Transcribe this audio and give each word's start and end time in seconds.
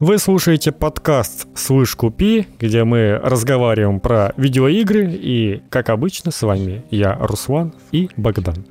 Вы 0.00 0.18
слушаете 0.18 0.70
подкаст 0.70 1.48
«Слышь, 1.56 1.96
купи», 1.96 2.46
где 2.60 2.84
мы 2.84 3.18
разговариваем 3.20 3.98
про 3.98 4.32
видеоигры, 4.36 5.10
и, 5.12 5.60
как 5.70 5.88
обычно, 5.88 6.30
с 6.30 6.40
вами 6.42 6.84
я, 6.92 7.16
Руслан 7.16 7.74
и 7.90 8.08
Богдан. 8.16 8.64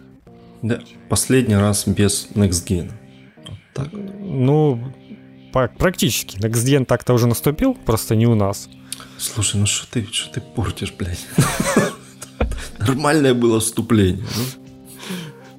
Да, 0.61 0.79
последний 1.09 1.57
раз 1.57 1.85
без 1.85 2.29
Next 2.33 2.65
Gen. 2.65 2.91
Вот 3.45 3.57
так. 3.73 3.89
Ну, 3.91 4.81
практически. 5.51 6.37
Next 6.37 6.63
Gen 6.65 6.85
так-то 6.85 7.13
уже 7.13 7.27
наступил, 7.27 7.73
просто 7.73 8.15
не 8.15 8.25
у 8.25 8.35
нас. 8.35 8.69
Слушай, 9.17 9.59
ну 9.59 9.65
что 9.65 9.85
ты, 9.91 10.07
что 10.09 10.33
ты 10.35 10.39
портишь, 10.39 10.93
блядь? 10.97 11.27
Нормальное 12.79 13.33
было 13.33 13.59
вступление. 13.59 14.23
Ну. 14.37 14.67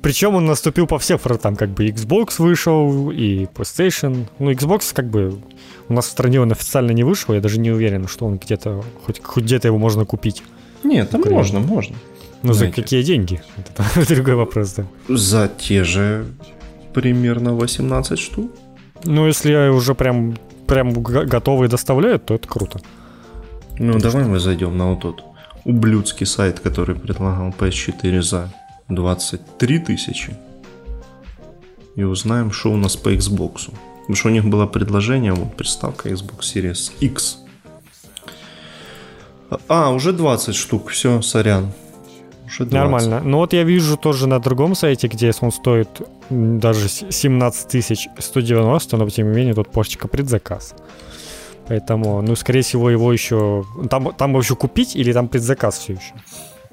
Причем 0.00 0.34
он 0.36 0.46
наступил 0.46 0.86
по 0.86 0.98
всем 0.98 1.18
фронтам, 1.18 1.56
как 1.56 1.70
бы 1.70 1.88
Xbox 1.88 2.36
вышел 2.38 3.10
и 3.10 3.44
PlayStation. 3.44 4.26
Ну, 4.38 4.50
Xbox 4.52 4.94
как 4.94 5.10
бы 5.10 5.42
у 5.88 5.92
нас 5.94 6.06
в 6.06 6.10
стране 6.10 6.40
он 6.40 6.52
официально 6.52 6.92
не 6.92 7.04
вышел, 7.04 7.34
я 7.34 7.40
даже 7.40 7.58
не 7.58 7.70
уверен, 7.70 8.08
что 8.08 8.26
он 8.26 8.38
где-то, 8.38 8.82
хоть, 9.04 9.22
хоть 9.22 9.44
где-то 9.44 9.68
его 9.68 9.78
можно 9.78 10.04
купить. 10.04 10.42
Нет, 10.84 11.10
там 11.10 11.22
можно, 11.30 11.60
можно. 11.60 11.96
Ну, 12.42 12.52
за 12.52 12.70
какие 12.70 13.02
деньги? 13.02 13.42
Это 13.56 14.14
другой 14.14 14.34
вопрос, 14.34 14.74
да. 14.74 14.86
За 15.08 15.48
те 15.48 15.84
же 15.84 16.26
примерно 16.94 17.54
18 17.54 18.18
штук. 18.18 18.50
Ну, 19.04 19.26
если 19.26 19.52
я 19.52 19.72
уже 19.72 19.94
прям, 19.94 20.36
прям 20.66 20.92
готовые 20.92 21.68
доставляют, 21.68 22.26
то 22.26 22.34
это 22.34 22.48
круто. 22.48 22.80
Ну, 23.78 23.92
Потому 23.92 24.00
давай 24.00 24.22
что... 24.22 24.30
мы 24.30 24.38
зайдем 24.40 24.76
на 24.76 24.90
вот 24.90 25.00
тот 25.00 25.24
ублюдский 25.64 26.26
сайт, 26.26 26.60
который 26.60 26.96
предлагал 26.96 27.50
PS4 27.50 28.22
за 28.22 28.52
23 28.88 29.78
тысячи. 29.78 30.36
И 31.94 32.02
узнаем, 32.02 32.50
что 32.50 32.72
у 32.72 32.76
нас 32.76 32.96
по 32.96 33.12
Xbox. 33.14 33.70
Потому 34.08 34.16
что 34.16 34.28
у 34.28 34.32
них 34.32 34.46
было 34.46 34.66
предложение, 34.66 35.34
вот 35.34 35.54
приставка 35.54 36.08
Xbox 36.08 36.40
Series 36.40 36.92
X. 37.00 37.40
А, 39.68 39.90
уже 39.90 40.14
20 40.14 40.54
штук, 40.54 40.88
все, 40.88 41.20
сорян. 41.20 41.72
Уже 42.46 42.64
20. 42.64 42.72
Нормально. 42.72 43.20
Ну 43.22 43.36
вот 43.36 43.52
я 43.52 43.64
вижу 43.64 43.98
тоже 43.98 44.26
на 44.26 44.38
другом 44.38 44.74
сайте, 44.74 45.08
где 45.08 45.30
он 45.42 45.52
стоит 45.52 45.88
даже 46.30 46.88
17 46.88 48.08
190, 48.18 48.96
но 48.96 49.10
тем 49.10 49.30
не 49.30 49.36
менее 49.36 49.54
тут 49.54 49.68
почка 49.68 50.08
предзаказ. 50.08 50.74
Поэтому, 51.66 52.22
ну, 52.22 52.34
скорее 52.34 52.62
всего, 52.62 52.88
его 52.88 53.12
еще... 53.12 53.66
Там, 53.90 54.14
там 54.14 54.38
еще 54.38 54.56
купить 54.56 54.96
или 54.96 55.12
там 55.12 55.28
предзаказ 55.28 55.80
все 55.80 55.92
еще? 55.92 56.14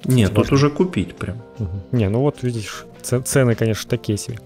Нет, 0.06 0.34
тут 0.34 0.54
уже 0.54 0.70
купить 0.70 1.18
прям. 1.18 1.36
Угу. 1.60 1.98
Не, 1.98 2.08
ну 2.08 2.22
вот 2.22 2.44
видишь, 2.44 2.86
цены, 3.02 3.56
конечно, 3.56 3.90
такие 3.90 4.18
себе. 4.18 4.40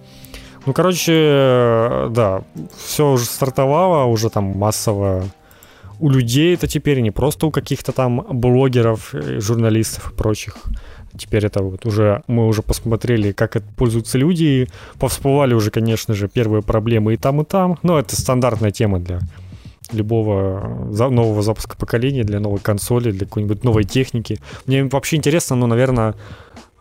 Ну, 0.69 0.73
короче, 0.73 2.09
да, 2.11 2.43
все 2.77 3.11
уже 3.11 3.25
стартовало, 3.25 4.05
уже 4.05 4.29
там 4.29 4.43
массово 4.43 5.23
у 5.99 6.11
людей 6.11 6.53
это 6.53 6.67
теперь, 6.67 6.99
не 6.99 7.09
просто 7.09 7.47
у 7.47 7.51
каких-то 7.51 7.91
там 7.91 8.23
блогеров, 8.29 9.09
журналистов 9.11 10.11
и 10.11 10.15
прочих. 10.15 10.57
Теперь 11.17 11.47
это 11.47 11.63
вот 11.63 11.87
уже, 11.87 12.21
мы 12.27 12.45
уже 12.45 12.61
посмотрели, 12.61 13.31
как 13.31 13.55
это 13.55 13.65
пользуются 13.77 14.19
люди, 14.19 14.67
повсплывали 14.99 15.55
уже, 15.55 15.71
конечно 15.71 16.13
же, 16.13 16.27
первые 16.27 16.61
проблемы 16.61 17.15
и 17.15 17.17
там, 17.17 17.41
и 17.41 17.45
там. 17.45 17.79
Но 17.81 17.97
это 17.97 18.15
стандартная 18.15 18.69
тема 18.69 18.99
для 18.99 19.21
любого 19.91 20.87
нового 21.09 21.41
запуска 21.41 21.75
поколения, 21.77 22.23
для 22.23 22.39
новой 22.39 22.59
консоли, 22.59 23.09
для 23.09 23.25
какой-нибудь 23.25 23.63
новой 23.63 23.85
техники. 23.85 24.37
Мне 24.67 24.83
вообще 24.83 25.15
интересно, 25.15 25.55
ну, 25.55 25.65
наверное, 25.65 26.13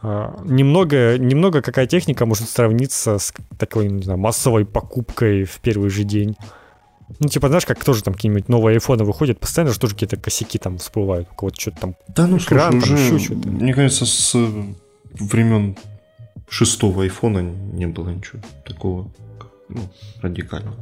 немного, 0.02 1.18
немного 1.18 1.62
какая 1.62 1.86
техника 1.86 2.26
может 2.26 2.48
сравниться 2.48 3.18
с 3.18 3.32
такой, 3.58 3.88
не 3.88 4.02
знаю, 4.02 4.18
массовой 4.18 4.64
покупкой 4.64 5.44
в 5.44 5.58
первый 5.60 5.90
же 5.90 6.04
день. 6.04 6.36
Ну, 7.18 7.28
типа, 7.28 7.48
знаешь, 7.48 7.66
как 7.66 7.82
тоже 7.82 8.02
там 8.02 8.14
какие-нибудь 8.14 8.48
новые 8.48 8.74
айфоны 8.74 9.04
выходят, 9.04 9.40
постоянно 9.40 9.72
же 9.72 9.80
тоже 9.80 9.94
какие-то 9.94 10.16
косяки 10.16 10.58
там 10.58 10.78
всплывают, 10.78 11.28
у 11.32 11.34
кого-то 11.34 11.60
что-то 11.60 11.80
там 11.80 11.94
Да 12.08 12.26
ну, 12.26 12.36
экран, 12.36 12.80
слушай, 12.80 13.08
там, 13.08 13.16
уже, 13.16 13.24
что-то. 13.24 13.48
мне 13.48 13.74
кажется, 13.74 14.04
с 14.04 14.36
времен 15.14 15.76
шестого 16.48 17.02
айфона 17.02 17.40
не 17.40 17.86
было 17.86 18.10
ничего 18.10 18.40
такого 18.64 19.10
ну, 19.68 19.80
радикального. 20.20 20.76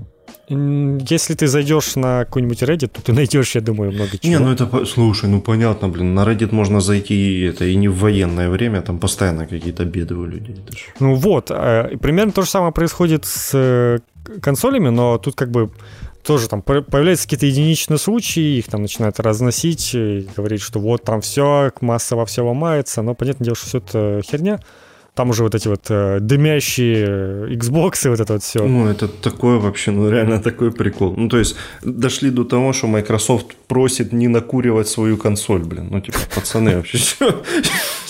Если 0.48 1.34
ты 1.34 1.48
зайдешь 1.48 1.97
на 1.97 2.25
какой-нибудь 2.25 2.62
Reddit, 2.62 2.88
то 2.88 3.03
ты 3.03 3.12
найдешь, 3.12 3.54
я 3.54 3.60
думаю, 3.60 3.92
много 3.92 4.19
чего. 4.19 4.31
Не, 4.31 4.38
ну 4.38 4.53
это, 4.53 4.84
слушай, 4.87 5.28
ну 5.28 5.41
понятно, 5.41 5.88
блин, 5.88 6.14
на 6.14 6.25
Reddit 6.25 6.54
можно 6.54 6.81
зайти, 6.81 7.42
это 7.42 7.64
и 7.64 7.75
не 7.75 7.88
в 7.88 7.98
военное 7.98 8.48
время, 8.48 8.81
там 8.82 8.98
постоянно 8.98 9.47
какие-то 9.47 9.84
беды 9.84 10.15
у 10.15 10.25
людей. 10.25 10.56
Ну 11.00 11.15
вот, 11.15 11.50
э, 11.50 11.97
примерно 12.00 12.32
то 12.32 12.42
же 12.42 12.48
самое 12.48 12.72
происходит 12.72 13.25
с 13.25 13.50
э, 13.54 13.98
консолями, 14.41 14.91
но 14.91 15.19
тут 15.19 15.34
как 15.34 15.50
бы 15.50 15.70
тоже 16.25 16.48
там 16.48 16.62
появляются 16.62 17.25
какие-то 17.25 17.47
единичные 17.47 17.98
случаи, 17.98 18.59
их 18.59 18.66
там 18.66 18.82
начинают 18.82 19.19
разносить, 19.20 19.94
и 19.94 20.28
говорить, 20.36 20.60
что 20.60 20.78
вот 20.78 21.03
там 21.03 21.20
все, 21.20 21.72
массово 21.81 22.25
все 22.25 22.44
ломается, 22.44 23.03
но 23.03 23.15
понятное 23.15 23.47
дело, 23.47 23.56
что 23.56 23.66
все 23.66 23.78
это 23.78 24.22
херня 24.25 24.60
там 25.16 25.31
уже 25.31 25.43
вот 25.43 25.54
эти 25.54 25.66
вот 25.69 25.87
э, 25.88 26.19
дымящие 26.21 27.56
Xbox 27.56 28.06
и 28.06 28.09
вот 28.10 28.21
это 28.21 28.34
вот 28.34 28.43
все. 28.43 28.62
Ну, 28.62 28.87
это 28.87 29.09
такое 29.09 29.59
вообще, 29.59 29.91
ну, 29.91 30.10
реально 30.10 30.41
такой 30.41 30.71
прикол. 30.71 31.15
Ну, 31.16 31.28
то 31.28 31.38
есть, 31.38 31.56
дошли 31.82 32.31
до 32.31 32.44
того, 32.44 32.75
что 32.75 32.87
Microsoft 32.87 33.56
просит 33.66 34.12
не 34.12 34.28
накуривать 34.28 34.88
свою 34.88 35.16
консоль, 35.16 35.65
блин. 35.65 35.88
Ну, 35.91 36.00
типа, 36.00 36.19
пацаны, 36.34 36.77
вообще, 36.77 36.99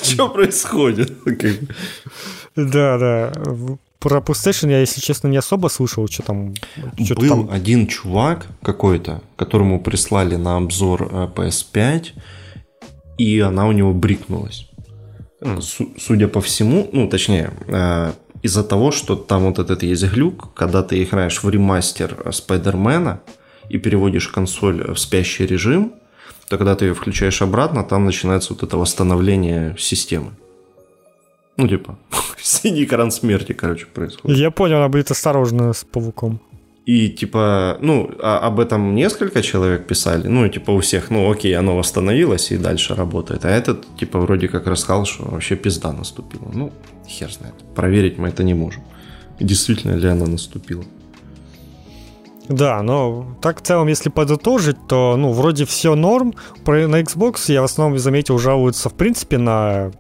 что 0.03 0.29
происходит? 0.35 1.13
Да, 2.57 2.99
да. 2.99 3.33
Про 4.01 4.19
PlayStation 4.19 4.71
я, 4.71 4.81
если 4.81 5.01
честно, 5.01 5.29
не 5.29 5.37
особо 5.37 5.69
слышал, 5.69 6.09
что 6.09 6.23
там... 6.25 6.55
Был 6.99 7.29
там... 7.29 7.51
один 7.53 7.87
чувак 7.87 8.49
какой-то, 8.63 9.23
которому 9.37 9.81
прислали 9.81 10.35
на 10.35 10.57
обзор 10.57 11.09
э, 11.13 11.29
PS5, 11.37 12.07
и 13.19 13.39
она 13.39 13.69
у 13.69 13.73
него 13.73 13.93
брикнулась 13.93 14.69
судя 15.99 16.29
по 16.29 16.41
всему, 16.41 16.89
ну, 16.93 17.09
точнее, 17.09 17.53
э, 17.69 18.13
из-за 18.43 18.63
того, 18.63 18.91
что 18.91 19.17
там 19.17 19.45
вот 19.45 19.59
этот 19.59 19.83
есть 19.83 20.05
глюк, 20.05 20.55
когда 20.55 20.83
ты 20.83 21.03
играешь 21.03 21.43
в 21.43 21.51
ремастер 21.51 22.33
Спайдермена 22.33 23.21
и 23.69 23.79
переводишь 23.79 24.29
консоль 24.29 24.93
в 24.93 24.99
спящий 24.99 25.47
режим, 25.47 25.93
то 26.49 26.59
когда 26.59 26.75
ты 26.75 26.87
ее 26.87 26.95
включаешь 26.95 27.43
обратно, 27.43 27.85
там 27.85 28.05
начинается 28.05 28.53
вот 28.53 28.63
это 28.63 28.77
восстановление 28.77 29.75
системы. 29.79 30.31
Ну, 31.57 31.69
типа, 31.69 31.99
синий 32.39 32.85
экран 32.85 33.11
смерти, 33.11 33.53
короче, 33.53 33.87
происходит. 33.87 34.39
Я 34.39 34.51
понял, 34.51 34.77
она 34.77 34.89
будет 34.89 35.11
осторожна 35.11 35.73
с 35.73 35.85
пауком. 35.85 36.41
И 36.87 37.09
типа, 37.09 37.79
ну, 37.81 38.11
а 38.23 38.39
об 38.39 38.61
этом 38.61 38.95
несколько 38.95 39.43
человек 39.43 39.89
писали. 39.89 40.29
Ну, 40.29 40.49
типа 40.49 40.71
у 40.71 40.79
всех, 40.79 41.11
ну, 41.11 41.29
окей, 41.29 41.59
оно 41.59 41.77
восстановилось 41.77 42.53
и 42.53 42.59
дальше 42.59 42.95
работает. 42.95 43.45
А 43.45 43.51
этот, 43.51 43.85
типа, 43.97 44.21
вроде 44.21 44.47
как 44.47 44.69
рассказал, 44.69 45.05
что 45.05 45.25
вообще 45.25 45.57
пизда 45.57 45.93
наступила. 45.93 46.49
Ну, 46.55 46.73
хер 47.09 47.33
знает. 47.33 47.55
Проверить 47.75 48.19
мы 48.19 48.29
это 48.29 48.45
не 48.45 48.55
можем. 48.55 48.85
Действительно 49.41 49.97
ли 49.97 50.09
она 50.09 50.27
наступила. 50.27 50.85
Да, 52.49 52.81
но 52.83 53.37
так 53.43 53.59
в 53.59 53.63
целом, 53.63 53.89
если 53.89 54.09
подытожить, 54.09 54.77
то, 54.87 55.17
ну, 55.17 55.33
вроде 55.33 55.65
все 55.65 55.97
норм. 55.97 56.35
На 56.65 57.03
Xbox 57.03 57.53
я 57.53 57.63
в 57.63 57.65
основном 57.65 57.99
заметил, 57.99 58.39
жалуются, 58.39 58.89
в 58.89 58.95
принципе, 58.95 59.39
на 59.39 59.91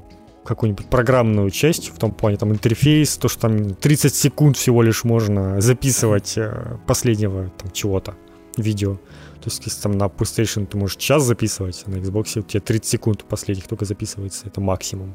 какую-нибудь 0.46 0.86
программную 0.86 1.50
часть, 1.50 1.90
в 1.90 1.98
том 1.98 2.12
плане 2.12 2.36
там 2.36 2.52
интерфейс, 2.52 3.16
то, 3.16 3.28
что 3.28 3.42
там 3.42 3.74
30 3.74 4.14
секунд 4.14 4.56
всего 4.56 4.82
лишь 4.82 5.04
можно 5.04 5.60
записывать 5.60 6.34
э, 6.36 6.78
последнего 6.86 7.50
там 7.58 7.70
чего-то, 7.72 8.14
видео. 8.56 8.94
То 8.94 9.50
есть, 9.50 9.64
если 9.66 9.82
там 9.82 9.92
на 9.92 10.04
PlayStation 10.04 10.66
ты 10.66 10.76
можешь 10.76 10.96
час 10.96 11.22
записывать, 11.22 11.84
а 11.86 11.90
на 11.90 11.96
Xbox 11.96 12.38
у 12.38 12.42
тебя 12.42 12.60
30 12.60 12.86
секунд 12.86 13.24
последних 13.24 13.68
только 13.68 13.84
записывается, 13.84 14.46
это 14.46 14.60
максимум. 14.60 15.14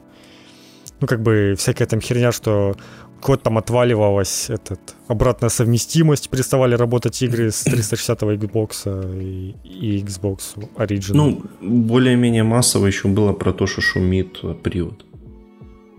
Ну, 0.99 1.07
как 1.07 1.21
бы 1.21 1.55
всякая 1.57 1.87
там 1.87 1.99
херня, 1.99 2.31
что 2.31 2.75
код 3.21 3.43
там 3.43 3.57
отваливалась, 3.57 4.49
этот, 4.49 4.79
обратная 5.07 5.49
совместимость, 5.49 6.29
переставали 6.29 6.75
работать 6.75 7.21
игры 7.23 7.51
с 7.51 7.63
360 7.63 8.21
Xbox 8.21 9.19
и, 9.19 9.55
и 9.63 10.03
Xbox 10.03 10.39
Original. 10.75 11.13
Ну, 11.13 11.43
более-менее 11.61 12.43
массово 12.43 12.87
еще 12.87 13.07
было 13.07 13.33
про 13.33 13.53
то, 13.53 13.67
что 13.67 13.81
шумит 13.81 14.41
привод. 14.63 15.05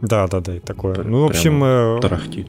Да, 0.03 0.27
да, 0.27 0.41
да, 0.41 0.57
и 0.57 0.59
такое. 0.59 1.03
Ну, 1.03 1.23
в 1.23 1.31
общем... 1.31 1.63
Э, 1.65 2.01
тарахтит. 2.01 2.49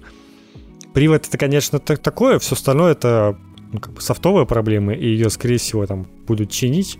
Привод 0.94 1.26
это, 1.28 1.38
конечно, 1.38 1.80
так, 1.80 2.00
такое, 2.00 2.40
все 2.40 2.56
остальное 2.56 2.92
это 2.92 3.38
ну, 3.72 3.80
как 3.80 3.94
бы 3.94 4.02
софтовые 4.02 4.46
проблемы, 4.46 4.96
и 4.96 5.08
ее, 5.08 5.30
скорее 5.30 5.58
всего, 5.58 5.86
там 5.86 6.06
будут 6.28 6.52
чинить. 6.52 6.98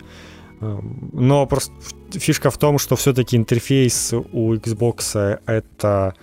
Эм, 0.60 1.10
но 1.12 1.46
просто 1.46 1.72
фишка 2.12 2.50
в 2.50 2.58
том, 2.58 2.78
что 2.78 2.96
все-таки 2.96 3.36
интерфейс 3.36 4.12
у 4.12 4.54
Xbox 4.54 5.40
это 5.46 6.14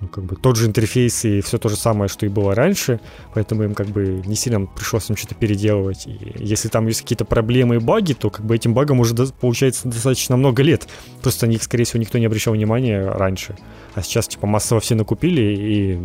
ну, 0.00 0.08
как 0.08 0.24
бы 0.24 0.36
тот 0.36 0.56
же 0.56 0.66
интерфейс 0.66 1.24
и 1.24 1.40
все 1.40 1.58
то 1.58 1.68
же 1.68 1.76
самое, 1.76 2.08
что 2.08 2.24
и 2.26 2.28
было 2.28 2.54
раньше, 2.54 3.00
поэтому 3.34 3.64
им 3.64 3.74
как 3.74 3.88
бы 3.88 4.22
не 4.24 4.34
сильно 4.34 4.66
пришлось 4.66 5.10
им 5.10 5.16
что-то 5.16 5.34
переделывать. 5.34 6.06
И 6.06 6.34
если 6.38 6.68
там 6.68 6.86
есть 6.86 7.02
какие-то 7.02 7.24
проблемы 7.24 7.76
и 7.76 7.78
баги, 7.78 8.14
то 8.14 8.30
как 8.30 8.46
бы 8.46 8.54
этим 8.54 8.74
багам 8.74 9.00
уже 9.00 9.14
получается 9.14 9.88
достаточно 9.88 10.36
много 10.36 10.62
лет. 10.62 10.88
Просто 11.22 11.46
на 11.46 11.50
них, 11.50 11.62
скорее 11.62 11.84
всего, 11.84 12.00
никто 12.00 12.18
не 12.18 12.26
обращал 12.26 12.54
внимания 12.54 13.06
раньше. 13.06 13.56
А 13.94 14.02
сейчас 14.02 14.28
типа 14.28 14.46
массово 14.46 14.80
все 14.80 14.94
накупили 14.94 15.42
и 15.42 15.98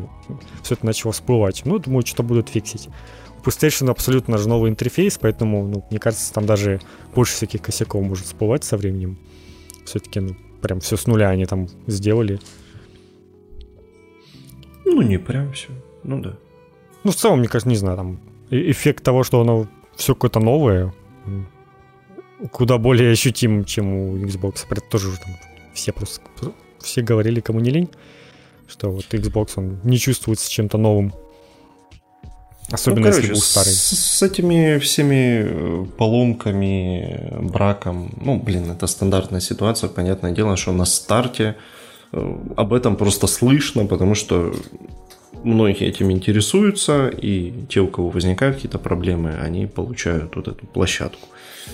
все 0.64 0.76
это 0.76 0.86
начало 0.86 1.14
всплывать. 1.14 1.62
Ну, 1.66 1.80
думаю, 1.80 2.06
что 2.06 2.24
будут 2.24 2.50
фиксить. 2.50 2.90
PlayStation 3.44 3.92
абсолютно 3.92 4.38
же 4.38 4.50
новый 4.50 4.72
интерфейс, 4.72 5.20
поэтому, 5.20 5.68
ну, 5.68 5.86
мне 5.90 6.00
кажется, 6.00 6.34
там 6.34 6.46
даже 6.46 6.82
больше 7.14 7.36
всяких 7.36 7.62
косяков 7.62 8.04
может 8.04 8.26
всплывать 8.26 8.64
со 8.64 8.76
временем. 8.76 9.20
Все-таки, 9.86 10.20
ну, 10.20 10.36
прям 10.62 10.80
все 10.80 10.98
с 10.98 11.06
нуля 11.06 11.30
они 11.30 11.46
там 11.46 11.68
сделали. 11.86 12.40
Ну, 14.86 15.02
не 15.02 15.18
прям 15.18 15.52
все. 15.52 15.70
Ну 16.04 16.20
да. 16.22 16.38
Ну, 17.04 17.12
в 17.12 17.16
целом, 17.16 17.40
мне 17.40 17.48
кажется, 17.48 17.70
не 17.70 17.76
знаю, 17.76 17.98
там 17.98 18.20
эффект 18.50 19.04
того, 19.04 19.24
что 19.24 19.42
оно 19.42 19.68
все 19.96 20.14
какое-то 20.14 20.40
новое, 20.40 20.94
куда 22.52 22.78
более 22.78 23.12
ощутим, 23.12 23.66
чем 23.66 23.94
у 23.94 24.18
Xbox. 24.18 24.66
Это 24.70 24.82
тоже 24.82 25.10
там 25.18 25.36
все 25.74 25.92
просто 25.92 26.22
все 26.80 27.02
говорили, 27.02 27.40
кому 27.40 27.60
не 27.60 27.72
лень, 27.72 27.90
что 28.68 28.90
вот 28.90 29.06
Xbox 29.10 29.52
он 29.56 29.80
не 29.84 29.98
чувствуется 29.98 30.50
чем-то 30.50 30.78
новым. 30.78 31.14
Особенно 32.72 33.06
ну, 33.06 33.12
короче, 33.12 33.28
если 33.28 33.34
был 33.34 33.42
старый. 33.42 33.74
С, 33.74 33.90
с 33.90 34.24
этими 34.24 34.80
всеми 34.80 35.46
э, 35.46 35.86
поломками, 35.98 37.38
браком, 37.42 38.12
ну, 38.20 38.40
блин, 38.40 38.72
это 38.72 38.88
стандартная 38.88 39.40
ситуация, 39.40 39.88
понятное 39.88 40.32
дело, 40.32 40.58
что 40.58 40.72
на 40.72 40.86
старте 40.86 41.44
э, 41.44 41.75
об 42.56 42.74
этом 42.74 42.96
просто 42.96 43.28
слышно, 43.28 43.86
потому 43.86 44.16
что 44.16 44.54
многие 45.44 45.88
этим 45.88 46.12
интересуются, 46.12 47.08
и 47.08 47.54
те, 47.70 47.82
у 47.82 47.88
кого 47.88 48.10
возникают 48.10 48.56
какие-то 48.56 48.80
проблемы, 48.80 49.32
они 49.32 49.68
получают 49.68 50.36
вот 50.36 50.48
эту 50.48 50.66
площадку. 50.66 51.28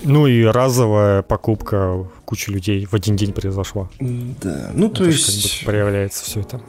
Ну 0.04 0.26
и 0.26 0.44
разовая 0.44 1.22
покупка 1.22 2.06
кучи 2.24 2.50
людей 2.50 2.86
в 2.86 2.94
один 2.94 3.16
день 3.16 3.32
произошла. 3.32 3.88
Да, 4.00 4.70
ну 4.74 4.88
то 4.88 5.04
это 5.04 5.12
есть... 5.12 5.58
Как 5.58 5.66
бы 5.66 5.72
проявляется 5.72 6.24
все 6.24 6.40
это. 6.40 6.60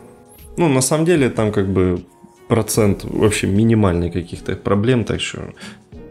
Ну, 0.57 0.69
на 0.69 0.81
самом 0.81 1.05
деле, 1.05 1.29
там 1.29 1.51
как 1.51 1.67
бы 1.67 2.03
процент 2.47 3.03
вообще 3.03 3.47
минимальный 3.47 4.11
каких-то 4.11 4.55
проблем, 4.55 5.03
так 5.03 5.21
что 5.21 5.39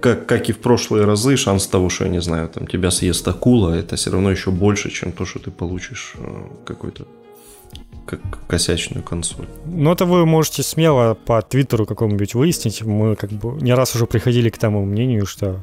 как, 0.01 0.27
как 0.27 0.49
и 0.49 0.53
в 0.53 0.59
прошлые 0.59 1.05
разы, 1.05 1.37
шанс 1.37 1.69
того, 1.69 1.89
что, 1.89 2.05
я 2.05 2.11
не 2.11 2.21
знаю, 2.21 2.49
там 2.49 2.67
тебя 2.67 2.91
съест 2.91 3.29
акула, 3.29 3.71
это 3.71 3.95
все 3.95 4.11
равно 4.11 4.33
еще 4.33 4.51
больше, 4.51 4.91
чем 4.91 5.13
то, 5.13 5.25
что 5.25 5.39
ты 5.39 5.53
получишь 5.53 6.15
э, 6.17 6.27
какой-то 6.65 7.05
как 7.05 7.13
косячную 8.49 9.03
консоль. 9.03 9.47
Ну, 9.67 9.93
это 9.93 10.05
вы 10.05 10.27
можете 10.27 10.63
смело 10.63 11.15
по 11.15 11.41
твиттеру 11.43 11.87
какому-нибудь 11.87 12.35
выяснить. 12.35 12.83
Мы 12.83 13.17
как 13.17 13.31
бы 13.31 13.61
не 13.61 13.75
раз 13.75 13.95
уже 13.95 14.07
приходили 14.07 14.51
к 14.51 14.59
тому 14.59 14.85
мнению, 14.85 15.27
что 15.27 15.63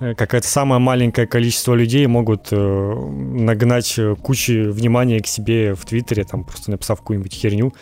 э, 0.00 0.14
какое-то 0.14 0.48
самое 0.48 0.80
маленькое 0.80 1.26
количество 1.26 1.74
людей 1.74 2.06
могут 2.06 2.48
э, 2.50 2.56
нагнать 2.56 3.98
кучу 4.22 4.70
внимания 4.72 5.20
к 5.20 5.26
себе 5.26 5.74
в 5.74 5.84
Твиттере, 5.84 6.24
там 6.24 6.44
просто 6.44 6.70
написав 6.70 7.00
какую-нибудь 7.00 7.34
херню, 7.34 7.72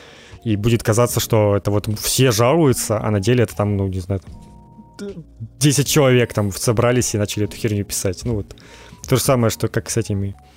и 0.42 0.56
будет 0.56 0.82
казаться, 0.82 1.20
что 1.20 1.56
это 1.56 1.70
вот 1.70 1.88
все 2.00 2.30
жалуются, 2.30 3.00
а 3.00 3.10
на 3.10 3.20
деле 3.20 3.44
это 3.44 3.56
там, 3.56 3.76
ну, 3.76 3.88
не 3.88 4.00
знаю, 4.00 4.20
10 5.58 5.88
человек 5.88 6.32
там 6.32 6.52
собрались 6.52 7.14
и 7.14 7.18
начали 7.18 7.46
эту 7.46 7.56
херню 7.56 7.84
писать. 7.84 8.20
Ну 8.24 8.36
вот, 8.36 8.54
то 9.08 9.16
же 9.16 9.22
самое, 9.22 9.50
что 9.50 9.68
как 9.68 9.90
с 9.90 9.96
этими 9.96 10.34
Э, 10.34 10.53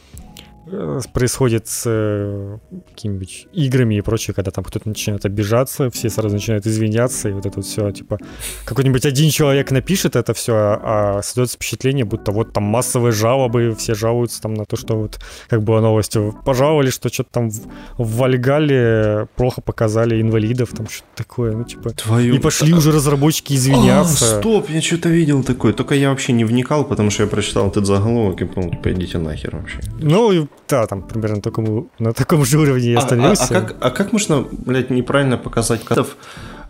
происходит 1.13 1.67
с 1.67 1.83
э, 1.85 2.57
какими-нибудь 2.89 3.47
играми 3.53 3.95
и 3.95 4.01
прочее, 4.01 4.33
когда 4.33 4.51
там 4.51 4.63
кто-то 4.63 4.87
начинает 4.87 5.25
обижаться, 5.25 5.89
все 5.89 6.09
сразу 6.09 6.35
начинают 6.35 6.65
извиняться, 6.65 7.29
и 7.29 7.31
вот 7.31 7.45
это 7.45 7.57
вот 7.57 7.65
все, 7.65 7.91
типа, 7.91 8.17
какой-нибудь 8.65 9.05
один 9.05 9.29
человек 9.29 9.71
напишет 9.71 10.15
это 10.15 10.33
все, 10.33 10.53
а, 10.53 11.17
а 11.17 11.21
создается 11.23 11.55
впечатление, 11.55 12.05
будто 12.05 12.31
вот 12.31 12.53
там 12.53 12.63
массовые 12.63 13.11
жалобы, 13.11 13.75
все 13.77 13.93
жалуются 13.93 14.41
там 14.41 14.53
на 14.53 14.65
то, 14.65 14.75
что 14.75 14.97
вот, 14.97 15.19
как 15.49 15.63
было 15.63 15.79
новостью, 15.79 16.35
пожаловали, 16.45 16.89
что 16.89 17.09
что-то 17.09 17.29
там 17.31 17.49
в, 17.49 17.61
в 17.97 18.17
Вальгале 18.17 19.27
плохо 19.35 19.61
показали 19.61 20.21
инвалидов, 20.21 20.69
там 20.75 20.87
что-то 20.87 21.07
такое, 21.15 21.53
ну, 21.53 21.63
типа, 21.63 21.91
Твою... 21.91 22.35
и 22.35 22.39
пошли 22.39 22.73
уже 22.73 22.91
разработчики 22.91 23.53
извиняться. 23.53 24.37
А, 24.37 24.39
стоп, 24.39 24.69
я 24.69 24.81
что-то 24.81 25.09
видел 25.09 25.43
такое, 25.43 25.73
только 25.73 25.95
я 25.95 26.09
вообще 26.09 26.33
не 26.33 26.45
вникал, 26.45 26.83
потому 26.85 27.09
что 27.09 27.23
я 27.23 27.29
прочитал 27.29 27.69
этот 27.69 27.85
заголовок 27.85 28.41
и 28.41 28.45
подумал, 28.45 28.71
типа, 28.71 28.91
идите 28.91 29.17
нахер 29.17 29.55
вообще. 29.55 29.79
Ну, 29.99 30.47
да, 30.67 30.85
там 30.85 31.01
примерно 31.01 31.37
на 31.37 31.41
таком, 31.41 31.89
на 31.99 32.13
таком 32.13 32.45
же 32.45 32.57
уровне 32.57 32.91
я 32.91 32.99
остановился. 32.99 33.55
А, 33.55 33.57
а, 33.57 33.57
а, 33.57 33.61
как, 33.61 33.75
а 33.79 33.89
как 33.91 34.13
можно, 34.13 34.45
блядь, 34.51 34.89
неправильно 34.89 35.37
показать 35.37 35.83
котов 35.83 36.17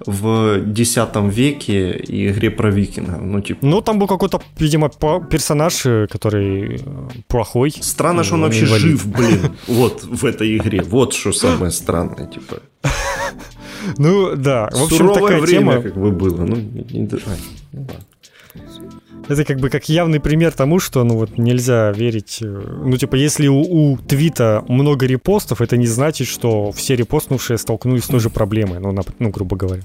в 0.06 0.60
X 0.60 0.98
веке 1.31 1.92
и 1.92 2.30
игре 2.30 2.51
про 2.51 2.69
викинга? 2.69 3.18
Ну, 3.18 3.42
типа... 3.42 3.66
ну 3.66 3.81
там 3.81 4.00
был 4.00 4.07
какой-то, 4.07 4.42
видимо, 4.57 4.89
персонаж, 5.31 5.86
э, 5.86 6.07
который 6.07 6.75
э, 6.75 6.80
плохой. 7.28 7.74
Странно, 7.81 8.24
что 8.24 8.36
он 8.36 8.42
вообще 8.42 8.66
инвалид. 8.66 8.81
жив, 8.84 9.07
блин, 9.07 9.57
вот 9.68 10.04
в 10.04 10.25
этой 10.25 10.56
игре. 10.57 10.81
Вот 10.83 11.13
что 11.13 11.31
самое 11.31 11.72
странное, 11.72 12.28
типа. 12.28 12.60
Ну, 13.98 14.36
да. 14.36 14.69
В 14.72 14.83
общем, 14.83 15.13
такая 15.13 15.40
время 15.40 15.74
тема... 15.74 15.81
как 15.81 15.98
бы 15.98 16.12
было. 16.12 16.45
Ну, 16.45 16.56
не, 16.56 16.83
не, 16.92 17.10
ну, 17.10 17.19
ладно. 17.25 18.06
Это 19.29 19.44
как 19.44 19.59
бы 19.59 19.69
как 19.69 19.89
явный 19.89 20.19
пример 20.19 20.51
тому, 20.53 20.79
что 20.79 21.03
ну 21.03 21.18
вот 21.18 21.38
нельзя 21.38 21.91
верить. 21.91 22.39
Э, 22.41 22.45
ну, 22.85 22.97
типа, 22.97 23.15
если 23.15 23.47
у, 23.47 23.59
у 23.59 23.97
твита 23.97 24.63
много 24.68 25.06
репостов, 25.06 25.62
это 25.62 25.75
не 25.77 25.88
значит, 25.88 26.27
что 26.27 26.71
все 26.71 26.95
репостнувшие 26.95 27.57
столкнулись 27.57 28.03
с 28.06 28.07
той 28.07 28.19
же 28.19 28.29
проблемой, 28.29 28.79
ну, 28.79 28.91
на, 28.91 29.01
ну 29.19 29.29
грубо 29.29 29.57
говоря. 29.57 29.83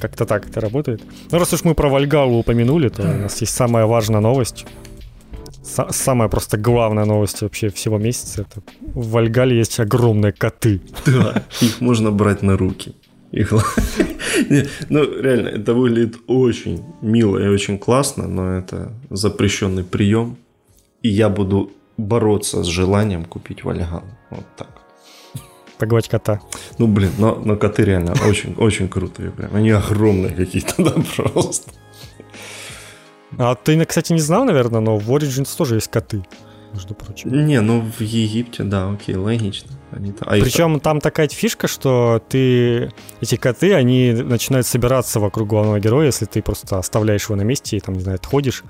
Как-то 0.00 0.24
так 0.24 0.48
это 0.48 0.60
работает. 0.60 1.02
Ну, 1.30 1.38
раз 1.38 1.52
уж 1.52 1.64
мы 1.64 1.74
про 1.74 1.88
Вальгалу 1.88 2.38
упомянули, 2.38 2.88
то 2.88 3.02
у 3.02 3.22
нас 3.22 3.40
есть 3.40 3.54
самая 3.54 3.84
важная 3.86 4.20
новость. 4.20 4.66
С- 5.62 5.92
самая 5.92 6.28
просто 6.28 6.56
главная 6.56 7.04
новость 7.04 7.42
вообще 7.42 7.68
всего 7.68 7.98
месяца. 7.98 8.42
Это 8.42 8.62
в 8.94 9.10
Вальгале 9.10 9.56
есть 9.58 9.78
огромные 9.80 10.32
коты. 10.32 10.80
Да, 11.04 11.42
их 11.60 11.80
можно 11.80 12.10
брать 12.10 12.42
на 12.42 12.56
руки. 12.56 12.94
Их... 13.32 13.52
ну, 14.88 15.20
реально, 15.20 15.48
это 15.48 15.74
выглядит 15.74 16.18
очень 16.26 16.84
мило 17.02 17.38
и 17.38 17.48
очень 17.48 17.78
классно, 17.78 18.28
но 18.28 18.52
это 18.52 18.92
запрещенный 19.10 19.84
прием. 19.84 20.36
И 21.02 21.08
я 21.08 21.28
буду 21.28 21.70
бороться 21.96 22.62
с 22.62 22.66
желанием 22.66 23.24
купить 23.24 23.64
Вальган. 23.64 24.04
Вот 24.30 24.46
так. 24.56 24.68
Погладь 25.78 26.08
кота. 26.08 26.40
Ну, 26.78 26.86
блин, 26.86 27.10
но, 27.18 27.34
но 27.36 27.56
коты 27.56 27.84
реально 27.84 28.14
очень, 28.26 28.54
очень 28.58 28.88
крутые. 28.88 29.30
Прям. 29.30 29.54
Они 29.54 29.70
огромные 29.70 30.32
какие-то, 30.32 30.74
да, 30.78 30.94
просто. 31.16 31.70
А 33.38 33.54
ты, 33.54 33.84
кстати, 33.84 34.12
не 34.12 34.20
знал, 34.20 34.44
наверное, 34.44 34.80
но 34.80 34.96
в 34.96 35.10
Origins 35.10 35.54
тоже 35.56 35.74
есть 35.74 35.88
коты 35.88 36.24
между 36.72 36.94
прочим. 36.94 37.46
Не, 37.46 37.60
ну 37.60 37.80
в 37.80 38.00
Египте, 38.00 38.62
да, 38.62 38.90
окей, 38.90 39.16
логично. 39.16 39.70
Они 39.90 40.12
а 40.20 40.38
Причем 40.40 40.80
там 40.80 41.00
такая 41.00 41.28
фишка, 41.28 41.68
что 41.68 42.22
ты 42.28 42.92
эти 43.20 43.36
коты, 43.36 43.72
они 43.74 44.12
начинают 44.12 44.66
собираться 44.66 45.20
вокруг 45.20 45.48
главного 45.48 45.80
героя, 45.80 46.06
если 46.06 46.24
ты 46.26 46.42
просто 46.42 46.78
оставляешь 46.78 47.24
его 47.24 47.36
на 47.36 47.42
месте 47.42 47.76
и 47.76 47.80
там, 47.80 47.94
не 47.94 48.00
знаю, 48.00 48.16
отходишь. 48.16 48.64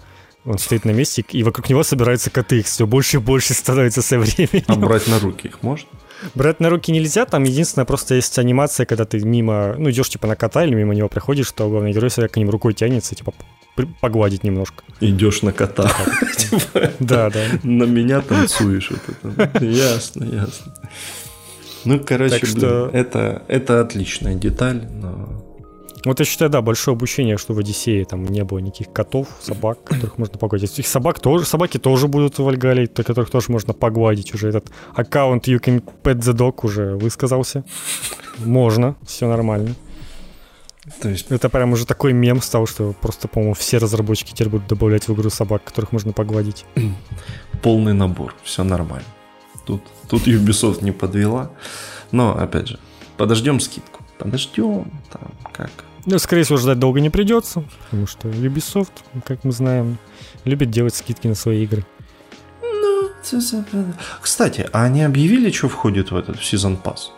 Он 0.46 0.58
стоит 0.58 0.84
на 0.84 0.90
месте, 0.90 1.24
и 1.32 1.42
вокруг 1.42 1.68
него 1.68 1.82
собираются 1.82 2.30
коты. 2.30 2.60
Их 2.60 2.66
все 2.66 2.86
больше 2.86 3.16
и 3.16 3.20
больше 3.20 3.52
становится 3.52 4.00
со 4.00 4.18
временем. 4.18 4.64
А 4.68 4.76
брать 4.76 5.08
на 5.08 5.18
руки 5.18 5.48
их 5.48 5.62
можно? 5.62 5.88
Брать 6.34 6.60
на 6.60 6.70
руки 6.70 6.92
нельзя, 6.92 7.26
там 7.26 7.44
единственное, 7.44 7.84
просто 7.84 8.14
есть 8.14 8.38
анимация, 8.38 8.86
когда 8.86 9.04
ты 9.04 9.18
мимо, 9.20 9.74
ну, 9.76 9.90
идешь 9.90 10.08
типа 10.08 10.26
на 10.26 10.36
кота 10.36 10.64
или 10.64 10.74
мимо 10.74 10.94
него 10.94 11.08
приходишь, 11.08 11.46
что 11.46 11.68
главный 11.68 11.92
герой 11.92 12.08
всегда 12.08 12.28
к 12.28 12.36
ним 12.36 12.48
рукой 12.48 12.72
тянется, 12.72 13.14
типа 13.14 13.34
погладить 14.00 14.42
немножко. 14.42 14.82
Идешь 15.00 15.42
на 15.42 15.52
кота. 15.52 15.90
Типа, 16.36 16.92
да, 16.98 17.28
да. 17.28 17.44
На 17.62 17.84
меня 17.84 18.22
танцуешь. 18.22 18.90
Ясно, 19.60 20.24
ясно. 20.24 20.72
Ну, 21.84 22.00
короче, 22.00 22.40
это, 22.92 23.42
это 23.48 23.80
отличная 23.80 24.34
деталь, 24.34 24.86
но 24.90 25.45
вот 26.10 26.20
я 26.20 26.26
считаю, 26.26 26.50
да, 26.50 26.62
большое 26.62 26.94
обучение, 26.94 27.36
что 27.36 27.52
в 27.52 27.58
Одиссее 27.58 28.04
там 28.04 28.24
не 28.24 28.44
было 28.44 28.58
никаких 28.58 28.92
котов, 28.92 29.28
собак, 29.40 29.82
которых 29.84 30.18
можно 30.18 30.38
погладить. 30.38 30.78
Их 30.78 30.86
собак 30.86 31.20
тоже, 31.20 31.44
собаки 31.44 31.78
тоже 31.78 32.06
будут 32.06 32.38
в 32.38 32.44
Вальгале, 32.44 32.86
которых 32.86 33.30
тоже 33.30 33.50
можно 33.50 33.72
погладить. 33.72 34.34
Уже 34.34 34.48
этот 34.48 34.70
аккаунт 34.94 35.48
You 35.48 35.60
Can 35.60 35.82
Pet 36.02 36.18
the 36.20 36.32
Dog 36.32 36.60
уже 36.62 36.96
высказался. 36.96 37.64
Можно, 38.38 38.94
все 39.04 39.28
нормально. 39.28 39.74
То 41.00 41.08
есть... 41.08 41.30
Это 41.30 41.48
прям 41.48 41.72
уже 41.72 41.86
такой 41.86 42.12
мем 42.12 42.40
стал, 42.40 42.66
что 42.66 42.92
просто, 42.92 43.26
по-моему, 43.26 43.54
все 43.54 43.78
разработчики 43.78 44.32
теперь 44.32 44.48
будут 44.48 44.68
добавлять 44.68 45.08
в 45.08 45.14
игру 45.14 45.30
собак, 45.30 45.64
которых 45.64 45.92
можно 45.92 46.12
погладить. 46.12 46.64
Полный 47.62 47.92
набор, 47.92 48.34
все 48.44 48.62
нормально. 48.62 49.08
Тут, 49.64 49.82
тут 50.08 50.28
Ubisoft 50.28 50.84
не 50.84 50.92
подвела. 50.92 51.50
Но, 52.12 52.38
опять 52.38 52.68
же, 52.68 52.78
подождем 53.16 53.58
скидку. 53.58 54.04
Подождем, 54.18 54.92
там, 55.10 55.32
как. 55.52 55.70
Ну, 56.06 56.18
скорее 56.20 56.44
всего, 56.44 56.56
ждать 56.56 56.78
долго 56.78 57.00
не 57.00 57.10
придется, 57.10 57.64
потому 57.84 58.06
что 58.06 58.28
Ubisoft, 58.28 58.92
как 59.24 59.42
мы 59.42 59.50
знаем, 59.50 59.98
любит 60.44 60.70
делать 60.70 60.94
скидки 60.94 61.26
на 61.26 61.34
свои 61.34 61.64
игры. 61.64 61.84
Ну, 62.62 63.10
кстати, 64.22 64.68
а 64.72 64.84
они 64.84 65.02
объявили, 65.02 65.50
что 65.50 65.68
входит 65.68 66.12
в 66.12 66.16
этот 66.16 66.36
в 66.36 66.42
Season 66.42 66.80
Pass? 66.80 67.10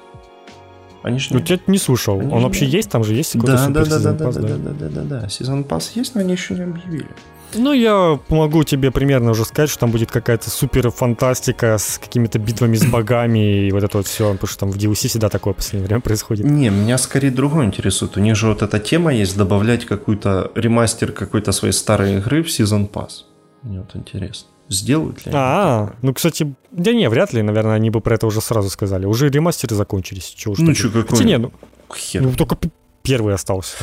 Они 1.02 1.18
ж 1.18 1.28
Ну, 1.30 1.42
я 1.45 1.59
не 1.66 1.78
слушал. 1.78 2.18
Они 2.18 2.33
Он 2.33 2.40
же 2.40 2.47
вообще 2.47 2.66
есть? 2.66 2.90
Там 2.90 3.04
же 3.04 3.14
есть 3.14 3.33
какой-то 3.33 3.68
Да, 3.68 3.68
да, 3.68 3.85
да, 3.85 3.85
да, 3.85 3.99
сезон 3.99 4.16
да, 4.16 4.25
да, 4.25 4.40
да, 4.40 4.57
да, 4.57 4.73
да, 4.73 4.88
да, 4.88 5.21
да. 5.21 5.28
Сезон 5.28 5.64
пас 5.64 5.92
есть, 5.95 6.14
но 6.14 6.23
они 6.23 6.33
еще 6.33 6.54
не 6.54 6.62
объявили. 6.62 7.09
Ну, 7.55 7.73
я 7.73 8.21
могу 8.28 8.62
тебе 8.64 8.90
примерно 8.90 9.31
уже 9.31 9.45
сказать, 9.45 9.71
что 9.71 9.81
там 9.81 9.90
будет 9.90 10.11
какая-то 10.11 10.50
супер 10.50 10.90
фантастика 10.90 11.78
с 11.78 11.99
какими-то 11.99 12.38
битвами 12.38 12.76
с 12.76 12.85
богами 12.85 13.67
и 13.67 13.73
вот 13.73 13.83
это 13.83 13.99
вот 13.99 14.07
все, 14.07 14.33
потому 14.33 14.49
что 14.49 14.61
там 14.61 14.71
в 14.71 14.76
DLC 14.76 15.09
всегда 15.09 15.28
такое 15.28 15.55
в 15.55 15.57
последнее 15.57 15.87
время 15.87 16.00
происходит. 16.00 16.45
Не, 16.47 16.69
меня 16.69 16.99
скорее 16.99 17.31
другое 17.31 17.67
интересует. 17.67 18.17
У 18.17 18.21
них 18.21 18.37
же 18.37 18.49
вот 18.49 18.62
эта 18.62 18.78
тема 18.78 19.12
есть, 19.14 19.37
добавлять 19.37 19.87
какой-то 19.87 20.52
ремастер 20.55 21.12
какой-то 21.12 21.52
своей 21.52 21.73
старой 21.73 22.19
игры 22.19 22.43
в 22.43 22.50
сезон 22.50 22.87
пас. 22.87 23.26
Мне 23.62 23.81
вот 23.81 23.97
интересно. 23.97 24.49
Сделают 24.69 25.25
ли 25.25 25.33
они? 25.33 25.35
А, 25.35 25.95
ну, 26.02 26.12
кстати, 26.12 26.55
да 26.71 26.93
не, 26.93 27.09
вряд 27.09 27.33
ли, 27.33 27.40
наверное, 27.43 27.75
они 27.76 27.88
бы 27.88 28.00
про 28.00 28.17
это 28.17 28.26
уже 28.26 28.43
сразу 28.43 28.69
сказали. 28.69 29.07
Уже 29.07 29.31
ремастеры 29.31 29.75
закончились. 29.75 30.26
Чего 30.26 30.52
уж 30.52 30.59
Ну, 30.59 30.75
чё, 30.75 30.88
какой? 30.90 31.09
Хотя 31.09 31.25
не, 31.25 31.38
ну, 31.38 31.52
Хер. 31.97 32.23
ну, 32.23 32.35
только 32.35 32.59
первый 33.02 33.35
остался. 33.35 33.76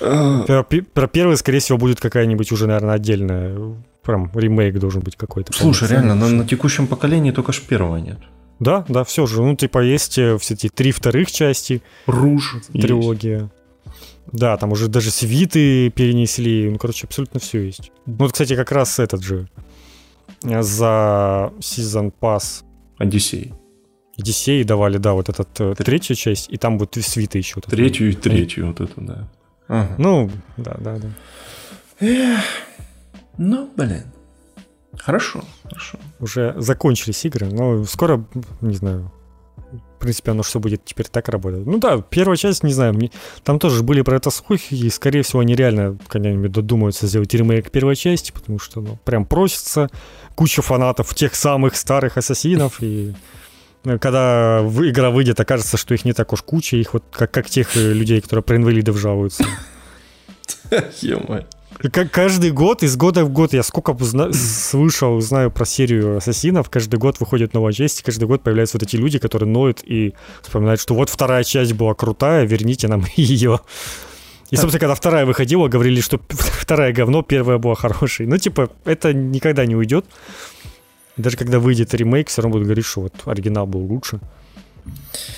А, 0.00 0.64
Про, 0.94 1.06
первый, 1.06 1.36
скорее 1.36 1.58
всего, 1.58 1.78
будет 1.78 2.00
какая-нибудь 2.00 2.52
уже, 2.52 2.66
наверное, 2.66 2.94
отдельная. 2.94 3.76
Прям 4.02 4.30
ремейк 4.34 4.78
должен 4.78 5.00
быть 5.02 5.16
какой-то. 5.16 5.52
Слушай, 5.52 5.88
реально, 5.88 6.14
на, 6.14 6.28
на 6.28 6.46
текущем 6.46 6.86
поколении 6.86 7.30
только 7.30 7.52
ж 7.52 7.60
первого 7.60 7.96
нет. 7.96 8.18
Да, 8.58 8.84
да, 8.88 9.02
все 9.04 9.26
же. 9.26 9.42
Ну, 9.42 9.56
типа, 9.56 9.80
есть 9.80 10.18
э, 10.18 10.38
все 10.38 10.54
эти 10.54 10.68
три 10.68 10.92
вторых 10.92 11.30
части, 11.30 11.82
Руж. 12.06 12.56
трилогия. 12.72 13.50
Да, 14.30 14.56
там 14.56 14.72
уже 14.72 14.88
даже 14.88 15.10
свиты 15.10 15.90
перенесли. 15.90 16.70
Ну, 16.70 16.78
короче, 16.78 17.06
абсолютно 17.06 17.40
все 17.40 17.60
есть. 17.60 17.90
Ну, 18.06 18.14
вот, 18.18 18.32
кстати, 18.32 18.54
как 18.56 18.70
раз 18.72 18.98
этот 18.98 19.22
же 19.22 19.48
э, 20.44 20.62
за 20.62 21.52
Season 21.58 22.12
Pass 22.20 22.62
Одиссей. 22.98 23.52
Одиссеи 24.18 24.62
давали, 24.62 24.98
да, 24.98 25.14
вот 25.14 25.28
этот 25.28 25.48
э, 25.60 25.74
третью 25.76 26.14
часть, 26.14 26.48
и 26.50 26.56
там 26.56 26.78
вот 26.78 26.96
свиты 27.00 27.38
еще. 27.38 27.54
вот. 27.56 27.66
Третью 27.66 28.10
и 28.10 28.12
третью 28.12 28.68
вот 28.68 28.80
эту, 28.80 29.00
да. 29.00 29.28
Ага. 29.72 29.94
Ну, 29.98 30.30
да, 30.58 30.76
да, 30.80 30.98
да. 30.98 31.08
Ну, 33.38 33.70
блин. 33.76 34.02
Хорошо, 34.98 35.42
хорошо. 35.64 35.98
Уже 36.20 36.54
закончились 36.58 37.24
игры, 37.24 37.46
но 37.46 37.84
скоро, 37.86 38.24
не 38.60 38.74
знаю, 38.76 39.10
в 39.96 39.98
принципе, 39.98 40.32
оно 40.32 40.42
все 40.42 40.60
будет 40.60 40.84
теперь 40.84 41.06
так 41.08 41.28
работать. 41.30 41.64
Ну 41.64 41.78
да, 41.78 41.98
первая 42.02 42.36
часть, 42.36 42.62
не 42.62 42.72
знаю, 42.74 42.92
мне- 42.92 43.10
там 43.42 43.58
тоже 43.58 43.82
были 43.82 44.02
про 44.02 44.16
это 44.16 44.30
слухи, 44.30 44.74
и, 44.74 44.90
скорее 44.90 45.22
всего, 45.22 45.40
они 45.40 45.54
реально 45.54 45.96
когда-нибудь 46.08 46.52
додумаются 46.52 47.06
сделать 47.06 47.32
ремейк 47.32 47.70
первой 47.70 47.96
части, 47.96 48.32
потому 48.32 48.58
что, 48.58 48.80
ну, 48.82 48.98
прям 49.04 49.24
просится 49.24 49.88
куча 50.34 50.60
фанатов 50.60 51.14
тех 51.14 51.34
самых 51.34 51.74
старых 51.76 52.18
ассасинов, 52.18 52.82
и 52.82 53.14
когда 54.00 54.60
в- 54.62 54.88
игра 54.88 55.10
выйдет, 55.10 55.40
окажется, 55.40 55.76
что 55.76 55.94
их 55.94 56.04
не 56.04 56.12
так 56.12 56.32
уж 56.32 56.42
куча, 56.42 56.76
их 56.76 56.94
вот 56.94 57.04
как, 57.10 57.30
как 57.30 57.50
тех 57.50 57.76
э, 57.76 57.92
людей, 57.92 58.20
которые 58.20 58.42
про 58.42 58.56
инвалидов 58.56 58.98
жалуются. 58.98 59.44
Как 61.92 62.10
каждый 62.10 62.50
год, 62.52 62.82
из 62.82 62.96
года 62.96 63.24
в 63.24 63.30
год, 63.30 63.52
я 63.54 63.62
сколько 63.62 63.96
слышал, 64.32 65.20
знаю 65.20 65.50
про 65.50 65.64
серию 65.64 66.18
ассасинов, 66.18 66.70
каждый 66.70 66.96
год 66.98 67.18
выходит 67.18 67.54
новая 67.54 67.72
часть, 67.72 68.00
и 68.00 68.02
каждый 68.04 68.26
год 68.26 68.42
появляются 68.42 68.76
вот 68.78 68.84
эти 68.84 68.96
люди, 68.96 69.18
которые 69.18 69.48
ноют 69.48 69.80
и 69.82 70.14
вспоминают, 70.42 70.80
что 70.80 70.94
вот 70.94 71.08
вторая 71.08 71.42
часть 71.44 71.72
была 71.72 71.94
крутая, 71.94 72.44
верните 72.44 72.88
нам 72.88 73.04
ее. 73.16 73.60
И, 74.50 74.56
собственно, 74.56 74.80
когда 74.80 74.94
вторая 74.94 75.24
выходила, 75.26 75.66
говорили, 75.68 76.00
что 76.00 76.20
вторая 76.28 76.92
говно, 76.92 77.22
первая 77.22 77.58
была 77.58 77.74
хорошей. 77.74 78.26
Ну, 78.26 78.36
типа, 78.36 78.70
это 78.84 79.12
никогда 79.12 79.64
не 79.64 79.74
уйдет. 79.74 80.04
Даже 81.16 81.36
когда 81.36 81.58
выйдет 81.58 81.94
ремейк, 81.94 82.28
все 82.28 82.42
равно 82.42 82.52
будут 82.54 82.66
говорить, 82.66 82.86
что 82.86 83.02
вот 83.02 83.14
оригинал 83.26 83.66
был 83.66 83.80
лучше. 83.80 84.20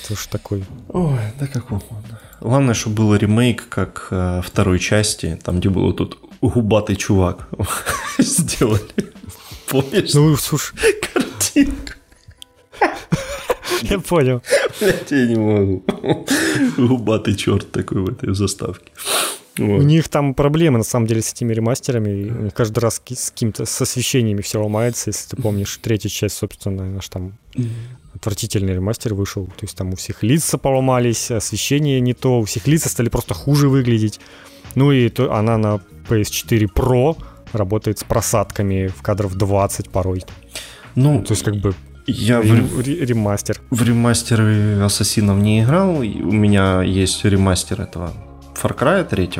Это 0.05 0.15
ж 0.19 0.27
такой. 0.27 0.65
Ой, 0.89 1.19
да 1.39 1.47
как 1.47 1.71
угодно. 1.71 2.21
Главное, 2.41 2.75
чтобы 2.75 2.97
был 2.97 3.15
ремейк, 3.17 3.69
как 3.69 4.09
э, 4.11 4.41
второй 4.45 4.79
части, 4.79 5.39
там, 5.43 5.61
где 5.61 5.69
был 5.69 5.93
тут 5.93 6.19
губатый 6.41 6.97
чувак. 6.97 7.49
Сделали. 8.19 8.83
Помнишь 9.69 10.15
Ну, 10.15 10.37
слушай, 10.37 10.77
картинку? 11.13 11.93
я 13.83 13.99
понял. 13.99 14.43
Блять, 14.81 15.11
я 15.11 15.27
не 15.27 15.37
могу. 15.37 15.85
Губатый 16.77 17.35
черт 17.35 17.71
такой 17.73 17.99
в 18.03 18.09
этой 18.11 18.35
заставке. 18.35 18.93
У 19.59 19.77
Вот. 19.77 19.85
них 19.85 20.09
там 20.09 20.35
проблемы, 20.35 20.79
на 20.79 20.85
самом 20.85 21.07
деле, 21.07 21.23
с 21.23 21.33
этими 21.33 21.53
ремастерами. 21.53 22.31
у 22.31 22.43
них 22.45 22.55
каждый 22.55 22.81
раз 22.81 23.01
с 23.07 23.31
каким-то 23.31 23.65
с 23.67 23.81
освещениями 23.81 24.41
все 24.43 24.61
ломается. 24.63 25.11
Если 25.11 25.37
ты 25.37 25.43
помнишь, 25.43 25.79
третья 25.83 26.09
часть, 26.09 26.37
собственно, 26.37 26.85
наш 26.91 27.09
там 27.09 27.35
отвратительный 28.15 28.75
ремастер 28.75 29.15
вышел. 29.15 29.47
То 29.47 29.63
есть 29.63 29.77
там 29.77 29.93
у 29.93 29.97
всех 29.97 30.23
лица 30.23 30.59
поломались, 30.59 31.31
освещение 31.31 32.01
не 32.01 32.15
то, 32.15 32.41
у 32.41 32.45
всех 32.45 32.67
лица 32.67 32.89
стали 32.89 33.09
просто 33.09 33.35
хуже 33.35 33.69
выглядеть. 33.69 34.21
Ну 34.75 34.91
и 34.93 35.09
то, 35.09 35.33
она 35.33 35.57
на 35.59 35.81
PS4 36.09 36.69
Pro 36.75 37.17
работает 37.53 37.99
с 38.01 38.05
просадками 38.05 38.89
в 38.89 39.03
кадров 39.03 39.35
20 39.37 39.89
порой. 39.91 40.25
Ну, 40.97 41.23
То 41.23 41.33
есть 41.33 41.45
как 41.45 41.57
бы 41.57 41.75
я 42.07 42.41
в, 42.41 42.45
рем- 42.45 42.81
ре- 42.81 43.05
ремастер. 43.05 43.61
в 43.71 43.83
ремастеры 43.83 44.81
Ассасинов 44.83 45.39
не 45.39 45.63
играл. 45.63 45.99
У 45.99 46.03
меня 46.03 46.83
есть 46.83 47.25
ремастер 47.25 47.81
этого 47.81 48.13
Far 48.55 48.77
Cry 48.77 49.05
3, 49.05 49.31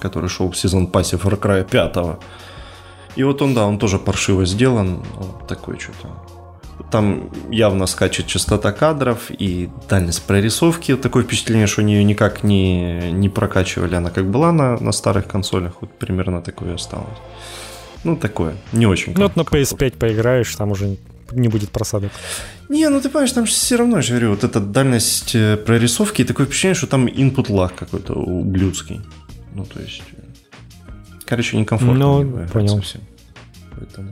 который 0.00 0.28
шел 0.28 0.50
в 0.50 0.56
сезон 0.56 0.86
пассе 0.86 1.16
Far 1.16 1.38
Cry 1.38 1.64
5. 1.68 2.18
И 3.16 3.24
вот 3.24 3.42
он, 3.42 3.54
да, 3.54 3.66
он 3.66 3.78
тоже 3.78 3.98
паршиво 3.98 4.46
сделан. 4.46 5.02
Вот 5.14 5.46
такой 5.46 5.78
что-то. 5.78 6.08
Там 6.90 7.30
явно 7.50 7.86
скачет 7.86 8.26
частота 8.26 8.72
кадров 8.72 9.30
и 9.30 9.70
дальность 9.88 10.22
прорисовки. 10.22 10.96
Такое 10.96 11.22
впечатление, 11.22 11.66
что 11.66 11.82
они 11.82 11.94
ее 11.94 12.04
никак 12.04 12.42
не, 12.42 13.12
не 13.12 13.28
прокачивали. 13.28 13.94
Она 13.94 14.10
как 14.10 14.30
была 14.30 14.52
на, 14.52 14.78
на 14.78 14.92
старых 14.92 15.26
консолях, 15.26 15.72
вот 15.80 15.90
примерно 15.98 16.42
такое 16.42 16.74
осталось. 16.74 17.18
Ну, 18.04 18.16
такое. 18.16 18.56
Не 18.72 18.86
очень. 18.86 19.14
Ну 19.14 19.22
вот 19.22 19.36
на 19.36 19.44
комфортно. 19.44 19.76
PS5 19.76 19.98
поиграешь, 19.98 20.56
там 20.56 20.72
уже 20.72 20.96
не 21.34 21.48
будет 21.48 21.70
просадок. 21.70 22.10
Не, 22.68 22.88
ну 22.88 23.00
ты 23.00 23.08
понимаешь, 23.08 23.32
там 23.32 23.46
же 23.46 23.52
все 23.52 23.76
равно, 23.76 23.96
я 23.96 24.02
же 24.02 24.10
говорю, 24.10 24.30
вот 24.30 24.44
эта 24.44 24.60
дальность 24.60 25.34
э, 25.34 25.56
прорисовки, 25.56 26.24
такое 26.24 26.46
впечатление, 26.46 26.74
что 26.74 26.86
там 26.86 27.06
input 27.06 27.48
lag 27.48 27.74
какой-то 27.74 28.14
ублюдский. 28.14 29.00
Ну, 29.54 29.64
то 29.64 29.80
есть... 29.80 30.02
э, 30.12 30.22
Короче, 31.26 31.56
некомфортно 31.56 32.22
Ну, 32.22 32.46
понял. 32.48 32.76
совсем. 32.76 33.00
Поэтому... 33.76 34.10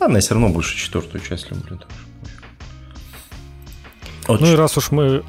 Ладно, 0.00 0.16
я 0.16 0.20
все 0.20 0.34
равно 0.34 0.48
больше 0.50 0.76
четвертую 0.76 1.20
часть 1.22 1.50
люблю. 1.50 1.78
так 1.78 1.88
что. 4.24 4.38
Ну 4.38 4.52
и 4.52 4.54
раз 4.54 4.76
уж 4.76 4.90
мы 4.90 5.22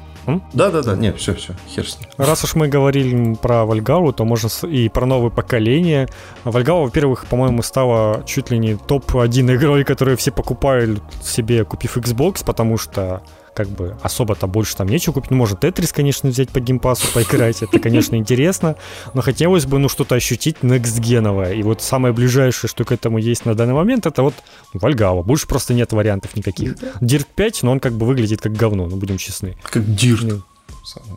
Да-да-да, 0.52 0.96
не, 0.96 1.12
все, 1.12 1.34
все, 1.34 1.54
хер 1.68 1.88
с 1.88 1.98
ним. 1.98 2.08
Раз 2.16 2.44
уж 2.44 2.54
мы 2.54 2.68
говорили 2.68 3.34
про 3.34 3.64
Вальгалу, 3.64 4.12
то 4.12 4.24
можно 4.24 4.48
и 4.66 4.88
про 4.88 5.06
новое 5.06 5.30
поколение. 5.30 6.08
Вальгала, 6.44 6.84
во-первых, 6.84 7.26
по-моему, 7.26 7.62
стала 7.62 8.22
чуть 8.26 8.50
ли 8.50 8.58
не 8.58 8.76
топ-1 8.76 9.56
игрой, 9.56 9.84
которую 9.84 10.16
все 10.16 10.30
покупают 10.30 11.02
себе, 11.22 11.64
купив 11.64 11.96
Xbox, 11.96 12.44
потому 12.44 12.78
что 12.78 13.22
как 13.54 13.68
бы 13.68 13.96
особо-то 14.02 14.46
больше 14.46 14.76
там 14.76 14.88
нечего 14.88 15.14
купить. 15.14 15.30
Ну, 15.30 15.36
можно 15.36 15.56
Тетрис, 15.56 15.92
конечно, 15.92 16.28
взять 16.28 16.50
по 16.50 16.60
геймпасу, 16.60 17.12
поиграть. 17.12 17.62
Это, 17.62 17.78
конечно, 17.78 18.16
интересно. 18.16 18.76
Но 19.14 19.22
хотелось 19.22 19.66
бы, 19.66 19.78
ну, 19.78 19.88
что-то 19.88 20.14
ощутить 20.14 20.62
некстгеновое. 20.62 21.52
И 21.52 21.62
вот 21.62 21.82
самое 21.82 22.12
ближайшее, 22.12 22.68
что 22.68 22.84
к 22.84 22.92
этому 22.92 23.18
есть 23.18 23.46
на 23.46 23.54
данный 23.54 23.74
момент, 23.74 24.06
это 24.06 24.22
вот 24.22 24.34
Вальгала. 24.72 25.22
Больше 25.22 25.46
просто 25.46 25.74
нет 25.74 25.92
вариантов 25.92 26.36
никаких. 26.36 26.74
Dirt 27.00 27.26
5, 27.34 27.62
но 27.62 27.72
он 27.72 27.80
как 27.80 27.92
бы 27.92 28.06
выглядит 28.06 28.40
как 28.40 28.52
говно, 28.52 28.86
ну, 28.86 28.96
будем 28.96 29.18
честны. 29.18 29.56
Как 29.62 29.94
дирт. 29.94 30.22
Ну, 30.22 30.42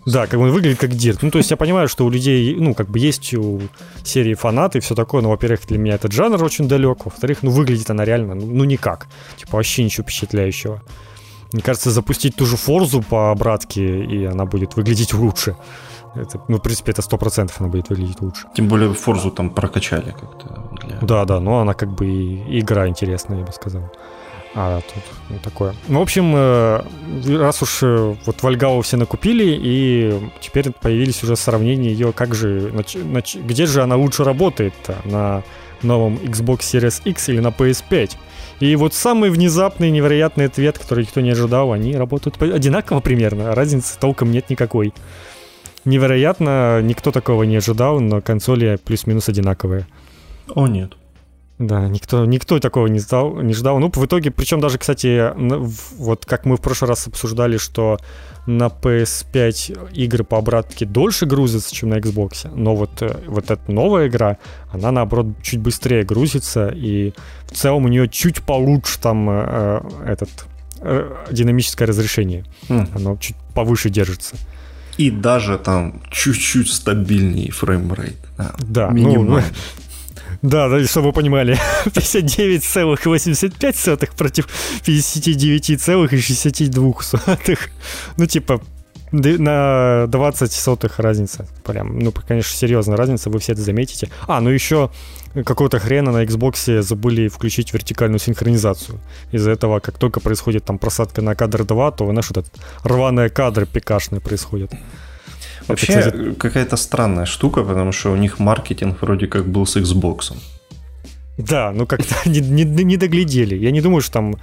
да, 0.05 0.27
как 0.27 0.39
он 0.39 0.51
выглядит 0.51 0.79
как 0.79 0.91
Дирт. 0.91 1.21
Ну, 1.21 1.31
то 1.31 1.37
есть 1.37 1.51
я 1.51 1.57
понимаю, 1.57 1.89
что 1.89 2.05
у 2.05 2.09
людей, 2.09 2.55
ну, 2.55 2.73
как 2.73 2.89
бы 2.89 2.99
есть 2.99 3.33
у 3.33 3.61
серии 4.03 4.33
фанаты 4.33 4.77
и 4.77 4.81
все 4.81 4.95
такое, 4.95 5.21
но, 5.21 5.29
во-первых, 5.29 5.67
для 5.67 5.77
меня 5.77 5.95
этот 5.95 6.13
жанр 6.13 6.41
очень 6.41 6.67
далек, 6.67 7.05
во-вторых, 7.05 7.39
ну, 7.41 7.51
выглядит 7.51 7.89
она 7.89 8.05
реально, 8.05 8.35
ну, 8.35 8.45
ну, 8.45 8.63
никак. 8.63 9.07
Типа, 9.35 9.57
вообще 9.57 9.83
ничего 9.83 10.03
впечатляющего. 10.03 10.81
Мне 11.53 11.61
кажется, 11.61 11.91
запустить 11.91 12.35
ту 12.35 12.45
же 12.45 12.57
Форзу 12.57 13.01
по 13.01 13.31
обратке, 13.31 14.03
и 14.03 14.25
она 14.25 14.45
будет 14.45 14.75
выглядеть 14.75 15.13
лучше. 15.13 15.55
Это, 16.15 16.41
ну, 16.47 16.57
в 16.57 16.61
принципе, 16.61 16.91
это 16.91 17.01
100% 17.01 17.51
она 17.59 17.69
будет 17.69 17.89
выглядеть 17.89 18.21
лучше. 18.21 18.47
Тем 18.55 18.67
более 18.67 18.93
Форзу 18.93 19.31
там 19.31 19.49
прокачали 19.49 20.11
как-то. 20.11 20.69
Для... 20.81 20.97
Да, 21.01 21.25
да, 21.25 21.39
но 21.39 21.59
она 21.59 21.73
как 21.73 21.89
бы 21.89 22.07
и 22.07 22.59
игра 22.59 22.87
интересная, 22.87 23.39
я 23.39 23.45
бы 23.45 23.51
сказал. 23.51 23.91
А 24.55 24.81
тут 24.81 25.03
ну, 25.29 25.37
такое. 25.43 25.75
Ну, 25.87 25.99
в 25.99 26.01
общем, 26.01 26.33
э, 26.35 26.81
раз 27.37 27.61
уж 27.61 27.83
э, 27.83 28.15
вот 28.25 28.41
Вальгау 28.41 28.81
все 28.81 28.97
накупили, 28.97 29.55
и 29.61 30.31
теперь 30.41 30.71
появились 30.71 31.23
уже 31.23 31.35
сравнения 31.35 31.91
ее, 31.91 32.11
как 32.11 32.33
же, 32.33 32.71
нач- 32.71 33.03
нач- 33.03 33.39
где 33.39 33.67
же 33.67 33.83
она 33.83 33.95
лучше 33.95 34.23
работает-то, 34.23 34.97
на 35.05 35.43
новом 35.83 36.15
Xbox 36.15 36.59
Series 36.59 37.01
X 37.05 37.29
или 37.29 37.39
на 37.39 37.49
PS5. 37.49 38.15
И 38.59 38.75
вот 38.75 38.93
самый 38.93 39.29
внезапный, 39.29 39.91
невероятный 39.91 40.45
ответ, 40.45 40.79
который 40.79 41.03
никто 41.03 41.21
не 41.21 41.31
ожидал, 41.31 41.73
они 41.73 41.95
работают 41.95 42.41
одинаково 42.41 43.01
примерно, 43.01 43.51
а 43.51 43.55
разницы 43.55 43.97
толком 43.99 44.31
нет 44.31 44.49
никакой. 44.49 44.93
Невероятно, 45.85 46.81
никто 46.81 47.11
такого 47.11 47.43
не 47.43 47.57
ожидал, 47.57 47.99
но 47.99 48.19
консоли 48.21 48.77
плюс-минус 48.83 49.29
одинаковые. 49.29 49.87
О, 50.53 50.67
нет. 50.67 50.93
Да, 51.59 51.87
никто, 51.87 52.25
никто 52.25 52.59
такого 52.59 52.85
не 52.87 52.99
ждал, 52.99 53.41
не 53.41 53.53
ждал. 53.53 53.79
Ну, 53.79 53.91
в 53.93 54.05
итоге, 54.05 54.29
причем 54.29 54.59
даже, 54.59 54.77
кстати, 54.77 55.33
вот 55.97 56.25
как 56.25 56.45
мы 56.45 56.57
в 56.57 56.61
прошлый 56.61 56.89
раз 56.89 57.07
обсуждали, 57.07 57.57
что 57.57 57.97
на 58.45 58.67
PS5 58.67 59.91
игры 59.93 60.23
по 60.23 60.37
обратке 60.37 60.85
дольше 60.85 61.25
грузятся, 61.25 61.73
чем 61.75 61.89
на 61.89 61.95
Xbox, 61.95 62.49
но 62.55 62.75
вот, 62.75 63.01
э, 63.01 63.17
вот 63.27 63.51
эта 63.51 63.71
новая 63.71 64.07
игра, 64.07 64.37
она, 64.71 64.91
наоборот, 64.91 65.27
чуть 65.43 65.59
быстрее 65.59 66.03
грузится, 66.05 66.69
и 66.69 67.13
в 67.47 67.55
целом 67.55 67.85
у 67.85 67.87
нее 67.89 68.07
чуть 68.07 68.41
получше 68.43 68.99
там 68.99 69.27
э, 69.29 69.81
этот 70.05 70.29
э, 70.79 71.11
динамическое 71.29 71.87
разрешение. 71.87 72.45
Mm. 72.69 72.89
Оно 72.95 73.17
чуть 73.17 73.35
повыше 73.53 73.89
держится. 73.89 74.37
И 74.97 75.11
даже 75.11 75.57
там 75.57 76.01
чуть-чуть 76.09 76.71
стабильнее 76.71 77.51
фреймрейт. 77.51 78.17
Да, 78.37 78.55
да 78.59 78.89
минимально. 78.89 79.35
Ну, 79.35 79.41
да, 80.41 80.69
да, 80.69 80.83
чтобы 80.85 81.07
вы 81.07 81.13
понимали, 81.13 81.57
59,85 81.85 84.15
против 84.15 84.47
59,62. 84.85 87.59
Ну, 88.17 88.25
типа, 88.25 88.61
на 89.11 90.05
20 90.07 90.51
сотых 90.51 90.99
разница. 90.99 91.47
Прям, 91.63 91.99
ну, 91.99 92.11
конечно, 92.11 92.55
серьезная 92.55 92.97
разница, 92.97 93.29
вы 93.29 93.39
все 93.39 93.53
это 93.53 93.61
заметите. 93.61 94.09
А, 94.27 94.41
ну 94.41 94.49
еще 94.49 94.89
какого-то 95.45 95.79
хрена 95.79 96.11
на 96.11 96.23
Xbox 96.23 96.81
забыли 96.81 97.27
включить 97.27 97.73
вертикальную 97.73 98.19
синхронизацию. 98.19 98.99
Из-за 99.31 99.51
этого, 99.51 99.79
как 99.79 99.97
только 99.97 100.19
происходит 100.19 100.65
там 100.65 100.77
просадка 100.77 101.21
на 101.21 101.35
кадр 101.35 101.63
2, 101.63 101.91
то, 101.91 102.05
знаешь, 102.05 102.29
вот 102.29 102.37
этот 102.37 102.53
рваные 102.83 103.29
кадры 103.29 103.65
пикашные 103.65 104.19
происходят. 104.19 104.71
Вообще 105.67 105.93
это, 105.93 106.33
какая-то 106.35 106.77
странная 106.77 107.25
штука, 107.25 107.63
потому 107.63 107.91
что 107.91 108.11
у 108.11 108.15
них 108.15 108.39
маркетинг 108.39 109.01
вроде 109.01 109.27
как 109.27 109.47
был 109.47 109.65
с 109.65 109.75
Xbox. 109.75 110.33
Да, 111.37 111.71
ну 111.71 111.85
как-то 111.85 112.15
не, 112.29 112.39
не, 112.39 112.63
не 112.63 112.97
доглядели. 112.97 113.55
Я 113.55 113.71
не 113.71 113.81
думаю, 113.81 114.01
что 114.01 114.13
там... 114.13 114.35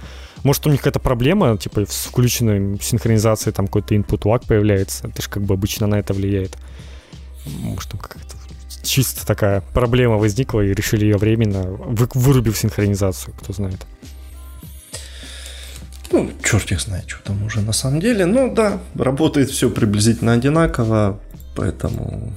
Может, 0.43 0.67
у 0.67 0.69
них 0.69 0.79
какая-то 0.81 0.99
проблема, 0.99 1.57
типа, 1.57 1.85
с 1.87 2.05
включенной 2.05 2.79
синхронизацией 2.79 3.53
там 3.53 3.65
какой-то 3.65 3.95
input 3.95 4.21
lag 4.21 4.45
появляется. 4.47 5.07
Это 5.07 5.21
же 5.21 5.29
как 5.29 5.43
бы 5.43 5.55
обычно 5.55 5.87
на 5.87 5.95
это 5.95 6.13
влияет. 6.13 6.57
Может, 7.45 7.89
там 7.89 7.99
какая-то 7.99 8.35
чисто 8.83 9.25
такая 9.25 9.61
проблема 9.73 10.17
возникла 10.17 10.61
и 10.61 10.73
решили 10.73 11.05
ее 11.05 11.17
временно, 11.17 11.63
вы, 11.63 12.07
вырубив 12.13 12.57
синхронизацию, 12.57 13.33
кто 13.33 13.51
знает. 13.51 13.85
Ну, 16.11 16.29
черт 16.43 16.71
их 16.71 16.81
знает, 16.81 17.09
что 17.09 17.23
там 17.23 17.43
уже 17.43 17.61
на 17.61 17.73
самом 17.73 17.99
деле. 17.99 18.25
Ну 18.25 18.53
да, 18.53 18.79
работает 18.95 19.49
все 19.49 19.69
приблизительно 19.69 20.33
одинаково, 20.33 21.19
поэтому... 21.55 22.33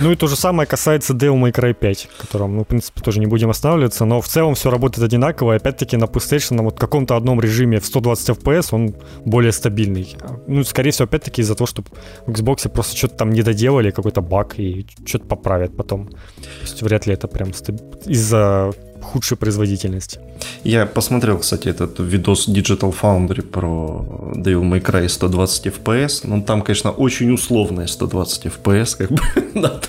Ну 0.00 0.10
и 0.10 0.16
то 0.16 0.26
же 0.26 0.36
самое 0.36 0.66
касается 0.66 1.12
Devil 1.12 1.40
May 1.40 1.52
Cry 1.52 1.74
5, 1.74 2.08
котором, 2.18 2.56
ну, 2.56 2.64
в 2.64 2.66
принципе, 2.66 3.00
тоже 3.00 3.20
не 3.20 3.26
будем 3.26 3.50
останавливаться, 3.50 4.04
но 4.04 4.20
в 4.20 4.26
целом 4.26 4.54
все 4.54 4.70
работает 4.70 5.04
одинаково, 5.04 5.52
и 5.52 5.56
опять-таки 5.56 5.96
на 5.96 6.04
PlayStation 6.04 6.62
вот 6.62 6.78
каком-то 6.78 7.16
одном 7.16 7.40
режиме 7.40 7.78
в 7.78 7.86
120 7.86 8.30
FPS 8.30 8.68
он 8.72 8.94
более 9.24 9.52
стабильный. 9.52 10.16
Ну, 10.46 10.64
скорее 10.64 10.90
всего, 10.90 11.04
опять-таки 11.04 11.42
из-за 11.42 11.54
того, 11.54 11.66
что 11.66 11.84
в 12.26 12.30
Xbox 12.30 12.68
просто 12.68 12.96
что-то 12.96 13.16
там 13.16 13.30
не 13.30 13.42
доделали, 13.42 13.90
какой-то 13.90 14.22
баг, 14.22 14.58
и 14.58 14.86
что-то 15.06 15.26
поправят 15.26 15.76
потом. 15.76 16.08
То 16.08 16.16
есть 16.62 16.82
вряд 16.82 17.06
ли 17.06 17.14
это 17.14 17.28
прям 17.28 17.52
стаб... 17.54 17.76
из-за 18.06 18.72
худшей 19.02 19.36
производительности. 19.36 20.20
Я 20.64 20.86
посмотрел, 20.86 21.38
кстати, 21.38 21.68
этот 21.68 21.98
видос 22.00 22.48
Digital 22.48 22.94
Foundry 23.00 23.42
про 23.42 24.32
Devil 24.36 24.62
May 24.62 24.82
Cry 24.82 25.08
120 25.08 25.66
FPS. 25.66 26.20
Ну, 26.24 26.42
там, 26.42 26.62
конечно, 26.62 26.90
очень 26.90 27.30
условные 27.32 27.88
120 27.88 28.46
FPS, 28.46 28.96
как 28.96 29.10
бы 29.10 29.22
надо, 29.54 29.88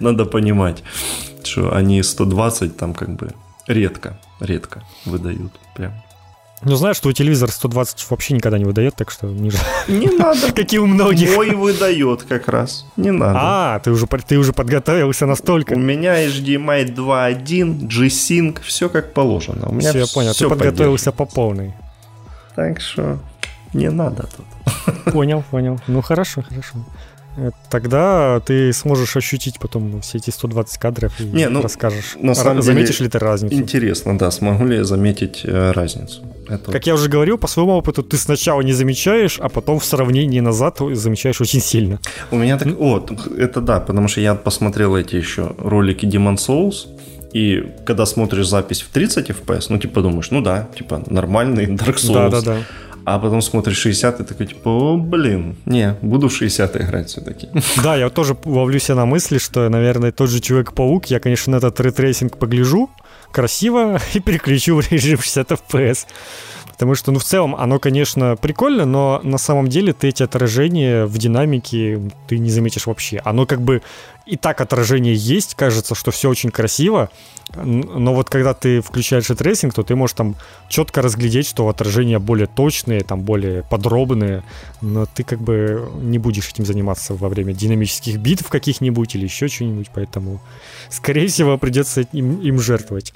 надо 0.00 0.24
понимать, 0.24 0.82
что 1.44 1.74
они 1.76 2.02
120 2.02 2.76
там 2.76 2.94
как 2.94 3.16
бы 3.16 3.32
редко, 3.66 4.18
редко 4.40 4.82
выдают 5.04 5.52
прям. 5.74 5.92
Ну, 6.62 6.74
знаешь, 6.74 6.98
твой 6.98 7.14
телевизор 7.14 7.50
120 7.50 8.10
вообще 8.10 8.34
никогда 8.34 8.58
не 8.58 8.64
выдает, 8.64 8.94
так 8.96 9.10
что 9.10 9.26
не, 9.26 9.50
не 9.88 10.08
надо. 10.08 10.52
Как 10.52 10.72
и 10.72 10.78
у 10.78 10.86
многих. 10.86 11.34
Мой 11.36 11.50
выдает 11.50 12.24
как 12.24 12.48
раз. 12.48 12.84
Не 12.96 13.12
надо. 13.12 13.38
А, 13.40 13.78
ты 13.78 13.90
уже, 13.90 14.06
ты 14.06 14.38
уже 14.38 14.52
подготовился 14.52 15.26
настолько. 15.26 15.74
У 15.74 15.78
меня 15.78 16.26
HDMI 16.26 16.94
2.1, 16.94 17.86
G-Sync, 17.86 18.60
все 18.62 18.88
как 18.88 19.12
положено. 19.12 19.68
У 19.68 19.74
меня 19.74 19.90
все, 19.90 20.00
я 20.00 20.06
понял, 20.06 20.34
ты 20.34 20.48
подготовился 20.48 21.12
по 21.12 21.26
полной. 21.26 21.74
Так 22.56 22.80
что 22.80 23.18
не 23.72 23.90
надо 23.90 24.28
тут. 24.36 25.12
Понял, 25.12 25.44
понял. 25.50 25.80
Ну, 25.86 26.02
хорошо, 26.02 26.42
хорошо. 26.42 26.78
Тогда 27.70 28.40
ты 28.40 28.72
сможешь 28.72 29.16
ощутить 29.16 29.58
потом 29.58 30.00
все 30.00 30.18
эти 30.18 30.30
120 30.30 30.78
кадров 30.78 31.20
и 31.20 31.24
Не, 31.24 31.48
ну, 31.48 31.62
расскажешь. 31.62 32.16
На 32.20 32.34
самом 32.34 32.62
Заметишь 32.62 33.00
ли 33.00 33.08
ты 33.08 33.18
разницу? 33.18 33.54
Интересно, 33.54 34.18
да, 34.18 34.30
смогу 34.30 34.64
ли 34.64 34.76
я 34.76 34.84
заметить 34.84 35.42
э, 35.44 35.72
разницу. 35.72 36.22
Это... 36.48 36.72
Как 36.72 36.86
я 36.86 36.94
уже 36.94 37.08
говорил, 37.08 37.38
по 37.38 37.46
своему 37.46 37.72
опыту, 37.72 38.02
ты 38.02 38.16
сначала 38.16 38.62
не 38.62 38.72
замечаешь, 38.72 39.38
а 39.38 39.48
потом 39.48 39.78
в 39.78 39.84
сравнении 39.84 40.40
назад 40.40 40.78
замечаешь 40.92 41.40
очень 41.40 41.60
сильно. 41.60 42.00
У 42.30 42.36
меня 42.36 42.58
так... 42.58 42.68
О, 42.80 43.04
это 43.36 43.60
да, 43.60 43.80
потому 43.80 44.08
что 44.08 44.20
я 44.20 44.34
посмотрел 44.34 44.96
эти 44.96 45.16
еще 45.16 45.54
ролики 45.58 46.06
Demon 46.06 46.36
Souls, 46.36 46.86
и 47.32 47.74
когда 47.84 48.06
смотришь 48.06 48.48
запись 48.48 48.80
в 48.80 48.88
30 48.88 49.30
FPS, 49.30 49.66
ну, 49.68 49.78
типа, 49.78 50.00
думаешь, 50.00 50.30
ну 50.30 50.40
да, 50.40 50.68
типа, 50.76 51.02
нормальный 51.08 51.66
Dark 51.66 51.96
Souls. 51.96 52.30
Да, 52.30 52.30
да, 52.30 52.40
да 52.40 52.56
а 53.14 53.18
потом 53.18 53.42
смотришь 53.42 53.78
60 53.78 54.20
и 54.20 54.24
такой, 54.24 54.46
типа, 54.46 54.68
о, 54.68 54.96
блин, 54.96 55.56
не, 55.66 55.94
буду 56.02 56.28
в 56.28 56.32
60 56.32 56.76
играть 56.76 57.08
все-таки. 57.08 57.48
Да, 57.82 57.96
я 57.96 58.10
тоже 58.10 58.36
ловлю 58.44 58.78
себя 58.78 58.96
на 58.96 59.06
мысли, 59.06 59.38
что, 59.38 59.68
наверное, 59.68 60.12
тот 60.12 60.30
же 60.30 60.40
Человек-паук, 60.40 61.06
я, 61.06 61.20
конечно, 61.20 61.52
на 61.52 61.56
этот 61.56 61.80
ray 61.80 61.97
tracing 61.97 62.36
погляжу, 62.36 62.90
красиво, 63.32 63.98
и 64.14 64.20
переключу 64.20 64.76
в 64.76 64.92
режим 64.92 65.18
60 65.18 65.50
FPS. 65.52 66.06
Потому 66.78 66.94
что, 66.94 67.10
ну, 67.10 67.18
в 67.18 67.24
целом, 67.24 67.56
оно, 67.56 67.80
конечно, 67.80 68.36
прикольно, 68.36 68.84
но 68.84 69.20
на 69.24 69.38
самом 69.38 69.66
деле 69.66 69.92
ты 69.92 70.08
эти 70.08 70.22
отражения 70.22 71.06
в 71.06 71.18
динамике 71.18 72.00
ты 72.28 72.38
не 72.38 72.50
заметишь 72.50 72.86
вообще. 72.86 73.20
Оно 73.24 73.46
как 73.46 73.60
бы 73.62 73.82
и 74.28 74.36
так 74.36 74.60
отражение 74.60 75.14
есть, 75.14 75.54
кажется, 75.54 75.94
что 75.94 76.10
все 76.10 76.28
очень 76.28 76.50
красиво, 76.50 77.10
но 77.54 78.14
вот 78.14 78.28
когда 78.28 78.52
ты 78.52 78.82
включаешь 78.82 79.26
tracing, 79.26 79.72
то 79.72 79.82
ты 79.82 79.96
можешь 79.96 80.14
там 80.14 80.36
четко 80.68 81.00
разглядеть, 81.00 81.46
что 81.46 81.68
отражения 81.68 82.18
более 82.18 82.46
точные, 82.46 83.00
там 83.00 83.22
более 83.22 83.62
подробные, 83.62 84.42
но 84.82 85.06
ты 85.06 85.24
как 85.24 85.40
бы 85.40 85.88
не 86.02 86.18
будешь 86.18 86.50
этим 86.50 86.66
заниматься 86.66 87.14
во 87.14 87.28
время 87.28 87.54
динамических 87.54 88.18
битв 88.18 88.48
каких-нибудь 88.48 89.14
или 89.14 89.24
еще 89.24 89.48
что-нибудь, 89.48 89.90
поэтому, 89.94 90.40
скорее 90.90 91.28
всего, 91.28 91.56
придется 91.56 92.02
им, 92.12 92.40
им 92.42 92.60
жертвовать. 92.60 93.14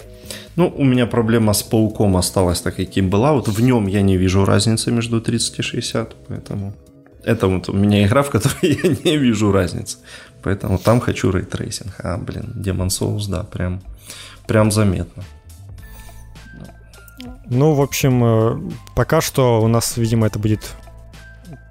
Ну, 0.57 0.73
у 0.75 0.85
меня 0.85 1.07
проблема 1.07 1.53
с 1.53 1.63
пауком 1.63 2.17
осталась 2.17 2.63
так, 2.63 2.77
каким 2.77 3.11
была. 3.11 3.33
Вот 3.35 3.49
в 3.49 3.61
нем 3.61 3.87
я 3.87 4.01
не 4.01 4.17
вижу 4.17 4.47
разницы 4.47 4.91
между 4.91 5.21
30 5.21 5.59
и 5.59 5.63
60, 5.63 6.17
поэтому... 6.29 6.73
Это 7.25 7.47
вот 7.47 7.69
у 7.69 7.73
меня 7.73 8.05
игра, 8.05 8.23
в 8.23 8.31
которой 8.31 8.57
я 8.63 8.97
не 9.05 9.17
вижу 9.17 9.53
разницы. 9.53 9.99
Поэтому 10.43 10.79
там 10.79 11.01
хочу 11.01 11.31
ray 11.31 11.48
tracing. 11.48 11.95
А, 11.99 12.19
блин, 12.19 12.53
Demon 12.57 12.89
Souls, 12.89 13.29
да, 13.29 13.45
прям, 13.45 13.81
прям 14.47 14.73
заметно. 14.73 15.23
Ну, 17.47 17.75
в 17.75 17.81
общем, 17.81 18.25
э, 18.25 18.71
пока 18.97 19.21
что 19.21 19.61
у 19.63 19.69
нас, 19.69 19.97
видимо, 19.97 20.27
это 20.27 20.39
будет 20.39 20.75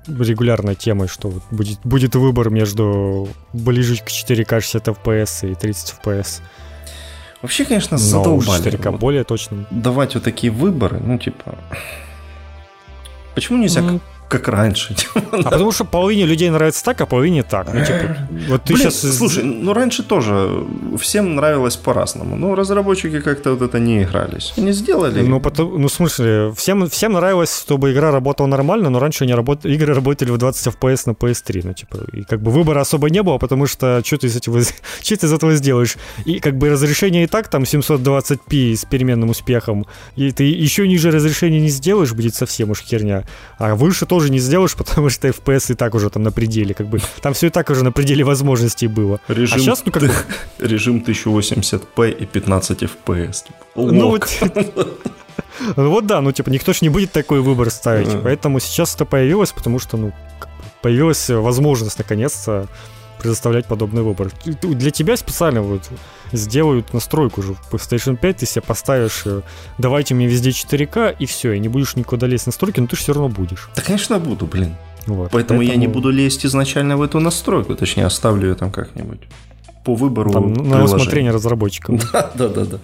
регулярной 0.07 0.75
темой, 0.75 1.07
что 1.07 1.33
будет, 1.51 1.79
будет 1.83 2.15
выбор 2.15 2.49
между 2.49 3.27
ближе 3.53 3.97
к 3.97 4.07
4К 4.07 4.61
60 4.61 4.87
FPS 4.87 5.51
и 5.51 5.55
30 5.55 5.95
FPS. 6.01 6.41
Вообще, 7.41 7.65
конечно, 7.65 7.97
задолбали. 7.97 8.63
4К 8.63 8.91
вот 8.91 8.99
более 8.99 9.23
точно. 9.23 9.67
Давать 9.71 10.13
вот 10.13 10.23
такие 10.23 10.51
выборы, 10.51 10.99
ну, 10.99 11.17
типа... 11.17 11.57
Почему 13.33 13.57
нельзя 13.57 13.81
mm 13.81 14.01
как 14.31 14.47
раньше. 14.47 14.95
А 15.31 15.49
потому 15.49 15.71
что 15.71 15.85
половине 15.85 16.25
людей 16.25 16.49
нравится 16.49 16.83
так, 16.83 17.01
а 17.01 17.05
половине 17.05 17.43
так. 17.43 17.73
Ну, 17.73 17.85
типа, 17.85 18.17
вот 18.49 18.63
ты 18.63 18.73
Блин, 18.73 18.91
сейчас... 18.91 19.17
Слушай, 19.17 19.43
ну 19.43 19.73
раньше 19.73 20.03
тоже 20.03 20.65
всем 20.99 21.35
нравилось 21.35 21.75
по-разному. 21.75 22.35
Но 22.35 22.55
разработчики 22.55 23.19
как-то 23.21 23.51
вот 23.51 23.61
это 23.61 23.79
не 23.79 24.03
игрались. 24.03 24.53
Они 24.57 24.71
сделали. 24.71 25.21
Ну, 25.21 25.39
потом, 25.39 25.81
ну 25.81 25.87
в 25.87 25.91
смысле, 25.91 26.51
всем, 26.55 26.89
всем 26.89 27.13
нравилось, 27.13 27.61
чтобы 27.61 27.91
игра 27.91 28.11
работала 28.11 28.47
нормально, 28.47 28.89
но 28.89 28.99
раньше 28.99 29.23
они 29.23 29.33
работ... 29.33 29.65
игры 29.65 29.93
работали 29.93 30.31
в 30.31 30.37
20 30.37 30.75
FPS 30.75 31.03
на 31.05 31.11
PS3. 31.11 31.61
Ну, 31.63 31.73
типа, 31.73 31.97
и 32.13 32.23
как 32.23 32.41
бы 32.41 32.51
выбора 32.51 32.81
особо 32.81 33.09
не 33.09 33.23
было, 33.23 33.37
потому 33.37 33.67
что 33.67 34.01
что 34.05 34.17
ты 34.17 34.27
из 34.27 34.35
этого, 34.35 34.61
что 35.01 35.17
ты 35.17 35.25
из 35.25 35.33
этого 35.33 35.55
сделаешь? 35.55 35.97
И 36.25 36.39
как 36.39 36.57
бы 36.57 36.69
разрешение 36.69 37.23
и 37.23 37.27
так 37.27 37.47
там 37.47 37.63
720p 37.63 38.75
с 38.75 38.85
переменным 38.85 39.29
успехом, 39.29 39.85
и 40.15 40.31
ты 40.31 40.43
еще 40.43 40.87
ниже 40.87 41.11
разрешения 41.11 41.59
не 41.59 41.69
сделаешь, 41.69 42.13
будет 42.13 42.35
совсем 42.35 42.69
уж 42.71 42.81
херня. 42.81 43.23
А 43.57 43.75
выше 43.75 44.05
тоже 44.05 44.20
тоже 44.21 44.31
не 44.31 44.39
сделаешь, 44.39 44.75
потому 44.77 45.09
что 45.09 45.27
FPS 45.27 45.71
и 45.71 45.75
так 45.75 45.95
уже 45.95 46.09
там 46.09 46.23
на 46.23 46.31
пределе, 46.31 46.73
как 46.73 46.87
бы 46.87 46.99
там 47.21 47.33
все 47.33 47.47
и 47.47 47.49
так 47.49 47.69
уже 47.69 47.83
на 47.83 47.91
пределе 47.91 48.23
возможностей 48.23 48.87
было. 48.87 49.19
Режим, 49.27 49.57
а 49.57 49.59
сейчас, 49.59 49.83
ну 49.85 49.91
как 49.91 50.03
бы... 50.03 50.11
Режим 50.59 51.03
1080p 51.05 52.11
и 52.11 52.25
15 52.25 52.83
FPS. 52.83 53.45
Типа, 53.45 53.57
ну 53.75 54.09
вот... 54.09 54.27
Вот 55.75 56.05
да, 56.07 56.21
ну 56.21 56.31
типа 56.31 56.49
никто 56.49 56.73
же 56.73 56.79
не 56.81 56.89
будет 56.89 57.11
такой 57.11 57.41
выбор 57.41 57.69
ставить. 57.69 58.09
Поэтому 58.23 58.59
сейчас 58.59 58.95
это 58.95 59.05
появилось, 59.05 59.51
потому 59.51 59.79
что, 59.79 59.97
ну, 59.97 60.11
появилась 60.81 61.29
возможность 61.29 61.97
наконец-то 61.99 62.67
предоставлять 63.19 63.67
подобный 63.67 64.01
выбор. 64.01 64.31
Для 64.45 64.91
тебя 64.91 65.17
специально 65.17 65.61
вот 65.61 65.83
сделают 66.31 66.93
настройку 66.93 67.41
уже 67.41 67.53
в 67.53 67.73
PlayStation 67.73 68.17
5, 68.17 68.37
ты 68.37 68.45
себе 68.45 68.61
поставишь, 68.61 69.23
э, 69.25 69.41
давайте 69.77 70.15
мне 70.15 70.27
везде 70.27 70.51
4К, 70.51 71.15
и 71.17 71.25
все, 71.25 71.53
и 71.53 71.59
не 71.59 71.67
будешь 71.67 71.95
никуда 71.95 72.27
лезть 72.27 72.43
в 72.43 72.47
настройки, 72.47 72.79
но 72.79 72.87
ты 72.87 72.95
же 72.95 73.01
все 73.03 73.13
равно 73.13 73.29
будешь. 73.29 73.69
Да, 73.75 73.81
конечно, 73.81 74.19
буду, 74.19 74.45
блин. 74.45 74.75
Вот, 75.07 75.31
поэтому, 75.31 75.59
поэтому 75.59 75.61
я 75.61 75.75
не 75.75 75.87
буду 75.87 76.09
лезть 76.09 76.45
изначально 76.45 76.95
в 76.97 77.01
эту 77.01 77.19
настройку, 77.19 77.75
точнее, 77.75 78.05
оставлю 78.05 78.49
ее 78.49 78.55
там 78.55 78.71
как-нибудь 78.71 79.21
по 79.83 79.95
выбору 79.95 80.31
Там, 80.31 80.53
на 80.53 80.83
усмотрение 80.83 81.31
разработчиков. 81.31 81.99
Да, 82.11 82.31
да, 82.35 82.47
да, 82.49 82.65
да. 82.65 82.79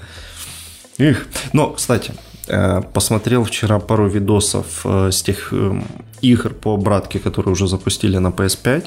Их. 0.98 1.28
Но, 1.54 1.70
кстати, 1.70 2.14
э, 2.48 2.82
посмотрел 2.94 3.44
вчера 3.44 3.80
пару 3.80 4.10
видосов 4.10 4.82
э, 4.84 5.12
с 5.12 5.22
тех 5.22 5.54
эм, 5.54 5.86
игр 6.22 6.54
по 6.54 6.74
обратке, 6.74 7.20
которые 7.20 7.52
уже 7.52 7.68
запустили 7.68 8.18
на 8.18 8.30
PS5. 8.30 8.86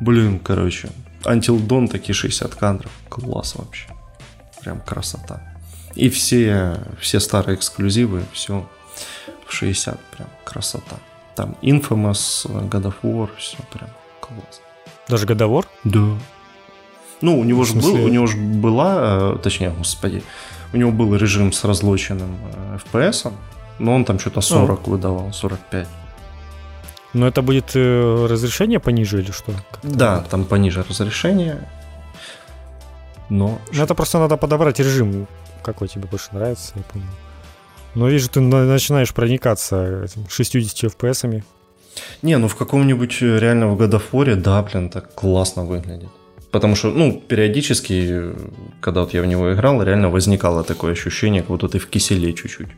Блин, 0.00 0.38
короче, 0.38 0.88
Until 1.24 1.64
Dawn 1.66 1.88
такие 1.88 2.14
60 2.14 2.54
кадров. 2.54 2.90
Класс 3.08 3.54
вообще. 3.56 3.88
Прям 4.62 4.80
красота. 4.80 5.40
И 5.94 6.08
все, 6.10 6.78
все 7.00 7.20
старые 7.20 7.56
эксклюзивы, 7.56 8.22
все 8.32 8.68
в 9.46 9.52
60, 9.52 9.98
прям 10.16 10.28
красота. 10.44 10.96
Там 11.34 11.56
Infamous, 11.62 12.46
God 12.68 12.82
of 12.82 12.94
War, 13.02 13.30
все 13.38 13.56
прям 13.72 13.88
класс. 14.20 14.60
Даже 15.08 15.26
God 15.26 15.38
of 15.38 15.50
War? 15.50 15.66
Да. 15.84 16.18
Ну, 17.22 17.38
у 17.40 17.44
него 17.44 17.64
же 17.64 17.74
был, 17.74 17.94
у 17.94 18.08
него 18.08 18.26
же 18.26 18.36
была, 18.36 19.34
э, 19.34 19.38
точнее, 19.42 19.70
господи, 19.70 20.22
у 20.72 20.76
него 20.76 20.92
был 20.92 21.14
режим 21.16 21.52
с 21.52 21.64
разлоченным 21.64 22.36
э, 22.52 22.78
FPS, 22.92 23.32
но 23.78 23.94
он 23.94 24.04
там 24.04 24.18
что-то 24.18 24.42
40 24.42 24.80
а. 24.86 24.90
выдавал, 24.90 25.32
45. 25.32 25.88
Но 27.16 27.26
это 27.26 27.40
будет 27.40 27.74
э, 27.74 28.26
разрешение 28.30 28.78
пониже 28.78 29.20
или 29.22 29.30
что? 29.30 29.52
Да, 29.82 30.24
там 30.30 30.44
пониже 30.44 30.84
разрешение. 30.88 31.56
Но... 33.30 33.58
Ну, 33.72 33.82
это 33.82 33.94
просто 33.94 34.18
надо 34.18 34.36
подобрать 34.36 34.80
режим, 34.80 35.26
какой 35.62 35.88
тебе 35.88 36.06
больше 36.10 36.28
нравится, 36.32 36.72
я 36.76 36.82
понял. 36.82 37.06
Но 37.94 38.08
вижу, 38.08 38.28
ты 38.28 38.40
начинаешь 38.40 39.14
проникаться 39.14 40.04
этим 40.04 40.28
60 40.28 40.92
FPS. 40.92 41.42
Не, 42.22 42.36
ну 42.36 42.48
в 42.48 42.54
каком-нибудь 42.54 43.22
реально 43.22 43.68
в 43.68 43.80
War, 43.80 44.34
да, 44.34 44.62
блин, 44.62 44.90
так 44.90 45.14
классно 45.14 45.64
выглядит. 45.64 46.10
Потому 46.50 46.76
что, 46.76 46.90
ну, 46.90 47.22
периодически, 47.28 48.32
когда 48.82 49.00
вот 49.00 49.14
я 49.14 49.22
в 49.22 49.26
него 49.26 49.54
играл, 49.54 49.82
реально 49.82 50.10
возникало 50.10 50.62
такое 50.64 50.92
ощущение, 50.92 51.40
как 51.40 51.50
будто 51.50 51.68
ты 51.68 51.78
в 51.78 51.86
киселе 51.86 52.34
чуть-чуть. 52.34 52.68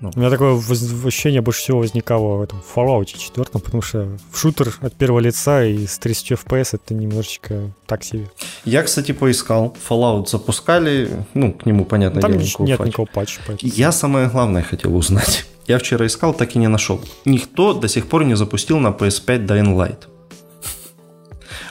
Ну. 0.00 0.10
У 0.14 0.18
меня 0.18 0.30
такое 0.30 0.56
ощущение 0.56 1.40
больше 1.40 1.60
всего 1.60 1.78
возникало 1.78 2.36
в 2.36 2.42
этом 2.42 2.62
Fallout 2.74 3.06
4, 3.06 3.46
потому 3.52 3.82
что 3.82 4.08
в 4.30 4.38
шутер 4.38 4.74
от 4.80 4.94
первого 4.94 5.20
лица 5.20 5.64
и 5.64 5.86
с 5.86 5.98
30 5.98 6.32
FPS 6.32 6.70
это 6.74 6.94
немножечко 6.94 7.70
так 7.86 8.04
себе. 8.04 8.28
Я, 8.64 8.82
кстати, 8.82 9.12
поискал. 9.12 9.76
Fallout 9.88 10.28
запускали, 10.28 11.10
ну, 11.34 11.52
к 11.52 11.66
нему, 11.66 11.84
понятно, 11.84 12.20
Там 12.20 12.32
дело, 12.32 12.42
никакого 12.42 12.66
нет 12.66 12.80
никакого 12.80 13.06
патча. 13.06 13.40
Поэтому. 13.46 13.72
Я 13.74 13.92
самое 13.92 14.28
главное 14.28 14.62
хотел 14.62 14.96
узнать. 14.96 15.46
Я 15.66 15.78
вчера 15.78 16.06
искал, 16.06 16.32
так 16.32 16.54
и 16.54 16.58
не 16.58 16.68
нашел. 16.68 17.00
Никто 17.24 17.74
до 17.74 17.88
сих 17.88 18.06
пор 18.06 18.24
не 18.24 18.36
запустил 18.36 18.78
на 18.78 18.88
PS5 18.88 19.46
Dying 19.46 19.76
Light. 19.76 20.06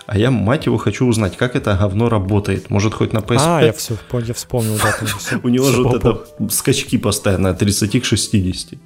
А 0.08 0.18
я, 0.18 0.30
мать 0.30 0.68
его, 0.68 0.78
хочу 0.78 1.08
узнать, 1.08 1.36
как 1.36 1.56
это 1.56 1.76
говно 1.76 2.10
работает. 2.10 2.70
Может, 2.70 2.94
хоть 2.94 3.12
на 3.12 3.20
PS5? 3.20 3.38
А, 3.40 3.62
я, 3.64 3.74
все, 3.74 3.96
я 4.14 4.34
вспомнил, 4.34 4.78
да. 4.78 5.40
У 5.44 5.50
него 5.50 5.66
же 5.72 5.84
вот 5.84 5.96
это 5.96 6.50
скачки 6.50 6.98
постоянно 6.98 7.50
от 7.50 7.60
30 7.60 8.02
к 8.02 8.06
60. 8.06 8.80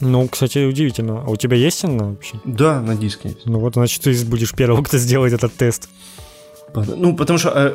Ну, 0.00 0.28
кстати, 0.28 0.66
удивительно. 0.66 1.22
А 1.26 1.30
у 1.30 1.36
тебя 1.36 1.56
есть 1.56 1.84
она 1.84 2.04
вообще? 2.04 2.40
Да, 2.44 2.80
на 2.80 2.94
диске 2.94 3.30
есть. 3.30 3.46
Ну 3.46 3.58
вот, 3.58 3.74
значит, 3.74 4.02
ты 4.02 4.24
будешь 4.24 4.52
первым, 4.52 4.84
кто 4.84 4.98
сделает 4.98 5.32
этот 5.32 5.54
тест. 5.54 5.88
Ну, 6.74 7.16
потому 7.16 7.38
что 7.38 7.50
э, 7.50 7.72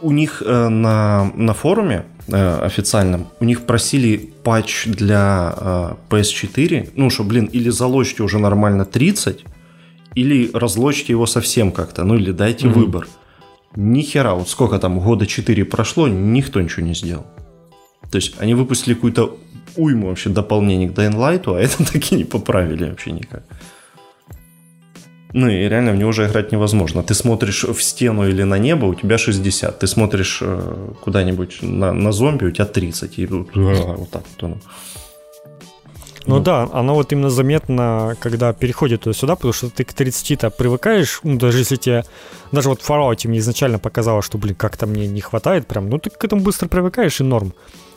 у 0.00 0.10
них 0.10 0.42
э, 0.44 0.68
на, 0.68 1.30
на 1.34 1.54
форуме 1.54 2.04
э, 2.28 2.58
официальном, 2.60 3.28
у 3.40 3.44
них 3.44 3.66
просили 3.66 4.32
патч 4.42 4.86
для 4.86 5.54
э, 5.56 5.94
PS4, 6.10 6.90
ну, 6.96 7.10
что, 7.10 7.24
блин, 7.24 7.46
или 7.46 7.70
заложите 7.70 8.22
уже 8.22 8.38
нормально 8.38 8.84
30, 8.84 9.44
или 10.14 10.50
разлочьте 10.52 11.12
его 11.12 11.26
совсем 11.26 11.72
как-то, 11.72 12.04
ну 12.04 12.16
или 12.16 12.32
дайте 12.32 12.66
mm-hmm. 12.66 12.72
выбор. 12.72 13.08
Ни 13.74 14.02
хера, 14.02 14.34
вот 14.34 14.48
сколько 14.48 14.78
там, 14.78 15.00
года 15.00 15.26
4 15.26 15.64
прошло, 15.64 16.08
никто 16.08 16.60
ничего 16.60 16.86
не 16.86 16.94
сделал. 16.94 17.26
То 18.10 18.16
есть 18.16 18.34
они 18.38 18.54
выпустили 18.54 18.94
какую-то 18.94 19.38
уйму 19.76 20.08
вообще 20.08 20.28
дополнений 20.28 20.88
к 20.88 20.92
Dying 20.92 21.42
а 21.46 21.60
это 21.60 21.84
таки 21.92 22.14
не 22.14 22.24
поправили 22.24 22.90
вообще 22.90 23.12
никак. 23.12 23.44
Ну 25.34 25.48
и 25.48 25.68
реально 25.68 25.92
в 25.92 25.96
него 25.96 26.10
уже 26.10 26.26
играть 26.26 26.52
невозможно. 26.52 27.02
Ты 27.02 27.14
смотришь 27.14 27.64
в 27.64 27.82
стену 27.82 28.28
или 28.28 28.42
на 28.42 28.58
небо, 28.58 28.84
у 28.84 28.94
тебя 28.94 29.16
60. 29.16 29.78
Ты 29.78 29.86
смотришь 29.86 30.40
э, 30.42 30.92
куда-нибудь 31.00 31.62
на, 31.62 31.92
на 31.92 32.12
зомби, 32.12 32.44
у 32.44 32.50
тебя 32.50 32.66
30. 32.66 33.18
И 33.18 33.26
вот 33.26 34.10
так 34.10 34.24
вот 34.34 34.42
оно. 34.42 34.58
Ну, 36.26 36.36
ну 36.36 36.42
да, 36.42 36.68
оно 36.72 36.94
вот 36.94 37.12
именно 37.12 37.30
заметно, 37.30 38.16
когда 38.20 38.52
переходит 38.52 39.02
туда-сюда, 39.02 39.34
потому 39.34 39.52
что 39.52 39.70
ты 39.70 39.84
к 39.84 39.92
30-то 39.92 40.50
привыкаешь, 40.50 41.20
ну 41.24 41.36
даже 41.36 41.58
если 41.58 41.76
тебе, 41.76 42.04
даже 42.52 42.68
вот 42.68 42.80
в 42.80 42.88
Fallout 42.88 43.26
мне 43.26 43.38
изначально 43.38 43.78
показалось, 43.78 44.24
что, 44.24 44.38
блин, 44.38 44.54
как-то 44.54 44.86
мне 44.86 45.08
не 45.08 45.20
хватает 45.20 45.66
прям, 45.66 45.88
ну 45.88 45.98
ты 45.98 46.10
к 46.10 46.24
этому 46.24 46.42
быстро 46.42 46.68
привыкаешь 46.68 47.20
и 47.20 47.24
норм. 47.24 47.52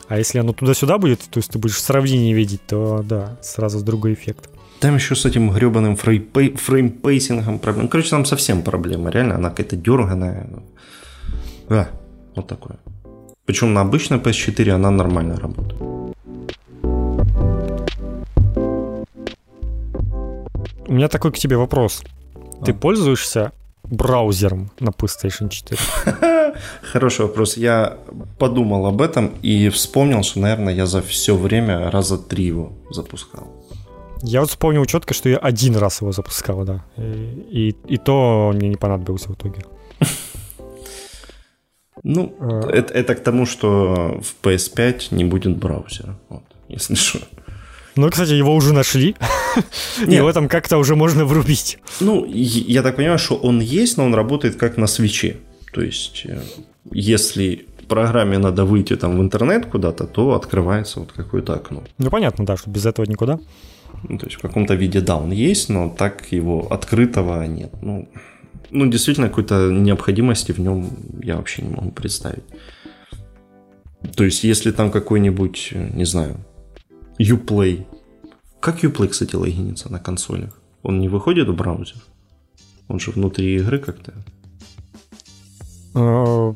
А 0.08 0.18
если 0.18 0.38
оно 0.38 0.52
туда-сюда 0.52 0.98
будет, 0.98 1.20
то 1.20 1.38
есть 1.38 1.50
ты 1.50 1.58
будешь 1.58 1.80
сравнение 1.80 2.32
видеть, 2.32 2.64
то 2.66 3.02
да, 3.04 3.36
сразу 3.42 3.84
другой 3.84 4.14
эффект. 4.14 4.50
Там 4.80 4.94
еще 4.96 5.16
с 5.16 5.24
этим 5.24 5.50
гребаным 5.50 5.96
frame 5.96 6.54
pa, 6.54 6.73
frame 6.73 7.06
pacing 7.06 7.45
ом 7.45 7.58
проблема. 7.58 7.84
Ну, 7.84 7.88
короче, 7.88 8.10
там 8.10 8.24
совсем 8.24 8.62
проблема. 8.62 9.10
Реально, 9.10 9.36
она 9.36 9.50
какая-то 9.50 9.76
дерганая. 9.76 10.48
Да, 11.68 11.88
вот 12.34 12.46
такое. 12.46 12.78
Причем 13.46 13.72
на 13.72 13.80
обычной 13.80 14.18
PS4 14.18 14.70
она 14.72 14.90
нормально 14.90 15.40
работает. 15.40 15.82
У 20.88 20.92
меня 20.92 21.08
такой 21.08 21.32
к 21.32 21.38
тебе 21.38 21.56
вопрос. 21.56 22.02
Ты 22.64 22.72
а. 22.72 22.74
пользуешься 22.74 23.52
браузером 23.84 24.70
на 24.80 24.90
PlayStation 24.90 25.48
4? 25.48 25.80
Хороший 26.92 27.26
вопрос. 27.26 27.56
Я 27.56 27.98
подумал 28.38 28.86
об 28.86 29.02
этом 29.02 29.32
и 29.42 29.68
вспомнил, 29.68 30.22
что, 30.22 30.40
наверное, 30.40 30.74
я 30.74 30.86
за 30.86 31.02
все 31.02 31.36
время 31.36 31.90
раза 31.90 32.18
три 32.18 32.44
его 32.44 32.72
запускал. 32.90 33.46
Я 34.22 34.40
вот 34.40 34.50
вспомнил 34.50 34.84
четко, 34.86 35.14
что 35.14 35.28
я 35.28 35.36
один 35.38 35.76
раз 35.76 36.00
его 36.00 36.12
запускал, 36.12 36.64
да. 36.64 36.84
И, 36.96 37.74
и, 37.88 37.98
то 37.98 38.52
мне 38.54 38.68
не 38.68 38.76
понадобился 38.76 39.28
в 39.28 39.34
итоге. 39.34 39.64
Ну, 42.02 42.36
а. 42.38 42.68
это, 42.70 42.94
это 42.94 43.14
к 43.16 43.22
тому, 43.24 43.46
что 43.46 44.20
в 44.22 44.46
PS5 44.46 45.08
не 45.10 45.24
будет 45.24 45.56
браузера. 45.56 46.16
Вот, 46.28 46.44
если 46.68 46.94
что. 46.94 47.18
Ну, 47.96 48.10
кстати, 48.10 48.32
его 48.32 48.54
уже 48.54 48.72
нашли. 48.72 49.14
И 50.06 50.20
в 50.20 50.26
этом 50.26 50.48
как-то 50.48 50.78
уже 50.78 50.94
можно 50.94 51.24
врубить. 51.24 51.78
Ну, 52.00 52.26
я 52.26 52.82
так 52.82 52.96
понимаю, 52.96 53.18
что 53.18 53.36
он 53.36 53.60
есть, 53.60 53.96
но 53.96 54.04
он 54.04 54.14
работает 54.14 54.56
как 54.56 54.76
на 54.76 54.86
свече. 54.86 55.36
То 55.72 55.82
есть, 55.82 56.22
э, 56.24 56.40
если 56.92 57.66
программе 57.86 58.38
надо 58.38 58.64
выйти 58.64 58.96
там 58.96 59.18
в 59.18 59.20
интернет 59.20 59.66
куда-то, 59.66 60.06
то 60.06 60.34
открывается 60.34 61.00
вот 61.00 61.12
какое-то 61.12 61.54
окно. 61.54 61.82
Ну, 61.98 62.10
понятно, 62.10 62.44
да, 62.44 62.56
что 62.56 62.70
без 62.70 62.86
этого 62.86 63.06
никуда. 63.06 63.38
Ну, 64.08 64.18
то 64.18 64.26
есть 64.26 64.38
в 64.38 64.42
каком-то 64.42 64.74
виде, 64.74 65.00
да, 65.00 65.16
он 65.16 65.32
есть, 65.32 65.68
но 65.68 65.88
так 65.88 66.32
его 66.32 66.66
открытого 66.70 67.46
нет. 67.46 67.72
Ну, 67.82 68.08
ну 68.70 68.86
действительно, 68.90 69.28
какой-то 69.28 69.70
необходимости 69.70 70.52
в 70.52 70.58
нем 70.58 70.90
я 71.22 71.36
вообще 71.36 71.62
не 71.62 71.74
могу 71.74 71.90
представить. 71.90 72.44
То 74.14 74.24
есть, 74.24 74.44
если 74.44 74.70
там 74.70 74.90
какой-нибудь, 74.90 75.72
не 75.94 76.04
знаю, 76.04 76.36
Uplay. 77.18 77.86
Как 78.60 78.84
Uplay, 78.84 79.08
кстати, 79.08 79.34
логинится 79.36 79.90
на 79.90 79.98
консолях? 79.98 80.60
Он 80.82 81.00
не 81.00 81.08
выходит 81.08 81.48
в 81.48 81.54
браузер? 81.54 81.96
Он 82.88 83.00
же 83.00 83.10
внутри 83.10 83.56
игры 83.56 83.78
как-то. 83.78 84.14
А, 85.94 86.54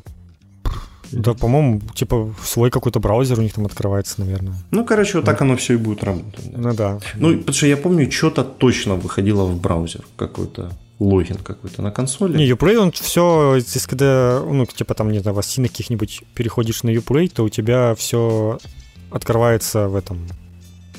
да, 1.11 1.33
по-моему, 1.33 1.81
типа 1.93 2.33
свой 2.43 2.69
какой-то 2.69 2.99
браузер 2.99 3.39
у 3.39 3.41
них 3.41 3.53
там 3.53 3.65
открывается, 3.65 4.21
наверное. 4.21 4.55
Ну, 4.71 4.85
короче, 4.85 5.17
вот 5.17 5.25
так 5.25 5.41
оно 5.41 5.57
все 5.57 5.73
и 5.73 5.77
будет 5.77 6.03
работать. 6.03 6.51
Да. 6.51 6.57
Ну 6.57 6.73
да. 6.73 6.99
Ну, 7.15 7.37
потому 7.37 7.53
что 7.53 7.67
я 7.67 7.77
помню, 7.77 8.09
что-то 8.11 8.43
точно 8.43 8.95
выходило 8.95 9.43
в 9.45 9.59
браузер, 9.59 10.05
какой-то 10.15 10.71
логин 10.99 11.37
какой-то 11.37 11.81
на 11.81 11.91
консоли. 11.91 12.37
Не, 12.37 12.49
Uplay, 12.49 12.77
он 12.77 12.91
все, 12.91 13.57
здесь 13.59 13.87
когда, 13.87 14.41
ну, 14.45 14.65
типа 14.65 14.93
там, 14.93 15.11
не 15.11 15.19
знаю, 15.19 15.35
в 15.35 15.41
каких-нибудь 15.41 16.23
переходишь 16.35 16.83
на 16.83 16.91
Uplay, 16.91 17.27
то 17.27 17.43
у 17.43 17.49
тебя 17.49 17.95
все 17.95 18.59
открывается 19.09 19.89
в 19.89 19.95
этом, 19.95 20.27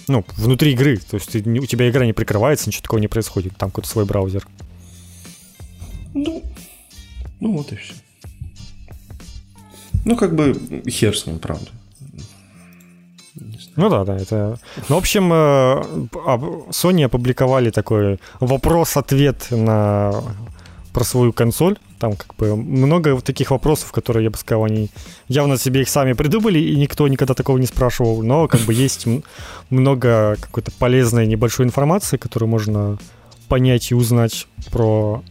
ну, 0.08 0.24
внутри 0.36 0.72
игры. 0.72 0.98
То 0.98 1.16
есть 1.16 1.30
ты, 1.30 1.38
у 1.40 1.66
тебя 1.66 1.88
игра 1.88 2.06
не 2.06 2.12
прикрывается, 2.12 2.68
ничего 2.68 2.82
такого 2.82 3.00
не 3.00 3.08
происходит. 3.08 3.56
Там 3.56 3.70
какой-то 3.70 3.88
свой 3.88 4.04
браузер. 4.04 4.46
Ну, 6.14 6.42
ну 7.40 7.56
вот 7.56 7.72
и 7.72 7.76
все. 7.76 7.94
Ну, 10.04 10.16
как 10.16 10.34
бы 10.34 10.82
хер 10.88 11.16
с 11.16 11.26
ним, 11.26 11.38
правда. 11.38 11.70
Ну 13.76 13.88
да, 13.88 14.04
да, 14.04 14.16
это... 14.16 14.58
Ну, 14.88 14.96
в 14.96 14.98
общем, 14.98 15.32
э, 15.32 15.82
Sony 16.70 17.04
опубликовали 17.04 17.70
такой 17.70 18.18
вопрос-ответ 18.40 19.46
на 19.50 20.22
про 20.92 21.04
свою 21.04 21.32
консоль. 21.32 21.78
Там 21.98 22.16
как 22.16 22.34
бы 22.36 22.56
много 22.56 23.20
таких 23.20 23.50
вопросов, 23.50 23.92
которые, 23.92 24.24
я 24.24 24.30
бы 24.30 24.36
сказал, 24.36 24.64
они 24.64 24.90
явно 25.28 25.56
себе 25.56 25.82
их 25.82 25.88
сами 25.88 26.12
придумали, 26.12 26.58
и 26.58 26.76
никто 26.76 27.08
никогда 27.08 27.34
такого 27.34 27.58
не 27.58 27.66
спрашивал. 27.66 28.22
Но 28.22 28.48
как 28.48 28.60
бы 28.62 28.74
есть 28.74 29.06
много 29.70 30.36
какой-то 30.40 30.70
полезной 30.72 31.26
небольшой 31.26 31.66
информации, 31.66 32.16
которую 32.16 32.48
можно 32.48 32.98
понять 33.48 33.90
и 33.90 33.94
узнать 33.94 34.46
про 34.70 35.22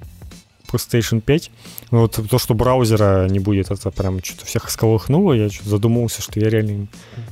PlayStation 0.72 1.22
5. 1.22 1.52
Но 1.92 2.02
вот 2.02 2.20
то, 2.30 2.40
что 2.40 2.54
браузера 2.54 3.28
не 3.28 3.40
будет, 3.40 3.72
это 3.72 3.92
прям 3.92 4.24
что-то 4.24 4.46
всех 4.46 4.70
сколыхнуло. 4.70 5.34
Я 5.34 5.50
что-то 5.50 5.70
задумался, 5.70 6.22
что 6.22 6.40
я 6.40 6.50
реально 6.50 6.88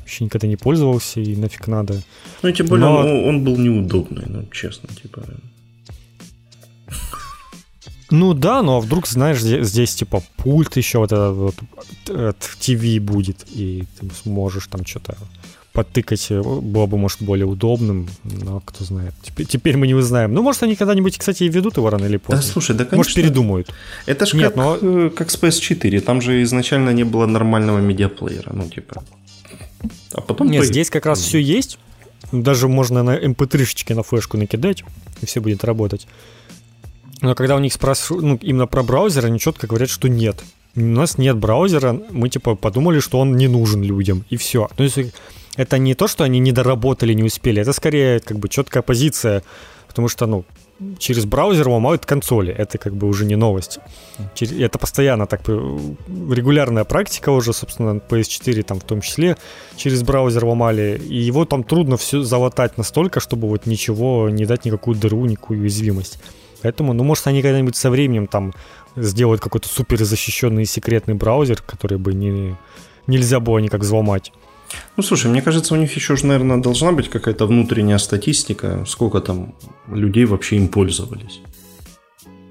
еще 0.06 0.26
никогда 0.26 0.48
не 0.48 0.58
пользовался, 0.58 1.22
и 1.22 1.36
нафиг 1.36 1.68
надо. 1.68 2.02
Ну, 2.42 2.52
тем 2.52 2.68
более, 2.68 2.88
Но... 2.88 3.00
он, 3.00 3.28
он 3.28 3.44
был 3.44 3.58
неудобный, 3.58 4.26
ну, 4.28 4.46
честно, 4.52 4.90
типа. 5.02 5.24
Ну 8.10 8.34
да, 8.34 8.62
ну 8.62 8.78
а 8.78 8.80
вдруг, 8.80 9.08
знаешь, 9.08 9.40
здесь, 9.40 9.68
здесь 9.68 9.96
типа 9.96 10.24
пульт 10.38 10.78
еще 10.78 11.00
вот 11.00 11.12
этот 11.12 11.36
вот 11.36 11.56
от 12.10 12.40
ТВ 12.60 13.00
будет, 13.00 13.46
и 13.50 13.86
ты 14.00 14.08
сможешь 14.24 14.68
там 14.68 14.86
что-то 14.86 15.16
подтыкать, 15.72 16.28
э, 16.32 16.42
было 16.42 16.88
бы, 16.88 16.98
может, 16.98 17.22
более 17.22 17.46
удобным, 17.46 18.10
но 18.24 18.60
кто 18.62 18.84
знает. 18.84 19.14
Теперь, 19.22 19.46
теперь 19.46 19.78
мы 19.78 19.88
не 19.88 19.94
узнаем. 19.94 20.34
Ну, 20.34 20.42
может, 20.42 20.64
они 20.64 20.76
когда-нибудь, 20.76 21.18
кстати, 21.18 21.44
и 21.44 21.50
ведут 21.50 21.78
его 21.78 21.90
рано 21.90 22.06
или 22.06 22.18
поздно. 22.18 22.42
Да, 22.42 22.52
слушай, 22.52 22.76
да, 22.76 22.86
конечно. 22.86 22.98
Может, 22.98 23.14
передумают. 23.16 23.74
Это 24.06 24.26
же 24.26 24.40
как, 24.40 24.56
но... 24.56 24.78
Э, 24.82 25.10
как 25.16 25.30
с 25.30 25.38
PS4, 25.42 26.02
там 26.02 26.22
же 26.22 26.42
изначально 26.44 26.90
не 26.90 27.04
было 27.04 27.28
нормального 27.28 27.80
медиаплеера, 27.80 28.52
ну, 28.54 28.68
типа... 28.68 29.04
А 30.14 30.22
потом... 30.22 30.50
Нет, 30.50 30.64
ты... 30.64 30.68
здесь 30.68 30.90
как 30.90 31.06
раз 31.06 31.22
все 31.22 31.40
есть. 31.40 31.78
Даже 32.32 32.68
можно 32.68 33.04
на 33.04 33.18
mp3-шечке 33.18 33.96
на 33.96 34.04
флешку 34.04 34.38
накидать, 34.38 34.84
и 35.22 35.26
все 35.26 35.40
будет 35.40 35.64
работать. 35.64 36.08
Но 37.22 37.36
когда 37.36 37.56
у 37.56 37.60
них 37.60 37.74
спрашивают, 37.74 38.26
ну, 38.26 38.40
именно 38.42 38.68
про 38.68 38.84
браузер, 38.84 39.26
они 39.26 39.40
четко 39.40 39.68
говорят, 39.68 39.90
что 39.90 40.08
нет. 40.08 40.44
У 40.76 40.82
нас 40.82 41.18
нет 41.18 41.38
браузера, 41.38 42.00
мы 42.12 42.30
типа 42.30 42.56
подумали, 42.56 43.00
что 43.00 43.20
он 43.20 43.36
не 43.36 43.48
нужен 43.48 43.82
людям, 43.84 44.24
и 44.30 44.38
все. 44.38 44.70
То 44.76 44.84
есть 44.84 44.98
это 45.56 45.78
не 45.78 45.96
то, 45.96 46.08
что 46.08 46.24
они 46.24 46.40
не 46.40 46.52
доработали, 46.52 47.14
не 47.14 47.24
успели, 47.24 47.62
это 47.62 47.74
скорее 47.74 48.20
как 48.20 48.40
бы 48.40 48.48
четкая 48.48 48.84
позиция, 48.84 49.44
потому 49.88 50.08
что, 50.08 50.28
ну, 50.28 50.46
через 50.98 51.26
браузер 51.26 51.68
ломают 51.68 52.06
консоли, 52.06 52.54
это 52.54 52.78
как 52.78 52.96
бы 52.96 53.08
уже 53.08 53.26
не 53.26 53.36
новость. 53.36 53.80
Это 54.40 54.80
постоянно 54.80 55.26
так, 55.28 55.42
э, 55.48 55.80
регулярная 56.08 56.86
практика 56.86 57.32
уже, 57.32 57.52
собственно, 57.52 58.00
PS4 58.00 58.64
там 58.64 58.80
в 58.80 58.84
том 58.84 59.02
числе 59.02 59.36
через 59.76 60.04
браузер 60.04 60.46
ломали, 60.46 61.02
и 61.10 61.18
его 61.18 61.46
там 61.46 61.64
трудно 61.64 61.98
все 61.98 62.22
залатать 62.22 62.78
настолько, 62.78 63.20
чтобы 63.20 63.50
вот 63.50 63.66
ничего, 63.66 64.30
не 64.30 64.46
дать 64.46 64.66
никакую 64.66 64.96
дыру, 64.96 65.26
никакую 65.26 65.62
уязвимость. 65.62 66.20
Поэтому, 66.62 66.94
ну, 66.94 67.04
может, 67.04 67.28
они 67.28 67.42
когда-нибудь 67.42 67.76
со 67.76 67.90
временем 67.90 68.28
там 68.28 68.54
сделают 68.96 69.42
какой-то 69.42 69.68
супер 69.68 70.04
защищенный 70.04 70.66
секретный 70.66 71.14
браузер, 71.14 71.62
который 71.62 71.98
бы 71.98 72.14
не, 72.14 72.56
нельзя 73.08 73.40
было 73.40 73.60
никак 73.60 73.82
взломать. 73.82 74.32
Ну, 74.98 75.04
слушай, 75.04 75.32
мне 75.32 75.42
кажется, 75.42 75.74
у 75.74 75.78
них 75.78 75.96
еще 75.96 76.16
же, 76.16 76.26
наверное, 76.26 76.58
должна 76.58 76.92
быть 76.92 77.10
какая-то 77.10 77.48
внутренняя 77.48 77.98
статистика, 77.98 78.86
сколько 78.86 79.20
там 79.20 79.56
людей 79.88 80.26
вообще 80.26 80.58
им 80.58 80.68
пользовались. 80.68 81.42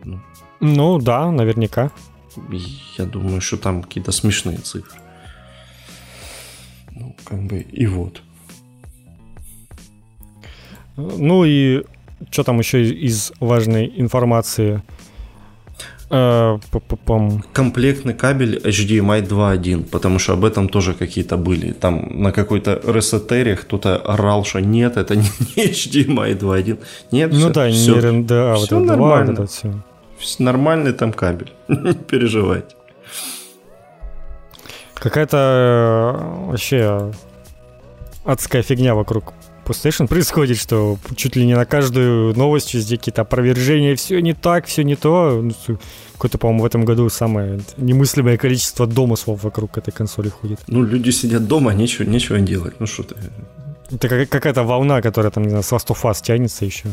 Ну, 0.05 0.21
ну 0.61 0.99
да, 0.99 1.31
наверняка. 1.31 1.91
Я 2.99 3.05
думаю, 3.05 3.41
что 3.41 3.57
там 3.57 3.83
какие-то 3.83 4.13
смешные 4.13 4.59
цифры. 4.59 4.99
Ну, 6.91 7.15
как 7.25 7.43
бы, 7.43 7.61
и 7.61 7.87
вот. 7.87 8.23
Ну 10.97 11.45
и 11.45 11.85
что 12.31 12.45
там 12.45 12.59
еще 12.59 12.85
из 12.85 13.33
важной 13.41 13.93
информации? 13.97 14.83
Э, 16.11 16.59
Комплектный 17.53 18.15
кабель 18.15 18.57
HDMI 18.65 19.29
2.1, 19.29 19.85
потому 19.85 20.19
что 20.19 20.33
об 20.33 20.45
этом 20.45 20.69
тоже 20.69 20.95
какие-то 20.95 21.37
были. 21.37 21.73
Там 21.73 22.23
на 22.23 22.33
какой-то 22.33 22.81
ресетере 22.85 23.57
кто-то 23.57 23.97
орал, 23.97 24.45
что 24.45 24.61
нет, 24.61 24.97
это 24.97 25.17
не 25.17 25.23
HDMI 25.57 26.39
2.1. 26.39 26.79
Нет, 27.13 27.33
ну 27.33 27.39
все, 27.39 27.51
да, 27.51 27.71
все, 27.71 27.95
не 27.95 28.01
RNDA, 28.01 28.57
все 28.57 28.79
вот 28.79 28.87
нормально. 28.87 29.33
Вот 29.33 29.41
это 29.41 29.47
все. 29.47 29.73
Нормальный 30.39 30.93
там 30.93 31.13
кабель, 31.13 31.53
не 31.69 31.93
переживайте. 31.93 32.75
Какая-то 34.95 35.37
э, 35.37 36.51
вообще 36.51 37.13
адская 38.25 38.63
фигня 38.63 38.95
вокруг 38.95 39.35
PlayStation 39.69 40.09
происходит, 40.09 40.57
что 40.59 40.99
чуть 41.17 41.37
ли 41.37 41.45
не 41.45 41.55
на 41.55 41.65
каждую 41.65 42.35
новость 42.37 42.75
везде 42.75 42.97
какие-то 42.97 43.23
опровержения, 43.23 43.95
все 43.97 44.21
не 44.21 44.33
так, 44.33 44.67
все 44.67 44.83
не 44.83 44.97
то. 44.97 45.43
Ну, 45.43 45.79
какое-то, 46.15 46.39
по-моему, 46.39 46.63
в 46.63 46.67
этом 46.67 46.85
году 46.85 47.09
самое 47.11 47.61
немыслимое 47.77 48.39
количество 48.39 48.87
домыслов 48.87 49.45
вокруг 49.45 49.77
этой 49.79 49.93
консоли 49.93 50.31
ходит. 50.31 50.61
Ну, 50.67 50.83
люди 50.83 51.11
сидят 51.11 51.47
дома, 51.47 51.75
нечего, 51.75 52.05
нечего 52.05 52.41
делать. 52.41 52.81
Ну, 52.81 52.87
что 52.87 53.03
ты... 53.03 53.15
Это 53.91 54.27
какая-то 54.27 54.63
волна, 54.65 55.01
которая 55.03 55.31
там, 55.31 55.45
не 55.45 55.51
знаю, 55.51 55.63
с 55.63 55.73
Last 55.73 55.89
of 55.89 56.03
Us 56.03 56.23
тянется 56.23 56.65
еще. 56.65 56.89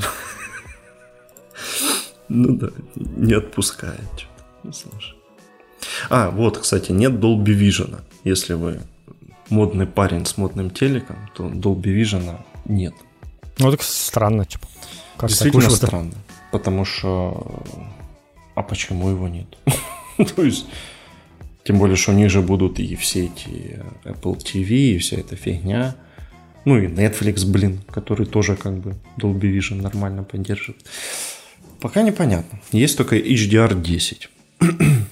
Ну 2.27 2.55
да, 2.55 2.69
не 2.95 3.33
отпускает. 3.33 4.27
Ну, 4.63 4.71
слушай. 4.73 5.15
А, 6.09 6.31
вот, 6.31 6.57
кстати, 6.57 6.91
нет 6.91 7.13
Dolby 7.13 7.55
Vision. 7.57 7.99
Если 8.23 8.53
вы 8.53 8.79
модный 9.49 9.85
парень 9.85 10.25
с 10.25 10.37
модным 10.37 10.71
телеком, 10.71 11.17
то 11.35 11.47
Dolby 11.47 11.93
Vision 12.01 12.37
нет. 12.65 12.93
Ну, 13.57 13.71
так 13.71 13.83
странно, 13.83 14.45
типа. 14.45 14.67
Как 15.17 15.29
Действительно 15.29 15.69
странно. 15.69 16.13
Потому 16.51 16.85
что... 16.85 17.63
А 18.55 18.61
почему 18.61 19.09
его 19.09 19.27
нет? 19.27 19.47
То 20.35 20.43
есть... 20.43 20.65
Тем 21.63 21.79
более, 21.79 21.95
что 21.95 22.11
у 22.11 22.15
них 22.15 22.29
же 22.29 22.41
будут 22.41 22.79
и 22.79 22.95
все 22.95 23.25
эти 23.25 23.79
Apple 24.03 24.37
TV, 24.37 24.95
и 24.95 24.97
вся 24.99 25.17
эта 25.17 25.35
фигня. 25.35 25.95
Ну 26.63 26.77
и 26.77 26.85
Netflix, 26.85 27.43
блин, 27.43 27.81
который 27.89 28.27
тоже 28.27 28.55
как 28.55 28.77
бы 28.77 28.95
Dolby 29.17 29.51
Vision 29.51 29.81
нормально 29.81 30.23
поддерживает. 30.23 30.85
Пока 31.81 32.03
непонятно. 32.03 32.59
Есть 32.71 32.97
только 32.97 33.17
HDR10. 33.17 34.27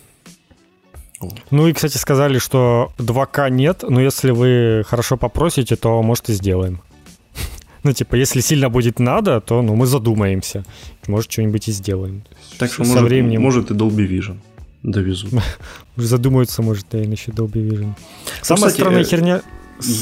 Ну 1.52 1.68
и, 1.68 1.74
кстати, 1.74 1.96
сказали, 1.96 2.38
что 2.38 2.92
2К 2.98 3.50
нет, 3.50 3.86
но 3.88 4.02
если 4.02 4.32
вы 4.32 4.84
хорошо 4.86 5.16
попросите, 5.16 5.78
то, 5.78 6.04
может, 6.04 6.28
и 6.28 6.34
сделаем. 6.34 6.82
Ну, 7.84 7.92
типа, 7.92 8.16
если 8.16 8.42
сильно 8.42 8.70
будет 8.70 9.00
надо, 9.00 9.42
то 9.42 9.62
ну, 9.62 9.76
мы 9.76 9.86
задумаемся. 9.86 10.64
Может, 11.08 11.32
что-нибудь 11.32 11.68
и 11.68 11.72
сделаем. 11.72 12.24
Так 12.58 12.72
что, 12.72 12.84
со 12.86 12.92
может, 12.92 13.10
временем... 13.10 13.42
может 13.42 13.72
и 13.72 13.74
Dolby 13.74 14.08
Vision 14.08 14.38
довезут. 14.84 15.34
Задумаются, 15.96 16.62
может, 16.62 16.94
и 16.96 17.06
насчет 17.08 17.36
Dolby 17.36 17.70
Vision. 17.70 17.86
Ну, 17.88 17.96
Самая 18.42 18.70
Кстати, 18.70 18.74
странная 18.76 19.02
э, 19.02 19.06
херня... 19.06 19.42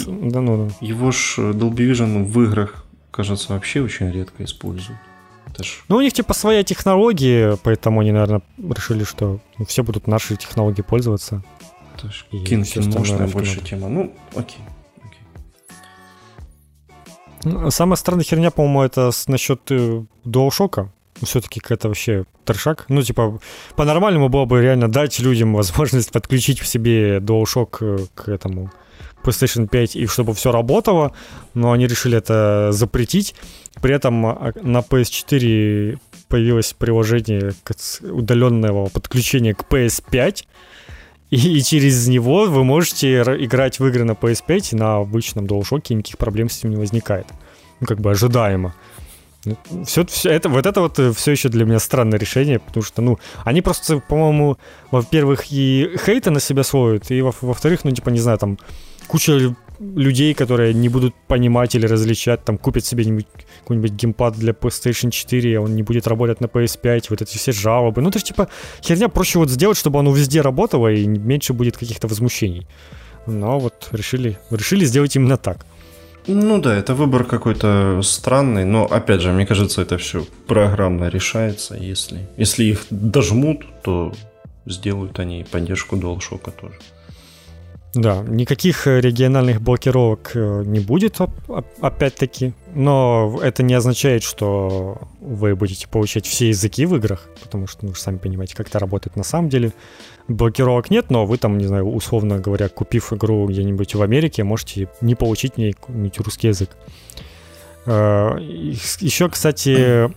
Да 0.08 0.42
ну, 0.42 0.68
да. 0.68 0.86
Его 0.86 1.12
ж 1.12 1.36
э, 1.38 1.52
Dolby 1.52 1.92
Vision 1.92 2.24
в 2.24 2.44
играх, 2.44 2.86
кажется, 3.10 3.54
вообще 3.54 3.82
очень 3.82 4.12
редко 4.12 4.44
используют. 4.44 5.00
Ж... 5.60 5.84
Ну, 5.90 5.98
у 5.98 6.02
них 6.02 6.14
типа 6.14 6.34
своя 6.34 6.64
технология, 6.64 7.58
поэтому 7.64 8.02
они, 8.02 8.12
наверное, 8.12 8.42
решили, 8.58 9.04
что 9.04 9.40
ну, 9.58 9.66
все 9.66 9.84
будут 9.84 10.08
наши 10.08 10.36
технологии 10.36 10.82
пользоваться. 10.82 11.44
Это 11.96 12.12
ж 12.12 12.26
киношная 12.32 13.28
больше 13.28 13.60
тема. 13.62 13.90
Ну, 13.90 14.14
окей. 14.36 14.62
Самая 17.70 17.96
странная 17.96 18.24
херня, 18.24 18.52
по-моему, 18.52 18.84
это 18.84 19.12
насчет 19.28 19.62
э, 19.72 20.04
DualShock. 20.26 20.90
Все-таки 21.24 21.60
какая-то 21.60 21.88
вообще 21.88 22.26
трешак. 22.46 22.86
Ну, 22.90 23.02
типа, 23.02 23.40
по-нормальному 23.76 24.30
было 24.30 24.46
бы 24.46 24.62
реально 24.62 24.88
дать 24.88 25.20
людям 25.20 25.54
возможность 25.56 26.12
подключить 26.12 26.60
в 26.60 26.68
себе 26.68 27.18
DualShock 27.18 27.78
э, 27.82 28.06
к 28.14 28.30
этому 28.30 28.72
PlayStation 29.24 29.68
5, 29.68 29.96
и 29.96 30.08
чтобы 30.08 30.34
все 30.34 30.52
работало, 30.52 31.14
но 31.54 31.72
они 31.72 31.88
решили 31.88 32.18
это 32.18 32.70
запретить. 32.72 33.36
При 33.82 33.94
этом 33.94 34.26
а, 34.26 34.52
на 34.62 34.80
PS4 34.80 36.00
появилось 36.28 36.74
приложение 36.74 37.54
удаленного 38.02 38.90
подключения 38.90 39.54
к 39.54 39.66
PS5, 39.70 40.46
и, 41.32 41.58
и 41.58 41.64
через 41.64 42.08
него 42.08 42.46
вы 42.46 42.64
можете 42.64 43.22
играть 43.22 43.80
в 43.80 43.88
игры 43.88 44.04
на 44.04 44.12
PS5, 44.12 44.74
и 44.74 44.76
на 44.76 44.98
обычном 44.98 45.46
DualShock 45.46 45.94
никаких 45.96 46.18
проблем 46.18 46.50
с 46.50 46.60
этим 46.60 46.70
не 46.70 46.76
возникает. 46.76 47.26
Ну, 47.80 47.88
как 47.88 48.00
бы 48.00 48.12
ожидаемо. 48.12 48.74
Все, 49.86 50.06
все 50.06 50.30
это, 50.30 50.50
вот 50.50 50.68
это 50.68 50.82
вот 50.82 51.00
э, 51.00 51.12
все 51.14 51.32
еще 51.32 51.50
для 51.50 51.66
меня 51.66 51.80
странное 51.80 52.20
решение, 52.20 52.60
потому 52.60 52.84
что, 52.84 53.02
ну, 53.02 53.18
они 53.44 53.62
просто, 53.64 53.98
по-моему, 54.00 54.58
во-первых, 54.92 55.46
и 55.52 55.90
хейта 56.06 56.30
на 56.30 56.40
себя 56.40 56.64
сводят, 56.64 57.10
и 57.10 57.22
во- 57.22 57.34
во-вторых, 57.42 57.84
ну, 57.84 57.90
типа, 57.90 58.10
не 58.10 58.20
знаю, 58.20 58.38
там, 58.38 58.60
куча 59.08 59.56
людей, 59.82 60.34
которые 60.34 60.74
не 60.74 60.90
будут 60.90 61.16
понимать 61.28 61.76
или 61.76 61.88
различать, 61.88 62.46
там, 62.46 62.58
купят 62.58 62.86
себе 62.86 63.04
какой-нибудь 63.62 63.92
геймпад 63.92 64.36
для 64.36 64.54
PlayStation 64.54 65.10
4, 65.10 65.58
а 65.58 65.62
он 65.62 65.76
не 65.76 65.84
будет 65.84 66.08
работать 66.08 66.40
на 66.42 66.46
PS5, 66.46 67.06
вот 67.10 67.22
эти 67.22 67.38
все 67.38 67.52
жалобы. 67.52 68.02
Ну, 68.02 68.10
это 68.10 68.20
же, 68.20 68.26
типа, 68.26 68.48
херня 68.84 69.10
проще 69.10 69.40
вот 69.40 69.50
сделать, 69.50 69.78
чтобы 69.78 70.00
оно 70.00 70.14
везде 70.14 70.42
работало, 70.42 70.92
и 70.92 71.08
меньше 71.08 71.54
будет 71.54 71.78
каких-то 71.78 72.08
возмущений. 72.08 72.68
Но 73.28 73.60
вот 73.60 73.90
решили, 73.92 74.38
решили 74.52 74.86
сделать 74.86 75.16
именно 75.16 75.38
так. 75.38 75.66
Ну 76.28 76.62
да, 76.62 76.76
это 76.76 76.94
выбор 76.94 77.24
какой-то 77.24 78.02
странный, 78.04 78.66
но 78.66 78.86
опять 78.86 79.22
же, 79.22 79.32
мне 79.32 79.48
кажется, 79.48 79.82
это 79.82 79.98
все 79.98 80.26
программно 80.48 81.10
решается. 81.10 81.76
Если, 81.76 82.28
если 82.38 82.66
их 82.66 82.86
дожмут, 82.92 83.66
то 83.84 84.14
сделают 84.68 85.20
они 85.20 85.46
поддержку 85.52 85.96
DualShock 85.96 86.52
тоже. 86.52 86.76
Да, 87.94 88.24
никаких 88.26 88.88
э, 88.88 89.02
региональных 89.02 89.62
блокировок 89.62 90.32
э, 90.34 90.64
не 90.66 90.80
будет, 90.80 91.18
опять-таки, 91.82 92.54
но 92.74 93.38
это 93.44 93.64
не 93.64 93.74
означает, 93.74 94.24
что 94.24 94.98
вы 95.20 95.58
будете 95.58 95.90
получать 95.90 96.26
все 96.26 96.50
языки 96.50 96.86
в 96.86 96.96
играх, 96.96 97.28
потому 97.44 97.68
что, 97.68 97.86
ну, 97.86 97.94
сами 97.94 98.18
понимаете, 98.18 98.56
как 98.56 98.70
это 98.70 98.80
работает 98.80 99.18
на 99.18 99.24
самом 99.24 99.50
деле. 99.50 99.74
Блокировок 100.30 100.90
нет, 100.90 101.10
но 101.10 101.26
вы 101.26 101.38
там, 101.38 101.58
не 101.58 101.66
знаю, 101.66 101.86
условно 101.86 102.40
говоря, 102.40 102.70
купив 102.70 103.12
игру 103.12 103.46
где-нибудь 103.48 103.96
в 103.96 104.02
Америке, 104.02 104.46
можете 104.46 104.88
не 105.02 105.16
получить 105.16 105.56
в 105.56 105.58
ней 105.58 105.76
русский 106.18 106.48
язык. 106.48 106.70
Э, 107.86 108.38
Еще, 108.40 109.28
кстати, 109.28 110.10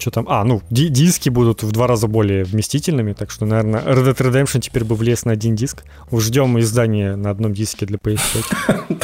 что 0.00 0.10
там? 0.10 0.26
А, 0.28 0.44
ну, 0.44 0.62
диски 0.70 1.28
будут 1.28 1.62
в 1.62 1.72
два 1.72 1.86
раза 1.86 2.08
более 2.08 2.44
вместительными, 2.44 3.12
так 3.12 3.30
что, 3.30 3.46
наверное, 3.46 3.82
Red 3.82 4.06
Dead 4.06 4.16
Redemption 4.16 4.60
теперь 4.60 4.84
бы 4.84 4.94
влез 4.94 5.24
на 5.24 5.32
один 5.32 5.54
диск. 5.54 5.84
Ждем 6.12 6.58
издания 6.58 7.16
на 7.16 7.30
одном 7.30 7.52
диске 7.52 7.86
для 7.86 7.98
PS5. 7.98 8.96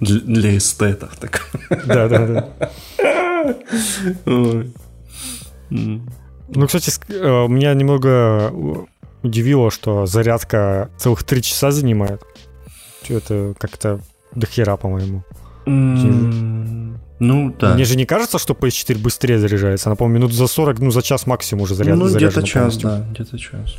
Для 0.00 0.56
эстетов. 0.56 1.12
Да, 1.86 2.08
да, 2.08 2.26
да. 2.26 2.48
Ну, 6.52 6.66
кстати, 6.66 6.90
э, 7.08 7.46
меня 7.48 7.74
немного 7.74 8.52
удивило, 9.22 9.70
что 9.70 10.06
зарядка 10.06 10.90
целых 10.98 11.22
три 11.22 11.42
часа 11.42 11.70
занимает. 11.70 12.22
Это 13.08 13.54
как-то 13.58 14.00
дохера, 14.34 14.76
по-моему. 14.76 15.22
Ну, 17.20 17.54
да. 17.58 17.74
Мне 17.74 17.84
же 17.84 17.96
не 17.96 18.06
кажется, 18.06 18.38
что 18.38 18.54
PS4 18.54 18.98
быстрее 18.98 19.38
заряжается. 19.38 19.88
Она, 19.90 19.96
по-моему, 19.96 20.18
минут 20.18 20.32
за 20.32 20.46
40, 20.46 20.78
ну, 20.80 20.90
за 20.90 21.02
час 21.02 21.26
максимум 21.26 21.64
уже 21.64 21.74
заряд, 21.74 21.96
Ну, 21.96 22.08
где-то 22.08 22.42
час, 22.42 22.52
полностью. 22.52 22.88
да, 22.88 23.06
где-то 23.12 23.38
час. 23.38 23.76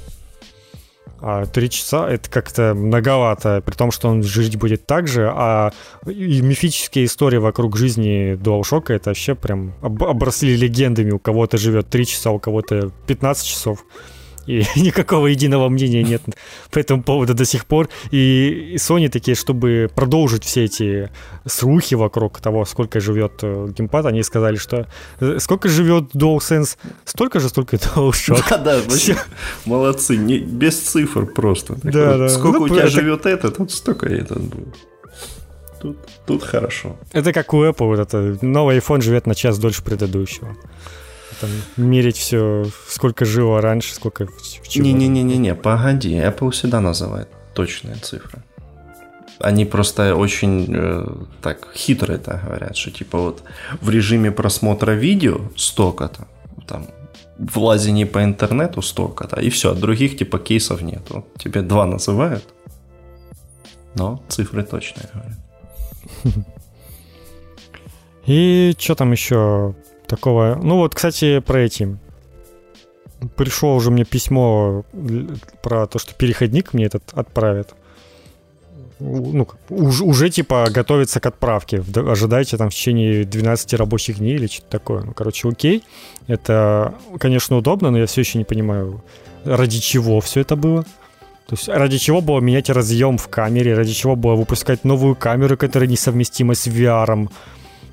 А 1.24 1.46
три 1.46 1.70
часа 1.70 2.10
это 2.10 2.30
как-то 2.30 2.74
многовато, 2.76 3.62
при 3.64 3.74
том, 3.76 3.92
что 3.92 4.10
он 4.10 4.24
жить 4.24 4.58
будет 4.58 4.88
так 4.88 5.08
же, 5.08 5.30
а 5.32 5.72
и 6.08 6.42
мифические 6.42 7.06
истории 7.06 7.38
вокруг 7.38 7.78
жизни 7.78 8.34
DualShock 8.42 8.92
это 8.94 9.12
вообще 9.12 9.36
прям 9.36 9.74
обросли 9.82 10.56
легендами. 10.56 11.12
У 11.12 11.20
кого-то 11.20 11.58
живет 11.60 11.90
три 11.90 12.08
часа, 12.08 12.32
у 12.32 12.40
кого-то 12.40 12.92
15 13.06 13.46
часов 13.46 13.86
и 14.46 14.64
никакого 14.76 15.28
единого 15.28 15.70
мнения 15.70 16.04
нет 16.04 16.22
по 16.72 16.80
этому 16.80 17.04
поводу 17.04 17.34
до 17.34 17.46
сих 17.46 17.66
пор. 17.66 17.90
И 18.12 18.76
Sony 18.78 19.10
такие, 19.10 19.36
чтобы 19.36 19.90
продолжить 19.94 20.44
все 20.44 20.66
эти 20.66 21.10
слухи 21.46 21.96
вокруг 21.96 22.40
того, 22.40 22.66
сколько 22.66 23.00
живет 23.00 23.34
э, 23.42 23.68
геймпад, 23.76 24.06
они 24.06 24.24
сказали, 24.24 24.56
что 24.56 24.88
э, 25.20 25.38
сколько 25.40 25.70
живет 25.70 26.16
DualSense, 26.16 26.78
столько 27.06 27.40
же, 27.40 27.50
столько 27.50 27.76
и 27.76 27.80
DualShock. 27.96 28.44
Да, 28.50 28.58
да, 28.58 28.80
молодцы, 29.66 30.18
не, 30.18 30.40
без 30.40 30.80
цифр 30.80 31.26
просто. 31.26 31.76
Да, 31.84 32.18
да. 32.18 32.30
Сколько 32.30 32.60
ну, 32.60 32.66
у 32.66 32.70
тебя 32.70 32.84
это... 32.84 32.90
живет 32.90 33.26
этот, 33.26 33.60
вот 33.60 33.72
столько 33.72 34.08
и 34.08 34.20
этот 34.20 34.42
будет. 34.42 34.76
Тут, 35.82 35.98
тут 36.28 36.44
хорошо. 36.44 36.96
Это 37.12 37.34
как 37.34 37.54
у 37.54 37.64
Apple, 37.64 37.88
вот 37.88 38.00
это 38.00 38.38
новый 38.44 38.78
iPhone 38.78 39.02
живет 39.02 39.26
на 39.26 39.34
час 39.34 39.58
дольше 39.58 39.84
предыдущего 39.84 40.56
там 41.42 41.50
мерить 41.78 42.18
все, 42.18 42.66
сколько 42.88 43.26
жило 43.26 43.62
раньше, 43.62 43.94
сколько 43.94 44.28
Не-не-не-не, 44.76 45.56
погоди, 45.56 46.16
Apple 46.16 46.52
всегда 46.52 46.80
называет 46.80 47.28
точные 47.54 47.96
цифры. 47.96 48.44
Они 49.40 49.66
просто 49.66 50.16
очень 50.16 50.68
э, 50.70 51.08
так 51.42 51.68
хитро 51.76 52.14
это 52.14 52.40
говорят, 52.46 52.78
что 52.78 52.92
типа 52.92 53.18
вот 53.18 53.44
в 53.82 53.90
режиме 53.90 54.32
просмотра 54.32 54.92
видео 54.92 55.42
столько-то, 55.56 56.28
там 56.68 56.88
в 57.40 57.58
лазении 57.58 58.06
по 58.06 58.24
интернету 58.24 58.82
столько-то, 58.84 59.42
и 59.42 59.50
все, 59.50 59.74
других 59.74 60.18
типа 60.18 60.38
кейсов 60.38 60.82
нету. 60.82 61.26
Тебе 61.38 61.64
два 61.64 61.88
называют, 61.88 62.44
но 63.96 64.24
цифры 64.30 64.64
точные 64.64 65.10
говорят. 65.14 65.40
И 68.28 68.76
что 68.78 68.96
там 68.96 69.12
еще 69.12 69.74
такого. 70.12 70.60
Ну 70.62 70.78
вот, 70.78 70.94
кстати, 70.94 71.40
про 71.40 71.62
эти. 71.62 71.98
Пришло 73.36 73.76
уже 73.76 73.92
мне 73.92 74.04
письмо 74.04 74.84
про 75.64 75.88
то, 75.88 76.00
что 76.00 76.14
переходник 76.14 76.74
мне 76.74 76.86
этот 76.86 77.04
отправят. 77.14 77.74
Ну, 79.00 79.48
уже, 79.70 80.04
уже 80.04 80.30
типа 80.30 80.68
готовится 80.70 81.20
к 81.20 81.26
отправке. 81.26 81.84
Ожидайте 81.96 82.58
там 82.58 82.70
в 82.70 82.74
течение 82.74 83.24
12 83.24 83.74
рабочих 83.74 84.18
дней 84.18 84.36
или 84.36 84.48
что-то 84.48 84.70
такое. 84.70 85.04
Ну, 85.04 85.14
короче, 85.14 85.50
окей. 85.50 85.84
Это, 86.28 86.94
конечно, 87.20 87.58
удобно, 87.58 87.90
но 87.90 87.98
я 87.98 88.06
все 88.06 88.22
еще 88.22 88.38
не 88.38 88.44
понимаю, 88.44 89.02
ради 89.46 89.80
чего 89.80 90.20
все 90.20 90.42
это 90.42 90.56
было. 90.56 90.84
То 91.48 91.56
есть 91.56 91.68
ради 91.68 91.98
чего 91.98 92.22
было 92.22 92.40
менять 92.40 92.70
разъем 92.70 93.18
в 93.18 93.28
камере, 93.28 93.74
ради 93.74 93.94
чего 93.94 94.16
было 94.16 94.36
выпускать 94.36 94.84
новую 94.84 95.16
камеру, 95.16 95.58
которая 95.58 95.90
несовместима 95.90 96.54
с 96.54 96.68
VR 96.68 97.30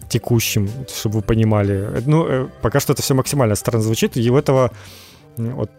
текущим, 0.08 0.68
чтобы 0.94 1.16
вы 1.16 1.22
понимали. 1.22 2.02
Ну, 2.06 2.26
э, 2.26 2.48
пока 2.62 2.80
что 2.80 2.92
это 2.92 3.02
все 3.02 3.14
максимально 3.14 3.54
странно 3.54 3.82
звучит, 3.82 4.16
и 4.16 4.30
у 4.30 4.36
этого 4.36 4.70
вот 5.38 5.70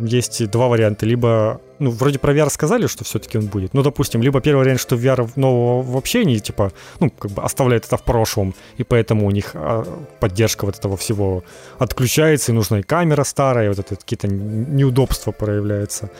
есть 0.00 0.50
два 0.50 0.68
варианта. 0.68 1.06
Либо, 1.06 1.60
ну, 1.78 1.90
вроде 1.90 2.18
про 2.18 2.32
VR 2.34 2.50
сказали, 2.50 2.86
что 2.86 3.04
все-таки 3.04 3.38
он 3.38 3.46
будет. 3.46 3.74
Ну, 3.74 3.82
допустим, 3.82 4.22
либо 4.22 4.40
первый 4.40 4.60
вариант, 4.60 4.80
что 4.80 4.96
VR 4.96 5.30
нового 5.36 5.82
вообще 5.82 6.24
не, 6.24 6.40
типа, 6.40 6.72
ну, 7.00 7.10
как 7.10 7.30
бы 7.30 7.42
оставляет 7.42 7.86
это 7.86 7.96
в 7.96 8.02
прошлом, 8.02 8.54
и 8.76 8.84
поэтому 8.84 9.26
у 9.26 9.30
них 9.30 9.52
а, 9.54 9.84
поддержка 10.20 10.66
вот 10.66 10.76
этого 10.76 10.96
всего 10.96 11.44
отключается, 11.78 12.52
и 12.52 12.54
нужна 12.54 12.80
и 12.80 12.82
камера 12.82 13.24
старая, 13.24 13.66
и 13.66 13.68
вот 13.68 13.78
это 13.78 13.96
какие-то 13.96 14.28
неудобства 14.28 15.32
проявляются. 15.32 16.10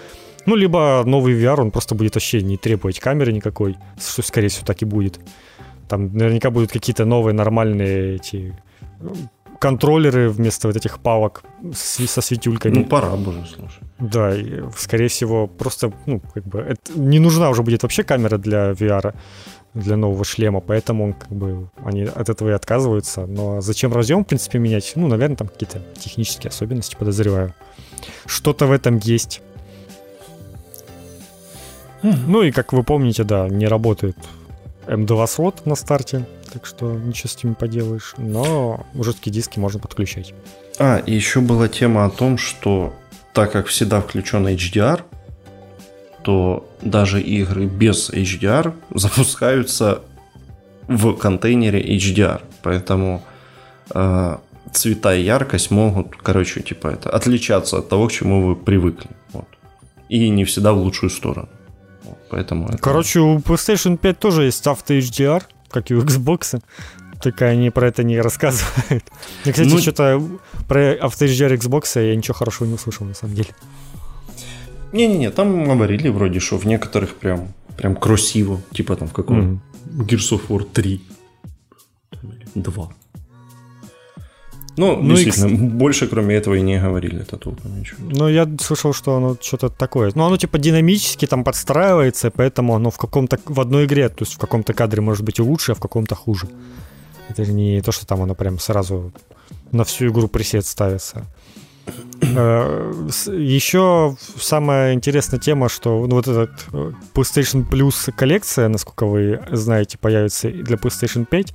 Ну, 0.47 0.57
либо 0.57 1.03
новый 1.05 1.35
VR, 1.35 1.61
он 1.61 1.71
просто 1.71 1.95
будет 1.95 2.15
вообще 2.15 2.41
не 2.43 2.57
требовать 2.57 3.01
камеры 3.01 3.33
никакой, 3.33 3.77
что, 4.01 4.23
скорее 4.23 4.49
всего, 4.49 4.65
так 4.65 4.81
и 4.83 4.87
будет. 4.87 5.21
Там 5.89 6.17
наверняка 6.17 6.51
будут 6.51 6.73
какие-то 6.73 7.05
новые 7.05 7.35
нормальные 7.35 8.17
эти 8.17 8.55
ну, 9.01 9.15
контроллеры 9.59 10.29
вместо 10.31 10.69
вот 10.69 10.77
этих 10.77 10.99
палок 10.99 11.43
со 11.75 12.21
светюльками. 12.21 12.75
Ну, 12.75 12.85
пора 12.85 13.17
бы 13.17 13.31
уже, 13.31 13.47
слушай. 13.47 13.83
Да, 13.99 14.35
и, 14.35 14.63
скорее 14.77 15.09
всего, 15.09 15.47
просто, 15.47 15.93
ну, 16.07 16.21
как 16.35 16.45
бы, 16.45 16.61
это, 16.61 16.93
не 16.95 17.19
нужна 17.19 17.51
уже 17.51 17.63
будет 17.63 17.83
вообще 17.83 18.05
камера 18.05 18.39
для 18.39 18.71
VR, 18.71 19.15
для 19.75 19.97
нового 19.97 20.25
шлема, 20.25 20.61
поэтому, 20.61 21.15
как 21.15 21.31
бы, 21.31 21.71
они 21.85 22.05
от 22.05 22.29
этого 22.29 22.51
и 22.51 22.53
отказываются. 22.53 23.27
Но 23.27 23.61
зачем 23.61 23.93
разъем, 23.93 24.25
в 24.25 24.29
принципе, 24.29 24.59
менять? 24.59 24.93
Ну, 24.95 25.09
наверное, 25.09 25.37
там 25.37 25.49
какие-то 25.49 25.81
технические 25.99 26.51
особенности, 26.51 26.97
подозреваю. 26.97 27.55
Что-то 28.27 28.67
в 28.67 28.73
этом 28.73 28.99
есть. 28.99 29.43
Ну 32.03 32.43
и, 32.43 32.53
как 32.53 32.73
вы 32.73 32.85
помните, 32.85 33.25
да, 33.25 33.49
не 33.49 33.67
работает 33.67 34.17
M2 34.89 35.27
слот 35.27 35.67
на 35.67 35.75
старте, 35.75 36.27
так 36.53 36.67
что 36.67 36.93
ничего 36.93 37.29
с 37.29 37.45
не 37.45 37.55
поделаешь, 37.55 38.15
но 38.17 38.87
жесткие 38.95 39.33
диски 39.33 39.59
можно 39.59 39.79
подключать. 39.79 40.35
А, 40.79 40.99
и 40.99 41.15
еще 41.15 41.41
была 41.41 41.69
тема 41.69 42.05
о 42.05 42.11
том, 42.11 42.39
что 42.39 42.95
так 43.35 43.53
как 43.53 43.67
всегда 43.67 44.01
включен 44.01 44.47
HDR, 44.47 45.03
то 46.23 46.69
даже 46.83 47.21
игры 47.21 47.67
без 47.67 48.11
HDR 48.11 48.73
запускаются 48.95 50.03
в 50.87 51.13
контейнере 51.15 51.81
HDR, 51.97 52.41
поэтому 52.63 53.23
э, 53.95 54.37
цвета 54.73 55.15
и 55.15 55.23
яркость 55.23 55.71
могут, 55.71 56.17
короче, 56.17 56.63
типа 56.63 56.89
это 56.89 57.11
отличаться 57.11 57.79
от 57.79 57.89
того, 57.89 58.09
к 58.09 58.13
чему 58.13 58.47
вы 58.47 58.57
привыкли, 58.57 59.11
вот. 59.33 59.49
и 60.09 60.31
не 60.31 60.45
всегда 60.45 60.73
в 60.73 60.79
лучшую 60.79 61.11
сторону. 61.11 61.49
Поэтому 62.31 62.69
это... 62.69 62.79
Короче, 62.79 63.21
у 63.21 63.39
PlayStation 63.39 63.97
5 63.97 64.19
тоже 64.19 64.45
есть 64.45 64.67
Auto 64.67 64.99
HDR, 64.99 65.43
как 65.71 65.91
и 65.91 65.95
у 65.95 66.03
Xbox. 66.03 66.61
Только 67.23 67.47
они 67.47 67.71
про 67.71 67.89
это 67.89 68.05
не 68.05 68.21
рассказывают. 68.21 69.05
И, 69.45 69.51
кстати, 69.51 69.69
ну... 69.69 69.79
что-то 69.79 70.23
про 70.69 70.97
Auto 70.97 71.27
HDR 71.27 71.57
Xbox 71.57 72.01
я 72.03 72.15
ничего 72.15 72.35
хорошего 72.35 72.69
не 72.69 72.75
услышал, 72.75 73.07
на 73.07 73.15
самом 73.15 73.35
деле. 73.35 73.51
Не-не-не, 74.93 75.31
там 75.31 75.65
говорили 75.65 76.09
вроде, 76.09 76.41
что 76.41 76.59
в 76.59 76.65
некоторых 76.65 77.17
прям, 77.17 77.53
прям 77.77 77.97
красиво. 77.97 78.61
Типа 78.73 78.97
там 78.97 79.09
в 79.09 79.13
каком? 79.13 79.61
Mm-hmm. 79.87 80.07
Gears 80.07 80.39
of 80.39 80.49
War 80.49 80.65
3. 80.65 81.03
2. 82.55 82.89
Ну, 84.79 84.97
ну 85.03 85.15
действительно, 85.15 85.49
и... 85.49 85.69
больше 85.69 86.07
кроме 86.07 86.37
этого 86.37 86.55
и 86.55 86.63
не 86.63 86.81
говорили 86.81 87.21
это 87.21 87.37
толком 87.37 87.79
ничего. 87.79 87.99
Ну, 88.11 88.29
я 88.29 88.49
слышал, 88.61 88.95
что 88.95 89.17
оно 89.17 89.37
что-то 89.41 89.69
такое. 89.69 90.13
Ну, 90.15 90.25
оно 90.25 90.37
типа 90.37 90.59
динамически 90.59 91.27
там 91.27 91.45
подстраивается, 91.45 92.31
поэтому 92.31 92.75
оно 92.75 92.91
в 92.91 92.97
каком-то, 92.97 93.39
в 93.45 93.61
одной 93.61 93.85
игре, 93.85 94.09
то 94.09 94.25
есть 94.25 94.35
в 94.35 94.39
каком-то 94.39 94.73
кадре 94.73 95.03
может 95.03 95.25
быть 95.25 95.39
и 95.39 95.43
лучше, 95.43 95.73
а 95.73 95.75
в 95.75 95.81
каком-то 95.81 96.15
хуже. 96.15 96.49
Это 97.29 97.45
не 97.51 97.83
то, 97.83 97.93
что 97.93 98.07
там 98.07 98.23
оно 98.23 98.35
прям 98.35 98.59
сразу 98.59 99.13
на 99.73 99.85
всю 99.85 100.09
игру 100.09 100.29
пресет 100.29 100.65
ставится. 100.65 101.27
Э, 102.21 102.93
Еще 103.27 104.17
самая 104.41 104.95
интересная 104.95 105.41
тема, 105.41 105.69
что 105.69 106.07
ну, 106.07 106.17
вот 106.17 106.29
этот 106.29 106.51
э, 106.73 106.93
PlayStation 107.15 107.69
Plus 107.69 108.13
коллекция, 108.13 108.69
насколько 108.69 109.07
вы 109.07 109.41
знаете, 109.51 109.99
появится 109.99 110.49
для 110.51 110.77
PlayStation 110.77 111.25
5. 111.25 111.55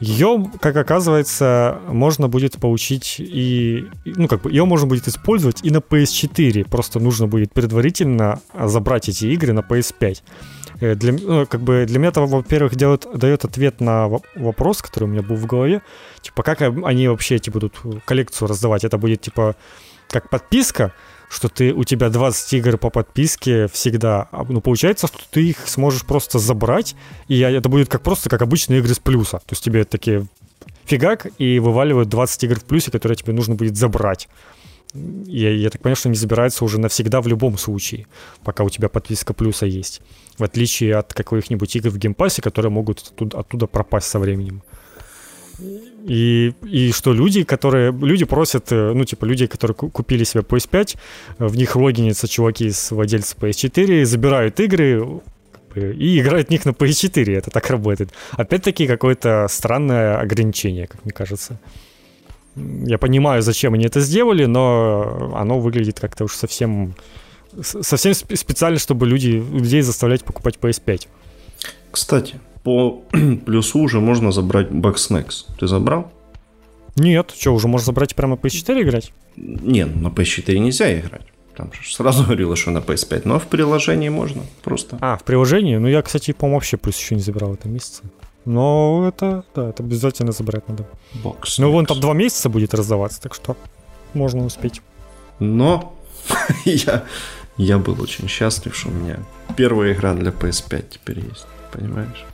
Ее, 0.00 0.48
как 0.60 0.76
оказывается, 0.76 1.80
можно 1.88 2.28
будет 2.28 2.58
получить 2.58 3.16
и, 3.18 3.86
ну, 4.04 4.28
как 4.28 4.42
бы, 4.42 4.50
ее 4.50 4.64
можно 4.64 4.86
будет 4.86 5.08
использовать 5.08 5.64
и 5.64 5.70
на 5.70 5.78
PS4. 5.78 6.68
Просто 6.68 7.00
нужно 7.00 7.26
будет 7.26 7.52
предварительно 7.52 8.40
забрать 8.54 9.08
эти 9.08 9.26
игры 9.26 9.52
на 9.52 9.60
PS5. 9.60 10.22
Э, 10.80 10.94
для, 10.94 11.12
ну, 11.12 11.46
как 11.46 11.62
бы 11.62 11.84
для 11.86 11.98
меня 11.98 12.10
это, 12.10 12.20
во-первых, 12.20 12.76
делает, 12.76 13.06
дает 13.12 13.44
ответ 13.44 13.80
на 13.80 14.08
вопрос, 14.36 14.82
который 14.82 15.04
у 15.04 15.08
меня 15.08 15.22
был 15.22 15.36
в 15.36 15.46
голове. 15.46 15.82
Типа, 16.20 16.42
как 16.44 16.62
они 16.62 17.08
вообще 17.08 17.36
эти 17.36 17.50
будут 17.50 17.74
коллекцию 18.04 18.48
раздавать? 18.48 18.84
Это 18.84 18.98
будет, 18.98 19.20
типа, 19.20 19.56
как 20.08 20.30
подписка, 20.30 20.92
что 21.28 21.48
ты, 21.48 21.72
у 21.72 21.84
тебя 21.84 22.08
20 22.08 22.52
игр 22.54 22.78
по 22.78 22.90
подписке 22.90 23.68
всегда. 23.68 24.28
А, 24.32 24.44
ну, 24.48 24.60
получается, 24.60 25.06
что 25.06 25.18
ты 25.30 25.48
их 25.50 25.68
сможешь 25.68 26.04
просто 26.04 26.38
забрать, 26.38 26.96
и 27.28 27.38
это 27.38 27.68
будет 27.68 27.88
как 27.88 28.02
просто 28.02 28.28
как 28.28 28.42
обычные 28.42 28.80
игры 28.80 28.94
с 28.94 28.98
плюса. 28.98 29.38
То 29.38 29.52
есть 29.52 29.62
тебе 29.62 29.84
такие 29.84 30.26
фигак 30.84 31.26
и 31.38 31.58
вываливают 31.58 32.08
20 32.08 32.44
игр 32.44 32.60
в 32.60 32.64
плюсе, 32.64 32.90
которые 32.90 33.16
тебе 33.16 33.32
нужно 33.32 33.54
будет 33.54 33.76
забрать. 33.76 34.28
Я, 34.94 35.50
я 35.50 35.68
так 35.68 35.82
понимаю, 35.82 35.96
что 35.96 36.08
они 36.08 36.16
забираются 36.16 36.64
уже 36.64 36.80
навсегда 36.80 37.20
в 37.20 37.26
любом 37.26 37.58
случае, 37.58 38.06
пока 38.42 38.64
у 38.64 38.70
тебя 38.70 38.88
подписка 38.88 39.34
плюса 39.34 39.66
есть. 39.66 40.00
В 40.38 40.44
отличие 40.44 40.96
от 40.96 41.12
каких-нибудь 41.12 41.76
игр 41.76 41.90
в 41.90 41.98
Game 41.98 42.15
Pass 42.15 42.32
е, 42.32 42.40
которые 42.40 42.70
могут 42.70 43.00
оттуда, 43.00 43.38
оттуда 43.38 43.66
пропасть 43.66 44.08
со 44.08 44.18
временем. 44.18 44.62
И, 46.04 46.54
и 46.62 46.92
что 46.92 47.12
люди, 47.12 47.44
которые... 47.44 47.92
Люди 47.92 48.24
просят, 48.24 48.72
э, 48.72 48.92
ну, 48.94 49.04
типа, 49.04 49.24
люди, 49.24 49.46
которые 49.46 49.74
купили 49.74 50.24
себе 50.24 50.42
PS5, 50.42 50.96
в 51.38 51.56
них 51.56 51.76
логинятся 51.76 52.28
чуваки 52.28 52.70
с 52.70 52.90
владельца 52.90 53.36
PS4, 53.36 54.04
забирают 54.04 54.60
игры, 54.60 55.20
и 55.74 56.20
играют 56.20 56.48
в 56.48 56.50
них 56.50 56.64
на 56.64 56.70
PS4. 56.70 57.36
Это 57.36 57.50
так 57.50 57.70
работает. 57.70 58.10
Опять-таки, 58.32 58.86
какое-то 58.86 59.46
странное 59.48 60.18
ограничение, 60.18 60.86
как 60.86 61.04
мне 61.04 61.12
кажется. 61.12 61.60
Я 62.56 62.98
понимаю, 62.98 63.42
зачем 63.42 63.74
они 63.74 63.84
это 63.84 64.00
сделали, 64.00 64.46
но 64.46 65.32
оно 65.36 65.60
выглядит 65.60 66.00
как-то 66.00 66.24
уж 66.24 66.34
совсем 66.34 66.94
совсем 67.62 68.14
специально, 68.14 68.78
чтобы 68.78 69.06
люди, 69.06 69.42
людей 69.52 69.82
заставлять 69.82 70.24
покупать 70.24 70.56
PS5. 70.60 71.08
Кстати, 71.90 72.40
по 72.68 73.02
плюсу 73.46 73.78
уже 73.78 73.98
можно 73.98 74.30
забрать 74.30 74.68
Bugsnax. 74.68 75.46
Ты 75.58 75.66
забрал? 75.66 76.12
Нет, 76.96 77.32
что, 77.38 77.54
уже 77.54 77.66
можно 77.66 77.86
забрать 77.86 78.14
прямо 78.14 78.36
на 78.36 78.40
PS4 78.40 78.82
играть? 78.82 79.12
Нет, 79.36 79.96
на 79.96 80.08
PS4 80.08 80.58
нельзя 80.58 81.00
играть. 81.00 81.22
Там 81.56 81.72
же 81.72 81.94
сразу 81.94 82.24
говорила, 82.26 82.56
что 82.56 82.70
на 82.70 82.80
PS5, 82.80 83.22
но 83.24 83.38
в 83.38 83.46
приложении 83.46 84.10
можно 84.10 84.42
просто. 84.62 84.98
А, 85.00 85.16
в 85.16 85.24
приложении? 85.24 85.78
Ну, 85.78 85.88
я, 85.88 86.02
кстати, 86.02 86.32
по-моему, 86.32 86.56
вообще 86.56 86.76
плюс 86.76 86.98
еще 86.98 87.14
не 87.14 87.22
забрал 87.22 87.52
в 87.52 87.54
этом 87.54 87.72
месяце. 87.72 88.02
Но 88.44 89.06
это, 89.08 89.44
да, 89.54 89.70
это 89.70 89.82
обязательно 89.82 90.32
забрать 90.32 90.68
надо. 90.68 90.86
Бокс. 91.22 91.56
Ну, 91.56 91.72
вон 91.72 91.86
там 91.86 92.00
два 92.00 92.12
месяца 92.12 92.50
будет 92.50 92.74
раздаваться, 92.74 93.22
так 93.22 93.32
что 93.32 93.56
можно 94.12 94.44
успеть. 94.44 94.82
Но 95.38 95.96
я, 96.66 97.04
я 97.56 97.78
был 97.78 97.98
очень 98.02 98.28
счастлив, 98.28 98.76
что 98.76 98.90
у 98.90 98.92
меня 98.92 99.20
первая 99.56 99.94
игра 99.94 100.12
для 100.12 100.32
PS5 100.32 100.84
теперь 100.90 101.20
есть, 101.20 101.46
понимаешь? 101.72 102.26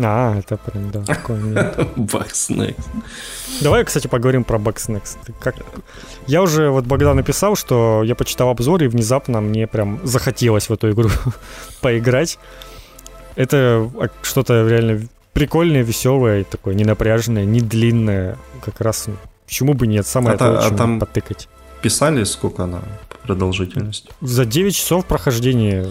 А, 0.00 0.38
это 0.38 0.56
прям, 0.56 0.90
да, 0.90 1.02
такой 1.04 1.36
Bugsnax. 1.96 2.76
Давай, 3.60 3.84
кстати, 3.84 4.06
поговорим 4.06 4.44
про 4.44 4.58
Bugsnax. 4.58 5.18
Как... 5.40 5.56
Я 6.26 6.42
уже, 6.42 6.70
вот 6.70 6.84
Богдан 6.84 7.16
написал, 7.16 7.56
что 7.56 8.02
я 8.04 8.14
почитал 8.14 8.50
обзор, 8.50 8.82
и 8.84 8.86
внезапно 8.86 9.40
мне 9.40 9.66
прям 9.66 10.00
захотелось 10.04 10.68
в 10.68 10.72
эту 10.72 10.92
игру 10.92 11.10
поиграть. 11.80 12.38
Это 13.34 13.90
что-то 14.22 14.68
реально 14.68 15.08
прикольное, 15.32 15.82
веселое, 15.82 16.44
такое 16.44 16.74
ненапряженное, 16.74 17.44
не 17.44 17.60
длинное. 17.60 18.36
Как 18.64 18.80
раз 18.80 19.06
ну, 19.08 19.14
почему 19.46 19.74
бы 19.74 19.86
нет, 19.86 20.06
самое 20.06 20.36
а, 20.36 20.38
то, 20.38 20.66
а 20.66 20.70
там 20.70 21.00
потыкать. 21.00 21.48
Писали, 21.82 22.24
сколько 22.24 22.64
она 22.64 22.82
продолжительность? 23.22 24.10
За 24.20 24.44
9 24.44 24.74
часов 24.74 25.06
прохождения 25.06 25.86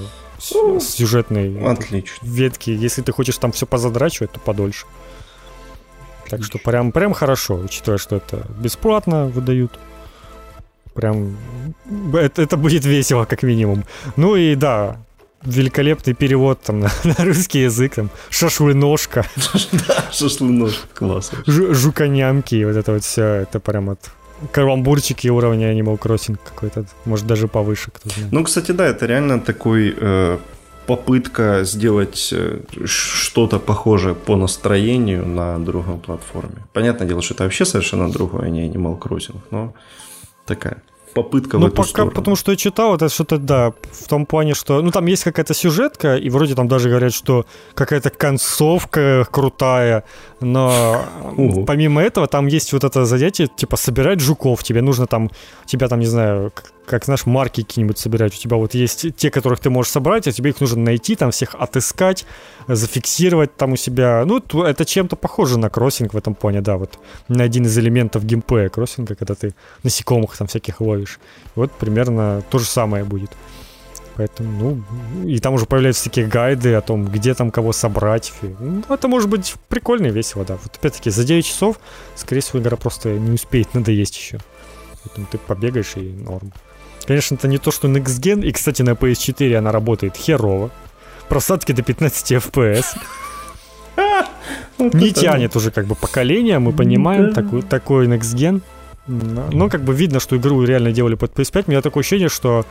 ну, 0.54 0.80
сюжетной 0.80 1.60
Отлично. 1.66 2.26
ветки. 2.26 2.70
Если 2.70 3.02
ты 3.02 3.12
хочешь 3.12 3.38
там 3.38 3.52
все 3.52 3.66
позадрачивать, 3.66 4.32
то 4.32 4.40
подольше. 4.40 4.86
Так 6.30 6.44
что 6.44 6.58
прям, 6.58 6.92
прям 6.92 7.14
хорошо, 7.14 7.56
учитывая, 7.56 7.98
что 7.98 8.18
это 8.18 8.46
бесплатно 8.60 9.28
выдают. 9.28 9.80
Прям 10.94 11.38
это, 12.14 12.42
это 12.42 12.58
будет 12.58 12.86
весело, 12.86 13.26
как 13.26 13.44
минимум. 13.44 13.86
Ну 14.16 14.36
и 14.36 14.56
да, 14.56 14.98
великолепный 15.44 16.14
перевод 16.14 16.62
там 16.62 16.82
на, 16.82 16.92
на 17.04 17.16
русский 17.26 17.60
язык, 17.60 17.96
там 17.96 18.10
шашлыножка. 18.30 19.26
Да, 19.88 20.06
шашлыножка, 20.12 20.88
классно. 20.94 21.40
Жуконямки, 21.46 22.64
вот 22.64 22.76
это 22.76 22.94
вот 22.94 23.04
все, 23.04 23.24
это 23.24 23.60
прям 23.60 23.90
от 23.90 24.00
каламбурчики 24.52 25.28
уровня 25.30 25.74
Animal 25.74 26.00
Crossing 26.00 26.38
какой-то, 26.44 26.86
может 27.06 27.28
даже 27.28 27.48
повыше, 27.48 27.92
кто 27.92 28.10
знает. 28.10 28.32
Ну, 28.32 28.44
кстати, 28.44 28.72
да, 28.72 28.86
это 28.86 29.06
реально 29.06 29.40
такой 29.40 29.96
э, 29.98 30.38
попытка 30.86 31.64
сделать 31.64 32.30
э, 32.32 32.62
что-то 32.86 33.60
похожее 33.60 34.16
по 34.16 34.36
настроению 34.36 35.26
на 35.26 35.60
другой 35.60 35.98
платформе. 35.98 36.64
Понятное 36.74 37.08
дело, 37.08 37.22
что 37.22 37.34
это 37.34 37.44
вообще 37.44 37.66
совершенно 37.66 38.12
другое, 38.12 38.44
а 38.44 38.50
не 38.50 38.68
Animal 38.68 39.00
Crossing, 39.00 39.40
но 39.52 39.74
такая 40.46 40.82
попытка 41.14 41.58
ну, 41.58 41.66
в 41.66 41.68
эту 41.68 41.76
пока, 41.76 41.90
сторону. 41.90 42.12
потому 42.12 42.36
что 42.36 42.52
я 42.52 42.58
читал, 42.58 42.96
это 42.96 43.10
что-то, 43.10 43.38
да, 43.38 43.74
в 43.92 44.08
том 44.08 44.26
плане, 44.26 44.54
что, 44.54 44.82
ну, 44.82 44.92
там 44.92 45.06
есть 45.08 45.24
какая-то 45.24 45.54
сюжетка, 45.54 46.16
и 46.16 46.30
вроде 46.30 46.56
там 46.56 46.68
даже 46.68 46.90
говорят, 46.90 47.14
что 47.14 47.46
какая-то 47.74 48.10
концовка 48.10 49.28
крутая, 49.32 50.04
но 50.42 51.02
помимо 51.66 52.02
этого 52.02 52.28
там 52.28 52.48
есть 52.48 52.74
вот 52.74 52.84
это 52.84 53.06
занятие, 53.06 53.48
типа, 53.48 53.78
собирать 53.78 54.20
жуков, 54.20 54.64
тебе 54.64 54.82
нужно 54.82 55.08
там, 55.08 55.30
тебя 55.66 55.88
там, 55.88 56.00
не 56.00 56.08
знаю, 56.08 56.52
как, 56.88 57.06
знаешь, 57.06 57.26
марки 57.26 57.62
какие-нибудь 57.62 58.00
собирать. 58.00 58.34
У 58.34 58.38
тебя 58.38 58.58
вот 58.58 58.74
есть 58.74 59.16
те, 59.16 59.30
которых 59.30 59.60
ты 59.60 59.70
можешь 59.70 59.92
собрать, 59.92 60.28
а 60.28 60.32
тебе 60.32 60.52
их 60.52 60.62
нужно 60.62 60.82
найти, 60.82 61.16
там 61.16 61.32
всех 61.32 61.56
отыскать, 61.56 62.26
зафиксировать 62.68 63.56
там 63.56 63.74
у 63.74 63.76
себя. 63.76 64.24
Ну, 64.26 64.40
это 64.64 64.86
чем-то 64.86 65.16
похоже 65.16 65.60
на 65.60 65.70
кроссинг 65.70 66.14
в 66.14 66.18
этом 66.18 66.34
плане, 66.34 66.62
да, 66.62 66.78
вот 66.78 66.98
на 67.28 67.44
один 67.44 67.66
из 67.66 67.78
элементов 67.78 68.26
геймплея 68.26 68.70
кроссинга, 68.70 69.16
когда 69.16 69.36
ты 69.36 69.54
насекомых 69.84 70.36
там 70.38 70.48
всяких 70.48 70.82
ловишь. 70.82 71.20
Вот 71.56 71.72
примерно 71.74 72.42
то 72.50 72.58
же 72.58 72.66
самое 72.66 73.04
будет. 73.04 73.32
Поэтому, 74.16 74.84
ну, 75.14 75.28
и 75.28 75.38
там 75.38 75.54
уже 75.54 75.68
появляются 75.68 76.06
такие 76.06 76.26
гайды 76.26 76.74
о 76.74 76.82
том, 76.82 77.06
где 77.06 77.36
там 77.36 77.52
кого 77.52 77.72
собрать. 77.72 78.34
Ну, 78.42 78.82
это 78.90 79.08
может 79.08 79.30
быть 79.30 79.54
прикольно 79.68 80.08
и 80.08 80.12
весело, 80.12 80.44
да. 80.44 80.56
Вот 80.56 80.76
опять-таки, 80.76 81.12
за 81.12 81.24
9 81.24 81.46
часов, 81.46 81.80
скорее 82.16 82.42
всего, 82.42 82.60
игра 82.60 82.78
просто 82.78 83.10
не 83.10 83.34
успеет 83.34 83.76
надоесть 83.76 84.18
еще. 84.18 84.40
Поэтому 85.04 85.28
ты 85.32 85.38
побегаешь 85.38 85.96
и 85.98 86.00
норм. 86.00 86.52
Конечно, 87.08 87.36
это 87.36 87.48
не 87.48 87.58
то, 87.58 87.72
что 87.72 87.88
Next 87.88 88.20
Gen, 88.22 88.44
и, 88.46 88.52
кстати, 88.52 88.82
на 88.82 88.92
PS4 88.92 89.56
она 89.56 89.72
работает 89.72 90.18
херово. 90.18 90.70
Просадки 91.30 91.72
до 91.72 91.82
15 91.82 92.32
FPS. 92.34 92.86
Не 94.78 95.12
тянет 95.12 95.56
уже 95.56 95.72
как 95.72 95.86
бы 95.86 95.96
поколение, 95.96 96.60
мы 96.60 96.72
понимаем, 96.72 97.34
такой, 97.34 97.62
такой 97.62 98.08
Next 98.08 98.36
Gen. 98.36 98.62
Но 99.08 99.70
как 99.70 99.82
бы 99.84 99.94
видно, 99.94 100.20
что 100.20 100.36
игру 100.36 100.64
реально 100.64 100.92
делали 100.92 101.16
под 101.16 101.34
PS5. 101.34 101.64
У 101.68 101.72
меня 101.72 101.82
такое 101.82 102.02
ощущение, 102.02 102.30
что 102.30 102.66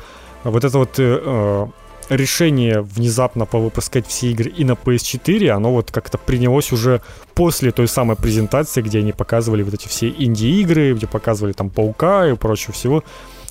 вот 0.44 0.64
это 0.64 0.78
вот 0.78 0.94
э, 0.98 1.66
решение 2.10 2.82
внезапно 2.82 3.46
повыпускать 3.46 4.06
все 4.06 4.30
игры 4.30 4.50
и 4.50 4.64
на 4.64 4.72
PS4, 4.72 5.48
оно 5.48 5.72
вот 5.72 5.90
как-то 5.90 6.18
принялось 6.18 6.72
уже 6.72 7.00
после 7.34 7.72
той 7.72 7.88
самой 7.88 8.16
презентации, 8.16 8.82
где 8.82 8.98
они 8.98 9.12
показывали 9.12 9.62
вот 9.62 9.74
эти 9.74 9.88
все 9.88 10.08
инди-игры, 10.08 10.92
где 10.92 11.06
показывали 11.06 11.52
там 11.52 11.70
Паука 11.70 12.28
и 12.28 12.34
прочего 12.34 12.72
всего 12.72 13.02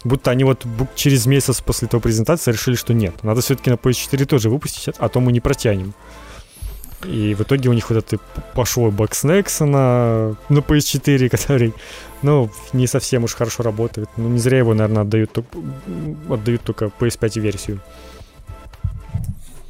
будто 0.06 0.32
они 0.32 0.46
вот 0.46 0.66
через 0.96 1.26
месяц 1.26 1.60
после 1.60 1.90
той 1.90 2.00
презентации 2.00 2.52
решили, 2.52 2.76
что 2.76 2.94
нет, 2.94 3.24
надо 3.24 3.42
все-таки 3.42 3.70
на 3.70 3.76
PS4 3.76 4.26
тоже 4.26 4.50
выпустить, 4.50 4.96
а 4.98 5.10
то 5.10 5.20
мы 5.20 5.34
не 5.34 5.42
протянем. 5.42 5.94
И 7.04 7.36
в 7.36 7.42
итоге 7.42 7.70
у 7.70 7.74
них 7.74 7.90
вот 7.90 7.98
это 7.98 8.18
пошло 8.54 8.90
Bugsnax 8.90 9.66
на, 9.66 10.36
на 10.50 10.60
PS4, 10.60 11.30
который, 11.38 11.74
ну, 12.22 12.50
не 12.74 12.88
совсем 12.88 13.24
уж 13.24 13.34
хорошо 13.34 13.64
работает. 13.64 14.10
Ну, 14.18 14.30
не 14.30 14.40
зря 14.40 14.60
его, 14.60 14.74
наверное, 14.74 15.02
отдают, 15.02 15.38
отдают 16.30 16.62
только 16.62 16.86
PS5 16.86 17.40
версию. 17.40 17.80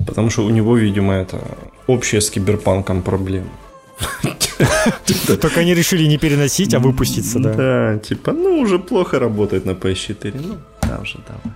Потому 0.05 0.29
что 0.29 0.45
у 0.45 0.49
него, 0.49 0.77
видимо, 0.77 1.13
это 1.13 1.41
общая 1.87 2.21
с 2.21 2.29
киберпанком 2.29 3.01
проблема. 3.01 3.49
Только 5.41 5.59
они 5.59 5.73
решили 5.73 6.05
не 6.05 6.17
переносить, 6.17 6.73
а 6.73 6.79
выпуститься, 6.79 7.39
да. 7.39 7.53
Да, 7.53 7.97
типа, 7.99 8.31
ну, 8.31 8.59
уже 8.59 8.79
плохо 8.79 9.19
работает 9.19 9.65
на 9.65 9.71
PS4. 9.71 10.41
Ну, 10.41 10.57
да 10.81 10.99
уже, 11.01 11.19
давай. 11.27 11.55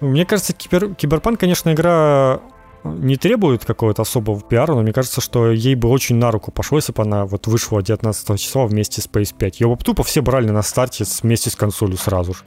Мне 0.00 0.24
кажется, 0.24 0.52
кибер, 0.52 0.94
Киберпанк, 0.94 1.40
конечно, 1.40 1.72
игра 1.72 2.40
не 2.84 3.16
требует 3.16 3.64
какого-то 3.64 4.02
особого 4.02 4.40
пиара, 4.40 4.74
но 4.74 4.82
мне 4.82 4.92
кажется, 4.92 5.20
что 5.20 5.50
ей 5.50 5.74
бы 5.74 5.88
очень 5.88 6.16
на 6.16 6.30
руку 6.30 6.52
пошло, 6.52 6.78
если 6.78 6.92
бы 6.92 7.02
она 7.02 7.26
вот 7.26 7.46
вышла 7.46 7.82
19 7.82 8.40
числа 8.40 8.66
вместе 8.66 9.02
с 9.02 9.08
PS5. 9.08 9.54
Ее 9.58 9.68
бы 9.68 9.76
тупо 9.82 10.04
все 10.04 10.22
брали 10.22 10.48
на 10.48 10.62
старте 10.62 11.04
вместе 11.22 11.50
с 11.50 11.56
консолью 11.56 11.96
сразу 11.96 12.34
же. 12.34 12.40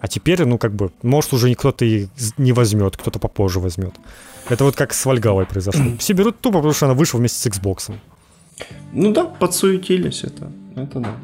А 0.00 0.08
теперь, 0.08 0.44
ну, 0.44 0.58
как 0.58 0.74
бы, 0.74 0.90
может, 1.02 1.32
уже 1.32 1.52
кто-то 1.54 1.84
и 1.84 2.06
не 2.36 2.52
возьмет, 2.52 2.96
кто-то 2.96 3.18
попозже 3.18 3.60
возьмет. 3.60 3.94
Это 4.48 4.64
вот 4.64 4.76
как 4.76 4.94
с 4.94 5.04
Вальгалой 5.06 5.46
произошло. 5.46 5.84
Все 5.98 6.12
берут 6.12 6.40
тупо, 6.40 6.58
потому 6.58 6.74
что 6.74 6.86
она 6.86 6.94
вышла 6.94 7.18
вместе 7.18 7.38
с 7.38 7.46
Xbox. 7.46 7.92
Ну 8.92 9.12
да, 9.12 9.24
подсуетились 9.24 10.24
это. 10.24 10.50
Это 10.76 11.00
да. 11.00 11.16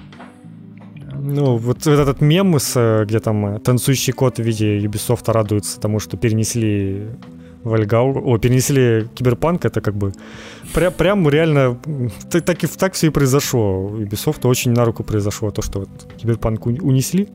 Ну, 1.16 1.56
вот 1.56 1.86
этот 1.86 2.20
мем, 2.20 2.58
с, 2.58 3.04
где 3.06 3.20
там 3.20 3.46
э, 3.46 3.58
танцующий 3.60 4.12
кот 4.12 4.38
в 4.38 4.42
виде 4.42 4.78
Ubisoft 4.78 5.30
радуется 5.32 5.80
тому, 5.80 6.00
что 6.00 6.16
перенесли 6.16 7.08
Вальгау, 7.62 8.20
о, 8.24 8.38
перенесли 8.38 9.08
Киберпанк, 9.14 9.64
это 9.64 9.80
как 9.80 9.94
бы 9.94 10.12
прям, 10.74 10.92
прям 10.92 11.28
реально 11.28 11.78
так, 12.30 12.44
так, 12.44 12.64
и, 12.64 12.66
так 12.66 12.92
все 12.92 13.06
и 13.06 13.10
произошло. 13.10 13.90
Ubisoft 13.96 14.46
очень 14.46 14.72
на 14.72 14.84
руку 14.84 15.02
произошло 15.02 15.50
то, 15.50 15.62
что 15.62 15.80
вот 15.80 15.88
Киберпанк 16.18 16.66
унесли. 16.66 17.28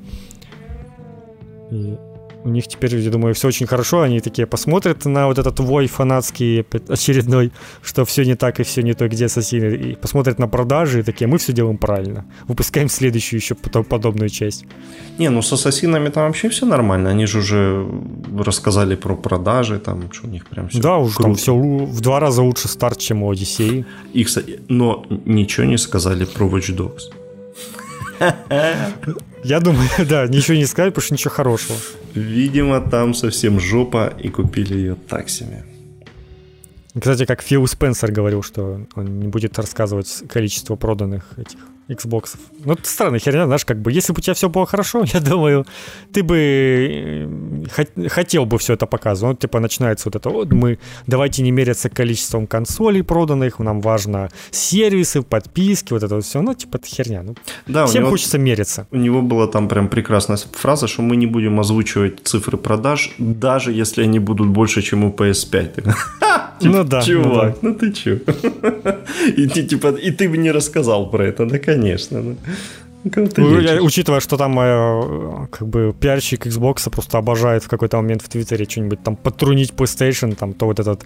И 1.72 1.98
у 2.44 2.50
них 2.50 2.68
теперь, 2.68 2.96
я 2.96 3.12
думаю, 3.12 3.34
все 3.34 3.48
очень 3.48 3.68
хорошо. 3.68 4.02
Они 4.02 4.22
такие 4.22 4.48
посмотрят 4.48 5.06
на 5.06 5.28
вот 5.28 5.38
этот 5.38 5.60
вой 5.60 5.88
фанатский 5.88 6.66
очередной, 6.88 7.52
что 7.82 8.06
все 8.06 8.24
не 8.24 8.36
так 8.36 8.60
и 8.60 8.64
все 8.64 8.82
не 8.82 8.94
то, 8.94 9.08
где 9.08 9.26
ассасины, 9.26 9.76
и 9.76 9.96
посмотрят 9.96 10.40
на 10.40 10.48
продажи 10.48 11.00
и 11.00 11.04
такие, 11.04 11.28
мы 11.28 11.38
все 11.38 11.54
делаем 11.54 11.78
правильно. 11.78 12.26
Выпускаем 12.48 12.90
следующую 12.90 13.40
еще 13.40 13.56
подобную 13.56 14.30
часть. 14.30 14.66
Не, 15.18 15.30
ну 15.30 15.42
с 15.42 15.52
ассасинами 15.52 16.10
там 16.10 16.28
вообще 16.28 16.50
все 16.50 16.66
нормально. 16.66 17.10
Они 17.10 17.26
же 17.26 17.40
уже 17.40 17.86
рассказали 18.38 18.96
про 18.96 19.16
продажи, 19.16 19.80
там, 19.80 20.12
что 20.12 20.28
у 20.28 20.30
них 20.30 20.48
прям 20.48 20.70
все 20.70 20.80
Да, 20.82 20.98
уже 20.98 21.18
там 21.18 21.36
все 21.36 21.54
в 21.56 22.02
два 22.02 22.20
раза 22.20 22.42
лучше 22.42 22.68
старт, 22.68 23.00
чем 23.00 23.24
у 23.24 23.32
Одиссеи. 23.32 23.86
И, 24.14 24.26
но 24.70 25.06
ничего 25.26 25.66
не 25.66 25.78
сказали 25.78 26.26
про 26.26 26.46
Watch 26.48 26.76
Dogs. 26.76 27.12
Я 29.44 29.60
думаю, 29.60 29.90
да, 30.10 30.28
ничего 30.28 30.58
не 30.58 30.66
сказать, 30.66 30.94
потому 30.94 31.06
что 31.06 31.14
ничего 31.14 31.32
хорошего. 31.34 31.78
Видимо, 32.14 32.82
там 32.82 33.14
совсем 33.14 33.60
жопа 33.60 34.14
и 34.20 34.30
купили 34.30 34.74
ее 34.74 34.96
таксами. 34.96 35.64
Кстати, 36.98 37.26
как 37.26 37.42
Фил 37.42 37.66
Спенсер 37.68 38.12
говорил, 38.12 38.42
что 38.44 38.86
он 38.96 39.20
не 39.20 39.28
будет 39.28 39.58
рассказывать 39.58 40.24
количество 40.28 40.76
проданных 40.76 41.38
этих 41.38 41.60
Xbox. 41.90 42.38
Ну, 42.64 42.74
это 42.74 42.88
странная 42.88 43.20
херня, 43.20 43.46
знаешь, 43.46 43.66
как 43.66 43.82
бы, 43.82 43.92
если 43.92 44.14
бы 44.14 44.20
у 44.20 44.22
тебя 44.22 44.34
все 44.34 44.48
было 44.48 44.66
хорошо, 44.66 45.04
я 45.14 45.20
думаю, 45.20 45.66
ты 46.14 46.24
бы 46.24 46.38
э, 47.76 48.08
хотел 48.10 48.46
бы 48.46 48.58
все 48.58 48.74
это 48.74 48.86
показывать. 48.86 49.38
Ну, 49.38 49.40
типа, 49.40 49.60
начинается 49.60 50.08
вот 50.08 50.16
это, 50.16 50.30
вот 50.30 50.52
мы, 50.52 50.78
давайте 51.08 51.42
не 51.42 51.52
меряться 51.52 51.90
количеством 51.90 52.48
консолей 52.48 53.04
проданных, 53.04 53.60
нам 53.60 53.82
важно 53.82 54.30
сервисы, 54.52 55.22
подписки, 55.22 55.94
вот 55.94 56.04
это 56.04 56.16
вот 56.16 56.26
все. 56.26 56.42
Ну, 56.42 56.54
типа, 56.54 56.78
это 56.78 56.88
херня. 56.88 57.24
Ну, 57.24 57.36
да, 57.68 57.86
всем 57.86 58.04
него, 58.04 58.12
хочется 58.12 58.38
мериться. 58.38 58.88
У 58.92 58.98
него 58.98 59.22
была 59.22 59.48
там 59.48 59.68
прям 59.68 59.88
прекрасная 59.90 60.38
фраза, 60.38 60.88
что 60.88 61.02
мы 61.02 61.16
не 61.16 61.26
будем 61.26 61.60
озвучивать 61.60 62.20
цифры 62.24 62.58
продаж, 62.58 63.12
даже 63.18 63.72
если 63.72 64.04
они 64.04 64.20
будут 64.20 64.48
больше, 64.48 64.82
чем 64.82 65.04
у 65.04 65.12
PS5. 65.12 65.96
Ну 66.62 66.84
да. 66.84 67.02
Чувак, 67.02 67.62
ну 67.62 67.74
ты 67.74 67.92
чё? 67.92 68.18
И 69.38 69.48
типа, 69.48 69.88
и 69.88 70.12
ты 70.12 70.30
бы 70.30 70.38
не 70.38 70.52
рассказал 70.52 71.10
про 71.10 71.26
это, 71.26 71.46
да, 71.46 71.60
конечно. 71.60 72.22
Ну. 72.22 72.36
Ну, 73.38 73.60
я, 73.60 73.82
учитывая, 73.82 74.20
что 74.20 74.38
там 74.38 74.60
э, 74.60 75.48
как 75.52 75.68
бы 75.68 75.94
пиарщик 75.98 76.48
Xbox 76.48 76.90
просто 76.90 77.18
обожает 77.18 77.64
в 77.64 77.70
какой-то 77.70 77.96
момент 77.98 78.22
в 78.22 78.28
Твиттере 78.28 78.66
что-нибудь 78.66 79.02
там 79.04 79.16
подтрунить 79.16 79.72
PlayStation, 79.72 80.36
там 80.36 80.54
то 80.54 80.66
вот 80.66 80.80
этот 80.80 81.06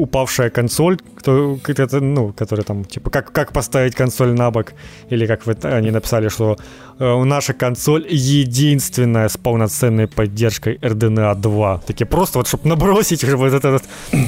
упавшая 0.00 0.50
консоль, 0.50 0.98
кто, 1.16 1.58
это, 1.66 2.00
ну, 2.00 2.32
который 2.32 2.64
там, 2.64 2.84
типа, 2.84 3.10
как, 3.10 3.32
как 3.32 3.52
поставить 3.52 3.94
консоль 3.94 4.32
на 4.34 4.50
бок, 4.50 4.72
или 5.10 5.26
как 5.26 5.46
вы, 5.46 5.56
они 5.62 5.90
написали, 5.90 6.28
что 6.28 6.56
э, 6.98 7.24
наша 7.24 7.54
консоль 7.54 8.06
единственная 8.08 9.28
с 9.28 9.36
полноценной 9.36 10.06
поддержкой 10.06 10.76
RDNA 10.76 11.34
2. 11.34 11.82
Такие 11.86 12.06
просто 12.06 12.38
вот, 12.38 12.48
чтобы 12.48 12.68
набросить 12.68 13.24
вот 13.24 13.52
это 13.52 13.72
вот 13.72 13.82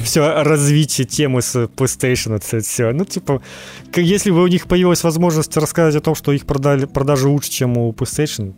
все 0.04 0.42
развитие 0.42 1.06
темы 1.06 1.42
с 1.42 1.54
PlayStation, 1.56 2.36
это 2.36 2.60
все. 2.60 2.92
Ну, 2.92 3.04
типа, 3.04 3.42
если 3.94 4.30
бы 4.30 4.42
у 4.42 4.46
них 4.46 4.66
появилась 4.66 5.04
возможность 5.04 5.56
рассказать 5.56 5.96
о 5.96 6.00
том, 6.00 6.14
что 6.14 6.32
их 6.32 6.46
продали, 6.46 6.86
продажи 6.86 7.28
лучше, 7.28 7.50
чем 7.50 7.76
у 7.76 7.92
PlayStation, 7.92 8.54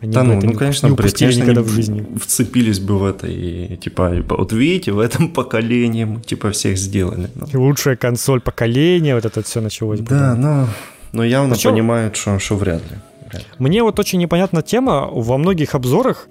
они 0.00 0.12
да, 0.12 0.22
ну, 0.22 0.34
ну, 0.40 0.52
конечно, 0.54 0.86
не 0.86 0.96
конечно, 0.96 1.42
никогда 1.42 1.62
в 1.62 1.68
жизни. 1.68 2.06
Вцепились 2.16 2.78
бы 2.78 2.98
в 2.98 3.04
это 3.04 3.26
и 3.26 3.76
типа, 3.76 4.24
вот 4.28 4.52
видите, 4.52 4.92
в 4.92 5.00
этом 5.00 5.28
поколении 5.28 6.04
мы 6.04 6.20
типа 6.20 6.52
всех 6.52 6.78
сделали. 6.78 7.30
Ну. 7.34 7.46
Лучшая 7.60 7.96
консоль 7.96 8.40
поколения, 8.40 9.14
вот 9.14 9.24
это 9.24 9.42
все 9.42 9.60
началось. 9.60 10.00
Да, 10.00 10.34
но, 10.36 10.68
но 11.12 11.24
явно 11.24 11.54
Причем, 11.54 11.72
понимают, 11.72 12.16
что, 12.16 12.38
что 12.38 12.56
вряд 12.56 12.82
ли. 12.82 12.98
вряд 13.28 13.42
ли. 13.42 13.48
Мне 13.58 13.82
вот 13.82 13.98
очень 13.98 14.20
непонятна 14.20 14.62
тема, 14.62 15.08
во 15.10 15.36
многих 15.36 15.74
обзорах 15.74 16.28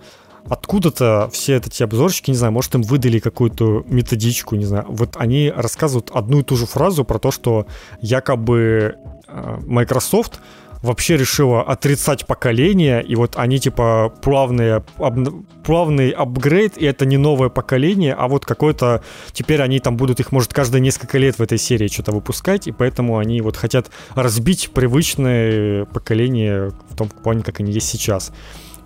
откуда-то 0.49 1.30
все 1.32 1.57
эти 1.57 1.84
обзорщики, 1.84 2.32
не 2.32 2.38
знаю, 2.38 2.53
может 2.53 2.74
им 2.76 2.82
выдали 2.82 3.20
какую-то 3.20 3.84
методичку, 3.88 4.55
не 4.55 4.65
знаю, 4.65 4.86
вот 4.88 5.15
они 5.18 5.51
рассказывают 5.53 6.09
одну 6.13 6.39
и 6.39 6.43
ту 6.43 6.55
же 6.55 6.65
фразу 6.65 7.03
про 7.03 7.20
то, 7.20 7.32
что 7.32 7.68
якобы 7.99 8.95
э, 9.28 9.57
Microsoft 9.65 10.39
вообще 10.88 11.18
решила 11.18 11.62
отрицать 11.62 12.26
поколение, 12.26 13.04
и 13.04 13.16
вот 13.16 13.36
они 13.36 13.60
типа 13.60 14.14
плавные, 14.22 14.84
об, 14.98 15.44
плавный 15.64 16.10
апгрейд, 16.10 16.78
и 16.78 16.86
это 16.86 17.06
не 17.06 17.18
новое 17.18 17.50
поколение, 17.50 18.14
а 18.14 18.28
вот 18.28 18.46
какое-то, 18.46 19.04
теперь 19.34 19.62
они 19.62 19.80
там 19.80 19.98
будут 19.98 20.20
их, 20.20 20.32
может, 20.32 20.54
каждые 20.54 20.82
несколько 20.82 21.18
лет 21.18 21.38
в 21.38 21.42
этой 21.42 21.58
серии 21.58 21.88
что-то 21.88 22.12
выпускать, 22.12 22.68
и 22.68 22.72
поэтому 22.72 23.18
они 23.18 23.42
вот 23.42 23.58
хотят 23.58 23.92
разбить 24.16 24.72
привычное 24.72 25.86
поколение 25.86 26.72
в 26.90 26.96
том 26.96 27.10
плане, 27.10 27.44
как 27.44 27.60
они 27.60 27.72
есть 27.72 27.88
сейчас. 27.88 28.32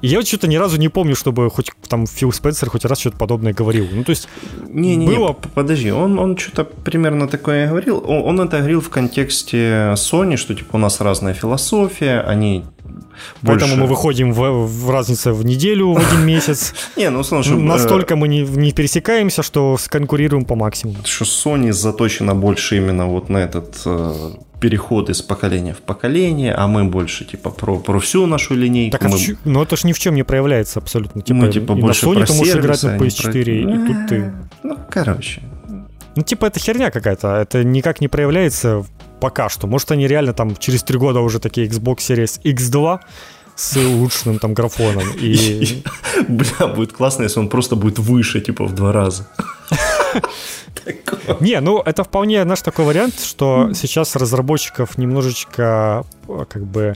И 0.01 0.07
я 0.07 0.17
вот 0.17 0.27
что-то 0.27 0.47
ни 0.47 0.55
разу 0.55 0.77
не 0.77 0.89
помню, 0.89 1.15
чтобы 1.15 1.49
хоть 1.49 1.71
там 1.87 2.07
Фил 2.07 2.31
Спенсер 2.31 2.69
хоть 2.69 2.85
раз 2.85 2.99
что-то 2.99 3.17
подобное 3.17 3.53
говорил. 3.53 3.87
Ну, 3.91 4.03
то 4.03 4.09
есть, 4.09 4.27
не, 4.67 4.95
не, 4.95 5.05
было... 5.05 5.29
Не, 5.29 5.35
подожди, 5.53 5.91
он, 5.91 6.17
он 6.17 6.37
что-то 6.37 6.63
примерно 6.63 7.27
такое 7.27 7.67
говорил. 7.67 8.03
Он, 8.05 8.39
он 8.39 8.47
это 8.47 8.57
говорил 8.57 8.81
в 8.81 8.89
контексте 8.89 9.93
Sony, 9.95 10.37
что 10.37 10.55
типа 10.55 10.75
у 10.75 10.79
нас 10.79 11.01
разная 11.01 11.33
философия, 11.33 12.21
они 12.21 12.63
больше... 13.41 13.65
Поэтому 13.65 13.75
мы 13.75 13.87
выходим 13.87 14.33
в, 14.33 14.67
в 14.67 14.89
разницу 14.89 15.33
в 15.33 15.45
неделю, 15.45 15.93
в 15.93 15.97
один 15.97 16.25
месяц. 16.25 16.73
Не, 16.97 17.09
ну 17.09 17.23
слушай, 17.23 17.57
настолько 17.57 18.15
мы 18.15 18.27
не, 18.27 18.41
не 18.41 18.71
пересекаемся, 18.71 19.43
что 19.43 19.77
сконкурируем 19.77 20.45
по 20.45 20.55
максимуму. 20.55 20.99
Что 21.05 21.25
Sony 21.25 21.71
заточена 21.71 22.35
больше 22.35 22.77
именно 22.77 23.07
вот 23.07 23.29
на 23.29 23.37
этот 23.39 23.81
э, 23.85 24.31
переход 24.59 25.09
из 25.09 25.21
поколения 25.21 25.73
в 25.73 25.81
поколение, 25.81 26.53
а 26.53 26.67
мы 26.67 26.85
больше 26.85 27.25
типа 27.25 27.49
про, 27.49 27.77
про 27.77 27.99
всю 27.99 28.25
нашу 28.27 28.55
линейку. 28.55 28.97
Так, 28.97 29.05
а 29.05 29.09
мы... 29.09 29.17
в, 29.17 29.45
ну 29.45 29.63
это 29.63 29.75
ж 29.75 29.83
ни 29.83 29.93
в 29.93 29.99
чем 29.99 30.15
не 30.15 30.23
проявляется 30.23 30.79
абсолютно. 30.79 31.21
Типа, 31.21 31.39
ну, 31.39 31.51
типа 31.51 31.73
больше 31.73 32.07
на 32.07 32.11
Sony 32.11 32.25
ты 32.25 32.33
можешь 32.33 32.55
играть 32.55 32.83
на 32.83 32.97
PS4, 32.97 33.63
про... 33.63 33.73
и 33.73 33.87
тут 33.87 34.07
ты... 34.07 34.33
Ну, 34.63 34.77
короче. 34.89 35.41
Ну, 36.15 36.23
типа, 36.23 36.47
это 36.47 36.59
херня 36.59 36.91
какая-то. 36.91 37.35
Это 37.35 37.63
никак 37.63 38.01
не 38.01 38.07
проявляется 38.07 38.85
пока 39.19 39.49
что. 39.49 39.67
Может, 39.67 39.91
они 39.91 40.07
реально 40.07 40.33
там 40.33 40.55
через 40.57 40.83
три 40.83 40.97
года 40.97 41.19
уже 41.19 41.39
такие 41.39 41.67
Xbox 41.67 41.97
Series 41.97 42.41
X2 42.43 42.99
с 43.55 43.77
улучшенным 43.77 44.39
там 44.39 44.53
графоном. 44.53 45.03
И... 45.21 45.83
Бля, 46.27 46.67
будет 46.67 46.93
классно, 46.93 47.23
если 47.23 47.39
он 47.39 47.49
просто 47.49 47.75
будет 47.75 47.99
выше, 47.99 48.41
типа, 48.41 48.65
в 48.65 48.75
два 48.75 48.91
раза. 48.91 49.27
Не, 51.39 51.59
ну 51.59 51.81
это 51.85 52.03
вполне 52.03 52.43
наш 52.43 52.61
такой 52.61 52.85
вариант, 52.85 53.19
что 53.19 53.71
сейчас 53.73 54.15
разработчиков 54.15 54.97
немножечко 54.97 56.05
как 56.49 56.65
бы 56.65 56.95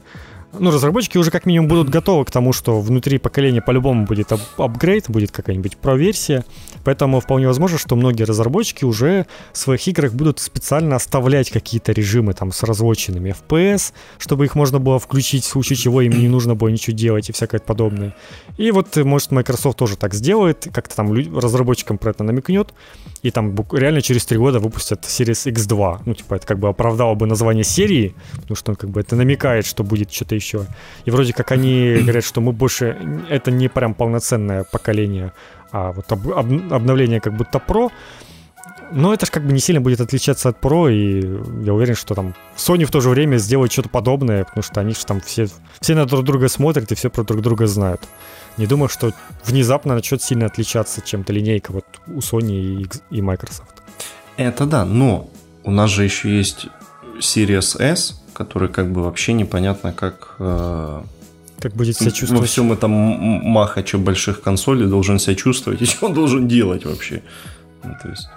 ну, 0.59 0.71
разработчики 0.71 1.17
уже 1.17 1.31
как 1.31 1.45
минимум 1.45 1.67
будут 1.67 1.89
готовы 1.89 2.25
к 2.25 2.31
тому, 2.31 2.53
что 2.53 2.79
внутри 2.81 3.17
поколения 3.17 3.61
по-любому 3.61 4.05
будет 4.05 4.31
ап- 4.31 4.41
апгрейд, 4.57 5.09
будет 5.09 5.31
какая-нибудь 5.31 5.77
про-версия. 5.77 6.43
Поэтому 6.83 7.19
вполне 7.19 7.47
возможно, 7.47 7.77
что 7.77 7.95
многие 7.95 8.23
разработчики 8.23 8.85
уже 8.85 9.25
в 9.53 9.57
своих 9.57 9.87
играх 9.87 10.13
будут 10.13 10.39
специально 10.39 10.95
оставлять 10.95 11.49
какие-то 11.49 11.91
режимы 11.91 12.33
там 12.33 12.51
с 12.51 12.63
разлоченными 12.63 13.35
FPS, 13.41 13.93
чтобы 14.17 14.45
их 14.45 14.55
можно 14.55 14.79
было 14.79 14.99
включить 14.99 15.43
в 15.43 15.47
случае 15.47 15.77
чего 15.77 16.01
им 16.01 16.17
не 16.17 16.27
нужно 16.27 16.55
было 16.55 16.69
ничего 16.69 16.95
делать 16.95 17.29
и 17.29 17.33
всякое 17.33 17.59
подобное. 17.59 18.15
И 18.57 18.71
вот, 18.71 18.95
может, 18.97 19.31
Microsoft 19.31 19.77
тоже 19.77 19.97
так 19.97 20.13
сделает, 20.13 20.67
как-то 20.71 20.95
там 20.95 21.13
разработчикам 21.37 21.97
про 21.97 22.11
это 22.11 22.23
намекнет, 22.23 22.73
и 23.23 23.31
там 23.31 23.55
реально 23.71 24.01
через 24.01 24.25
три 24.25 24.37
года 24.37 24.59
выпустят 24.59 25.03
Series 25.03 25.51
X2. 25.51 26.01
Ну, 26.05 26.13
типа, 26.13 26.35
это 26.35 26.45
как 26.45 26.59
бы 26.59 26.67
оправдало 26.67 27.15
бы 27.15 27.25
название 27.25 27.63
серии, 27.63 28.13
потому 28.35 28.55
что 28.55 28.75
как 28.75 28.89
бы 28.89 29.01
это 29.01 29.15
намекает, 29.15 29.65
что 29.65 29.83
будет 29.83 30.11
что-то 30.13 30.35
еще. 30.35 30.44
И 31.05 31.11
вроде 31.11 31.33
как 31.33 31.51
они 31.51 31.97
говорят, 32.01 32.23
что 32.23 32.41
мы 32.41 32.51
больше... 32.51 32.97
Это 33.29 33.51
не 33.51 33.67
прям 33.67 33.93
полноценное 33.93 34.63
поколение, 34.63 35.33
а 35.71 35.91
вот 35.91 36.11
об, 36.11 36.27
об, 36.29 36.73
обновление 36.73 37.19
как 37.19 37.35
будто 37.35 37.59
про. 37.59 37.91
Но 38.91 39.13
это 39.13 39.25
же 39.25 39.31
как 39.31 39.45
бы 39.45 39.51
не 39.51 39.59
сильно 39.59 39.81
будет 39.81 39.99
отличаться 39.99 40.49
от 40.49 40.59
Pro, 40.59 40.91
и 40.91 41.21
я 41.65 41.73
уверен, 41.73 41.95
что 41.95 42.13
там 42.13 42.35
Sony 42.55 42.85
в 42.85 42.91
то 42.91 43.01
же 43.01 43.09
время 43.09 43.37
сделает 43.37 43.71
что-то 43.71 43.89
подобное, 43.89 44.43
потому 44.43 44.63
что 44.63 44.79
они 44.79 44.93
же 44.93 45.05
там 45.05 45.21
все, 45.21 45.47
все 45.81 45.95
на 45.95 46.05
друг 46.05 46.23
друга 46.23 46.47
смотрят 46.49 46.91
и 46.91 46.95
все 46.95 47.09
про 47.09 47.23
друг 47.23 47.41
друга 47.41 47.67
знают. 47.67 48.01
Не 48.57 48.67
думаю, 48.67 48.89
что 48.89 49.11
внезапно 49.43 49.95
начнет 49.95 50.21
сильно 50.21 50.45
отличаться 50.45 51.01
чем-то 51.01 51.33
линейка 51.33 51.71
вот 51.71 51.85
у 52.07 52.19
Sony 52.19 52.83
и, 52.83 52.87
и 53.17 53.21
Microsoft. 53.21 53.81
Это 54.37 54.65
да, 54.65 54.85
но 54.85 55.29
у 55.63 55.71
нас 55.71 55.89
же 55.89 56.03
еще 56.03 56.37
есть 56.37 56.67
Series 57.19 57.81
S, 57.81 58.23
который 58.35 58.69
как 58.69 58.91
бы 58.91 59.01
вообще 59.01 59.33
непонятно, 59.33 59.93
как... 59.93 60.35
Э, 60.39 61.01
как 61.59 61.73
будет 61.73 61.97
себя 61.97 62.11
чувствовать. 62.11 62.41
Во 62.41 62.45
всем 62.45 62.71
этом 62.71 62.91
махаче 62.91 63.97
больших 63.97 64.41
консолей 64.41 64.87
должен 64.87 65.19
себя 65.19 65.35
чувствовать, 65.35 65.81
и 65.83 65.85
что 65.85 66.07
он 66.07 66.13
должен 66.13 66.47
делать 66.47 66.85
вообще. 66.85 67.21
Ну, 67.83 67.91
то 68.01 68.09
есть... 68.09 68.27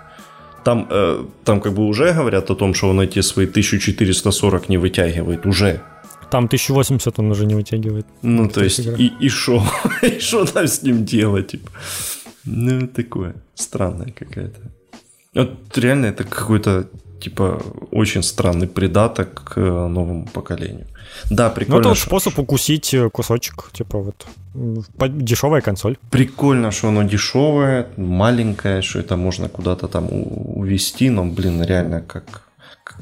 Там, 0.65 0.87
э, 0.91 1.25
там 1.45 1.61
как 1.61 1.73
бы 1.73 1.87
уже 1.87 2.13
говорят 2.13 2.51
о 2.51 2.55
том, 2.55 2.75
что 2.75 2.91
он 2.91 3.01
эти 3.01 3.23
свои 3.23 3.47
1440 3.47 4.69
не 4.69 4.79
вытягивает 4.79 5.47
уже. 5.47 5.81
Там 6.31 6.45
1080 6.45 7.19
он 7.19 7.31
уже 7.31 7.47
не 7.47 7.55
вытягивает. 7.55 8.07
Ну, 8.23 8.49
то 8.49 8.65
есть, 8.65 8.81
игра. 8.81 8.97
и 8.99 9.29
что? 9.29 9.63
и 10.03 10.19
что 10.21 10.45
там 10.45 10.67
с 10.67 10.83
ним 10.83 11.05
делать? 11.05 11.53
Типа? 11.53 11.71
Ну, 12.45 12.87
такое. 12.87 13.35
Странное 13.55 14.13
какая-то. 14.13 14.61
Вот 15.35 15.79
реально 15.79 16.07
это 16.07 16.25
какой-то 16.25 16.89
типа 17.21 17.63
очень 17.91 18.23
странный 18.23 18.67
придаток 18.67 19.43
к 19.45 19.59
э, 19.59 19.89
новому 19.89 20.27
поколению. 20.27 20.87
Да, 21.31 21.51
прикольно. 21.51 21.83
Ну, 21.83 21.91
это 21.93 22.01
способ 22.01 22.39
укусить 22.39 22.95
э, 22.95 23.11
кусочек, 23.11 23.71
типа 23.73 23.99
вот 23.99 24.27
дешевая 24.55 25.61
консоль. 25.61 25.97
Прикольно, 26.11 26.71
что 26.71 26.89
оно 26.89 27.03
дешевое, 27.03 27.87
маленькое, 27.97 28.83
что 28.83 28.99
это 28.99 29.17
можно 29.17 29.49
куда-то 29.49 29.89
там 29.89 30.09
увести, 30.11 31.11
но, 31.11 31.25
блин, 31.25 31.63
реально, 31.63 32.01
как, 32.01 32.43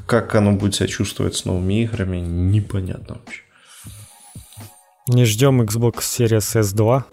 как 0.05 0.35
оно 0.35 0.51
будет 0.51 0.75
себя 0.75 0.87
чувствовать 0.87 1.35
с 1.35 1.45
новыми 1.45 1.83
играми, 1.83 2.17
непонятно 2.17 3.15
вообще. 3.15 3.41
Не 5.07 5.25
ждем 5.25 5.61
Xbox 5.61 5.99
Series 5.99 6.61
S2, 6.61 7.03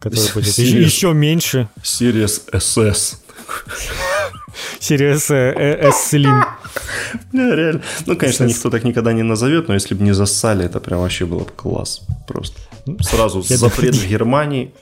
который 0.00 0.32
будет 0.34 0.46
Series... 0.58 0.80
еще 0.80 1.12
меньше. 1.12 1.68
Series 1.82 2.50
SS. 2.52 3.16
Series 4.80 5.30
S 5.30 6.12
Slim. 6.12 6.44
Бля, 7.32 7.54
реально. 7.56 7.82
Ну, 8.06 8.16
конечно, 8.16 8.44
никто 8.44 8.70
так 8.70 8.84
никогда 8.84 9.12
не 9.12 9.22
назовет, 9.22 9.68
но 9.68 9.74
если 9.74 9.94
бы 9.94 10.04
не 10.04 10.12
зассали, 10.12 10.64
это 10.64 10.80
прям 10.80 11.00
вообще 11.00 11.26
было 11.26 11.40
бы 11.40 11.50
класс. 11.56 12.02
Просто. 12.26 12.60
Сразу 13.00 13.42
запрет 13.42 13.94
в 13.94 14.08
Германии. 14.08 14.72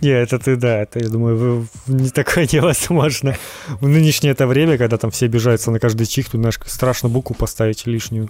Не, 0.00 0.10
это 0.10 0.38
ты, 0.38 0.56
да, 0.56 0.82
это, 0.82 0.98
я 0.98 1.08
думаю, 1.08 1.68
не 1.86 2.10
такое 2.10 2.48
невозможно. 2.52 3.36
В 3.80 3.86
нынешнее 3.86 4.32
это 4.32 4.46
время, 4.46 4.78
когда 4.78 4.96
там 4.96 5.10
все 5.10 5.26
обижаются 5.26 5.70
на 5.70 5.78
каждый 5.78 6.06
чих, 6.06 6.30
тут, 6.30 6.40
знаешь, 6.40 6.58
страшно 6.66 7.08
букву 7.08 7.36
поставить 7.36 7.86
лишнюю. 7.86 8.28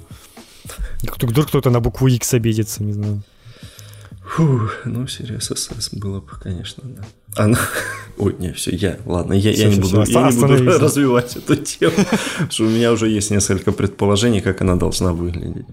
Вдруг 1.03 1.49
кто-то 1.49 1.71
на 1.71 1.81
букву 1.81 2.09
X 2.09 2.35
обидится, 2.35 2.83
не 2.83 2.93
знаю. 2.93 3.23
Фух, 4.25 4.83
ну, 4.85 5.05
Series 5.05 5.53
SS 5.53 5.99
было 5.99 6.21
бы, 6.21 6.31
конечно, 6.43 6.83
да. 6.85 7.05
Она... 7.37 7.59
Ой, 8.19 8.37
не, 8.39 8.53
все, 8.53 8.71
я, 8.75 8.99
ладно, 9.07 9.33
я, 9.33 9.53
все, 9.53 9.63
я, 9.63 9.69
не, 9.69 9.77
буду, 9.77 10.03
все, 10.03 10.21
я 10.21 10.31
не 10.31 10.39
буду 10.39 10.79
развивать 10.79 11.37
эту 11.37 11.57
тему, 11.57 11.95
что 12.51 12.65
у 12.65 12.69
меня 12.69 12.93
уже 12.93 13.09
есть 13.09 13.31
несколько 13.31 13.73
предположений, 13.73 14.41
как 14.41 14.61
она 14.61 14.77
должна 14.77 15.13
выглядеть. 15.13 15.67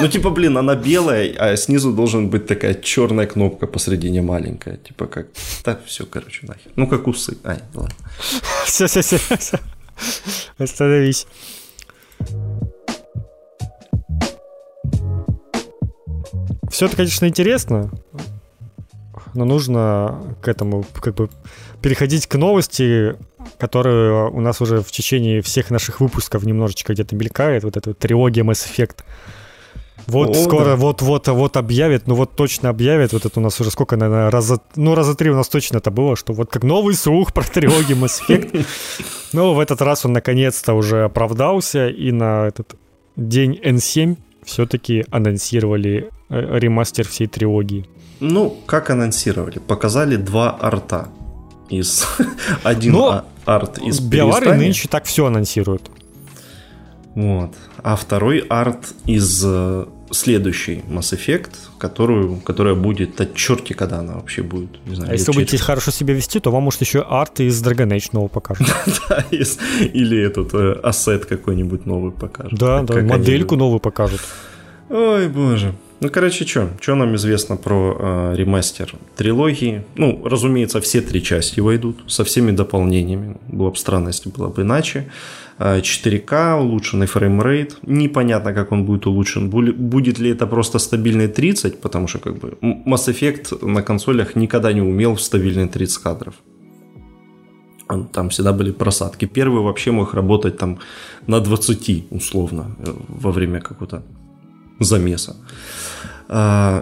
Ну, 0.00 0.08
типа, 0.08 0.30
блин, 0.30 0.56
она 0.56 0.76
белая, 0.76 1.34
а 1.38 1.56
снизу 1.56 1.92
должен 1.92 2.30
быть 2.30 2.46
такая 2.46 2.74
черная 2.74 3.26
кнопка 3.26 3.66
посредине 3.66 4.22
маленькая. 4.22 4.76
Типа 4.76 5.06
как... 5.06 5.26
Так, 5.64 5.84
все, 5.86 6.06
короче, 6.06 6.46
нахер. 6.46 6.70
Ну, 6.76 6.86
как 6.86 7.08
усы. 7.08 7.36
Ай, 7.44 7.58
ладно. 7.74 7.94
Все, 8.64 8.86
все, 8.86 9.02
все, 9.02 9.18
все. 9.18 9.58
Остановись. 10.56 11.26
Все 16.70 16.86
это, 16.86 16.96
конечно, 16.96 17.26
интересно, 17.26 17.90
но 19.38 19.44
нужно 19.44 20.36
к 20.42 20.48
этому 20.48 20.84
как 21.00 21.14
бы 21.14 21.30
переходить 21.80 22.26
к 22.26 22.34
новости, 22.34 23.14
которая 23.56 24.24
у 24.24 24.40
нас 24.40 24.60
уже 24.60 24.82
в 24.82 24.90
течение 24.90 25.42
всех 25.42 25.70
наших 25.70 26.00
выпусков 26.00 26.42
немножечко 26.42 26.92
где-то 26.92 27.14
мелькает, 27.14 27.62
вот 27.62 27.76
эта 27.76 27.94
трилогия 27.94 28.42
Mass 28.42 28.66
Effect. 28.68 29.04
Вот 30.06 30.30
О, 30.30 30.34
скоро, 30.34 30.64
да. 30.64 30.76
вот-вот, 30.76 31.28
вот 31.28 31.56
объявят, 31.56 32.06
ну 32.06 32.14
вот 32.14 32.34
точно 32.34 32.70
объявят, 32.70 33.12
вот 33.12 33.26
это 33.26 33.38
у 33.38 33.42
нас 33.42 33.60
уже 33.60 33.70
сколько, 33.70 33.96
наверное, 33.96 34.30
раза, 34.30 34.58
ну 34.74 34.94
раза 34.94 35.14
три 35.14 35.30
у 35.30 35.34
нас 35.34 35.48
точно 35.48 35.78
это 35.78 35.90
было, 35.90 36.16
что 36.16 36.32
вот 36.32 36.50
как 36.50 36.64
новый 36.64 36.94
слух 36.94 37.32
про 37.32 37.44
трилогию 37.44 37.96
Mass 37.96 38.22
Effect. 38.26 38.66
Но 39.32 39.54
в 39.54 39.60
этот 39.60 39.82
раз 39.82 40.04
он 40.04 40.14
наконец-то 40.14 40.74
уже 40.74 41.04
оправдался, 41.04 41.88
и 41.88 42.10
на 42.10 42.48
этот 42.48 42.74
день 43.16 43.60
N7 43.62 44.16
все-таки 44.44 45.04
анонсировали 45.10 46.08
э, 46.28 46.58
ремастер 46.58 47.06
всей 47.06 47.26
трилогии. 47.28 47.86
Ну, 48.20 48.56
как 48.66 48.90
анонсировали? 48.90 49.58
Показали 49.58 50.16
два 50.16 50.56
арта 50.60 51.08
из 51.68 52.06
один 52.62 52.92
Но 52.92 53.10
а, 53.10 53.24
арт 53.44 53.78
из 53.78 54.00
Биовары 54.00 54.54
нынче 54.54 54.88
так 54.88 55.04
все 55.04 55.26
анонсируют. 55.26 55.90
Вот. 57.14 57.54
А 57.82 57.96
второй 57.96 58.38
арт 58.48 58.94
из 59.04 59.42
э, 59.44 59.86
следующей 60.10 60.84
Mass 60.88 61.16
Effect, 61.16 61.50
которую, 61.78 62.36
которая 62.36 62.74
будет, 62.74 63.20
а 63.20 63.26
черти 63.26 63.72
когда 63.72 63.98
она 63.98 64.14
вообще 64.14 64.42
будет. 64.42 64.84
Не 64.86 64.94
знаю, 64.94 65.10
а 65.10 65.14
если 65.14 65.32
будете 65.32 65.52
через... 65.52 65.62
хорошо 65.62 65.90
себя 65.90 66.14
вести, 66.14 66.40
то 66.40 66.50
вам 66.50 66.64
может 66.64 66.80
еще 66.80 67.00
арт 67.00 67.40
из 67.40 67.62
Dragon 67.62 67.88
Age 67.88 68.10
нового 68.12 68.28
покажут. 68.28 68.68
да, 69.08 69.24
или 69.30 70.20
этот 70.20 70.54
э, 70.54 70.72
asset 70.82 71.26
какой-нибудь 71.26 71.86
новый 71.86 72.12
покажут. 72.12 72.58
Да, 72.58 72.82
да, 72.82 73.00
модельку 73.02 73.56
новую 73.56 73.80
покажут. 73.80 74.20
Ой, 74.88 75.28
боже. 75.28 75.74
Ну, 76.00 76.10
короче, 76.10 76.46
что? 76.46 76.68
Что 76.80 76.94
нам 76.94 77.16
известно 77.16 77.56
про 77.56 77.96
э, 77.98 78.34
ремастер 78.36 78.94
трилогии? 79.16 79.82
Ну, 79.96 80.22
разумеется, 80.24 80.80
все 80.80 81.00
три 81.00 81.20
части 81.20 81.58
войдут 81.60 81.96
со 82.06 82.22
всеми 82.22 82.52
дополнениями. 82.52 83.36
Было 83.48 83.70
бы 83.70 83.76
странно, 83.76 84.08
если 84.08 84.30
было 84.30 84.48
бы 84.48 84.62
иначе. 84.62 85.10
4К, 85.58 86.60
улучшенный 86.60 87.06
framerate. 87.06 87.78
Непонятно, 87.82 88.52
как 88.54 88.70
он 88.70 88.84
будет 88.84 89.06
улучшен. 89.06 89.50
Будет 89.50 90.20
ли 90.20 90.30
это 90.30 90.46
просто 90.46 90.78
стабильный 90.78 91.26
30, 91.26 91.80
потому 91.80 92.06
что 92.06 92.20
как 92.20 92.38
бы 92.38 92.56
Mass 92.62 93.08
Effect 93.08 93.66
на 93.66 93.82
консолях 93.82 94.36
никогда 94.36 94.72
не 94.72 94.82
умел 94.82 95.16
в 95.16 95.20
стабильный 95.20 95.68
30 95.68 95.98
кадров. 95.98 96.34
Там 98.12 98.28
всегда 98.28 98.52
были 98.52 98.70
просадки. 98.70 99.24
Первый 99.24 99.62
вообще 99.62 99.90
мог 99.90 100.14
работать 100.14 100.58
там 100.58 100.78
на 101.26 101.40
20 101.40 102.06
условно 102.10 102.76
э, 102.78 102.92
во 103.08 103.32
время 103.32 103.60
какого-то 103.60 104.02
замеса. 104.80 105.36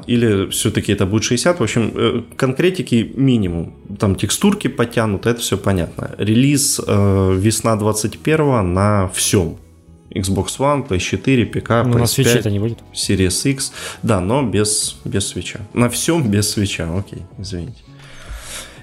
Или 0.09 0.51
все-таки 0.51 0.93
это 0.93 1.07
будет 1.07 1.23
60. 1.23 1.61
В 1.61 1.63
общем, 1.63 1.93
э, 1.95 2.23
конкретики 2.37 3.13
минимум. 3.15 3.75
Там 3.97 4.17
текстурки 4.17 4.67
потянут, 4.67 5.27
это 5.27 5.41
все 5.41 5.57
понятно. 5.57 6.11
Релиз 6.19 6.81
э, 6.85 7.37
весна 7.39 7.77
21 7.77 8.75
на 8.75 9.09
всем. 9.15 9.57
Xbox 10.11 10.59
One, 10.59 10.89
PS4, 10.89 11.47
ПК, 11.47 11.71
PS5, 11.71 11.87
ну, 11.87 11.99
на 11.99 12.07
свече 12.07 12.39
это 12.39 12.51
не 12.51 12.59
будет. 12.59 12.79
Series 12.93 13.51
X. 13.51 13.73
Да, 14.03 14.21
но 14.21 14.43
без, 14.43 14.97
без 15.05 15.29
свеча. 15.29 15.61
На 15.75 15.89
всем 15.89 16.29
без 16.29 16.51
свеча, 16.51 16.89
окей, 16.99 17.23
извините. 17.39 17.83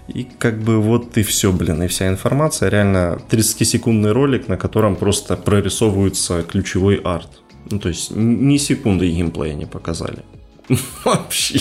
И 0.07 0.27
как 0.37 0.61
бы 0.61 0.81
вот 0.81 1.17
и 1.17 1.23
все, 1.23 1.51
блин, 1.51 1.83
и 1.83 1.87
вся 1.87 2.07
информация. 2.07 2.69
Реально 2.69 3.19
30-секундный 3.29 4.11
ролик, 4.11 4.47
на 4.47 4.57
котором 4.57 4.95
просто 4.95 5.35
прорисовывается 5.35 6.43
ключевой 6.43 7.01
арт. 7.03 7.42
Ну, 7.71 7.79
то 7.79 7.89
есть 7.89 8.11
ни 8.15 8.57
секунды 8.57 9.09
геймплея 9.09 9.55
не 9.55 9.65
показали. 9.65 10.19
Вообще. 11.05 11.59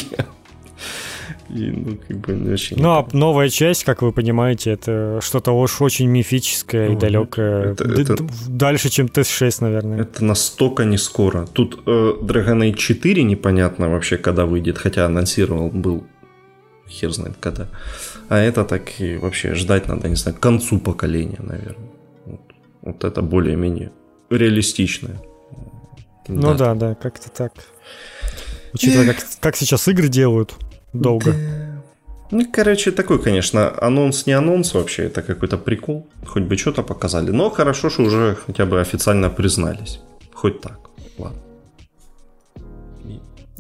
И, 1.51 1.71
ну, 1.71 1.99
как 2.09 2.17
бы 2.19 2.53
очень... 2.53 2.79
Ну, 2.79 2.91
а 2.91 3.07
новая 3.13 3.51
часть, 3.51 3.85
как 3.85 4.03
вы 4.03 4.13
понимаете, 4.13 4.71
это 4.71 5.19
что-то 5.21 5.53
уж 5.53 5.83
очень 5.83 6.09
мифическое 6.09 6.89
ну, 6.89 6.97
и 6.97 7.01
далекое. 7.01 7.73
Это, 7.73 7.85
Д- 7.85 8.03
это... 8.03 8.27
Дальше, 8.49 8.89
чем 8.89 9.07
ТС-6, 9.07 9.57
наверное. 9.61 10.01
Это 10.01 10.25
настолько 10.25 10.85
не 10.85 10.97
скоро. 10.97 11.47
Тут 11.53 11.83
э, 11.87 12.15
Dragon 12.23 12.63
Age 12.63 12.77
4 12.77 13.23
непонятно 13.25 13.91
вообще, 13.91 14.17
когда 14.17 14.47
выйдет, 14.47 14.79
хотя 14.79 15.05
анонсировал 15.05 15.69
был 15.69 16.05
хер 16.89 17.11
знает 17.11 17.37
когда. 17.41 17.69
А 18.29 18.39
это 18.39 18.65
так 18.65 19.01
и 19.01 19.17
вообще 19.17 19.55
ждать 19.55 19.89
надо, 19.89 20.09
не 20.09 20.17
знаю, 20.17 20.37
к 20.37 20.41
концу 20.41 20.79
поколения, 20.79 21.41
наверное. 21.41 21.91
Вот, 22.25 22.41
вот 22.83 23.05
это 23.05 23.21
более-менее 23.21 23.91
реалистичное. 24.31 25.21
Ну 26.29 26.55
да, 26.55 26.55
да, 26.55 26.75
да 26.75 26.95
как-то 26.95 27.31
так. 27.31 27.53
Учитывая, 28.73 29.15
как, 29.15 29.25
как 29.41 29.57
сейчас 29.57 29.89
игры 29.89 30.09
делают 30.09 30.55
долго. 30.93 31.35
Ну, 32.31 32.47
короче, 32.51 32.93
такой, 32.93 33.23
конечно, 33.23 33.73
анонс 33.79 34.27
не 34.27 34.33
анонс 34.33 34.73
вообще, 34.73 35.05
это 35.05 35.21
какой-то 35.21 35.59
прикол. 35.59 36.07
Хоть 36.27 36.45
бы 36.45 36.57
что-то 36.57 36.83
показали. 36.83 37.31
Но 37.31 37.51
хорошо, 37.51 37.91
что 37.91 38.05
уже 38.05 38.39
хотя 38.47 38.65
бы 38.65 38.81
официально 38.81 39.29
признались. 39.29 40.01
Хоть 40.33 40.61
так. 40.63 40.79
Ладно. 41.19 41.39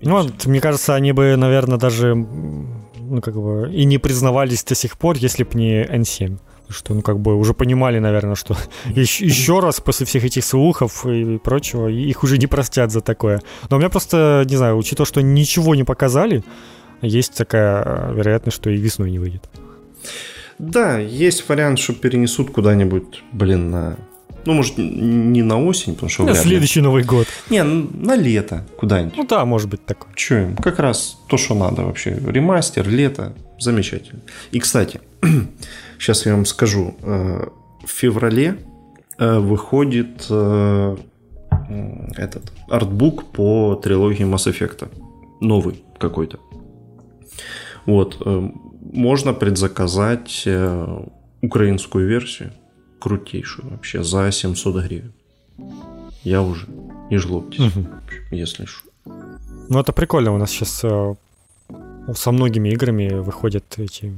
ну, 0.00 0.22
вот, 0.22 0.46
мне 0.46 0.60
кажется, 0.60 0.94
они 0.94 1.12
бы, 1.12 1.36
наверное, 1.36 1.78
даже 1.78 2.14
ну, 2.14 3.20
как 3.20 3.34
бы 3.34 3.70
и 3.70 3.84
не 3.84 3.98
признавались 3.98 4.64
до 4.64 4.74
сих 4.74 4.96
пор, 4.96 5.16
если 5.16 5.44
бы 5.44 5.50
не 5.58 5.84
N7. 5.84 6.38
Что, 6.68 6.94
ну, 6.94 7.02
как 7.02 7.18
бы 7.18 7.36
уже 7.36 7.54
понимали, 7.54 7.98
наверное, 7.98 8.34
что 8.34 8.56
еще, 8.86 9.26
еще 9.26 9.60
раз 9.60 9.80
после 9.80 10.06
всех 10.06 10.24
этих 10.24 10.44
слухов 10.44 11.06
и 11.06 11.38
прочего, 11.38 11.88
их 11.88 12.22
уже 12.22 12.38
не 12.38 12.46
простят 12.46 12.90
за 12.90 13.00
такое. 13.00 13.42
Но 13.70 13.76
у 13.76 13.78
меня 13.78 13.90
просто, 13.90 14.44
не 14.48 14.56
знаю, 14.56 14.76
учитывая, 14.76 15.06
что 15.06 15.22
ничего 15.22 15.74
не 15.74 15.84
показали, 15.84 16.42
есть 17.02 17.34
такая 17.34 18.12
вероятность, 18.12 18.56
что 18.56 18.70
и 18.70 18.76
весной 18.76 19.10
не 19.10 19.18
выйдет. 19.18 19.48
Да, 20.58 20.98
есть 20.98 21.48
вариант, 21.48 21.78
что 21.78 21.92
перенесут 21.92 22.50
куда-нибудь, 22.50 23.22
блин, 23.32 23.70
на 23.70 23.96
ну, 24.44 24.54
может, 24.54 24.76
не 24.76 25.42
на 25.42 25.64
осень, 25.64 25.94
потому 25.94 26.10
что... 26.10 26.24
На 26.24 26.34
следующий 26.34 26.80
ли. 26.80 26.84
Новый 26.84 27.04
год. 27.04 27.28
Не, 27.50 27.62
на 27.62 28.16
лето 28.16 28.64
куда-нибудь. 28.76 29.16
Ну 29.16 29.24
да, 29.24 29.44
может 29.44 29.68
быть 29.68 29.84
такое. 29.84 30.12
Че 30.14 30.42
им? 30.42 30.56
Как 30.56 30.78
раз 30.78 31.18
то, 31.28 31.36
что 31.36 31.54
надо 31.54 31.82
вообще. 31.82 32.18
Ремастер, 32.26 32.88
лето. 32.88 33.34
Замечательно. 33.60 34.20
И, 34.50 34.58
кстати, 34.58 35.00
сейчас 36.02 36.26
я 36.26 36.34
вам 36.34 36.44
скажу. 36.44 36.94
Э, 37.02 37.48
в 37.84 37.90
феврале 37.90 38.58
э, 39.18 39.38
выходит 39.38 40.26
э, 40.28 40.96
этот 42.16 42.52
артбук 42.68 43.24
по 43.32 43.76
трилогии 43.76 44.26
Mass 44.26 44.50
Effect. 44.50 44.88
Новый 45.40 45.82
какой-то. 45.98 46.38
Вот. 47.86 48.20
Можно 48.92 49.32
предзаказать 49.32 50.48
украинскую 51.40 52.06
версию 52.06 52.52
крутейшую 53.00 53.70
вообще 53.70 54.04
за 54.04 54.30
700 54.30 54.84
гривен. 54.84 55.12
Я 56.22 56.42
уже. 56.42 56.66
Не 57.10 57.18
жлобьтесь, 57.18 57.76
угу. 57.76 57.86
если 58.30 58.64
что. 58.64 58.88
Ну, 59.04 59.80
это 59.80 59.92
прикольно. 59.92 60.32
У 60.32 60.38
нас 60.38 60.50
сейчас 60.50 60.84
со 62.14 62.32
многими 62.32 62.70
играми 62.70 63.08
выходят 63.20 63.64
эти 63.78 64.14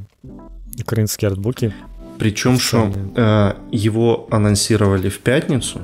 украинские 0.81 1.31
артбуки. 1.31 1.72
Причем, 2.18 2.59
что 2.59 2.93
э, 3.16 3.55
его 3.72 4.27
анонсировали 4.31 5.09
в 5.09 5.18
пятницу 5.18 5.81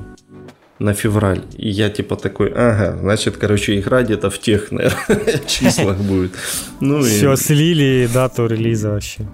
на 0.79 0.93
февраль. 0.93 1.41
И 1.57 1.69
я 1.69 1.89
типа 1.89 2.15
такой, 2.15 2.49
ага, 2.55 2.97
значит, 2.99 3.37
короче, 3.37 3.79
игра 3.79 4.01
где-то 4.01 4.29
в 4.29 4.39
тех, 4.39 4.71
наверное, 4.71 5.39
числах 5.47 5.97
будет. 5.97 6.31
Ну, 6.79 7.01
Все, 7.01 7.35
слили 7.35 8.09
дату 8.13 8.47
релиза 8.47 8.89
вообще 8.91 9.27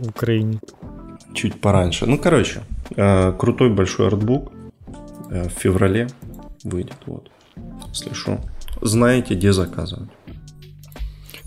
в 0.00 0.08
Украине. 0.08 0.60
Чуть 1.34 1.60
пораньше. 1.60 2.06
Ну, 2.06 2.18
короче, 2.18 2.60
Э, 2.96 3.32
крутой 3.32 3.70
большой 3.70 4.06
артбук 4.08 4.52
э, 5.30 5.48
в 5.48 5.52
феврале 5.52 6.08
выйдет. 6.64 6.96
Вот. 7.06 7.30
Что. 8.12 8.40
Знаете, 8.82 9.34
где 9.34 9.52
заказывать. 9.52 10.10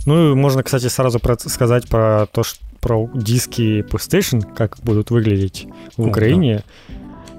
Ну, 0.05 0.35
можно, 0.35 0.63
кстати, 0.63 0.87
сразу 0.87 1.19
про- 1.19 1.37
сказать 1.37 1.87
про 1.87 2.25
то, 2.31 2.43
что 2.43 2.59
про 2.79 3.09
диски 3.13 3.81
PlayStation, 3.81 4.43
как 4.55 4.77
будут 4.83 5.11
выглядеть 5.11 5.67
в 5.97 6.07
Украине. 6.07 6.63
Да. 6.87 6.93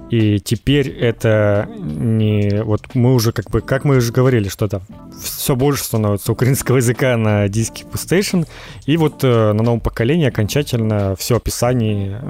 И 0.09 0.39
теперь 0.39 0.89
это 0.89 1.69
не... 1.77 2.63
Вот 2.63 2.95
мы 2.95 3.13
уже 3.13 3.31
как 3.31 3.49
бы... 3.51 3.61
Как 3.61 3.83
мы 3.85 3.97
уже 3.97 4.11
говорили, 4.11 4.49
что 4.49 4.67
там 4.67 4.81
все 5.21 5.55
больше 5.55 5.83
становится 5.83 6.31
украинского 6.31 6.77
языка 6.77 7.15
на 7.15 7.47
диске 7.47 7.85
PlayStation. 7.85 8.47
И 8.87 8.97
вот 8.97 9.23
э, 9.23 9.53
на 9.53 9.61
новом 9.61 9.79
поколении 9.79 10.27
окончательно 10.27 11.15
все 11.15 11.37
описание 11.37 12.21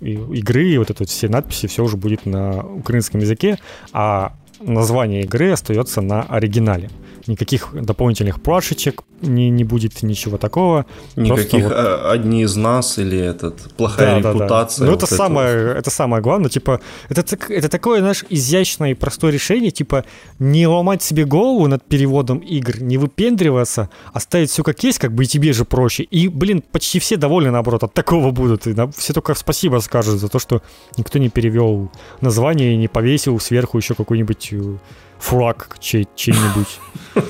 игры 0.00 0.68
и 0.68 0.76
вот 0.76 0.90
это 0.90 1.02
вот 1.04 1.08
все 1.08 1.28
надписи, 1.28 1.66
все 1.66 1.82
уже 1.82 1.96
будет 1.96 2.26
на 2.26 2.62
украинском 2.62 3.20
языке. 3.20 3.58
А 3.92 4.34
название 4.60 5.22
игры 5.22 5.50
остается 5.50 6.02
на 6.02 6.22
оригинале 6.22 6.90
никаких 7.26 7.70
дополнительных 7.72 8.40
плашечек 8.42 9.02
не, 9.20 9.50
не 9.50 9.64
будет, 9.64 10.02
ничего 10.02 10.36
такого. 10.36 10.86
Никаких 11.16 11.64
вот... 11.64 11.72
А, 11.74 12.10
одни 12.12 12.42
из 12.42 12.56
нас 12.56 12.98
или 12.98 13.18
этот 13.18 13.74
плохая 13.76 14.20
да, 14.20 14.32
репутация. 14.32 14.80
Да, 14.80 14.86
да. 14.86 14.90
Ну, 14.90 14.96
это, 14.96 15.06
вот 15.10 15.16
самое, 15.16 15.48
это... 15.48 15.78
это 15.78 15.90
самое 15.90 16.22
главное. 16.22 16.50
Типа, 16.50 16.80
это, 17.08 17.24
это 17.48 17.68
такое, 17.68 18.00
знаешь, 18.00 18.24
изящное 18.28 18.90
и 18.90 18.94
простое 18.94 19.32
решение, 19.32 19.70
типа, 19.70 20.04
не 20.38 20.66
ломать 20.66 21.02
себе 21.02 21.24
голову 21.24 21.66
над 21.68 21.84
переводом 21.84 22.38
игр, 22.38 22.80
не 22.80 22.98
выпендриваться, 22.98 23.90
оставить 24.12 24.50
все 24.50 24.62
как 24.62 24.82
есть, 24.84 24.98
как 24.98 25.12
бы 25.14 25.24
и 25.24 25.26
тебе 25.26 25.52
же 25.52 25.64
проще. 25.64 26.02
И, 26.04 26.28
блин, 26.28 26.62
почти 26.72 26.98
все 26.98 27.16
довольны, 27.16 27.50
наоборот, 27.50 27.84
от 27.84 27.94
такого 27.94 28.30
будут. 28.30 28.66
И 28.66 28.74
все 28.96 29.12
только 29.12 29.34
спасибо 29.34 29.78
скажут 29.78 30.20
за 30.20 30.28
то, 30.28 30.38
что 30.38 30.62
никто 30.96 31.18
не 31.18 31.28
перевел 31.28 31.90
название 32.20 32.74
и 32.74 32.76
не 32.76 32.88
повесил 32.88 33.38
сверху 33.40 33.78
еще 33.78 33.94
какой-нибудь 33.94 34.52
флаг 35.18 35.76
чей- 35.80 36.08
чей-нибудь. 36.14 36.80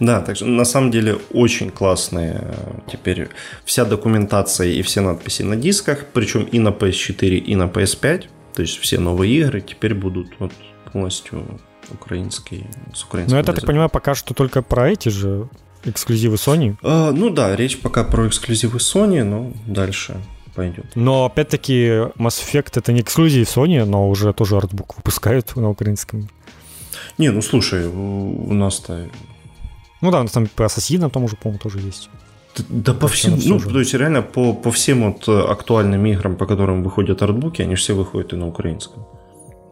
Да, 0.00 0.22
так 0.22 0.36
что 0.36 0.46
на 0.46 0.64
самом 0.64 0.90
деле 0.90 1.18
очень 1.30 1.70
классные 1.70 2.40
э, 2.40 2.54
теперь 2.90 3.28
вся 3.66 3.84
документация 3.84 4.68
и 4.68 4.80
все 4.80 5.02
надписи 5.02 5.42
на 5.42 5.56
дисках, 5.56 6.06
причем 6.14 6.44
и 6.44 6.58
на 6.58 6.70
PS4, 6.70 7.36
и 7.36 7.54
на 7.54 7.64
PS5. 7.64 8.24
То 8.54 8.62
есть 8.62 8.78
все 8.78 8.98
новые 8.98 9.30
игры 9.38 9.60
теперь 9.60 9.92
будут 9.92 10.28
вот 10.38 10.52
полностью 10.90 11.60
украинские, 11.90 12.66
с 12.94 13.04
украинским 13.04 13.36
Ну, 13.36 13.38
я 13.38 13.44
так 13.44 13.64
понимаю, 13.66 13.90
пока 13.90 14.14
что 14.14 14.32
только 14.32 14.62
про 14.62 14.88
эти 14.88 15.10
же 15.10 15.48
эксклюзивы 15.84 16.36
Sony. 16.36 16.76
А, 16.82 17.12
ну 17.12 17.28
да, 17.28 17.54
речь 17.54 17.78
пока 17.78 18.02
про 18.04 18.26
эксклюзивы 18.26 18.78
Sony, 18.78 19.22
но 19.22 19.52
дальше 19.66 20.16
пойдет. 20.54 20.86
Но 20.94 21.26
опять-таки 21.26 21.86
Mass 22.16 22.42
Effect 22.42 22.72
это 22.76 22.92
не 22.92 23.00
эксклюзив 23.02 23.46
Sony, 23.48 23.84
но 23.84 24.08
уже 24.08 24.32
тоже 24.32 24.56
артбук 24.56 24.96
выпускают 24.96 25.54
на 25.56 25.68
украинском. 25.68 26.28
Не, 27.20 27.30
ну 27.32 27.42
слушай, 27.42 27.86
у 27.86 28.54
нас-то... 28.54 29.06
Ну 30.00 30.10
да, 30.10 30.20
у 30.20 30.22
нас 30.22 30.32
там 30.32 30.46
по 30.56 30.64
Ассасинам 30.64 31.10
там 31.10 31.24
уже, 31.24 31.36
по-моему, 31.36 31.58
тоже 31.62 31.78
есть. 31.80 32.08
Да, 32.68 32.94
по 32.94 33.08
всем, 33.08 33.38
ну, 33.44 33.60
то 33.60 33.78
есть 33.78 33.94
реально 33.94 34.22
по, 34.22 34.54
по 34.54 34.70
всем 34.70 35.12
вот 35.12 35.28
э, 35.28 35.52
актуальным 35.52 36.06
играм, 36.06 36.36
по 36.36 36.46
которым 36.46 36.82
выходят 36.82 37.22
артбуки, 37.22 37.62
они 37.62 37.74
все 37.74 37.94
выходят 37.94 38.32
и 38.32 38.36
на 38.36 38.48
украинском. 38.48 39.06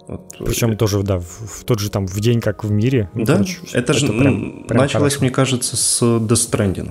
Вот. 0.07 0.37
Причем 0.39 0.77
тоже, 0.77 1.03
да, 1.03 1.19
в, 1.19 1.25
в 1.25 1.65
тот 1.65 1.81
же 1.81 1.91
там 1.91 2.07
в 2.07 2.21
день, 2.21 2.41
как 2.41 2.65
в 2.65 2.71
мире. 2.71 3.09
Ну, 3.15 3.25
да, 3.25 3.41
это, 3.41 3.79
это 3.79 3.93
же 3.95 4.07
прям, 4.09 4.65
прям 4.69 4.83
началось, 4.83 5.15
хорошо. 5.15 5.21
мне 5.21 5.31
кажется, 5.31 5.77
с 5.77 6.03
Death 6.03 6.51
Stranding. 6.51 6.91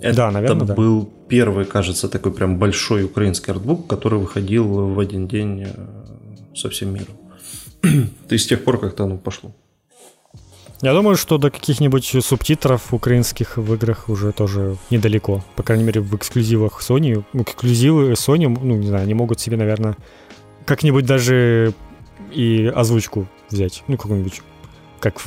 Это 0.00 0.16
да, 0.16 0.30
наверное, 0.32 0.66
да. 0.66 0.74
был 0.74 1.08
первый, 1.28 1.64
кажется, 1.66 2.08
такой 2.08 2.32
прям 2.32 2.58
большой 2.58 3.04
украинский 3.04 3.52
артбук, 3.52 3.86
который 3.86 4.18
выходил 4.18 4.92
в 4.92 4.98
один 4.98 5.28
день 5.28 5.66
э, 5.66 6.56
со 6.56 6.68
всем 6.68 6.92
миром. 6.94 7.14
Есть 8.30 8.44
с 8.44 8.48
тех 8.48 8.64
пор 8.64 8.78
как-то 8.78 9.04
оно 9.04 9.18
пошло. 9.18 9.52
Я 10.82 10.94
думаю, 10.94 11.16
что 11.16 11.38
до 11.38 11.50
каких-нибудь 11.50 12.16
субтитров 12.24 12.92
украинских 12.92 13.56
в 13.56 13.74
играх 13.74 14.08
уже 14.08 14.32
тоже 14.32 14.76
недалеко. 14.90 15.44
По 15.54 15.62
крайней 15.62 15.84
мере, 15.84 16.00
в 16.00 16.16
эксклюзивах 16.16 16.80
Sony. 16.82 17.24
Эксклюзивы 17.34 18.12
Sony, 18.12 18.48
ну, 18.48 18.76
не 18.76 18.88
знаю, 18.88 19.04
они 19.04 19.14
могут 19.14 19.38
себе, 19.38 19.56
наверное, 19.56 19.96
как-нибудь 20.66 21.06
даже 21.06 21.72
и 22.32 22.66
озвучку 22.74 23.28
взять. 23.48 23.84
Ну, 23.86 23.96
какую-нибудь 23.96 24.42
как 24.98 25.20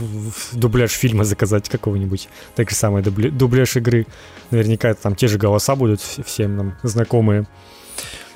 дубляж 0.53 0.91
фильма 0.91 1.25
заказать 1.25 1.69
какого-нибудь. 1.69 2.29
Так 2.55 2.69
же 2.69 2.75
самое 2.75 3.03
дубляж 3.03 3.75
игры. 3.75 4.07
Наверняка 4.49 4.93
там 4.93 5.15
те 5.15 5.27
же 5.27 5.37
голоса 5.37 5.75
будут 5.75 6.01
всем 6.01 6.55
нам 6.55 6.77
знакомые. 6.83 7.45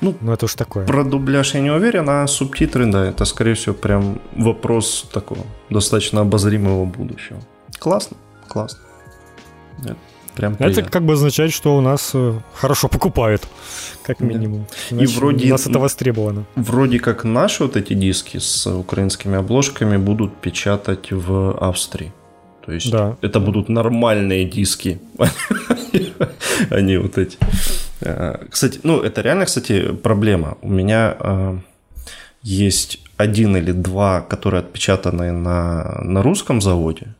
Ну, 0.00 0.14
ну, 0.20 0.32
это 0.32 0.46
уж 0.46 0.54
такое. 0.54 0.86
Про 0.86 1.04
дубляж 1.04 1.54
я 1.54 1.60
не 1.60 1.70
уверен, 1.70 2.08
а 2.08 2.26
субтитры, 2.26 2.86
да, 2.86 3.04
это, 3.06 3.24
скорее 3.24 3.54
всего, 3.54 3.74
прям 3.74 4.18
вопрос 4.36 5.08
такого 5.12 5.44
достаточно 5.70 6.22
обозримого 6.22 6.84
будущего. 6.86 7.40
Классно, 7.78 8.16
классно. 8.48 8.80
Это 9.84 9.96
прям 10.34 10.56
приятно. 10.56 10.80
Это 10.80 10.90
как 10.90 11.02
бы 11.02 11.12
означает, 11.12 11.52
что 11.52 11.76
у 11.76 11.80
нас 11.80 12.10
э, 12.14 12.40
хорошо 12.54 12.88
покупают, 12.88 13.42
как 14.02 14.20
минимум. 14.20 14.66
Да. 14.90 15.02
И 15.02 15.06
вроде... 15.06 15.46
У 15.46 15.50
нас 15.50 15.66
это 15.66 15.78
востребовано. 15.78 16.44
Вроде 16.56 16.98
как 16.98 17.24
наши 17.24 17.62
вот 17.62 17.76
эти 17.76 17.94
диски 17.94 18.38
с 18.38 18.66
украинскими 18.66 19.36
обложками 19.36 19.98
будут 19.98 20.36
печатать 20.40 21.12
в 21.12 21.56
Австрии. 21.60 22.12
То 22.64 22.72
есть 22.72 22.90
да. 22.90 23.16
это 23.22 23.40
будут 23.40 23.68
нормальные 23.68 24.44
диски, 24.44 25.00
а 26.70 26.80
не 26.80 26.98
вот 26.98 27.18
эти. 27.18 27.38
Э, 28.00 28.46
кстати, 28.50 28.80
ну, 28.82 29.00
это 29.00 29.20
реально, 29.20 29.44
кстати, 29.44 29.92
проблема. 29.92 30.56
У 30.62 30.68
меня 30.68 31.16
э, 31.18 31.58
есть 32.42 33.00
один 33.16 33.56
или 33.56 33.72
два, 33.72 34.20
которые 34.20 34.60
отпечатаны 34.60 35.32
на, 35.32 36.00
на 36.02 36.22
русском 36.22 36.60
заводе. 36.60 37.14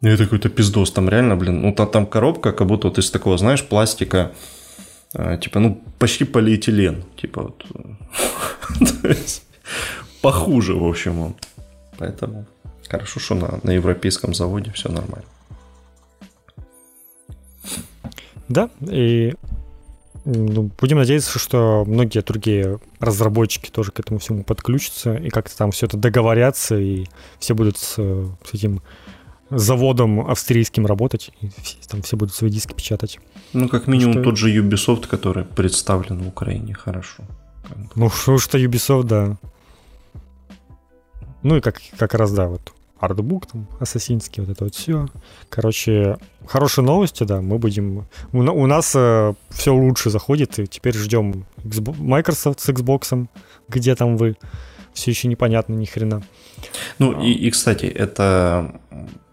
И 0.00 0.08
это 0.08 0.24
какой-то 0.24 0.48
пиздос. 0.48 0.92
Там 0.92 1.08
реально, 1.08 1.36
блин, 1.36 1.62
ну 1.62 1.72
там, 1.72 1.90
там 1.90 2.06
коробка, 2.06 2.52
как 2.52 2.66
будто 2.66 2.88
вот 2.88 2.98
из 2.98 3.10
такого, 3.10 3.38
знаешь, 3.38 3.64
пластика, 3.64 4.32
э, 5.14 5.38
типа, 5.38 5.60
ну, 5.60 5.82
почти 5.98 6.24
полиэтилен. 6.24 7.04
Типа 7.20 7.42
вот. 7.42 7.66
Похуже, 10.22 10.74
в 10.74 10.84
общем, 10.84 11.20
он. 11.20 11.34
Поэтому 11.98 12.46
хорошо, 12.88 13.20
что 13.20 13.34
на, 13.34 13.60
на 13.62 13.70
европейском 13.70 14.34
заводе 14.34 14.70
все 14.72 14.88
нормально. 14.88 15.26
Да, 18.48 18.68
и 18.80 19.34
ну, 19.40 19.51
будем 20.24 20.98
надеяться, 20.98 21.38
что 21.38 21.84
многие 21.86 22.22
другие 22.22 22.78
разработчики 23.00 23.70
тоже 23.70 23.90
к 23.90 24.00
этому 24.00 24.18
всему 24.18 24.44
подключатся 24.44 25.14
и 25.14 25.30
как-то 25.30 25.56
там 25.56 25.70
все 25.72 25.86
это 25.86 25.96
договорятся, 25.96 26.76
и 26.78 27.06
все 27.38 27.54
будут 27.54 27.78
с, 27.78 27.94
с 27.94 28.54
этим 28.54 28.82
заводом 29.50 30.20
австрийским 30.20 30.86
работать, 30.86 31.30
и 31.40 31.48
все, 31.62 31.76
там 31.88 32.02
все 32.02 32.16
будут 32.16 32.34
свои 32.34 32.50
диски 32.50 32.72
печатать. 32.72 33.18
Ну, 33.52 33.68
как 33.68 33.86
минимум, 33.86 34.14
что... 34.14 34.22
тот 34.22 34.36
же 34.38 34.56
Ubisoft, 34.56 35.06
который 35.08 35.44
представлен 35.44 36.22
в 36.22 36.28
Украине, 36.28 36.74
хорошо. 36.74 37.24
Ну, 37.94 38.08
что, 38.10 38.38
что 38.38 38.58
Ubisoft, 38.58 39.04
да. 39.04 39.36
Ну 41.42 41.56
и 41.56 41.60
как, 41.60 41.80
как 41.98 42.14
раз, 42.14 42.32
да, 42.32 42.46
вот 42.46 42.72
артбук 43.02 43.46
там 43.46 43.66
ассасинский, 43.80 44.42
вот 44.42 44.52
это 44.52 44.64
вот 44.64 44.74
все. 44.74 45.08
Короче, 45.48 46.18
хорошие 46.46 46.84
новости, 46.84 47.24
да, 47.24 47.40
мы 47.40 47.58
будем... 47.58 48.06
У, 48.32 48.66
нас 48.66 48.92
э, 48.94 49.34
все 49.50 49.74
лучше 49.74 50.10
заходит, 50.10 50.58
и 50.60 50.66
теперь 50.68 50.94
ждем 50.94 51.44
Microsoft 51.64 52.60
с 52.60 52.68
Xbox, 52.68 53.26
где 53.68 53.96
там 53.96 54.16
вы, 54.16 54.36
все 54.94 55.10
еще 55.10 55.26
непонятно 55.26 55.74
ни 55.74 55.84
хрена. 55.84 56.22
Ну 57.00 57.20
и, 57.20 57.32
и, 57.32 57.50
кстати, 57.50 57.86
это 57.86 58.80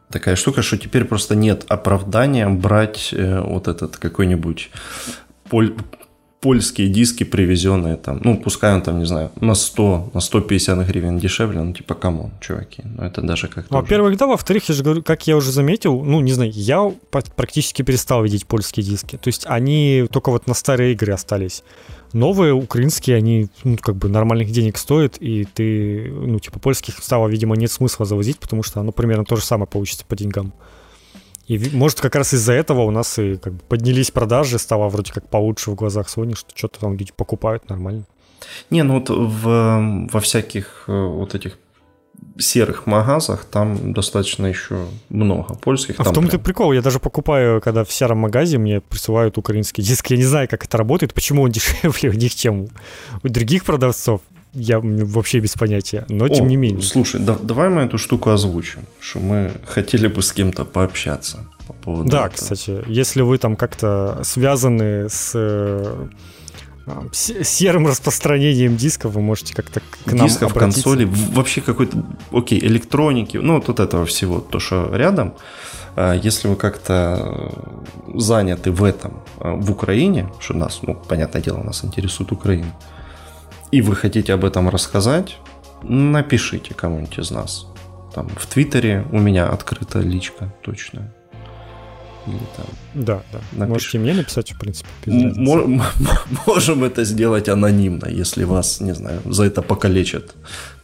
такая 0.10 0.36
штука, 0.36 0.64
что 0.64 0.78
теперь 0.78 1.06
просто 1.06 1.36
нет 1.36 1.66
оправдания 1.70 2.50
брать 2.50 3.10
э, 3.14 3.40
вот 3.40 3.68
этот 3.68 3.98
какой-нибудь 3.98 4.72
поль, 5.48 5.76
польские 6.42 6.88
диски, 6.88 7.26
привезенные 7.26 7.98
там, 7.98 8.22
ну, 8.24 8.38
пускай 8.38 8.74
он 8.74 8.82
там, 8.82 9.00
не 9.00 9.06
знаю, 9.06 9.30
на 9.42 9.56
100, 9.56 10.12
на 10.14 10.22
150 10.22 10.88
гривен 10.88 11.20
дешевле, 11.20 11.62
ну, 11.62 11.74
типа, 11.74 11.96
come 11.96 12.16
on, 12.16 12.32
чуваки, 12.40 12.84
ну, 12.86 13.04
это 13.04 13.22
даже 13.22 13.48
как-то... 13.48 13.74
Во-первых, 13.76 14.18
да, 14.18 14.28
во-вторых, 14.28 14.70
я 14.70 14.76
же 14.76 14.84
говорю, 14.84 15.04
как 15.04 15.28
я 15.28 15.36
уже 15.36 15.52
заметил, 15.52 16.02
ну, 16.02 16.22
не 16.22 16.32
знаю, 16.32 16.52
я 16.54 16.92
практически 17.36 17.82
перестал 17.82 18.24
видеть 18.24 18.46
польские 18.46 18.86
диски, 18.86 19.18
то 19.18 19.28
есть 19.28 19.46
они 19.48 20.08
только 20.12 20.32
вот 20.32 20.48
на 20.48 20.54
старые 20.54 20.94
игры 20.94 21.14
остались. 21.14 21.64
Новые 22.14 22.54
украинские, 22.54 23.18
они, 23.18 23.50
ну, 23.64 23.78
как 23.78 23.96
бы 23.96 24.08
нормальных 24.10 24.52
денег 24.52 24.78
стоят, 24.78 25.18
и 25.20 25.46
ты, 25.46 26.10
ну, 26.10 26.40
типа, 26.40 26.60
польских 26.60 26.98
стало, 27.04 27.28
видимо, 27.28 27.56
нет 27.56 27.72
смысла 27.72 28.06
завозить, 28.06 28.40
потому 28.40 28.64
что 28.64 28.80
оно 28.80 28.92
примерно 28.92 29.26
то 29.26 29.36
же 29.36 29.44
самое 29.44 29.68
получится 29.68 30.06
по 30.08 30.16
деньгам. 30.16 30.54
И 31.50 31.58
может 31.74 32.00
как 32.00 32.16
раз 32.16 32.34
из-за 32.34 32.54
этого 32.54 32.84
у 32.84 32.92
нас 32.92 33.18
и 33.18 33.36
как 33.38 33.54
бы 33.54 33.60
поднялись 33.68 34.12
продажи, 34.12 34.60
стало 34.60 34.88
вроде 34.88 35.12
как 35.12 35.28
получше 35.28 35.72
в 35.72 35.76
глазах 35.76 36.08
Sony, 36.08 36.36
что 36.36 36.52
что-то 36.56 36.80
там 36.80 36.96
люди 36.96 37.12
покупают 37.12 37.68
нормально. 37.70 38.06
Не, 38.70 38.84
ну 38.84 39.00
вот 39.00 39.10
в, 39.10 40.08
во 40.12 40.20
всяких 40.20 40.84
э, 40.88 40.92
вот 40.92 41.34
этих 41.34 41.58
серых 42.38 42.86
магазах 42.86 43.46
там 43.46 43.94
достаточно 43.94 44.46
еще 44.46 44.86
много 45.10 45.56
польских. 45.56 45.96
А 45.98 46.04
в 46.04 46.14
том-то 46.14 46.34
прям... 46.34 46.44
прикол, 46.44 46.72
я 46.72 46.84
даже 46.84 47.00
покупаю, 47.00 47.62
когда 47.62 47.84
в 47.84 47.92
сером 47.92 48.20
магазе 48.20 48.60
мне 48.60 48.80
присылают 48.80 49.40
украинский 49.40 49.84
диск, 49.84 50.12
я 50.12 50.18
не 50.18 50.24
знаю, 50.26 50.48
как 50.48 50.66
это 50.66 50.78
работает, 50.78 51.16
почему 51.16 51.42
он 51.42 51.52
дешевле 51.52 52.12
у 52.12 52.14
них, 52.14 52.36
чем 52.36 52.68
у 53.24 53.28
других 53.28 53.66
продавцов 53.66 54.22
я 54.54 54.80
вообще 54.80 55.40
без 55.40 55.54
понятия, 55.54 56.06
но 56.10 56.26
О, 56.26 56.30
тем 56.30 56.48
не 56.48 56.56
менее. 56.56 56.82
Слушай, 56.82 57.22
да, 57.22 57.38
давай 57.42 57.70
мы 57.70 57.82
эту 57.82 57.98
штуку 57.98 58.32
озвучим, 58.32 58.82
что 59.00 59.20
мы 59.20 59.52
хотели 59.66 60.08
бы 60.08 60.22
с 60.22 60.32
кем-то 60.34 60.66
пообщаться 60.66 61.46
по 61.68 61.74
поводу 61.74 62.10
Да, 62.10 62.26
этого. 62.26 62.36
кстати, 62.36 62.84
если 62.88 63.22
вы 63.22 63.38
там 63.38 63.56
как-то 63.56 64.22
связаны 64.24 65.08
с 65.10 65.32
э, 65.36 66.08
серым 67.12 67.88
распространением 67.88 68.76
дисков, 68.76 69.14
вы 69.14 69.22
можете 69.22 69.54
как-то 69.54 69.82
к 70.06 70.12
нам 70.14 70.28
Дисков, 70.28 70.52
обратиться. 70.52 70.82
консоли, 70.84 71.06
вообще 71.34 71.62
какой-то, 71.62 72.04
окей, 72.32 72.60
электроники, 72.60 73.38
ну, 73.38 73.62
вот 73.66 73.80
этого 73.80 74.06
всего, 74.06 74.40
то, 74.40 74.60
что 74.60 74.90
рядом. 74.96 75.36
А 75.96 76.14
если 76.16 76.48
вы 76.48 76.56
как-то 76.56 77.52
заняты 78.16 78.72
в 78.72 78.84
этом, 78.84 79.22
а, 79.40 79.54
в 79.56 79.70
Украине, 79.72 80.30
что 80.40 80.54
нас, 80.56 80.80
ну, 80.82 80.96
понятное 80.96 81.42
дело, 81.42 81.62
нас 81.62 81.84
интересует 81.84 82.32
Украина, 82.32 82.74
и 83.72 83.82
вы 83.82 83.96
хотите 83.96 84.34
об 84.34 84.46
этом 84.46 84.70
рассказать, 84.70 85.38
напишите 85.84 86.74
кому-нибудь 86.74 87.20
из 87.20 87.32
нас. 87.32 87.68
Там 88.14 88.28
в 88.30 88.46
Твиттере 88.48 89.06
у 89.12 89.20
меня 89.20 89.48
открыта 89.48 90.00
личка 90.00 90.54
точно. 90.64 91.14
Или 92.28 92.40
там. 92.58 92.66
Да, 92.94 93.22
да. 93.32 93.40
Напишите. 93.52 93.66
Можете 93.74 94.00
мне 94.00 94.14
написать, 94.14 94.52
в 94.52 94.60
принципе. 94.60 94.90
Можем 96.48 96.84
это 96.84 97.04
сделать 97.06 97.50
анонимно, 97.50 98.08
если 98.08 98.44
вас, 98.44 98.82
не 98.82 98.94
знаю, 98.94 99.22
за 99.26 99.44
это 99.44 99.62
покалечат 99.62 100.36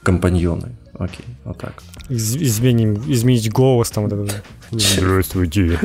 компаньоны. 0.04 0.76
Окей, 0.98 1.26
вот 1.44 1.58
так. 1.58 1.84
Из- 2.10 2.36
изменим, 2.36 3.04
изменить 3.12 3.52
голос 3.52 3.92
там. 3.92 4.08
Вот 4.08 4.14
это. 4.14 4.44
Здравствуйте. 4.72 5.80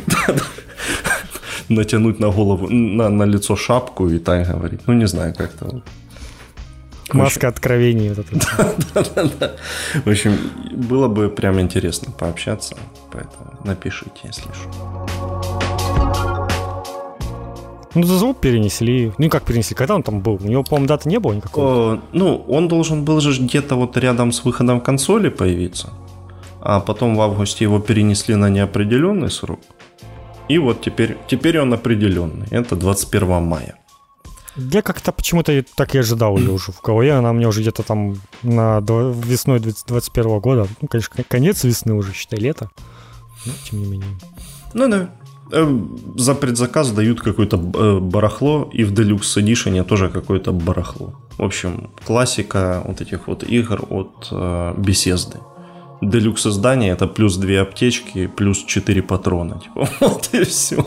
Натянуть 1.68 2.20
на 2.20 2.28
голову, 2.30 2.68
на, 2.68 3.09
на 3.09 3.24
лицо 3.24 3.57
шапку 3.57 4.09
и 4.09 4.18
так 4.18 4.46
говорить. 4.46 4.80
Ну, 4.86 4.94
не 4.94 5.07
знаю, 5.07 5.34
как-то 5.34 5.82
Маска 7.14 7.48
откровений. 7.48 8.11
Да-да-да. 8.11 9.52
В 10.04 10.08
общем, 10.08 10.36
было 10.72 11.08
бы 11.08 11.28
прям 11.28 11.61
интересно 11.61 12.12
пообщаться, 12.12 12.76
поэтому 13.12 13.54
напишите, 13.64 14.20
если 14.24 14.42
что. 14.52 15.08
Ну, 17.94 18.04
звук 18.04 18.40
перенесли. 18.40 19.12
Ну, 19.18 19.28
как 19.28 19.44
перенесли? 19.44 19.74
Когда 19.74 19.96
он 19.96 20.02
там 20.02 20.20
был? 20.20 20.38
У 20.40 20.46
него, 20.46 20.62
по-моему, 20.62 20.86
даты 20.86 21.08
не 21.08 21.18
было 21.18 21.32
никакого. 21.32 21.94
О, 21.94 22.00
ну, 22.12 22.44
он 22.48 22.68
должен 22.68 23.04
был 23.04 23.20
же 23.20 23.42
где-то 23.42 23.74
вот 23.74 23.96
рядом 23.96 24.30
с 24.30 24.44
выходом 24.44 24.80
консоли 24.80 25.28
появиться. 25.28 25.90
А 26.61 26.78
потом 26.78 27.16
в 27.16 27.20
августе 27.20 27.64
его 27.64 27.80
перенесли 27.80 28.36
на 28.36 28.48
неопределенный 28.48 29.30
срок. 29.30 29.61
И 30.48 30.58
вот 30.58 30.82
теперь, 30.82 31.16
теперь 31.26 31.58
он 31.58 31.72
определенный. 31.72 32.46
Это 32.50 32.76
21 32.76 33.42
мая. 33.42 33.80
Я 34.72 34.82
как-то 34.82 35.12
почему-то 35.12 35.64
так 35.74 35.94
и 35.94 35.98
ожидал 35.98 36.36
ее 36.36 36.50
уже 36.50 36.72
в 36.72 36.80
голове. 36.82 37.12
Она 37.12 37.32
мне 37.32 37.48
уже 37.48 37.61
где-то 37.61 37.82
там 37.82 38.16
на 38.42 38.80
весной 38.80 39.61
2021 39.61 40.40
года. 40.40 40.66
Ну, 40.80 40.88
конечно, 40.88 41.24
конец 41.24 41.64
весны 41.64 41.94
уже, 41.94 42.12
считай, 42.12 42.38
лето. 42.38 42.70
Но 43.46 43.52
тем 43.64 43.80
не 43.80 43.86
менее. 43.86 44.18
Ну 44.74 44.88
да. 44.88 45.11
Э, 45.52 45.78
за 46.16 46.34
предзаказ 46.34 46.92
дают 46.92 47.20
какое-то 47.20 47.56
э, 47.56 47.98
барахло, 48.00 48.70
и 48.72 48.84
в 48.84 48.92
Deluxe 48.92 49.42
Edition 49.42 49.82
тоже 49.84 50.08
какое-то 50.08 50.52
барахло. 50.52 51.14
В 51.38 51.42
общем, 51.42 51.90
классика 52.06 52.82
вот 52.84 53.00
этих 53.00 53.26
вот 53.26 53.42
игр 53.42 53.84
от 53.90 54.28
э, 54.30 54.74
делюкс 56.01 56.46
издание 56.46 56.92
это 56.92 57.07
плюс 57.07 57.36
две 57.36 57.61
аптечки, 57.61 58.26
плюс 58.26 58.64
четыре 58.64 59.03
патрона. 59.03 59.61
Типа, 59.61 59.88
вот 60.01 60.28
и 60.32 60.44
все. 60.44 60.84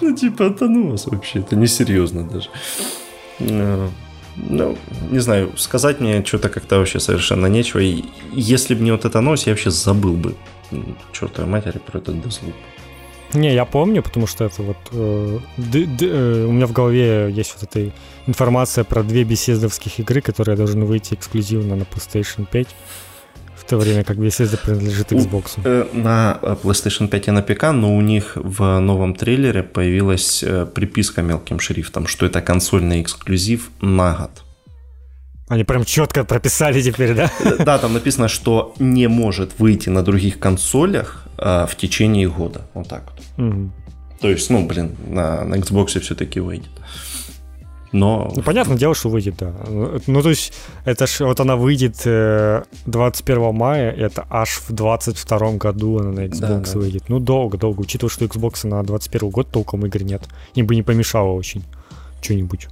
Ну, 0.00 0.16
типа, 0.16 0.44
это 0.44 0.68
ну 0.68 0.90
вас 0.90 1.06
вообще, 1.06 1.40
это 1.40 1.56
несерьезно 1.56 2.28
даже. 2.28 2.48
Ну, 4.36 4.76
не 5.10 5.18
знаю, 5.18 5.52
сказать 5.56 6.00
мне 6.00 6.24
что-то 6.24 6.48
как-то 6.48 6.78
вообще 6.78 7.00
совершенно 7.00 7.46
нечего. 7.46 7.80
И 7.80 8.04
если 8.32 8.74
бы 8.74 8.84
не 8.84 8.92
вот 8.92 9.04
эта 9.04 9.20
новость, 9.20 9.46
я 9.46 9.52
вообще 9.52 9.70
забыл 9.70 10.14
бы 10.14 10.34
чертовой 11.12 11.50
матери 11.50 11.78
про 11.78 11.98
этот 11.98 12.14
Deathloop. 12.16 12.54
Не, 13.34 13.54
я 13.54 13.64
помню, 13.64 14.02
потому 14.02 14.26
что 14.26 14.44
это 14.44 14.62
вот... 14.62 14.76
Э, 14.92 15.38
д, 15.58 15.84
д, 15.84 16.06
э, 16.06 16.44
у 16.46 16.52
меня 16.52 16.66
в 16.66 16.72
голове 16.72 17.30
есть 17.30 17.54
вот 17.54 17.62
эта 17.62 17.92
информация 18.26 18.84
про 18.84 19.02
две 19.02 19.24
беседовских 19.24 20.00
игры, 20.00 20.22
которые 20.22 20.56
должны 20.56 20.86
выйти 20.86 21.12
эксклюзивно 21.12 21.76
на 21.76 21.82
PlayStation 21.82 22.46
5 22.50 22.68
в 22.68 23.17
то 23.68 23.76
время 23.76 24.02
как 24.02 24.16
Bethesda 24.16 24.58
принадлежит 24.62 25.12
Xbox. 25.12 25.60
Э, 25.64 25.86
на 25.92 26.38
э, 26.40 26.56
PlayStation 26.62 27.08
5 27.08 27.28
и 27.28 27.30
на 27.30 27.42
ПК, 27.42 27.72
но 27.72 27.94
у 27.94 28.00
них 28.00 28.32
в 28.36 28.80
новом 28.80 29.14
трейлере 29.14 29.62
появилась 29.62 30.42
э, 30.42 30.66
приписка 30.66 31.22
мелким 31.22 31.60
шрифтом, 31.60 32.06
что 32.06 32.26
это 32.26 32.40
консольный 32.40 33.02
эксклюзив 33.02 33.70
на 33.80 34.14
год. 34.14 34.30
Они 35.48 35.64
прям 35.64 35.84
четко 35.84 36.24
прописали 36.24 36.82
теперь, 36.82 37.14
да? 37.14 37.30
Да, 37.58 37.78
там 37.78 37.94
написано, 37.94 38.28
что 38.28 38.74
не 38.78 39.08
может 39.08 39.58
выйти 39.58 39.88
на 39.88 40.02
других 40.02 40.38
консолях 40.38 41.24
в 41.38 41.70
течение 41.78 42.28
года. 42.28 42.66
Вот 42.74 42.88
так 42.88 43.04
вот. 43.36 43.46
Угу. 43.46 43.70
То 44.20 44.28
есть, 44.28 44.50
ну, 44.50 44.66
блин, 44.66 44.96
на, 45.06 45.44
на 45.44 45.54
Xbox 45.54 46.00
все-таки 46.00 46.40
выйдет 46.40 46.70
но... 47.92 48.32
Ну, 48.34 48.42
понятное 48.42 48.76
дело, 48.76 48.94
что 48.94 49.08
выйдет, 49.08 49.36
да. 49.38 49.52
Ну, 50.06 50.22
то 50.22 50.30
есть, 50.30 50.52
это 50.84 51.06
ж, 51.06 51.20
вот 51.20 51.40
она 51.40 51.56
выйдет 51.56 51.96
21 52.86 53.42
э, 53.42 53.52
мая, 53.52 53.90
это 53.90 54.26
аж 54.30 54.60
в 54.68 54.72
22 54.72 55.52
году 55.52 55.98
она 55.98 56.12
на 56.12 56.20
Xbox 56.26 56.40
да, 56.40 56.72
да. 56.72 56.78
выйдет. 56.78 57.04
Ну, 57.08 57.18
долго-долго, 57.18 57.80
учитывая, 57.80 58.10
что 58.10 58.24
Xbox 58.24 58.66
на 58.66 58.82
21 58.82 59.30
год 59.30 59.50
толком 59.50 59.86
игр 59.86 60.02
нет. 60.02 60.22
Им 60.54 60.66
бы 60.66 60.76
не 60.76 60.82
помешало 60.82 61.32
очень 61.32 61.64
что-нибудь. 62.20 62.68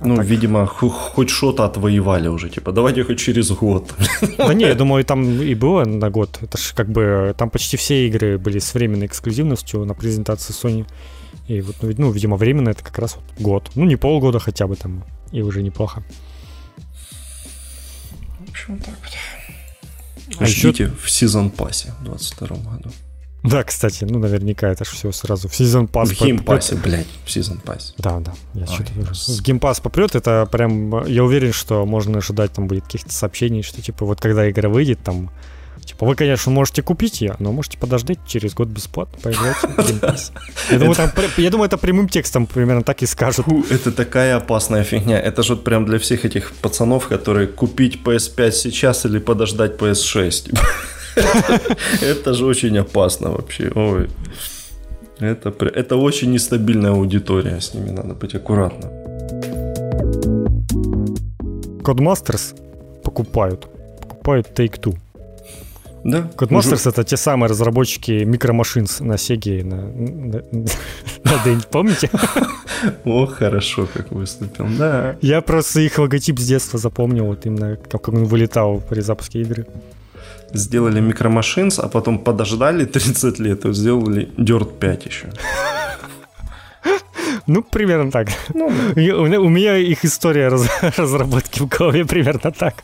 А 0.00 0.06
ну, 0.06 0.16
так... 0.16 0.26
видимо, 0.26 0.66
хоть 0.66 1.30
что-то 1.30 1.64
отвоевали 1.64 2.28
уже, 2.28 2.50
типа, 2.50 2.72
давайте 2.72 3.04
хоть 3.04 3.18
через 3.18 3.50
год. 3.52 3.94
Да 4.36 4.52
не, 4.52 4.64
я 4.66 4.74
думаю, 4.74 5.04
там 5.04 5.40
и 5.40 5.54
было 5.54 5.84
на 5.84 6.10
год. 6.10 6.38
Это 6.42 6.58
же 6.58 6.74
как 6.74 6.90
бы, 6.90 7.34
там 7.38 7.48
почти 7.48 7.76
все 7.76 8.06
игры 8.06 8.38
были 8.38 8.58
с 8.58 8.74
временной 8.74 9.06
эксклюзивностью 9.06 9.84
на 9.84 9.94
презентации 9.94 10.52
Sony. 10.52 10.86
И 11.46 11.60
вот, 11.60 11.76
ну, 11.82 11.92
ну, 11.98 12.10
видимо, 12.10 12.36
временно 12.36 12.70
это 12.70 12.82
как 12.82 12.98
раз 12.98 13.16
вот 13.16 13.24
год. 13.38 13.70
Ну, 13.74 13.84
не 13.84 13.96
полгода 13.96 14.38
хотя 14.38 14.66
бы 14.66 14.76
там, 14.76 15.04
и 15.30 15.42
уже 15.42 15.62
неплохо. 15.62 16.02
В 18.38 18.50
общем, 18.50 18.78
так 18.78 18.94
вот. 19.02 20.38
А 20.38 20.46
Ждите 20.46 20.84
еще... 20.84 20.94
в 20.94 21.10
season 21.10 21.50
pass 21.50 21.84
е 21.84 21.92
в 22.00 22.04
22 22.04 22.48
году. 22.56 22.90
Да, 23.44 23.62
кстати, 23.62 24.04
ну 24.04 24.18
наверняка 24.18 24.70
это 24.70 24.86
же 24.86 24.92
все 24.92 25.12
сразу 25.12 25.50
в 25.50 25.54
season 25.54 25.86
pass. 25.86 26.08
В 26.08 26.18
Game 26.18 26.41
Pass 26.41 26.64
е, 26.64 26.76
блядь, 26.76 27.06
в 27.26 27.30
season 27.30 27.58
pass 27.58 27.81
е. 27.81 27.92
Да, 27.98 28.18
да, 28.20 28.32
я 28.54 28.66
что-то 28.66 28.94
вижу. 28.94 29.12
В 29.12 29.42
Game 29.42 29.61
Pass 29.61 29.80
попрет, 29.80 30.14
это 30.14 30.48
прям, 30.50 31.06
я 31.06 31.22
уверен, 31.22 31.52
что 31.52 31.84
можно 31.84 32.18
ожидать, 32.18 32.52
там 32.52 32.68
будет 32.68 32.84
каких-то 32.84 33.12
сообщений, 33.12 33.62
что 33.62 33.82
типа 33.82 34.06
вот 34.06 34.18
когда 34.18 34.48
игра 34.50 34.70
выйдет, 34.70 35.00
там 35.04 35.30
вы, 36.04 36.14
конечно, 36.14 36.52
можете 36.52 36.82
купить 36.82 37.20
ее, 37.20 37.36
но 37.38 37.52
можете 37.52 37.78
подождать, 37.78 38.18
через 38.26 38.54
год 38.54 38.68
бесплатно 38.68 39.18
поиграть. 39.22 39.56
Я 40.70 40.78
думаю, 40.78 40.94
там, 40.94 41.10
я 41.36 41.50
думаю, 41.50 41.66
это 41.66 41.78
прямым 41.78 42.08
текстом 42.08 42.46
примерно 42.46 42.82
так 42.82 43.02
и 43.02 43.06
скажут. 43.06 43.46
Фу, 43.46 43.64
это 43.70 43.92
такая 43.92 44.36
опасная 44.36 44.84
фигня. 44.84 45.20
Это 45.20 45.42
же 45.42 45.54
вот 45.54 45.64
прям 45.64 45.84
для 45.84 45.98
всех 45.98 46.24
этих 46.24 46.52
пацанов, 46.52 47.08
которые 47.08 47.46
купить 47.46 48.00
PS5 48.04 48.52
сейчас 48.52 49.06
или 49.06 49.18
подождать 49.18 49.76
PS6. 49.76 50.58
Это 52.02 52.34
же 52.34 52.44
очень 52.46 52.76
опасно 52.78 53.30
вообще. 53.30 53.70
Ой. 53.74 54.08
Это, 55.20 55.54
это 55.66 55.96
очень 55.96 56.32
нестабильная 56.32 56.90
аудитория, 56.90 57.60
с 57.60 57.74
ними 57.74 57.90
надо 57.90 58.14
быть 58.14 58.34
аккуратно. 58.34 58.90
Codemasters 61.82 62.54
покупают. 63.02 63.68
Покупают 64.00 64.48
Take-Two. 64.58 64.96
Да. 66.04 66.30
Codemasters 66.36 66.74
уже... 66.74 66.90
это 66.90 67.02
те 67.02 67.16
самые 67.16 67.48
разработчики 67.48 68.24
микромашин 68.24 68.86
на 69.00 69.14
Sega 69.14 69.64
на, 69.64 69.76
на, 69.76 70.42
на 71.24 71.44
день, 71.44 71.62
помните? 71.70 72.10
О, 73.04 73.26
хорошо, 73.26 73.88
как 73.92 74.12
выступил, 74.12 74.66
да. 74.78 75.16
Я 75.22 75.40
просто 75.40 75.80
их 75.80 75.98
логотип 75.98 76.38
с 76.38 76.46
детства 76.46 76.78
запомнил, 76.78 77.24
вот 77.26 77.46
именно 77.46 77.76
как 77.76 78.08
он 78.08 78.24
вылетал 78.24 78.80
при 78.80 79.00
запуске 79.00 79.40
игры. 79.40 79.66
Сделали 80.52 81.00
микромашинс, 81.00 81.78
а 81.78 81.88
потом 81.88 82.18
подождали 82.18 82.84
30 82.84 83.38
лет 83.38 83.64
и 83.64 83.72
сделали 83.72 84.28
Dirt 84.36 84.78
5 84.78 85.06
еще. 85.06 85.26
Ну, 87.46 87.62
примерно 87.62 88.10
так. 88.10 88.28
Ну, 88.54 88.70
да. 88.70 89.02
у, 89.18 89.26
меня, 89.26 89.40
у 89.40 89.48
меня 89.50 89.76
их 89.76 90.02
история 90.06 90.48
раз, 90.48 90.66
разработки 90.96 91.58
в 91.60 91.68
голове 91.68 92.06
примерно 92.06 92.52
так. 92.52 92.76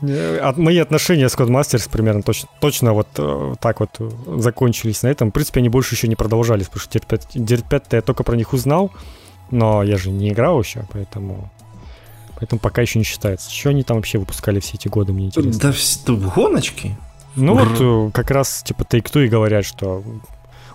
Мои 0.00 0.78
отношения 0.78 1.28
с 1.28 1.34
Codemasters 1.34 1.88
примерно 1.90 2.22
точно, 2.22 2.48
точно 2.60 2.92
вот 2.92 3.08
э, 3.16 3.54
так 3.60 3.80
вот 3.80 3.98
закончились 4.40 5.02
на 5.02 5.08
этом. 5.08 5.30
В 5.30 5.32
принципе, 5.32 5.60
они 5.60 5.68
больше 5.68 5.94
еще 5.94 6.06
не 6.06 6.16
продолжались, 6.16 6.66
потому 6.66 6.82
что 6.82 6.98
Dirt 6.98 7.06
5, 7.06 7.36
Dirt 7.36 7.64
5 7.68 7.84
я 7.92 8.02
только 8.02 8.22
про 8.22 8.36
них 8.36 8.52
узнал, 8.52 8.92
но 9.50 9.82
я 9.82 9.96
же 9.96 10.10
не 10.10 10.30
играл 10.30 10.60
еще, 10.60 10.84
поэтому 10.92 11.50
Поэтому 12.38 12.58
пока 12.58 12.82
еще 12.82 12.98
не 12.98 13.04
считается. 13.04 13.50
Что 13.50 13.70
они 13.70 13.82
там 13.82 13.96
вообще 13.96 14.18
выпускали 14.18 14.60
все 14.60 14.74
эти 14.74 14.88
годы, 14.88 15.12
мне 15.12 15.26
интересно. 15.26 15.72
Да, 16.06 16.30
гоночки. 16.34 16.96
Ну 17.34 17.54
Ур... 17.54 17.64
вот 17.64 17.80
э, 17.80 18.10
как 18.12 18.30
раз 18.30 18.62
типа 18.62 18.82
Take-Two 18.82 19.24
и 19.24 19.28
говорят, 19.28 19.64
что 19.64 20.04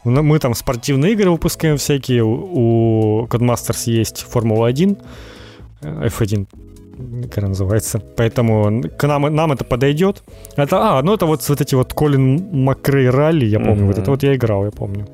мы 0.03 0.39
там 0.39 0.55
спортивные 0.55 1.13
игры 1.13 1.29
выпускаем 1.29 1.77
всякие, 1.77 2.23
у 2.23 3.27
Codemasters 3.27 3.83
есть 3.91 4.25
Формула-1, 4.27 4.99
F1, 5.81 6.47
как 7.31 7.43
называется. 7.43 7.99
Поэтому 7.99 8.83
к 8.97 9.07
нам, 9.07 9.33
нам 9.33 9.51
это 9.51 9.63
подойдет. 9.63 10.23
Это, 10.55 10.97
а, 10.97 11.01
ну 11.01 11.13
это 11.13 11.25
вот 11.25 11.47
вот 11.49 11.61
эти 11.61 11.75
вот 11.75 11.93
Колин 11.93 12.63
Макрей 12.65 13.09
ралли, 13.09 13.45
я 13.45 13.59
помню, 13.59 13.83
mm-hmm. 13.83 13.87
вот 13.87 13.97
это 13.97 14.11
вот 14.11 14.23
я 14.23 14.35
играл, 14.35 14.65
я 14.65 14.71
помню. 14.71 15.07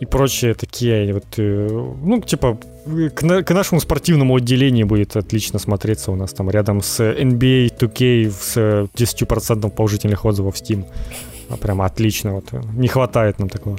И 0.00 0.06
прочие 0.06 0.54
такие 0.54 1.12
вот, 1.12 1.26
э, 1.36 1.68
ну, 2.02 2.22
типа, 2.22 2.58
к, 3.14 3.42
к 3.42 3.54
нашему 3.54 3.80
спортивному 3.80 4.34
отделению 4.34 4.86
будет 4.86 5.14
отлично 5.14 5.58
смотреться 5.58 6.10
у 6.10 6.16
нас 6.16 6.32
там 6.32 6.48
рядом 6.48 6.80
с 6.80 7.00
NBA 7.00 7.76
2K 7.78 8.30
с 8.30 8.56
10% 8.56 9.70
положительных 9.70 10.24
отзывов 10.24 10.56
в 10.56 10.62
Steam. 10.62 10.84
А 11.50 11.56
прямо 11.56 11.84
отлично, 11.84 12.32
вот. 12.32 12.44
Не 12.74 12.88
хватает 12.88 13.38
нам 13.38 13.50
такого. 13.50 13.78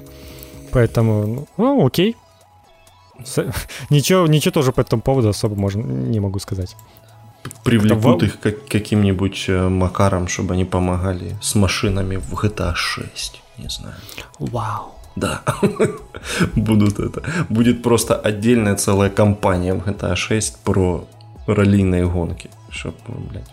Поэтому, 0.72 1.26
ну, 1.26 1.48
ну 1.58 1.86
окей. 1.88 2.16
Ничего, 3.90 4.28
ничего 4.28 4.52
тоже 4.52 4.72
по 4.72 4.82
этому 4.82 5.02
поводу 5.02 5.30
особо 5.30 5.56
можно, 5.56 5.82
не 5.82 6.20
могу 6.20 6.40
сказать. 6.40 6.76
Привлекут 7.64 8.24
их 8.24 8.40
как, 8.40 8.68
каким-нибудь 8.68 9.46
э, 9.48 9.70
макаром, 9.70 10.28
чтобы 10.28 10.54
они 10.54 10.66
помогали 10.66 11.36
с 11.42 11.56
машинами 11.56 12.18
в 12.18 12.34
GTA 12.34 12.74
6. 12.76 13.42
Не 13.58 13.70
знаю. 13.70 13.96
Вау. 14.40 14.96
Да. 15.16 15.42
Будут 16.56 17.00
это. 17.00 17.24
Будет 17.50 17.84
просто 17.84 18.16
отдельная 18.16 18.76
целая 18.76 19.10
компания 19.10 19.74
в 19.74 19.88
GTA 19.88 20.16
6 20.16 20.60
про 20.64 21.06
раллийные 21.48 22.06
гонки. 22.06 22.50
Чтобы, 22.70 22.96
блядь, 23.08 23.50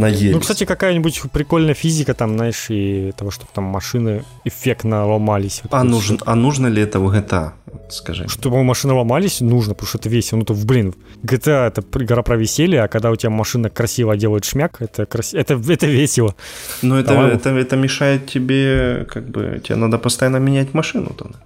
наелись. 0.00 0.32
Ну, 0.32 0.40
кстати, 0.40 0.64
какая-нибудь 0.64 1.22
прикольная 1.32 1.74
физика 1.74 2.14
там, 2.14 2.36
знаешь, 2.36 2.66
и 2.70 3.12
того, 3.16 3.30
чтобы 3.30 3.50
там 3.54 3.64
машины 3.64 4.24
эффектно 4.44 5.06
ломались. 5.06 5.60
Вот 5.62 5.74
а, 5.74 5.84
нужен, 5.84 6.18
а 6.26 6.34
нужно 6.34 6.68
ли 6.68 6.82
это 6.82 6.98
в 7.00 7.14
GTA, 7.14 7.52
скажи? 7.90 8.26
Чтобы 8.28 8.62
машины 8.64 8.94
ломались, 8.94 9.40
нужно, 9.40 9.74
потому 9.74 9.88
что 9.88 9.98
это 9.98 10.08
весело. 10.08 10.38
Ну, 10.38 10.44
то, 10.44 10.54
блин, 10.54 10.94
GTA 11.22 11.68
это 11.68 11.82
игра 12.02 12.22
про 12.22 12.36
веселье, 12.36 12.82
а 12.82 12.88
когда 12.88 13.10
у 13.10 13.16
тебя 13.16 13.30
машина 13.30 13.70
красиво 13.70 14.16
делает 14.16 14.44
шмяк, 14.44 14.82
это, 14.82 15.06
крас... 15.06 15.34
это, 15.34 15.54
это 15.54 15.86
весело. 15.86 16.34
Но 16.82 16.98
это, 16.98 17.12
это, 17.12 17.50
это 17.50 17.76
мешает 17.76 18.26
тебе, 18.26 19.06
как 19.08 19.28
бы, 19.28 19.60
тебе 19.62 19.76
надо 19.76 19.98
постоянно 19.98 20.38
менять 20.38 20.74
машину 20.74 21.14
тогда 21.16 21.38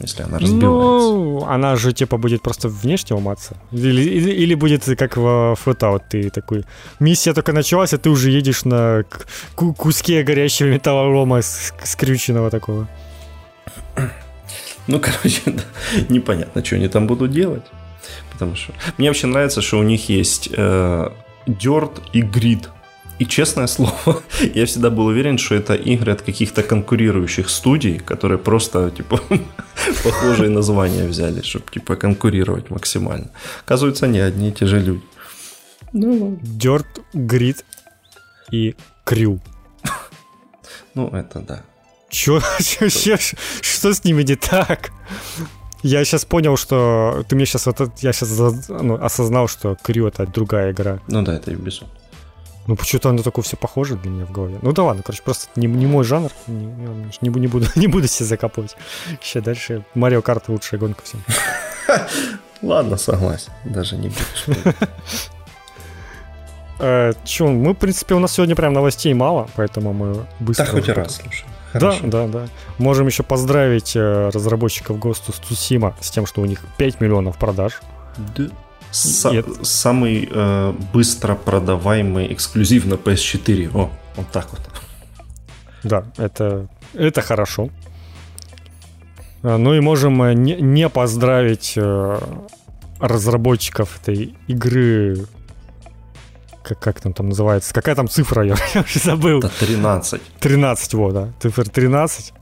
если 0.00 0.22
она 0.22 0.38
разбивается. 0.38 0.64
Ну, 0.64 1.44
она 1.46 1.76
же 1.76 1.92
типа 1.92 2.16
будет 2.16 2.42
просто 2.42 2.68
внешне 2.68 3.16
ломаться. 3.16 3.56
Или, 3.72 4.02
или, 4.02 4.30
или 4.30 4.54
будет 4.54 4.84
как 4.98 5.16
в 5.16 5.56
Fallout, 5.64 6.02
ты 6.08 6.30
такой, 6.30 6.64
миссия 7.00 7.34
только 7.34 7.52
началась, 7.52 7.92
а 7.92 7.98
ты 7.98 8.10
уже 8.10 8.30
едешь 8.30 8.64
на 8.64 9.04
куске 9.54 10.22
горящего 10.22 10.68
металлолома 10.68 11.40
скрюченного 11.42 12.50
такого. 12.50 12.88
Ну, 14.86 15.00
короче, 15.00 15.42
да, 15.46 15.62
непонятно, 16.08 16.64
что 16.64 16.76
они 16.76 16.88
там 16.88 17.06
будут 17.06 17.30
делать. 17.30 17.64
Потому 18.32 18.56
что 18.56 18.72
мне 18.98 19.08
вообще 19.08 19.26
нравится, 19.26 19.60
что 19.60 19.78
у 19.78 19.82
них 19.82 20.08
есть 20.08 20.48
э, 20.52 21.10
Dirt 21.46 22.02
и 22.12 22.22
Grid 22.22 22.68
и 23.20 23.26
честное 23.26 23.66
слово, 23.66 24.22
я 24.54 24.64
всегда 24.64 24.90
был 24.90 25.06
уверен, 25.06 25.38
что 25.38 25.54
это 25.54 25.74
игры 25.74 26.12
от 26.12 26.22
каких-то 26.22 26.62
конкурирующих 26.62 27.50
студий, 27.50 27.98
которые 27.98 28.38
просто, 28.38 28.90
типа, 28.90 29.20
похожие 30.04 30.48
названия 30.48 31.06
взяли, 31.06 31.42
чтобы, 31.42 31.64
типа, 31.70 31.96
конкурировать 31.96 32.70
максимально. 32.70 33.30
Оказывается, 33.66 34.06
не 34.06 34.20
одни 34.20 34.48
и 34.48 34.52
те 34.52 34.66
же 34.66 34.80
люди. 34.80 35.02
Ну, 35.92 36.38
Dirt, 36.42 36.86
Grid 37.14 37.56
и 38.50 38.74
Crew. 39.06 39.38
Ну, 40.94 41.08
это 41.08 41.40
да. 41.40 41.62
Чё, 42.08 42.40
что 43.60 43.92
с 43.94 44.04
ними 44.04 44.24
не 44.24 44.36
так? 44.36 44.90
Я 45.82 46.04
сейчас 46.04 46.24
понял, 46.24 46.56
что 46.56 47.24
ты 47.28 47.36
мне 47.36 47.46
сейчас 47.46 47.66
вот 47.66 47.80
я 48.02 48.12
сейчас 48.12 48.68
ну, 48.68 48.94
осознал, 48.94 49.46
что 49.46 49.76
Крю 49.82 50.08
это 50.08 50.26
другая 50.26 50.72
игра. 50.72 50.98
Ну 51.06 51.22
да, 51.22 51.36
это 51.36 51.52
Ubisoft. 51.52 51.99
Ну, 52.66 52.76
почему-то 52.76 53.08
оно 53.08 53.22
такое 53.22 53.42
все 53.42 53.56
похоже 53.56 53.96
для 53.96 54.10
меня 54.10 54.26
в 54.26 54.32
голове. 54.32 54.58
Ну 54.62 54.72
да 54.72 54.84
ладно, 54.84 55.02
короче, 55.02 55.22
просто 55.22 55.48
не, 55.56 55.66
не 55.66 55.86
мой 55.86 56.04
жанр. 56.04 56.30
Не, 56.46 56.66
не, 57.20 57.28
не, 57.28 57.46
буду, 57.46 57.66
не 57.74 57.86
буду 57.86 58.06
себя 58.08 58.26
закапывать. 58.26 58.76
Еще 59.22 59.40
дальше 59.40 59.84
Марио 59.94 60.22
Карт 60.22 60.48
лучшая 60.48 60.78
гонка 60.78 61.02
всем. 61.02 61.22
Ладно, 62.62 62.96
согласен. 62.96 63.52
Даже 63.64 63.96
не 63.96 64.08
буду. 64.08 64.74
Э, 66.82 67.12
Че, 67.24 67.46
мы, 67.46 67.74
в 67.74 67.76
принципе, 67.76 68.14
у 68.14 68.18
нас 68.18 68.32
сегодня 68.32 68.56
прям 68.56 68.72
новостей 68.72 69.12
мало, 69.12 69.50
поэтому 69.54 69.92
мы 69.92 70.24
быстро... 70.38 70.64
Да, 70.64 70.72
хоть 70.72 70.88
раз, 70.88 71.20
слушай. 71.22 71.44
Да, 71.74 71.94
да, 72.02 72.26
да. 72.26 72.48
Можем 72.78 73.06
еще 73.06 73.22
поздравить 73.22 73.94
э, 73.94 74.30
разработчиков 74.32 74.96
of 74.96 75.12
Tsushima 75.12 75.92
с 76.00 76.10
тем, 76.10 76.24
что 76.24 76.40
у 76.40 76.46
них 76.46 76.62
5 76.78 77.00
миллионов 77.00 77.36
продаж. 77.36 77.80
Да. 78.34 78.44
С- 78.92 79.44
самый 79.62 80.28
э, 80.30 80.74
быстро 80.92 81.34
продаваемый 81.34 82.32
эксклюзив 82.32 82.86
на 82.86 82.94
PS4. 82.94 83.70
О, 83.74 83.90
вот 84.16 84.30
так 84.32 84.48
вот. 84.50 84.60
Да, 85.82 86.04
это, 86.16 86.68
это 86.94 87.22
хорошо. 87.22 87.70
А, 89.42 89.56
ну 89.56 89.74
и 89.74 89.80
можем 89.80 90.22
э, 90.22 90.34
не, 90.34 90.56
не 90.56 90.88
поздравить 90.88 91.74
э, 91.76 92.18
разработчиков 92.98 94.00
этой 94.02 94.34
игры. 94.48 95.26
Как, 96.62 96.78
как 96.78 97.00
там, 97.00 97.12
там 97.12 97.28
называется? 97.30 97.72
Какая 97.72 97.94
там 97.94 98.08
цифра? 98.08 98.44
Я, 98.44 98.56
я 98.74 98.82
уже 98.82 98.98
забыл. 98.98 99.38
Это 99.38 99.48
13. 99.60 100.20
13, 100.40 100.94
вот, 100.94 101.14
да. 101.14 101.32
Цифра 101.40 101.64
13. 101.64 102.34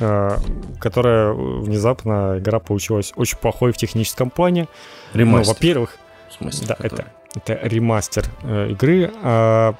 Э, 0.00 0.38
которая 0.80 1.32
внезапно 1.32 2.36
игра 2.38 2.58
получилась 2.58 3.12
очень 3.16 3.38
плохой 3.38 3.72
в 3.72 3.76
техническом 3.76 4.30
плане. 4.30 4.66
Ремастер. 5.12 5.46
Ну, 5.46 5.54
во-первых, 5.54 5.98
смысле, 6.36 6.66
да, 6.66 6.76
это, 6.80 7.06
это 7.34 7.58
ремастер 7.62 8.24
э, 8.42 8.70
игры. 8.70 9.12
А, 9.22 9.74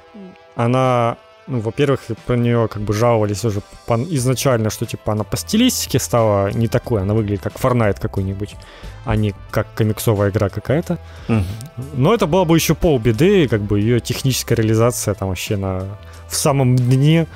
она, 0.55 1.17
ну, 1.47 1.59
во-первых, 1.59 2.01
про 2.25 2.37
нее 2.37 2.67
как 2.67 2.81
бы 2.81 2.93
жаловались 2.93 3.43
уже 3.43 3.61
по, 3.85 3.95
изначально, 3.95 4.69
что 4.69 4.85
типа 4.85 5.11
она 5.11 5.23
по 5.23 5.37
стилистике 5.37 5.99
стала 5.99 6.49
не 6.51 6.67
такой, 6.67 7.01
она 7.01 7.13
выглядит 7.13 7.41
как 7.41 7.53
Fortnite 7.53 7.99
какой-нибудь, 7.99 8.55
а 9.05 9.15
не 9.15 9.33
как 9.51 9.67
комиксовая 9.75 10.29
игра 10.29 10.49
какая-то. 10.49 10.97
Угу. 11.27 11.43
Но 11.93 12.13
это 12.13 12.25
было 12.25 12.45
бы 12.45 12.55
еще 12.55 12.73
полбеды, 12.73 13.47
как 13.47 13.61
бы 13.61 13.79
ее 13.79 13.99
техническая 13.99 14.57
реализация 14.57 15.13
там 15.13 15.29
вообще 15.29 15.57
на 15.57 15.97
в 16.27 16.35
самом 16.35 16.75
дне 16.75 17.27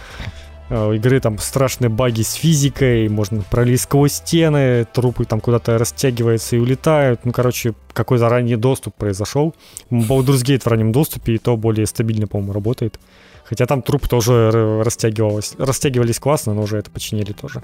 игры 0.70 1.20
там 1.20 1.38
страшные 1.40 1.90
баги 1.90 2.22
с 2.22 2.34
физикой, 2.34 3.10
можно 3.10 3.44
пролезть 3.50 3.84
сквозь 3.84 4.14
стены, 4.14 4.86
трупы 4.94 5.26
там 5.26 5.42
куда-то 5.42 5.78
растягиваются 5.78 6.56
и 6.56 6.60
улетают. 6.60 7.22
Ну, 7.26 7.32
короче, 7.32 7.74
какой-то 7.94 8.30
ранний 8.30 8.56
доступ 8.56 8.96
произошел. 8.96 9.56
Baldur's 9.90 10.44
Gate 10.44 10.62
в 10.62 10.68
раннем 10.68 10.92
доступе, 10.92 11.36
и 11.36 11.38
то 11.40 11.58
более 11.58 11.88
стабильно, 11.88 12.28
по-моему, 12.28 12.54
работает. 12.54 13.00
Хотя 13.44 13.66
там 13.66 13.82
труп 13.82 14.08
тоже 14.08 14.52
растягивалось, 14.84 15.56
растягивались 15.58 16.20
классно, 16.20 16.54
но 16.54 16.62
уже 16.62 16.78
это 16.78 16.92
починили 16.92 17.32
тоже. 17.32 17.64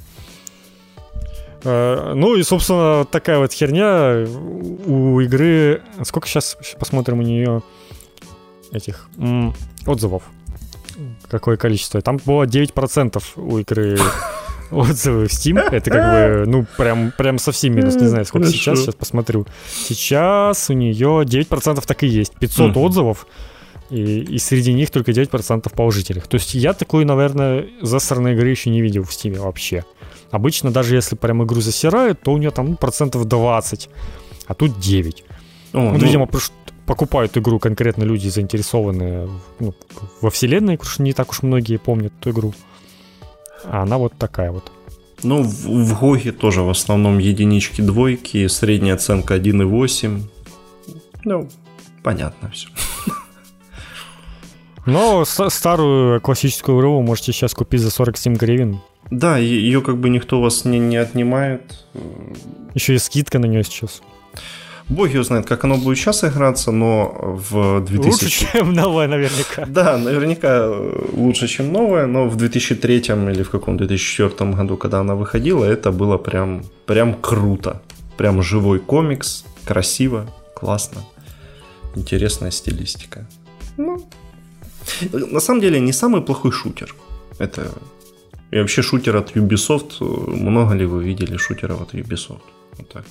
Э, 1.64 2.14
ну 2.16 2.36
и, 2.36 2.42
собственно, 2.42 3.06
такая 3.06 3.38
вот 3.38 3.52
херня 3.54 4.26
у 4.88 5.20
игры... 5.20 5.84
Сколько 6.04 6.28
сейчас, 6.28 6.58
посмотрим 6.80 7.20
у 7.20 7.22
нее 7.22 7.62
этих 8.72 9.08
отзывов? 9.86 10.24
Какое 11.36 11.58
количество? 11.58 12.02
Там 12.02 12.18
было 12.26 12.44
9% 12.44 13.22
у 13.36 13.58
игры 13.58 14.00
отзывы 14.72 15.28
в 15.28 15.32
Steam. 15.32 15.60
Это 15.60 15.92
как 15.92 16.12
бы, 16.12 16.50
ну, 16.50 16.66
прям, 16.78 17.12
прям 17.18 17.40
совсем 17.40 17.76
минус. 17.76 17.96
Не 17.96 18.08
знаю, 18.08 18.24
сколько 18.24 18.48
сейчас, 18.48 18.80
сейчас 18.80 18.96
посмотрю. 18.96 19.46
Сейчас 19.70 20.70
у 20.70 20.74
нее 20.74 21.26
9% 21.26 21.84
так 21.86 22.04
и 22.04 22.08
есть. 22.08 22.34
500 22.36 22.78
отзывов. 22.78 23.28
И, 23.90 24.22
и 24.22 24.40
среди 24.40 24.74
них 24.74 24.92
только 24.92 25.12
9% 25.12 25.76
положительных. 25.76 26.28
То 26.28 26.36
есть 26.36 26.54
я 26.54 26.72
такой, 26.72 27.04
наверное, 27.04 27.68
засранной 27.82 28.34
игры 28.34 28.50
еще 28.50 28.70
не 28.70 28.82
видел 28.82 29.04
в 29.04 29.10
Steam 29.10 29.38
вообще. 29.38 29.84
Обычно 30.32 30.72
даже 30.72 30.96
если 30.96 31.18
прям 31.18 31.44
игру 31.44 31.60
засирают, 31.60 32.22
то 32.22 32.32
у 32.32 32.38
нее 32.38 32.52
там 32.52 32.70
ну, 32.70 32.76
процентов 32.78 33.26
20, 33.26 33.90
а 34.48 34.54
тут 34.54 34.80
9. 34.80 35.24
О, 35.74 35.78
ну, 35.78 35.92
ну, 35.92 35.98
видимо, 35.98 36.28
покупают 36.86 37.38
игру 37.38 37.60
конкретно 37.60 38.04
люди, 38.04 38.28
заинтересованные 38.28 39.30
ну, 39.60 39.74
во 40.22 40.30
вселенной, 40.30 40.78
потому 40.78 40.92
что 40.92 41.04
не 41.04 41.14
так 41.14 41.32
уж 41.32 41.42
многие 41.42 41.78
помнят 41.78 42.14
эту 42.20 42.32
игру. 42.32 42.54
А 43.66 43.82
она 43.84 43.98
вот 43.98 44.14
такая 44.18 44.52
вот. 44.52 44.72
Ну, 45.24 45.42
в, 45.42 45.66
в 45.66 46.00
Гоге 46.00 46.32
тоже 46.32 46.62
в 46.62 46.70
основном 46.70 47.18
единички, 47.18 47.82
двойки, 47.82 48.48
средняя 48.48 48.96
оценка 48.96 49.36
1,8. 49.36 50.22
Ну, 51.24 51.50
понятно 52.04 52.52
все. 52.52 52.70
Но 54.86 55.26
старую 55.26 56.22
классическую 56.22 56.78
игру 56.78 56.98
вы 56.98 57.04
можете 57.04 57.32
сейчас 57.32 57.54
купить 57.54 57.82
за 57.82 57.90
47 57.90 58.36
гривен. 58.36 58.82
Да, 59.10 59.38
ее 59.38 59.82
как 59.82 59.98
бы 59.98 60.10
никто 60.10 60.42
вас 60.42 60.66
не, 60.66 60.80
не 60.80 60.98
отнимает. 60.98 61.86
Еще 62.74 62.96
и 62.96 63.00
скидка 63.00 63.40
на 63.40 63.46
нее 63.46 63.64
сейчас. 63.64 64.02
Бог 64.90 65.10
его 65.10 65.24
знает, 65.24 65.48
как 65.48 65.64
оно 65.64 65.78
будет 65.78 65.98
сейчас 65.98 66.24
играться, 66.24 66.72
но 66.72 67.40
в 67.50 67.82
2000... 67.86 68.08
Лучше, 68.08 68.30
чем 68.30 68.74
новое, 68.74 69.08
наверняка. 69.08 69.66
Да, 69.68 69.98
наверняка 69.98 70.70
лучше, 71.14 71.48
чем 71.48 71.74
новое, 71.74 72.06
но 72.06 72.30
в 72.30 72.36
2003 72.36 72.98
или 72.98 73.44
в 73.44 73.50
каком 73.50 73.78
2004 73.78 74.52
году, 74.52 74.78
когда 74.78 75.00
она 75.00 75.16
выходила, 75.16 75.66
это 75.66 75.92
было 75.92 76.18
прям, 76.18 76.64
прям 76.86 77.14
круто. 77.14 77.82
Прям 78.18 78.42
живой 78.44 78.80
комикс, 78.80 79.46
красиво, 79.66 80.28
классно, 80.56 81.02
интересная 81.96 82.52
стилистика. 82.52 83.28
Ну, 83.78 84.08
на 85.12 85.40
самом 85.40 85.62
деле, 85.62 85.80
не 85.80 85.94
самый 85.94 86.22
плохой 86.22 86.52
шутер. 86.52 86.96
Это 87.40 87.72
и 88.52 88.60
вообще 88.60 88.82
шутер 88.82 89.18
от 89.18 89.36
Ubisoft. 89.36 90.02
Много 90.02 90.76
ли 90.76 90.86
вы 90.86 91.04
видели 91.04 91.38
шутеров 91.38 91.82
от 91.82 91.94
Ubisoft? 91.94 92.44
Вот 92.78 92.90
так. 92.90 93.06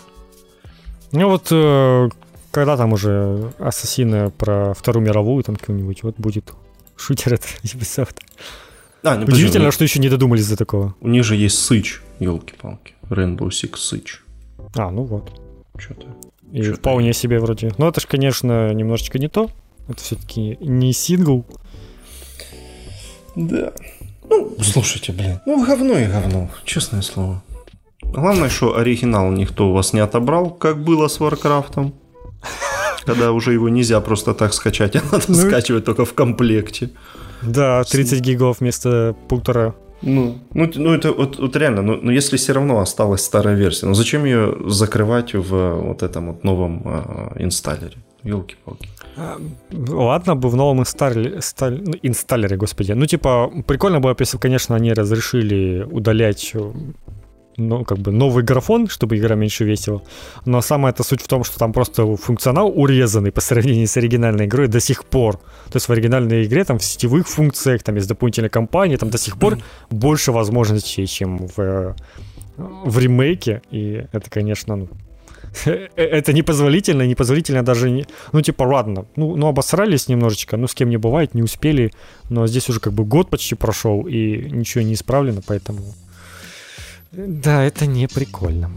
Ну 1.15 1.29
вот, 1.29 1.47
э, 1.53 2.09
когда 2.51 2.77
там 2.77 2.93
уже 2.93 3.53
Ассасины 3.61 4.31
про 4.31 4.75
Вторую 4.75 5.07
мировую 5.07 5.45
там 5.45 5.55
какую-нибудь, 5.55 6.03
вот 6.03 6.17
будет 6.19 6.53
шутер 6.97 7.35
от 7.35 7.43
Ubisoft. 7.63 8.17
А, 9.05 9.15
ну, 9.15 9.25
Удивительно, 9.25 9.71
что 9.71 9.85
еще 9.85 10.01
не 10.01 10.09
додумались 10.09 10.49
до 10.49 10.57
такого. 10.57 10.97
У 11.01 11.07
них 11.07 11.23
же 11.23 11.37
есть 11.37 11.59
Сыч, 11.59 12.03
елки-палки. 12.19 12.95
Rainbow 13.11 13.49
Six 13.51 13.77
Сыч. 13.77 14.23
А, 14.75 14.91
ну 14.91 15.05
вот. 15.05 15.41
Что-то. 15.79 16.09
И 16.51 16.63
Что-то 16.63 16.79
вполне 16.79 17.13
себе 17.13 17.39
вроде. 17.39 17.73
Но 17.79 17.89
это 17.89 18.01
же, 18.01 18.09
конечно, 18.09 18.73
немножечко 18.75 19.21
не 19.21 19.29
то. 19.29 19.51
Это 19.87 20.03
все-таки 20.03 20.59
не 20.61 20.93
сингл. 20.93 21.47
Да. 23.37 23.73
Ну, 24.29 24.57
слушайте, 24.61 25.13
блин. 25.13 25.39
Ну, 25.47 25.65
говно 25.65 25.97
и 25.97 26.07
говно, 26.07 26.51
честное 26.65 27.03
слово. 27.03 27.41
Главное, 28.15 28.49
что 28.49 28.77
оригинал 28.77 29.33
никто 29.33 29.69
у 29.69 29.73
вас 29.73 29.93
не 29.93 30.01
отобрал, 30.01 30.51
как 30.51 30.79
было 30.79 31.09
с 31.09 31.19
Варкрафтом. 31.21 31.95
Когда 33.05 33.33
уже 33.33 33.53
его 33.53 33.69
нельзя 33.69 34.01
просто 34.01 34.35
так 34.35 34.55
скачать, 34.55 34.97
а 34.97 35.03
надо 35.13 35.25
ну, 35.29 35.35
скачивать 35.35 35.85
только 35.85 36.05
в 36.05 36.15
комплекте. 36.15 36.91
Да, 37.43 37.83
30 37.83 38.21
гигов 38.21 38.61
вместо 38.61 39.15
полтора. 39.29 39.75
Ну, 40.03 40.39
ну, 40.55 40.71
ну 40.75 40.95
это 40.95 41.13
вот, 41.13 41.39
вот 41.39 41.57
реально, 41.57 41.83
но, 41.83 41.97
но 41.97 42.13
если 42.13 42.37
все 42.37 42.53
равно 42.53 42.79
осталась 42.79 43.23
старая 43.23 43.57
версия, 43.57 43.87
ну 43.87 43.95
зачем 43.95 44.25
ее 44.25 44.55
закрывать 44.67 45.35
в 45.35 45.75
вот 45.75 46.03
этом 46.03 46.33
вот 46.33 46.45
новом 46.45 46.83
э, 46.85 47.43
инсталлере? 47.43 47.97
Елки-палки. 48.23 48.89
Ладно 49.73 50.35
бы 50.35 50.49
в 50.49 50.57
новом 50.57 50.81
инсталлере, 50.81 51.41
сталь, 51.41 51.83
ну, 51.85 51.93
инсталлере, 52.03 52.57
господи. 52.57 52.93
Ну, 52.93 53.07
типа, 53.07 53.51
прикольно 53.67 54.01
было, 54.01 54.17
если, 54.19 54.39
конечно, 54.39 54.77
они 54.77 54.93
разрешили 54.93 55.87
удалять 55.91 56.51
э, 56.55 56.73
ну, 57.57 57.85
как 57.85 57.99
бы 57.99 58.13
новый 58.13 58.45
графон, 58.45 58.89
чтобы 58.89 59.17
игра 59.17 59.35
меньше 59.35 59.65
весила. 59.65 60.03
Но 60.45 60.61
самая 60.61 60.93
эта 60.93 61.03
суть 61.03 61.23
в 61.23 61.29
том, 61.29 61.45
что 61.45 61.59
там 61.59 61.73
просто 61.73 62.17
функционал 62.17 62.73
урезанный 62.75 63.33
по 63.33 63.41
сравнению 63.41 63.87
с 63.87 63.97
оригинальной 63.97 64.47
игрой 64.47 64.69
до 64.69 64.81
сих 64.81 65.05
пор. 65.05 65.37
То 65.71 65.77
есть 65.77 65.89
в 65.89 65.93
оригинальной 65.93 66.45
игре 66.45 66.65
там 66.65 66.79
в 66.79 66.85
сетевых 66.85 67.29
функциях, 67.29 67.83
там 67.83 67.97
есть 67.97 68.09
дополнительные 68.09 68.51
кампании, 68.51 68.97
там 68.97 69.11
до 69.11 69.19
сих 69.19 69.39
пор 69.39 69.59
больше 69.91 70.33
возможностей, 70.33 71.07
чем 71.07 71.49
в, 71.49 71.59
э, 71.59 71.95
в 72.57 72.99
ремейке. 72.99 73.63
И 73.71 74.05
это, 74.13 74.31
конечно, 74.31 74.77
ну, 74.77 74.89
Э, 75.67 75.89
это 75.97 76.33
непозволительно, 76.33 77.07
непозволительно 77.07 77.63
даже 77.63 77.91
не... 77.91 78.07
Ну, 78.33 78.43
типа, 78.43 78.65
ладно, 78.65 79.07
ну, 79.17 79.37
ну, 79.37 79.47
обосрались 79.47 80.09
немножечко, 80.09 80.57
ну, 80.57 80.67
с 80.67 80.75
кем 80.75 80.91
не 80.91 80.97
бывает, 80.97 81.35
не 81.35 81.43
успели, 81.43 81.93
но 82.31 82.47
здесь 82.47 82.69
уже 82.69 82.81
как 82.81 82.93
бы 82.93 83.05
год 83.05 83.31
почти 83.31 83.55
прошел, 83.55 84.07
и 84.07 84.51
ничего 84.51 84.85
не 84.85 84.95
исправлено, 84.95 85.41
поэтому... 85.47 85.81
Да, 87.17 87.63
это 87.63 87.87
не 87.87 88.09
прикольно. 88.09 88.71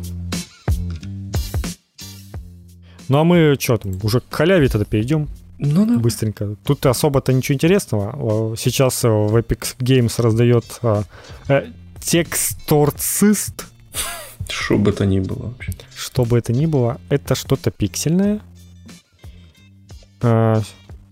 Ну, 3.10 3.20
а 3.20 3.24
мы 3.24 3.56
что 3.60 3.78
там, 3.78 3.94
уже 4.04 4.20
к 4.20 4.26
халяве 4.30 4.68
тогда 4.68 4.86
перейдем? 4.86 5.30
Ну 5.60 5.86
да. 5.86 5.98
Быстренько. 5.98 6.56
Тут 6.64 6.86
особо-то 6.86 7.34
ничего 7.34 7.56
интересного. 7.56 8.56
Сейчас 8.58 9.04
в 9.04 9.36
Epic 9.36 9.78
Games 9.80 10.22
раздает 10.22 10.66
э, 10.84 11.04
э, 11.48 11.66
тексторцист 12.00 13.66
что 14.50 14.78
бы 14.78 14.92
это 14.92 15.06
ни 15.06 15.20
было 15.20 15.48
вообще. 15.48 15.74
Что 15.96 16.26
бы 16.26 16.38
это 16.38 16.54
ни 16.54 16.66
было, 16.66 17.00
это 17.10 17.36
что-то 17.36 17.72
пиксельное. 17.72 18.42
А, 20.22 20.62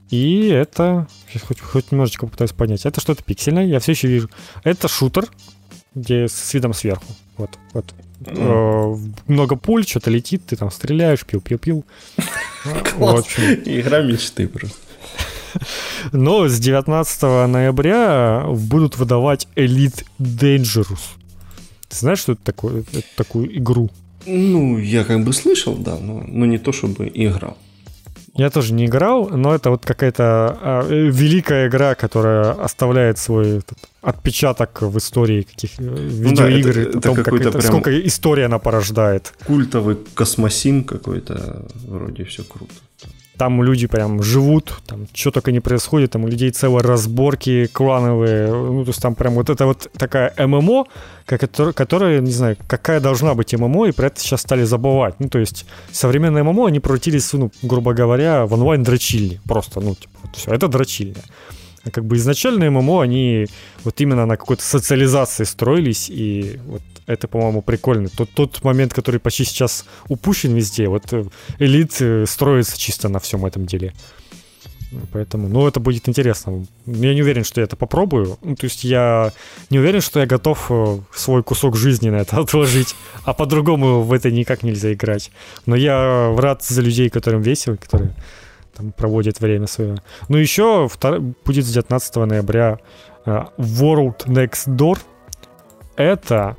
и 0.09 0.47
это... 0.47 1.07
Хоть, 1.47 1.59
хоть 1.59 1.91
немножечко 1.91 2.27
попытаюсь 2.27 2.53
понять. 2.53 2.85
Это 2.85 3.01
что-то 3.01 3.23
пиксельное, 3.23 3.65
я 3.65 3.79
все 3.79 3.91
еще 3.91 4.07
вижу. 4.07 4.29
Это 4.63 4.87
шутер, 4.87 5.29
где 5.95 6.27
с 6.27 6.53
видом 6.53 6.73
сверху. 6.73 7.05
Вот, 7.37 7.51
вот. 7.73 7.85
Mm. 8.21 9.13
много 9.27 9.55
пуль, 9.55 9.85
что-то 9.85 10.09
летит, 10.09 10.45
ты 10.47 10.55
там 10.55 10.71
стреляешь, 10.71 11.25
пил-пил-пил. 11.25 11.85
Вот, 12.97 13.27
Игра 13.65 14.01
мечты 14.01 14.47
просто. 14.47 14.77
Но 16.11 16.47
с 16.47 16.59
19 16.59 17.21
ноября 17.47 18.45
будут 18.47 18.97
выдавать 18.97 19.47
Elite 19.55 20.03
Dangerous. 20.19 21.17
Ты 21.89 21.95
знаешь, 21.95 22.19
что 22.19 22.33
это 22.33 22.43
такое, 22.43 22.83
это 22.91 23.07
такую 23.15 23.55
игру? 23.57 23.89
Ну, 24.25 24.77
я 24.79 25.03
как 25.03 25.23
бы 25.23 25.33
слышал, 25.33 25.75
да, 25.75 25.97
но, 25.99 26.23
но 26.27 26.45
не 26.45 26.57
то 26.57 26.71
чтобы 26.71 27.11
играл. 27.13 27.57
Я 28.35 28.49
тоже 28.49 28.73
не 28.73 28.85
играл, 28.85 29.29
но 29.29 29.55
это 29.55 29.69
вот 29.69 29.85
какая-то 29.85 30.57
а, 30.61 30.87
великая 30.89 31.69
игра, 31.69 31.95
которая 31.95 32.51
оставляет 32.51 33.17
свой 33.17 33.59
этот, 33.59 33.77
отпечаток 34.01 34.81
в 34.81 34.97
истории 34.97 35.43
каких 35.43 35.79
видеоигр, 35.79 36.67
ну, 36.67 36.73
да, 36.73 36.81
это, 36.81 36.89
это 36.89 37.01
том, 37.01 37.15
как 37.15 37.33
это, 37.33 37.51
прям 37.51 37.63
сколько 37.63 38.05
история 38.05 38.45
она 38.45 38.59
порождает. 38.59 39.33
Культовый 39.45 39.97
космосим 40.13 40.83
какой-то, 40.83 41.65
вроде 41.87 42.25
все 42.25 42.43
круто. 42.43 42.73
Там 43.37 43.61
люди 43.61 43.87
прям 43.87 44.23
живут, 44.23 44.81
там 44.87 45.07
что 45.13 45.31
только 45.31 45.51
не 45.51 45.59
происходит, 45.59 46.11
там 46.11 46.23
у 46.23 46.27
людей 46.27 46.51
целые 46.51 46.81
разборки 46.81 47.67
клановые, 47.67 48.47
ну, 48.47 48.83
то 48.85 48.89
есть 48.89 49.01
там 49.01 49.13
прям 49.15 49.33
вот 49.33 49.49
это 49.49 49.65
вот 49.65 49.89
такая 49.97 50.33
ММО, 50.37 50.85
которая, 51.25 52.21
не 52.21 52.31
знаю, 52.31 52.55
какая 52.67 52.99
должна 53.01 53.33
быть 53.33 53.53
ММО, 53.53 53.87
и 53.87 53.91
про 53.91 54.07
это 54.07 54.21
сейчас 54.21 54.41
стали 54.41 54.63
забывать. 54.63 55.15
Ну, 55.19 55.27
то 55.27 55.39
есть 55.39 55.65
современные 55.91 56.43
ММО, 56.43 56.67
они 56.67 56.79
превратились, 56.79 57.33
ну, 57.33 57.51
грубо 57.61 57.93
говоря, 57.93 58.45
в 58.45 58.53
онлайн-дрочильни, 58.53 59.41
просто, 59.45 59.81
ну, 59.81 59.95
типа, 59.95 60.13
вот 60.23 60.35
все, 60.35 60.51
это 60.51 60.67
дрочильня. 60.67 61.21
А 61.83 61.91
как 61.91 62.05
бы 62.05 62.15
изначально 62.15 62.71
ММО, 62.71 63.01
они 63.01 63.47
вот 63.83 63.99
именно 63.99 64.25
на 64.25 64.37
какой-то 64.37 64.63
социализации 64.63 65.43
строились, 65.43 66.09
и 66.09 66.59
вот 66.65 66.81
это, 67.07 67.27
по-моему, 67.27 67.61
прикольно. 67.61 68.09
Тот, 68.09 68.29
тот 68.31 68.63
момент, 68.63 68.93
который 68.93 69.19
почти 69.19 69.43
сейчас 69.43 69.85
упущен 70.07 70.53
везде, 70.55 70.87
вот 70.87 71.13
э, 71.13 71.25
элит 71.59 72.01
э, 72.01 72.25
строится 72.25 72.79
чисто 72.79 73.09
на 73.09 73.19
всем 73.19 73.45
этом 73.45 73.65
деле. 73.65 73.93
Поэтому, 75.11 75.47
ну, 75.47 75.67
это 75.67 75.79
будет 75.79 76.07
интересно. 76.07 76.65
Я 76.85 77.13
не 77.13 77.21
уверен, 77.21 77.43
что 77.43 77.59
я 77.61 77.65
это 77.65 77.75
попробую. 77.75 78.37
Ну, 78.41 78.55
то 78.55 78.65
есть 78.65 78.83
я 78.83 79.33
не 79.69 79.79
уверен, 79.79 80.01
что 80.01 80.19
я 80.19 80.25
готов 80.25 80.67
э, 80.69 80.99
свой 81.13 81.43
кусок 81.43 81.75
жизни 81.75 82.09
на 82.09 82.17
это 82.17 82.37
отложить. 82.39 82.95
А 83.23 83.33
по-другому 83.33 84.01
в 84.01 84.11
это 84.11 84.31
никак 84.31 84.63
нельзя 84.63 84.93
играть. 84.93 85.31
Но 85.65 85.75
я 85.75 86.33
рад 86.37 86.63
за 86.63 86.81
людей, 86.81 87.09
которым 87.09 87.41
весело, 87.41 87.75
которые 87.75 88.15
там 88.73 88.91
проводит 88.91 89.39
время 89.39 89.67
свое. 89.67 89.97
Ну, 90.27 90.37
еще 90.37 90.87
втор... 90.91 91.19
будет 91.19 91.65
с 91.65 91.71
19 91.71 92.15
ноября 92.15 92.79
World 93.25 94.25
Next 94.25 94.67
Door. 94.67 94.99
Это 95.97 96.57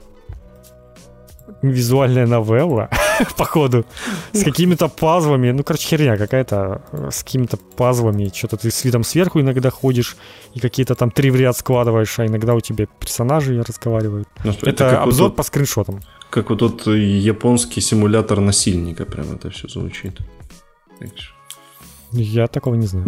визуальная 1.63 2.27
новелла, 2.27 2.89
походу, 3.37 3.85
с 4.33 4.43
какими-то 4.43 4.89
пазлами. 4.89 5.51
Ну, 5.51 5.63
короче, 5.63 5.89
херня 5.89 6.17
какая-то, 6.17 6.83
э, 6.93 7.11
с 7.11 7.23
какими-то 7.23 7.57
пазлами. 7.57 8.31
Что-то 8.35 8.57
ты 8.57 8.71
с 8.71 8.85
видом 8.85 9.05
сверху 9.05 9.41
иногда 9.41 9.71
ходишь 9.71 10.17
и 10.55 10.61
какие-то 10.61 10.95
там 10.95 11.11
три 11.11 11.31
в 11.31 11.37
ряд 11.37 11.57
складываешь, 11.57 12.19
а 12.19 12.27
иногда 12.27 12.55
у 12.55 12.61
тебя 12.61 12.87
персонажи 13.01 13.63
разговаривают. 13.63 14.29
Ну, 14.45 14.53
это, 14.53 14.71
это 14.71 15.03
обзор 15.03 15.29
вот 15.29 15.37
по 15.37 15.43
скриншотам. 15.43 16.01
Как 16.31 16.51
вот 16.51 16.59
тот 16.59 16.87
японский 16.87 17.81
симулятор 17.81 18.41
насильника, 18.41 19.05
прям 19.05 19.33
это 19.33 19.51
все 19.51 19.69
звучит. 19.69 20.21
Я 22.13 22.47
такого 22.47 22.75
не 22.75 22.87
знаю. 22.87 23.07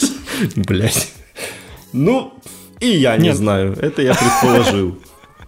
Блять. 0.56 1.12
Ну, 1.92 2.34
и 2.80 2.88
я 2.88 3.16
не 3.16 3.34
знаю. 3.34 3.76
Это 3.80 4.02
я 4.02 4.14
предположил. 4.14 4.98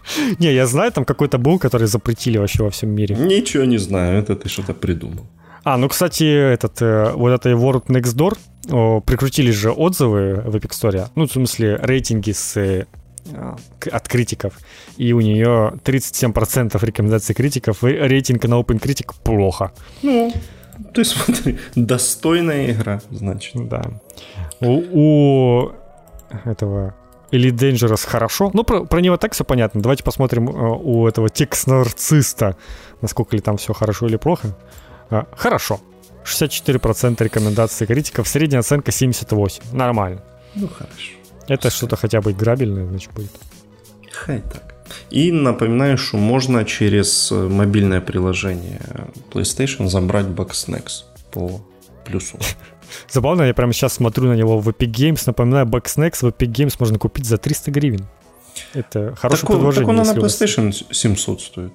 Не, 0.39 0.53
я 0.53 0.67
знаю, 0.67 0.93
там 0.93 1.05
какой-то 1.05 1.39
был, 1.39 1.59
который 1.59 1.87
запретили 1.87 2.39
вообще 2.39 2.63
во 2.63 2.71
всем 2.71 2.91
мире. 2.91 3.15
Ничего 3.17 3.65
не 3.65 3.79
знаю, 3.79 4.19
это 4.19 4.35
ты 4.37 4.49
что-то 4.49 4.75
придумал. 4.75 5.27
А, 5.65 5.77
ну, 5.79 5.89
кстати, 5.89 6.25
этот, 6.25 6.81
э, 6.81 7.13
вот 7.15 7.31
этой 7.31 7.55
World 7.55 7.87
Next 7.87 8.15
Door 8.17 8.39
о, 8.71 9.01
прикрутили 9.01 9.51
же 9.51 9.73
отзывы 9.73 10.43
в 10.47 10.55
Epic 10.55 10.71
Store. 10.71 11.09
Ну, 11.17 11.27
в 11.27 11.33
смысле, 11.33 11.79
рейтинги 11.83 12.31
с, 12.31 12.57
э, 12.57 12.87
от 13.91 14.09
критиков. 14.09 14.53
И 14.97 15.13
у 15.13 15.21
нее 15.21 15.75
37% 15.85 16.85
рекомендаций 16.85 17.35
критиков, 17.35 17.83
и 17.83 17.89
рейтинг 17.89 18.45
на 18.45 18.61
OpenCritic 18.61 19.15
плохо. 19.25 19.73
Ну, 20.03 20.33
ты 20.95 21.05
смотри, 21.05 21.59
достойная 21.75 22.71
игра, 22.71 23.01
значит. 23.11 23.69
Да. 23.69 23.83
У, 24.61 24.83
у 24.93 25.73
этого 26.45 26.95
Elite 27.33 27.57
Dangerous 27.57 28.07
хорошо. 28.07 28.51
Ну, 28.55 28.65
про, 28.65 28.85
про 28.85 29.01
него 29.01 29.17
так 29.17 29.33
все 29.33 29.45
понятно. 29.45 29.83
Давайте 29.83 30.05
посмотрим 30.05 30.49
э, 30.49 30.53
у 30.53 31.07
этого 31.07 31.29
текст-нарцисста, 31.29 32.57
насколько 33.03 33.37
ли 33.37 33.43
там 33.43 33.57
все 33.57 33.73
хорошо 33.73 34.07
или 34.07 34.17
плохо. 34.17 34.57
Э, 35.11 35.25
хорошо. 35.37 35.81
64% 36.25 37.23
рекомендаций 37.23 37.87
критиков, 37.87 38.29
средняя 38.29 38.61
оценка 38.61 38.93
78. 38.93 39.63
Нормально. 39.73 40.23
Ну, 40.55 40.69
хорошо. 40.69 41.13
Это 41.49 41.71
что-то 41.71 41.97
хотя 41.97 42.21
бы 42.21 42.33
играбельное, 42.33 42.87
значит, 42.87 43.13
будет. 43.13 43.31
Хай 44.13 44.41
так. 44.41 44.75
И 45.11 45.33
напоминаю, 45.33 45.99
что 45.99 46.17
можно 46.17 46.65
через 46.65 47.31
э, 47.33 47.49
мобильное 47.49 48.01
приложение 48.01 48.81
PlayStation 49.33 49.89
забрать 49.89 50.27
Bugsnax 50.27 51.05
по 51.33 51.61
плюсу. 52.05 52.39
Забавно, 53.11 53.43
я 53.43 53.55
прямо 53.55 53.73
сейчас 53.73 53.95
смотрю 53.95 54.29
на 54.29 54.35
него 54.35 54.59
в 54.59 54.69
Epic 54.69 54.91
Games, 54.91 55.23
напоминаю, 55.27 55.67
Bugsnax 55.67 56.17
в 56.21 56.25
Epic 56.25 56.53
Games 56.53 56.77
можно 56.79 56.99
купить 56.99 57.27
за 57.27 57.39
300 57.39 57.71
гривен. 57.71 58.07
Это 58.75 59.15
хорошее 59.17 59.41
так, 59.43 59.51
предложение. 59.51 59.87
Так 59.87 59.89
он 59.89 59.97
на 59.97 60.27
PlayStation 60.27 60.73
700 60.91 61.41
стоит. 61.41 61.73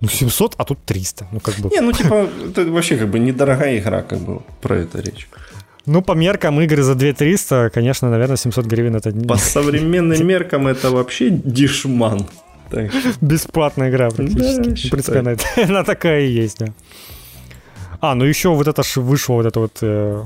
Ну, 0.00 0.08
700, 0.08 0.54
а 0.56 0.64
тут 0.64 0.78
300. 0.86 1.26
Ну, 1.32 1.40
как 1.40 1.56
бы... 1.56 1.68
Не, 1.70 1.80
ну, 1.80 1.92
типа, 1.92 2.28
это 2.48 2.64
вообще 2.70 2.96
как 2.96 3.08
бы 3.08 3.18
недорогая 3.18 3.78
игра, 3.78 4.02
как 4.02 4.18
бы, 4.20 4.40
про 4.62 4.76
это 4.76 5.00
речь. 5.00 5.28
Ну, 5.86 6.02
по 6.02 6.12
меркам 6.12 6.60
игры 6.60 6.82
за 6.82 6.94
2300, 6.94 7.70
конечно, 7.70 8.10
наверное, 8.10 8.36
700 8.36 8.66
гривен 8.66 8.96
это... 8.96 9.12
По 9.12 9.36
современным 9.36 10.26
меркам 10.26 10.66
это 10.66 10.90
вообще 10.90 11.30
дешман. 11.30 12.26
Так. 12.70 12.90
Бесплатная 13.20 13.90
игра 13.90 14.10
практически. 14.10 14.62
Да, 14.62 14.88
в 14.88 14.90
принципе, 14.90 15.18
она, 15.18 15.34
она 15.68 15.84
такая 15.84 16.20
и 16.20 16.30
есть, 16.30 16.58
да. 16.58 16.72
А, 18.00 18.14
ну 18.14 18.24
еще 18.24 18.48
вот 18.54 18.66
это 18.66 18.82
же 18.82 19.00
вышло, 19.00 19.34
вот 19.34 19.46
это 19.46 19.60
вот 19.60 19.78
э, 19.82 20.24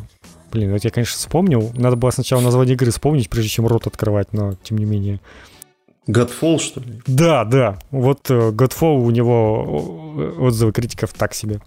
Блин, 0.55 0.71
вот 0.71 0.85
я, 0.85 0.91
конечно, 0.91 1.17
вспомнил. 1.17 1.73
Надо 1.75 1.97
было 1.97 2.11
сначала 2.11 2.41
название 2.41 2.77
игры 2.77 2.93
вспомнить, 2.93 3.29
прежде 3.29 3.51
чем 3.51 3.67
рот 3.67 3.89
открывать, 3.89 4.33
но 4.33 4.55
тем 4.63 4.79
не 4.79 4.85
менее. 4.85 5.21
Godfall, 6.07 6.61
что 6.61 6.79
ли? 6.79 7.03
Да, 7.09 7.45
да. 7.45 7.77
Вот 7.91 8.31
uh, 8.31 8.53
Godfall 8.53 8.99
у 8.99 9.11
него 9.11 10.37
отзывы 10.39 10.71
критиков 10.71 11.13
так 11.13 11.35
себе. 11.35 11.61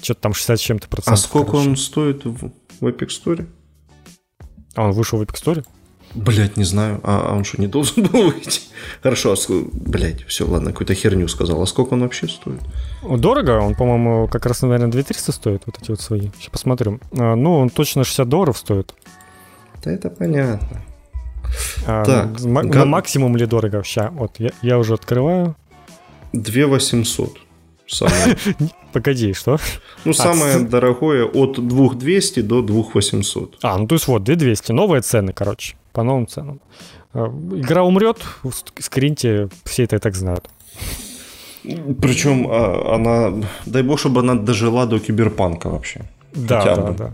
Что-то 0.00 0.22
там 0.22 0.32
60 0.32 0.58
с 0.58 0.62
чем-то 0.62 0.88
процентов. 0.88 1.12
А 1.12 1.28
сколько 1.28 1.50
короче. 1.50 1.68
он 1.68 1.76
стоит 1.76 2.24
в, 2.24 2.52
в 2.80 2.86
Epic 2.86 3.08
Store? 3.08 3.46
А 4.76 4.86
он 4.86 4.92
вышел 4.92 5.18
в 5.18 5.22
Epic 5.22 5.34
Store? 5.34 5.66
Блять, 6.14 6.56
не 6.56 6.64
знаю. 6.64 7.00
А, 7.04 7.30
а 7.30 7.36
он 7.36 7.44
что, 7.44 7.60
не 7.60 7.66
должен 7.66 8.06
был 8.12 8.30
выйти? 8.30 8.62
Хорошо, 9.02 9.32
а 9.32 9.36
ск... 9.36 9.50
блять, 9.72 10.24
все, 10.26 10.46
ладно, 10.46 10.72
какую-то 10.72 10.94
херню 10.94 11.28
сказал. 11.28 11.62
А 11.62 11.66
сколько 11.66 11.94
он 11.94 12.02
вообще 12.02 12.28
стоит? 12.28 12.60
Дорого, 13.02 13.60
он, 13.60 13.74
по-моему, 13.74 14.28
как 14.28 14.46
раз, 14.46 14.62
наверное, 14.62 14.88
2300 14.88 15.32
стоит, 15.32 15.62
вот 15.66 15.78
эти 15.80 15.90
вот 15.90 16.00
свои. 16.00 16.30
Сейчас 16.38 16.50
посмотрим. 16.50 17.00
А, 17.12 17.36
ну, 17.36 17.58
он 17.58 17.70
точно 17.70 18.04
60 18.04 18.28
долларов 18.28 18.58
стоит. 18.58 18.94
Да 19.84 19.92
это 19.92 20.10
понятно. 20.10 20.82
А, 21.86 22.04
так, 22.04 22.40
на, 22.40 22.62
гад... 22.64 22.86
максимум 22.86 23.36
ли 23.36 23.46
дорого 23.46 23.76
вообще? 23.76 24.10
Вот, 24.12 24.36
я, 24.38 24.50
я 24.62 24.78
уже 24.78 24.94
открываю. 24.94 25.56
2800. 26.32 27.38
Самое. 27.86 28.36
Погоди, 28.92 29.32
что? 29.32 29.58
Ну, 30.04 30.12
а, 30.12 30.14
самое 30.14 30.60
дорогое 30.60 31.24
от 31.24 31.54
2200 31.66 32.40
до 32.40 32.62
2800. 32.62 33.58
А, 33.62 33.78
ну 33.78 33.86
то 33.86 33.94
есть 33.94 34.06
вот, 34.06 34.22
2200. 34.24 34.72
Новые 34.72 35.02
цены, 35.02 35.32
короче, 35.32 35.76
по 35.92 36.02
новым 36.02 36.26
ценам. 36.26 36.60
А, 37.12 37.26
игра 37.52 37.82
умрет, 37.82 38.18
скриньте, 38.78 39.48
все 39.64 39.84
это 39.84 39.96
и 39.96 39.98
так 39.98 40.14
знают. 40.14 40.48
Причем 41.62 42.46
а, 42.50 42.94
она, 42.94 43.46
дай 43.66 43.82
бог, 43.82 43.98
чтобы 43.98 44.20
она 44.20 44.34
дожила 44.34 44.86
до 44.86 44.98
киберпанка 44.98 45.68
вообще. 45.68 46.02
Да, 46.32 46.60
Хотя 46.60 46.76
да, 46.76 46.82
бы. 46.82 46.98
да. 46.98 47.12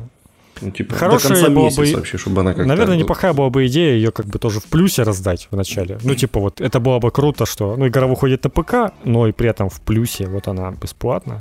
Ну, 0.62 0.70
типа, 0.70 0.94
Хорошая 0.94 1.42
до 1.42 1.50
была 1.50 1.70
бы... 1.70 1.92
вообще, 1.94 2.16
чтобы 2.16 2.40
она 2.40 2.54
как-то... 2.54 2.68
Наверное, 2.68 2.96
неплохая 2.96 3.32
была 3.34 3.50
бы 3.50 3.66
идея 3.66 3.92
ее 3.92 4.10
как 4.10 4.26
бы 4.26 4.38
тоже 4.38 4.60
в 4.60 4.64
плюсе 4.64 5.02
раздать 5.02 5.48
в 5.50 5.56
начале. 5.56 5.98
Ну, 6.02 6.14
типа 6.14 6.40
вот, 6.40 6.60
это 6.60 6.80
было 6.80 6.98
бы 6.98 7.10
круто, 7.10 7.44
что... 7.44 7.76
Ну, 7.76 7.88
игра 7.88 8.06
выходит 8.06 8.44
на 8.44 8.50
ПК, 8.50 8.74
но 9.04 9.26
и 9.26 9.32
при 9.32 9.50
этом 9.50 9.68
в 9.68 9.80
плюсе, 9.80 10.26
вот 10.26 10.48
она 10.48 10.70
бесплатна. 10.70 11.40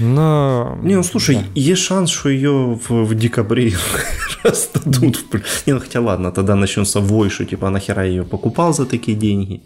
Но... 0.00 0.78
Не, 0.82 0.96
ну 0.96 1.02
слушай, 1.02 1.36
да. 1.36 1.42
есть 1.54 1.82
шанс, 1.82 2.10
что 2.10 2.28
ее 2.28 2.78
в, 2.88 3.04
в 3.04 3.14
декабре 3.14 3.72
раздадут. 4.42 5.16
В... 5.16 5.66
Не, 5.66 5.74
ну 5.74 5.80
хотя 5.80 6.00
ладно, 6.00 6.32
тогда 6.32 6.54
начнется 6.54 7.00
вой, 7.00 7.30
что 7.30 7.44
типа 7.44 7.70
нахера 7.70 8.06
ее 8.06 8.24
покупал 8.24 8.72
за 8.72 8.86
такие 8.86 9.16
деньги. 9.16 9.60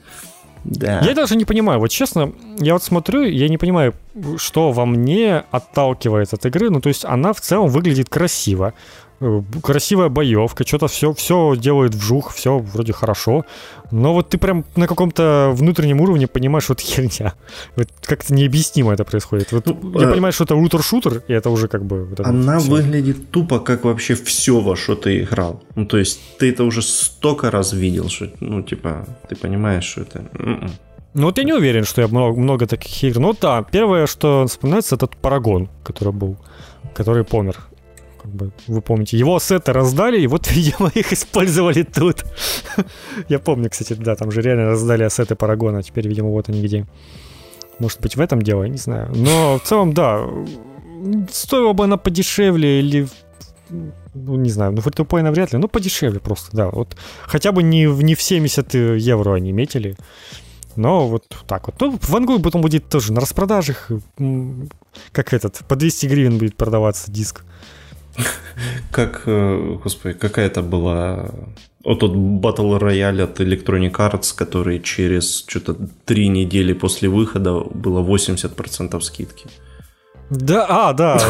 Да. 0.65 1.01
Я 1.01 1.15
даже 1.15 1.36
не 1.36 1.44
понимаю, 1.44 1.78
вот 1.78 1.90
честно, 1.90 2.32
я 2.59 2.73
вот 2.73 2.82
смотрю, 2.82 3.23
я 3.23 3.48
не 3.48 3.59
понимаю, 3.59 3.94
что 4.39 4.73
во 4.73 4.86
мне 4.86 5.44
отталкивает 5.51 6.32
от 6.32 6.47
игры. 6.47 6.70
Ну, 6.70 6.81
то 6.81 6.89
есть 6.89 7.05
она 7.05 7.32
в 7.32 7.40
целом 7.40 7.69
выглядит 7.69 8.09
красиво. 8.09 8.73
Э, 9.20 9.43
красивая 9.62 10.09
боевка, 10.09 10.66
что-то 10.66 10.89
все, 10.89 11.12
все 11.12 11.55
делает 11.57 11.95
вжух, 11.95 12.32
все 12.32 12.59
вроде 12.59 12.93
хорошо. 12.93 13.45
Но 13.91 14.12
вот 14.12 14.31
ты 14.31 14.39
прям 14.39 14.65
на 14.77 14.86
каком-то 14.86 15.53
внутреннем 15.55 16.01
уровне 16.01 16.27
понимаешь, 16.27 16.69
вот 16.69 16.81
херня. 16.81 17.35
Вот 17.77 17.89
как-то 18.03 18.35
необъяснимо 18.35 18.93
это 18.93 19.05
происходит. 19.05 19.53
Вот 19.53 19.66
ну, 19.66 20.01
я 20.01 20.09
а... 20.09 20.11
понимаю, 20.11 20.32
что 20.32 20.45
это 20.45 20.57
лутер-шутер, 20.57 21.23
и 21.28 21.32
это 21.32 21.51
уже 21.51 21.69
как 21.69 21.85
бы... 21.85 22.05
Вот 22.05 22.20
Она 22.20 22.59
вот 22.59 22.69
выглядит 22.69 23.31
тупо, 23.31 23.61
как 23.61 23.85
вообще 23.85 24.15
все, 24.15 24.61
во 24.61 24.77
что 24.77 24.97
ты 24.97 25.23
играл. 25.23 25.62
Ну, 25.77 25.86
то 25.86 25.99
есть 25.99 26.20
ты 26.39 26.51
это 26.51 26.65
уже 26.65 26.82
столько 26.82 27.51
раз 27.51 27.73
видел, 27.73 28.09
что, 28.09 28.31
ну, 28.41 28.62
типа, 28.62 29.07
ты 29.28 29.36
понимаешь, 29.36 29.85
что 29.85 30.03
это... 30.03 30.24
М-м. 30.39 30.70
Ну 31.15 31.27
вот 31.27 31.39
я 31.39 31.45
не 31.45 31.53
уверен, 31.53 31.85
что 31.85 32.03
я 32.03 32.09
много, 32.09 32.41
много 32.41 32.66
таких 32.66 33.05
игр. 33.05 33.20
Ну 33.20 33.36
да, 33.41 33.62
первое, 33.62 34.09
что 34.09 34.47
вспоминается, 34.49 34.97
это 34.97 35.07
Парагон, 35.07 35.69
который 35.85 36.12
был, 36.12 36.36
который 36.93 37.23
помер 37.23 37.57
как 38.24 38.32
бы, 38.32 38.52
вы 38.68 38.80
помните, 38.80 39.18
его 39.18 39.38
сеты 39.38 39.74
раздали, 39.74 40.18
и 40.18 40.26
вот, 40.26 40.51
видимо, 40.51 40.90
их 40.94 41.12
использовали 41.12 41.82
тут. 41.82 42.24
Я 43.28 43.38
помню, 43.38 43.68
кстати, 43.68 43.92
да, 43.92 44.16
там 44.16 44.30
же 44.30 44.40
реально 44.40 44.64
раздали 44.64 45.02
ассеты 45.02 45.34
Парагона, 45.34 45.82
теперь, 45.82 46.09
видимо, 46.09 46.30
вот 46.30 46.48
они 46.48 46.62
где. 46.62 46.86
Может 47.78 48.01
быть, 48.01 48.16
в 48.16 48.20
этом 48.20 48.40
дело, 48.40 48.62
я 48.62 48.70
не 48.70 48.78
знаю. 48.78 49.12
Но 49.14 49.59
в 49.59 49.62
целом, 49.68 49.92
да, 49.92 50.26
стоило 51.30 51.74
бы 51.74 51.84
она 51.84 51.98
подешевле 51.98 52.80
или 52.80 53.09
ну, 54.14 54.36
не 54.36 54.51
знаю, 54.51 54.72
ну, 54.72 54.80
фри 54.80 55.22
навряд 55.22 55.52
ли, 55.52 55.59
ну, 55.59 55.68
подешевле 55.68 56.18
просто, 56.18 56.56
да. 56.56 56.70
Вот 56.70 56.96
хотя 57.24 57.52
бы 57.52 57.62
не, 57.62 57.84
не 57.84 58.14
в 58.14 58.22
70 58.22 58.72
евро 58.72 59.34
они 59.34 59.52
метили, 59.52 59.96
но 60.76 61.09
вот 61.09 61.24
так 61.46 61.66
вот. 61.66 61.78
Ну, 61.78 61.98
в 62.01 62.16
Ангу 62.16 62.38
потом 62.38 62.62
будет 62.62 62.88
тоже 62.88 63.12
на 63.12 63.20
распродажах, 63.20 63.90
как 65.12 65.34
этот, 65.34 65.59
по 65.68 65.76
200 65.76 66.06
гривен 66.06 66.38
будет 66.38 66.56
продаваться 66.56 67.10
диск. 67.10 67.44
Как, 68.91 69.23
э, 69.27 69.77
господи, 69.82 70.15
какая-то 70.15 70.62
была... 70.62 71.31
Вот 71.85 72.01
тот 72.01 72.12
Battle 72.12 72.78
Royale 72.78 73.23
от 73.23 73.41
Electronic 73.41 73.93
Arts, 73.93 74.35
который 74.35 74.81
через 74.81 75.45
что-то 75.47 75.77
три 76.05 76.28
недели 76.28 76.73
после 76.73 77.09
выхода 77.09 77.61
было 77.61 78.03
80% 78.03 79.01
скидки. 79.01 79.47
Да, 80.31 80.66
а, 80.69 80.93
да, 80.95 81.20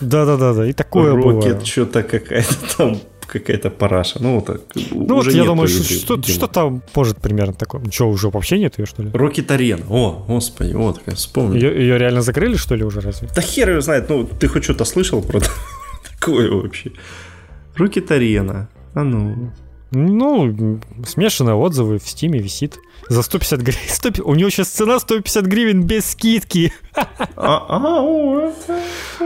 да, 0.00 0.24
да, 0.24 0.36
да, 0.36 0.54
да, 0.54 0.66
и 0.66 0.72
такое 0.72 1.12
Rocket, 1.12 1.54
было. 1.54 1.64
что-то 1.64 2.02
какая-то 2.02 2.54
там 2.76 3.00
какая-то 3.26 3.70
параша. 3.70 4.18
Ну, 4.22 4.40
так. 4.40 4.60
Ну, 4.90 5.14
вот 5.14 5.26
я 5.32 5.44
думаю, 5.44 5.68
что, 5.68 5.84
что, 5.84 6.22
что 6.22 6.46
там 6.46 6.82
может 6.94 7.20
примерно 7.20 7.52
такое. 7.52 7.82
Что, 7.90 8.08
уже 8.08 8.28
вообще 8.28 8.58
нет 8.58 8.78
ее, 8.78 8.86
что 8.86 9.02
ли? 9.02 9.10
Rocket 9.10 9.46
Arena. 9.46 9.84
О, 9.88 10.24
господи, 10.26 10.72
вот, 10.72 11.00
вспомнил. 11.14 11.54
Ее, 11.54 11.80
ее 11.80 11.98
реально 11.98 12.22
закрыли, 12.22 12.56
что 12.56 12.74
ли, 12.74 12.84
уже 12.84 13.00
разве? 13.00 13.28
Да 13.34 13.42
хер 13.42 13.70
ее 13.70 13.80
знает. 13.82 14.08
Ну, 14.08 14.24
ты 14.24 14.48
хоть 14.48 14.64
что-то 14.64 14.84
слышал 14.84 15.22
про 15.22 15.40
такое 16.20 16.50
вообще? 16.50 16.92
Rocket 17.76 18.08
Arena. 18.08 18.66
А 18.94 19.02
ну. 19.02 19.52
Ну, 19.92 20.78
смешанные 21.04 21.56
отзывы 21.56 21.98
в 21.98 22.08
стиме 22.08 22.38
висит. 22.38 22.78
За 23.08 23.22
150 23.22 23.60
гривен. 23.60 23.80
100, 23.88 24.22
у 24.22 24.34
него 24.36 24.48
сейчас 24.50 24.68
цена 24.68 25.00
150 25.00 25.44
гривен 25.46 25.82
без 25.82 26.12
скидки. 26.12 26.72
А, 26.94 27.66
а 27.68 28.00
о, 28.00 28.38
это 28.38 28.80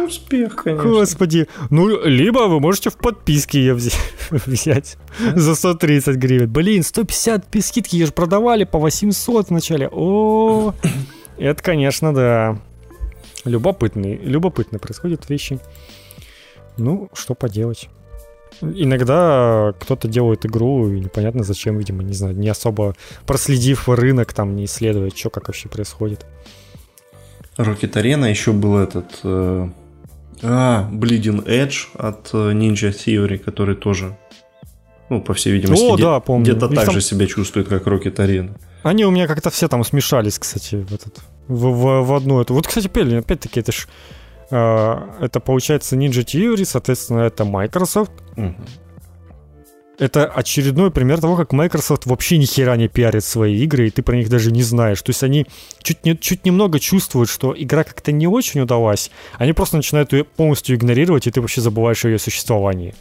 успех, 0.07 0.57
конечно. 0.57 0.89
Господи. 0.89 1.49
Ну, 1.69 2.07
либо 2.07 2.47
вы 2.49 2.61
можете 2.61 2.89
в 2.89 2.97
подписке 2.97 3.59
ее 3.59 3.75
взять 4.31 4.97
за 5.35 5.55
130 5.55 6.17
гривен. 6.17 6.51
Блин, 6.51 6.83
150 6.83 7.51
без 7.53 7.67
скидки, 7.67 7.97
ее 7.97 8.07
же 8.07 8.13
продавали 8.13 8.65
по 8.65 8.79
800 8.79 9.51
вначале. 9.51 9.91
О, 9.93 10.73
это, 11.37 11.63
конечно, 11.63 12.15
да. 12.15 12.59
Любопытный, 13.45 14.17
любопытно 14.17 14.79
происходят 14.79 15.29
вещи. 15.29 15.61
Ну, 16.77 17.09
что 17.15 17.35
поделать. 17.35 17.89
Иногда 18.61 19.75
кто-то 19.81 20.09
делает 20.09 20.47
игру, 20.47 20.89
и 20.89 21.01
непонятно 21.01 21.43
зачем, 21.43 21.79
видимо, 21.79 22.03
не 22.03 22.15
знаю, 22.15 22.37
не 22.37 22.49
особо 22.49 22.95
проследив 23.27 23.89
рынок, 23.89 24.33
там, 24.33 24.55
не 24.57 24.65
исследуя, 24.67 25.11
что 25.11 25.31
как 25.31 25.49
вообще 25.49 25.69
происходит. 25.69 26.25
Rocket 27.57 27.93
Arena 27.93 28.29
еще 28.29 28.53
был 28.53 28.77
этот... 28.77 29.21
Э, 29.23 29.69
а, 30.43 30.89
Bleeding 30.91 31.45
Edge 31.47 31.87
от 31.95 32.31
э, 32.33 32.53
Ninja 32.53 32.91
Theory, 32.91 33.39
который 33.39 33.77
тоже, 33.77 34.17
ну, 35.09 35.21
по 35.21 35.35
всей 35.35 35.53
видимости, 35.53 35.85
О, 35.85 35.97
да, 35.97 36.21
помню. 36.21 36.45
где-то 36.45 36.69
так 36.69 36.87
там... 36.87 36.95
же 36.95 37.01
себя 37.01 37.27
чувствует, 37.27 37.69
как 37.69 37.87
Rocket 37.87 38.17
Arena. 38.17 38.57
Они 38.83 39.05
у 39.05 39.11
меня 39.11 39.27
как-то 39.27 39.51
все 39.51 39.69
там 39.69 39.85
смешались, 39.85 40.39
кстати, 40.39 40.77
в, 40.77 40.93
этот, 40.93 41.21
в, 41.49 41.69
в, 41.69 42.03
в 42.03 42.13
одну 42.13 42.41
эту. 42.41 42.55
Вот, 42.55 42.67
кстати, 42.67 42.89
Пелли, 42.89 43.17
опять-таки, 43.17 43.61
это 43.61 43.73
ж 43.73 43.87
а, 43.87 43.91
это 44.51 45.41
получается 45.45 45.97
Ninja 45.97 46.25
Theory, 46.25 46.65
соответственно, 46.65 47.21
это 47.21 47.45
Microsoft. 47.45 48.13
Угу. 48.37 48.55
Это 49.99 50.27
очередной 50.27 50.91
пример 50.91 51.21
того, 51.21 51.37
как 51.37 51.53
Microsoft 51.53 52.07
вообще 52.07 52.37
ни 52.37 52.47
хера 52.47 52.77
не 52.77 52.89
пиарит 52.89 53.25
свои 53.25 53.57
игры, 53.63 53.87
и 53.87 53.91
ты 53.91 54.03
про 54.03 54.17
них 54.17 54.29
даже 54.29 54.51
не 54.51 54.63
знаешь. 54.63 55.01
То 55.03 55.11
есть 55.11 55.23
они 55.23 55.47
чуть, 55.83 56.05
не, 56.05 56.19
чуть 56.19 56.45
немного 56.45 56.81
чувствуют, 56.81 57.31
что 57.31 57.55
игра 57.57 57.85
как-то 57.85 58.11
не 58.11 58.27
очень 58.27 58.61
удалась, 58.61 59.11
они 59.39 59.53
просто 59.53 59.77
начинают 59.77 60.13
ее 60.13 60.25
полностью 60.25 60.75
игнорировать, 60.75 61.29
и 61.29 61.31
ты 61.31 61.41
вообще 61.41 61.61
забываешь 61.61 62.05
о 62.05 62.09
ее 62.09 62.19
существовании. 62.19 62.95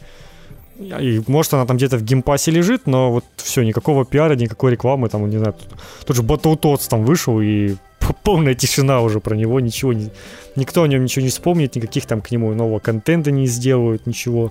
И 0.78 1.20
может 1.26 1.54
она 1.54 1.66
там 1.66 1.76
где-то 1.76 1.98
в 1.98 2.02
Game 2.02 2.23
Pass 2.23 2.45
е 2.45 2.50
лежит, 2.50 2.86
но 2.86 3.10
вот 3.10 3.24
все, 3.36 3.62
никакого 3.62 4.04
пиара, 4.04 4.34
никакой 4.34 4.72
рекламы, 4.72 5.08
там, 5.08 5.28
не 5.28 5.38
знаю, 5.38 5.54
тут, 5.54 5.78
тут 6.06 6.16
же 6.16 6.22
Battletoads 6.22 6.88
там 6.88 7.04
вышел, 7.04 7.40
и 7.40 7.74
полная 8.22 8.54
тишина 8.54 9.00
уже 9.00 9.20
про 9.20 9.34
него, 9.34 9.60
ничего 9.60 9.92
не... 9.92 10.10
Никто 10.56 10.82
о 10.82 10.88
нем 10.88 11.02
ничего 11.02 11.24
не 11.24 11.30
вспомнит, 11.30 11.74
никаких 11.76 12.06
там 12.06 12.20
к 12.20 12.30
нему 12.30 12.52
нового 12.54 12.78
контента 12.78 13.30
не 13.30 13.46
сделают, 13.46 14.06
ничего. 14.06 14.50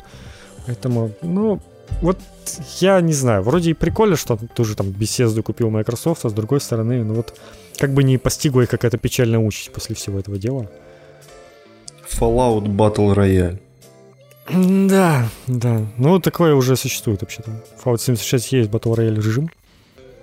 Поэтому, 0.66 1.12
ну, 1.22 1.60
вот 2.02 2.20
я 2.80 3.00
не 3.02 3.14
знаю, 3.14 3.44
вроде 3.44 3.72
и 3.72 3.74
прикольно, 3.74 4.16
что 4.16 4.38
тоже 4.56 4.76
там 4.76 4.90
Бетесду 4.90 5.44
купил 5.44 5.70
Microsoft, 5.70 6.26
а 6.26 6.30
с 6.30 6.34
другой 6.34 6.62
стороны, 6.62 7.04
ну 7.04 7.16
вот 7.16 7.40
как 7.78 7.94
бы 7.94 8.04
не 8.04 8.18
постигла 8.18 8.62
их 8.62 8.70
какая-то 8.70 8.98
печальная 8.98 9.40
участь 9.40 9.72
после 9.72 9.96
всего 9.96 10.20
этого 10.20 10.38
дела. 10.38 10.70
Fallout 12.10 12.66
Battle 12.66 13.16
Royale. 13.16 13.60
Да, 14.88 15.30
да. 15.48 15.86
Ну, 15.98 16.20
такое 16.20 16.54
уже 16.54 16.76
существует 16.76 17.22
вообще-то. 17.22 17.52
Fallout 17.84 18.00
76 18.00 18.52
есть 18.52 18.70
Battle 18.70 18.96
Royale 18.96 19.16
режим. 19.16 19.50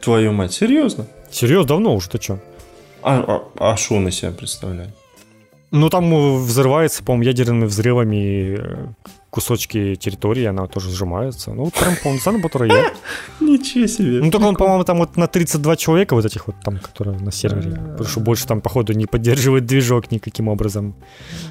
Твою 0.00 0.32
мать, 0.32 0.52
серьезно? 0.52 1.06
Серьезно, 1.30 1.68
давно 1.68 1.94
уже, 1.94 2.08
ты 2.08 2.18
чё? 2.18 2.38
А, 3.02 3.44
а, 3.58 3.72
а 3.72 3.76
что 3.76 3.94
он 3.94 4.08
из 4.08 4.16
себя 4.16 4.32
представляет? 4.32 4.94
Ну, 5.70 5.88
там 5.88 6.42
взрывается, 6.42 7.02
по-моему, 7.02 7.24
ядерными 7.24 7.66
взрывами 7.66 8.56
э, 8.58 8.86
кусочки 9.30 9.94
территории, 9.94 10.44
она 10.44 10.66
тоже 10.66 10.90
сжимается. 10.90 11.52
Ну, 11.52 11.70
прям 11.70 11.94
полноценный 12.02 12.40
батл 12.40 12.64
я. 12.64 12.92
Ничего 13.40 13.86
себе. 13.86 14.20
Ну, 14.22 14.30
только 14.30 14.44
он, 14.44 14.56
по-моему, 14.56 14.84
там 14.84 14.98
вот 14.98 15.16
на 15.16 15.26
32 15.26 15.76
человека 15.76 16.14
вот 16.14 16.24
этих 16.24 16.48
вот 16.48 16.56
там, 16.64 16.78
которые 16.78 17.18
на 17.18 17.30
сервере. 17.30 17.70
Потому 17.70 18.08
что 18.08 18.20
больше 18.20 18.46
там, 18.46 18.60
походу, 18.60 18.92
не 18.92 19.06
поддерживает 19.06 19.66
движок 19.66 20.10
никаким 20.10 20.48
образом. 20.48 20.94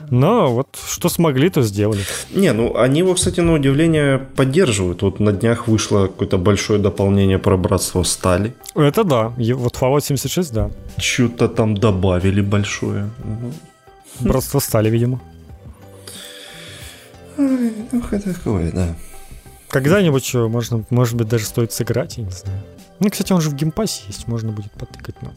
Но 0.09 0.53
вот 0.53 0.77
что 0.87 1.09
смогли, 1.09 1.49
то 1.49 1.61
сделали. 1.61 2.01
Не, 2.35 2.51
ну, 2.53 2.75
они 2.75 2.99
его, 2.99 3.13
кстати, 3.13 3.39
на 3.39 3.53
удивление 3.53 4.17
поддерживают. 4.17 5.01
Вот 5.01 5.19
на 5.19 5.31
днях 5.31 5.67
вышло 5.67 6.07
какое-то 6.07 6.37
большое 6.37 6.79
дополнение 6.79 7.39
про 7.39 7.57
Братство 7.57 8.03
Стали. 8.03 8.53
Это 8.75 9.03
да. 9.03 9.33
Вот 9.37 9.75
Fallout 9.75 10.01
76, 10.01 10.53
да. 10.53 10.69
Что-то 10.97 11.47
там 11.47 11.75
добавили 11.75 12.41
большое. 12.41 13.09
Братство 14.19 14.59
Стали, 14.59 14.89
видимо. 14.89 15.21
Ой, 17.37 17.73
ну, 17.91 18.01
такое, 18.01 18.71
да. 18.71 18.95
Когда-нибудь 19.69 20.25
что, 20.25 20.49
можно, 20.49 20.83
может 20.89 21.15
быть, 21.15 21.27
даже 21.27 21.45
стоит 21.45 21.71
сыграть, 21.71 22.17
я 22.17 22.23
не 22.23 22.31
знаю. 22.31 22.61
Ну, 22.99 23.09
кстати, 23.09 23.31
он 23.31 23.39
же 23.39 23.49
в 23.49 23.55
Game 23.55 23.76
Pass 23.76 23.98
е 23.98 24.03
есть, 24.07 24.27
можно 24.27 24.51
будет 24.51 24.71
потыкать, 24.73 25.15
но... 25.21 25.31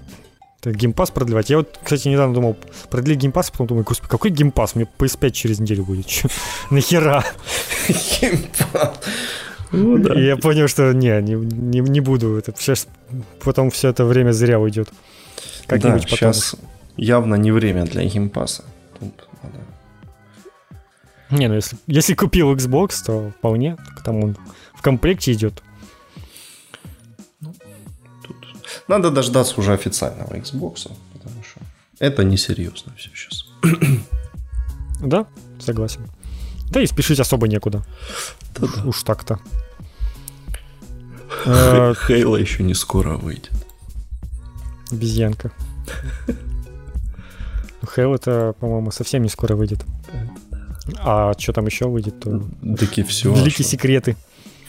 Это 0.60 0.72
Game 0.72 0.91
Pass 0.91 1.10
продлевать. 1.10 1.50
Я 1.50 1.58
вот, 1.58 1.78
кстати, 1.82 2.06
недавно 2.06 2.34
думал, 2.34 2.56
продлить 2.88 3.18
Game 3.18 3.32
Pass, 3.32 3.50
потом 3.50 3.66
думаю, 3.66 3.84
господи, 3.84 4.08
какой 4.08 4.30
Game 4.30 4.51
Pass? 4.51 4.76
Мне 4.76 4.86
PS5 4.98 5.30
через 5.32 5.58
неделю 5.58 5.84
будет. 5.84 6.06
Чё? 6.06 6.28
Нахера? 6.70 7.24
Game 7.88 8.38
Pass. 8.38 9.00
Ну, 9.72 9.98
да. 9.98 10.14
И 10.14 10.24
я 10.24 10.36
понял, 10.36 10.68
что 10.68 10.92
не, 10.92 11.20
не, 11.20 11.34
не, 11.34 11.80
не 11.80 12.00
буду. 12.00 12.36
Это 12.36 12.54
сейчас 12.56 12.86
потом 13.42 13.70
все 13.70 13.88
это 13.88 14.04
время 14.04 14.30
зря 14.32 14.60
уйдет. 14.60 14.88
Как-нибудь 15.66 16.02
да, 16.02 16.08
потом. 16.10 16.32
сейчас 16.32 16.56
явно 16.96 17.34
не 17.36 17.50
время 17.52 17.84
для 17.84 18.04
Game 18.04 18.28
Pass 18.28 18.52
а. 18.52 18.64
Тут 18.98 19.28
не, 21.32 21.48
ну 21.48 21.54
если, 21.54 21.78
если 21.86 22.14
купил 22.14 22.54
Xbox, 22.54 23.02
то 23.06 23.32
вполне. 23.38 23.78
Там 24.04 24.22
он 24.22 24.36
в 24.74 24.82
комплекте 24.82 25.32
идет. 25.32 25.62
Ну, 27.40 27.54
тут 28.22 28.36
надо 28.86 29.10
дождаться 29.10 29.58
уже 29.58 29.72
официального 29.72 30.34
Xbox, 30.34 30.90
потому 31.14 31.42
что 31.42 31.60
это 31.98 32.22
несерьезно 32.22 32.92
все 32.96 33.10
сейчас. 33.14 33.46
Да, 35.04 35.26
согласен. 35.58 36.08
Да 36.70 36.80
и 36.80 36.86
спешить 36.86 37.18
особо 37.18 37.48
некуда. 37.48 37.82
Да, 38.56 38.64
уж, 38.64 38.76
да. 38.76 38.84
уж 38.84 39.02
так-то. 39.02 39.40
Хейла 41.44 42.36
еще 42.36 42.62
не 42.62 42.74
скоро 42.74 43.16
выйдет. 43.16 43.50
Обезьянка. 44.92 45.50
Хейл 47.94 48.14
это, 48.14 48.54
по-моему, 48.58 48.90
совсем 48.90 49.22
не 49.22 49.28
скоро 49.28 49.54
выйдет. 49.54 49.84
А 50.98 51.32
что 51.38 51.52
там 51.52 51.66
еще 51.66 51.86
выйдет? 51.86 52.20
То... 52.20 52.42
Такие 52.78 53.06
все. 53.06 53.32
Великие 53.32 53.66
секреты. 53.66 54.16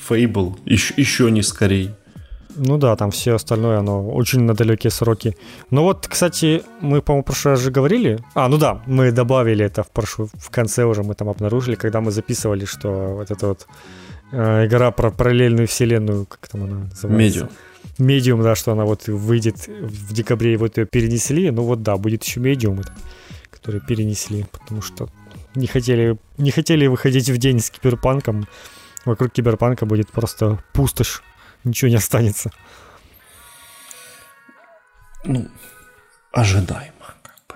Фейбл. 0.08 0.58
Еще, 0.66 0.94
еще 0.98 1.32
не 1.32 1.42
скорей. 1.42 1.92
Ну 2.56 2.78
да, 2.78 2.96
там 2.96 3.10
все 3.10 3.34
остальное, 3.36 3.80
оно 3.80 4.10
очень 4.10 4.42
на 4.42 4.54
далекие 4.54 4.92
сроки. 4.92 5.36
Ну 5.72 5.84
вот, 5.84 6.08
кстати, 6.08 6.62
мы, 6.82 7.02
по-моему, 7.02 7.24
в 7.24 7.26
прошлый 7.26 7.54
раз 7.54 7.62
же 7.62 7.72
говорили. 7.72 8.20
А, 8.36 8.48
ну 8.48 8.58
да, 8.58 8.84
мы 8.86 9.12
добавили 9.12 9.66
это 9.66 9.82
в, 9.84 9.90
прошлый, 9.90 10.30
в 10.36 10.50
конце 10.52 10.84
уже, 10.84 11.02
мы 11.02 11.16
там 11.16 11.30
обнаружили, 11.30 11.76
когда 11.76 12.00
мы 12.00 12.12
записывали, 12.12 12.66
что 12.66 13.16
вот 13.16 13.32
эта 13.32 13.48
вот 13.48 13.68
э, 14.32 14.68
игра 14.68 14.92
про 14.92 15.10
параллельную 15.10 15.68
вселенную, 15.68 16.28
как 16.28 16.48
там 16.48 16.64
она 16.64 16.78
называется? 16.78 17.08
Медиум. 17.08 17.50
Медиум, 17.98 18.42
да, 18.42 18.56
что 18.56 18.72
она 18.72 18.86
вот 18.86 19.08
выйдет 19.08 19.68
в 19.68 20.14
декабре, 20.14 20.54
и 20.54 20.58
вот 20.58 20.78
ее 20.78 20.86
перенесли. 20.86 21.52
Ну 21.52 21.64
вот 21.64 21.84
да, 21.84 21.98
будет 21.98 22.24
еще 22.24 22.40
медиум, 22.40 22.82
который 23.52 23.82
перенесли, 23.82 24.46
потому 24.52 24.82
что 24.82 25.10
не 25.56 25.68
хотели, 25.68 26.18
не 26.38 26.52
хотели 26.52 26.88
выходить 26.88 27.30
в 27.30 27.38
день 27.38 27.60
с 27.60 27.70
киберпанком. 27.70 28.48
Вокруг 29.06 29.32
киберпанка 29.32 29.86
будет 29.86 30.10
просто 30.10 30.64
пустошь. 30.74 31.22
Ничего 31.64 31.90
не 31.90 31.96
останется. 31.98 32.52
Ну, 35.24 35.48
ожидаемо. 36.32 36.94
Как 37.22 37.38
бы. 37.48 37.56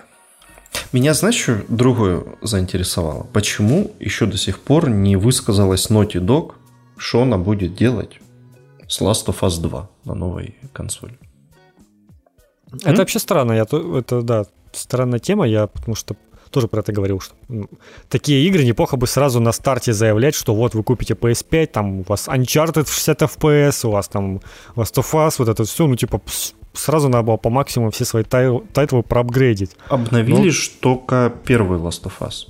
Меня, 0.94 1.14
знаешь, 1.14 1.36
что 1.36 1.64
другое 1.68 2.24
заинтересовало? 2.42 3.24
Почему 3.34 3.96
еще 4.00 4.26
до 4.26 4.38
сих 4.38 4.60
пор 4.60 4.90
не 4.90 5.16
высказалась 5.16 5.90
Naughty 5.90 6.24
Dog, 6.24 6.54
что 6.98 7.24
она 7.24 7.38
будет 7.38 7.76
делать 7.76 8.20
с 8.88 9.02
Last 9.02 9.28
of 9.28 9.40
Us 9.42 9.62
2 9.62 9.90
на 10.06 10.16
новой 10.16 10.56
консоли? 10.74 11.18
Это 12.74 12.90
М? 12.90 12.96
вообще 12.98 13.20
странно. 13.20 13.54
Я, 13.54 13.64
это, 13.64 14.22
да, 14.22 14.46
странная 14.72 15.20
тема. 15.20 15.48
Я 15.48 15.68
потому 15.68 15.96
что 15.96 16.16
тоже 16.50 16.68
про 16.68 16.80
это 16.80 16.92
говорил, 16.92 17.20
что 17.20 17.36
ну, 17.50 17.70
такие 18.10 18.48
игры 18.48 18.64
неплохо 18.64 18.98
бы 18.98 19.08
сразу 19.08 19.40
на 19.40 19.52
старте 19.52 19.94
заявлять, 19.94 20.36
что 20.36 20.56
вот 20.56 20.76
вы 20.76 20.84
купите 20.84 21.14
PS5, 21.14 21.68
там 21.68 22.00
у 22.00 22.04
вас 22.04 22.28
Uncharted 22.28 22.84
в 22.86 22.94
60 22.94 23.22
FPS, 23.22 23.88
у 23.88 23.92
вас 23.92 24.08
там 24.08 24.42
Last 24.76 24.96
of 24.96 25.14
Us, 25.14 25.36
вот 25.40 25.50
это 25.50 25.64
все, 25.66 25.88
ну 25.88 25.96
типа 25.96 26.22
сразу 26.74 27.10
надо 27.10 27.24
было 27.24 27.38
по 27.38 27.50
максимуму 27.50 27.92
все 27.92 28.06
свои 28.06 28.24
тай- 28.24 28.62
тайтлы 28.74 29.04
проапгрейдить. 29.04 29.72
Обновили 29.90 30.50
Но... 30.50 30.54
только 30.80 31.34
первый 31.46 31.80
Last 31.80 32.04
of 32.04 32.14
Us. 32.20 32.48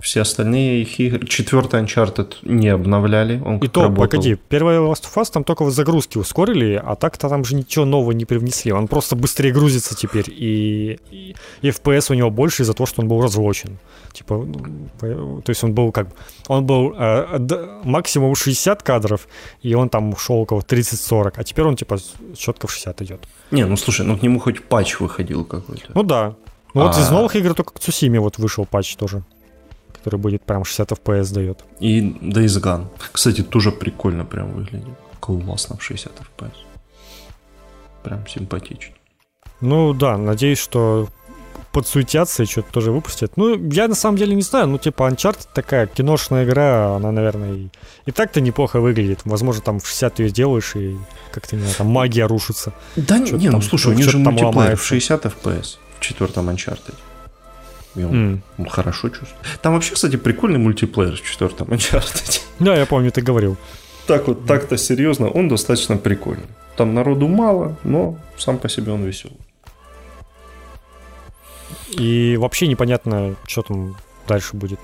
Все 0.00 0.20
остальные 0.20 0.82
их 0.82 1.00
игры... 1.00 1.26
Четвертый 1.26 1.80
Uncharted 1.82 2.34
не 2.42 2.68
обновляли. 2.68 3.40
Он 3.44 3.58
И 3.58 3.68
то, 3.68 3.82
работал. 3.82 4.04
погоди, 4.04 4.36
первый 4.48 4.76
Last 4.76 5.04
of 5.04 5.14
Us 5.16 5.30
там 5.32 5.42
только 5.42 5.68
загрузки 5.70 6.18
ускорили, 6.18 6.80
а 6.84 6.96
так-то 6.96 7.28
там 7.28 7.44
же 7.44 7.54
ничего 7.54 7.84
нового 7.84 8.12
не 8.12 8.24
привнесли. 8.24 8.72
Он 8.72 8.88
просто 8.88 9.16
быстрее 9.16 9.52
грузится 9.52 9.96
теперь, 9.96 10.28
и, 10.28 10.98
и, 11.10 11.34
и 11.62 11.68
FPS 11.68 12.12
у 12.12 12.14
него 12.14 12.30
больше 12.30 12.62
из-за 12.62 12.74
того, 12.74 12.86
что 12.86 13.00
он 13.02 13.08
был 13.08 13.22
разлочен. 13.22 13.78
Типа, 14.12 14.46
то 15.00 15.50
есть 15.50 15.64
он 15.64 15.72
был 15.72 15.92
как... 15.92 16.08
Он 16.48 16.66
был 16.66 16.94
э, 16.96 17.80
максимум 17.84 18.34
60 18.34 18.82
кадров, 18.82 19.28
и 19.62 19.74
он 19.74 19.88
там 19.88 20.14
шел 20.16 20.36
около 20.36 20.60
30-40, 20.60 21.32
а 21.36 21.44
теперь 21.44 21.64
он 21.64 21.76
типа 21.76 21.98
четко 22.36 22.66
в 22.66 22.72
60 22.72 23.02
идет. 23.02 23.20
Не, 23.50 23.64
ну 23.64 23.76
слушай, 23.76 24.04
ну 24.04 24.18
к 24.18 24.22
нему 24.22 24.40
хоть 24.40 24.62
патч 24.62 25.00
выходил 25.00 25.44
какой-то. 25.44 25.92
Ну 25.94 26.02
да. 26.02 26.34
Ну 26.74 26.82
а... 26.82 26.86
вот 26.88 26.98
из 26.98 27.10
новых 27.10 27.34
игр 27.36 27.54
только 27.54 27.72
к 27.72 27.80
Цусиме 27.80 28.20
вот 28.20 28.38
вышел 28.38 28.66
патч 28.66 28.96
тоже 28.96 29.22
который 30.06 30.20
будет 30.20 30.42
прям 30.42 30.64
60 30.64 30.92
FPS 30.92 31.34
дает. 31.34 31.64
И 31.80 32.00
Days 32.00 32.60
Gone. 32.62 32.86
Кстати, 33.12 33.42
тоже 33.42 33.72
прикольно 33.72 34.24
прям 34.24 34.52
выглядит. 34.52 34.94
Классно 35.20 35.76
в 35.76 35.82
60 35.82 36.12
FPS. 36.12 36.52
Прям 38.04 38.24
симпатично. 38.28 38.94
Ну 39.60 39.94
да, 39.94 40.16
надеюсь, 40.16 40.58
что 40.58 41.08
подсуетятся 41.72 42.44
и 42.44 42.46
что-то 42.46 42.72
тоже 42.72 42.92
выпустят. 42.92 43.36
Ну, 43.36 43.56
я 43.72 43.88
на 43.88 43.96
самом 43.96 44.16
деле 44.16 44.36
не 44.36 44.42
знаю, 44.42 44.68
ну, 44.68 44.78
типа, 44.78 45.10
Uncharted 45.10 45.48
такая 45.52 45.88
киношная 45.88 46.44
игра, 46.44 46.94
она, 46.96 47.10
наверное, 47.10 47.54
и, 47.54 47.68
и 48.06 48.12
так-то 48.12 48.40
неплохо 48.40 48.80
выглядит. 48.80 49.20
Возможно, 49.24 49.62
там 49.62 49.78
в 49.78 49.86
60 49.86 50.20
ее 50.20 50.28
сделаешь, 50.28 50.76
и 50.76 50.96
как-то, 51.32 51.56
не 51.56 51.62
знаю, 51.62 51.74
там 51.76 51.86
магия 51.88 52.26
рушится. 52.28 52.72
Да, 52.94 53.18
не, 53.18 53.32
не 53.32 53.48
ну, 53.48 53.60
слушай, 53.60 53.92
у 53.92 53.96
них 53.96 54.08
же 54.08 54.18
мультиплеер 54.18 54.76
в 54.76 54.84
60 54.84 55.24
FPS 55.26 55.78
в 55.98 56.00
четвертом 56.00 56.48
Uncharted. 56.48 56.94
И 57.96 58.04
он, 58.04 58.42
mm. 58.58 58.68
хорошо 58.68 59.08
чувствует. 59.08 59.60
Там 59.62 59.72
вообще, 59.74 59.94
кстати, 59.94 60.16
прикольный 60.16 60.58
мультиплеер 60.58 61.16
в 61.16 61.22
четвертом 61.22 61.68
Uncharted. 61.68 62.40
Да, 62.58 62.76
я 62.76 62.86
помню, 62.86 63.10
ты 63.10 63.22
говорил. 63.22 63.56
Так 64.06 64.28
вот, 64.28 64.46
так-то 64.46 64.76
серьезно, 64.76 65.28
он 65.28 65.48
достаточно 65.48 65.96
прикольный. 65.96 66.46
Там 66.76 66.94
народу 66.94 67.26
мало, 67.26 67.76
но 67.84 68.18
сам 68.36 68.58
по 68.58 68.68
себе 68.68 68.92
он 68.92 69.04
веселый. 69.04 69.38
И 71.90 72.36
вообще 72.38 72.66
непонятно, 72.66 73.34
что 73.46 73.62
там 73.62 73.96
дальше 74.28 74.56
будет. 74.56 74.80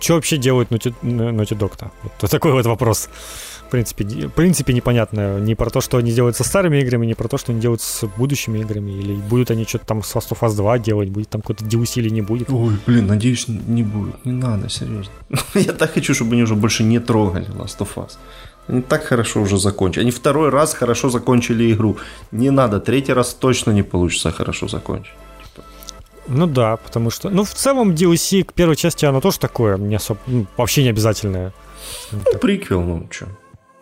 Что 0.00 0.14
вообще 0.14 0.38
делают 0.38 0.70
Naughty, 0.70 0.94
Naughty 1.02 1.56
Dog-то? 1.56 1.90
Вот 2.20 2.30
такой 2.30 2.52
вот 2.52 2.66
вопрос 2.66 3.10
в 3.68 3.70
принципе, 3.70 4.04
в 4.04 4.32
принципе 4.32 4.72
непонятно 4.72 5.38
не 5.38 5.54
про 5.54 5.68
то, 5.68 5.82
что 5.82 5.98
они 5.98 6.10
делают 6.10 6.36
со 6.36 6.44
старыми 6.44 6.78
играми, 6.78 7.04
не 7.04 7.14
про 7.14 7.28
то, 7.28 7.36
что 7.36 7.52
они 7.52 7.60
делают 7.60 7.82
с 7.82 8.06
будущими 8.16 8.60
играми, 8.60 8.92
или 8.92 9.14
будут 9.14 9.50
они 9.50 9.64
что-то 9.66 9.84
там 9.84 10.02
с 10.02 10.16
Last 10.16 10.30
of 10.30 10.40
Us 10.40 10.56
2 10.56 10.78
делать, 10.78 11.10
будет 11.10 11.28
там 11.28 11.42
какой-то 11.42 11.64
DLC 11.64 12.00
или 12.00 12.08
не 12.08 12.22
будет. 12.22 12.50
Ой, 12.50 12.74
блин, 12.86 13.06
надеюсь, 13.06 13.46
не 13.48 13.82
будет. 13.82 14.24
Не 14.24 14.32
надо, 14.32 14.70
серьезно. 14.70 15.12
Я 15.54 15.72
так 15.72 15.92
хочу, 15.92 16.14
чтобы 16.14 16.32
они 16.32 16.42
уже 16.42 16.54
больше 16.54 16.82
не 16.82 16.98
трогали 16.98 17.46
Last 17.48 17.78
of 17.78 17.88
Us. 17.96 18.12
Они 18.68 18.80
так 18.80 19.04
хорошо 19.04 19.42
уже 19.42 19.58
закончили. 19.58 20.02
Они 20.02 20.10
второй 20.10 20.48
раз 20.48 20.74
хорошо 20.74 21.10
закончили 21.10 21.72
игру. 21.72 21.98
Не 22.32 22.50
надо, 22.50 22.80
третий 22.80 23.12
раз 23.12 23.34
точно 23.34 23.72
не 23.72 23.82
получится 23.82 24.30
хорошо 24.30 24.68
закончить. 24.68 25.14
Ну 26.26 26.46
да, 26.46 26.76
потому 26.76 27.10
что... 27.10 27.30
Ну, 27.30 27.42
в 27.42 27.52
целом 27.54 27.92
DLC 27.92 28.44
к 28.44 28.52
первой 28.52 28.76
части, 28.76 29.06
оно 29.06 29.20
тоже 29.20 29.38
такое, 29.38 29.78
не 29.78 29.96
особо... 29.96 30.20
Ну, 30.26 30.46
вообще 30.56 30.82
не 30.82 30.90
обязательное. 30.90 31.52
Ну, 32.12 32.38
приквел, 32.38 32.82
ну, 32.82 33.06
что. 33.10 33.26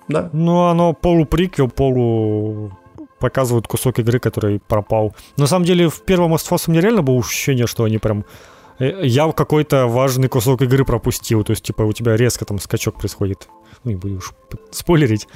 Да. 0.08 0.30
Ну, 0.32 0.66
оно 0.66 0.92
полуприквел, 0.92 1.68
полу 1.68 2.72
показывают 3.18 3.66
кусок 3.66 3.98
игры, 3.98 4.18
который 4.18 4.60
пропал. 4.60 5.14
На 5.36 5.46
самом 5.46 5.64
деле, 5.64 5.88
в 5.88 6.02
первом 6.02 6.34
Last 6.34 6.48
of 6.50 6.56
Us 6.56 6.64
у 6.66 6.70
меня 6.70 6.82
реально 6.82 7.02
было 7.02 7.18
ощущение, 7.18 7.66
что 7.66 7.84
они 7.84 7.98
прям... 7.98 8.24
Э, 8.78 9.06
я 9.06 9.30
какой-то 9.32 9.86
важный 9.86 10.28
кусок 10.28 10.62
игры 10.62 10.84
пропустил. 10.84 11.42
То 11.44 11.52
есть, 11.52 11.64
типа, 11.64 11.82
у 11.82 11.92
тебя 11.92 12.16
резко 12.16 12.44
там 12.44 12.58
скачок 12.58 12.98
происходит. 12.98 13.48
Ну, 13.84 13.92
не 13.92 13.96
буду 13.96 14.16
уж 14.16 14.32
спойлерить. 14.70 15.28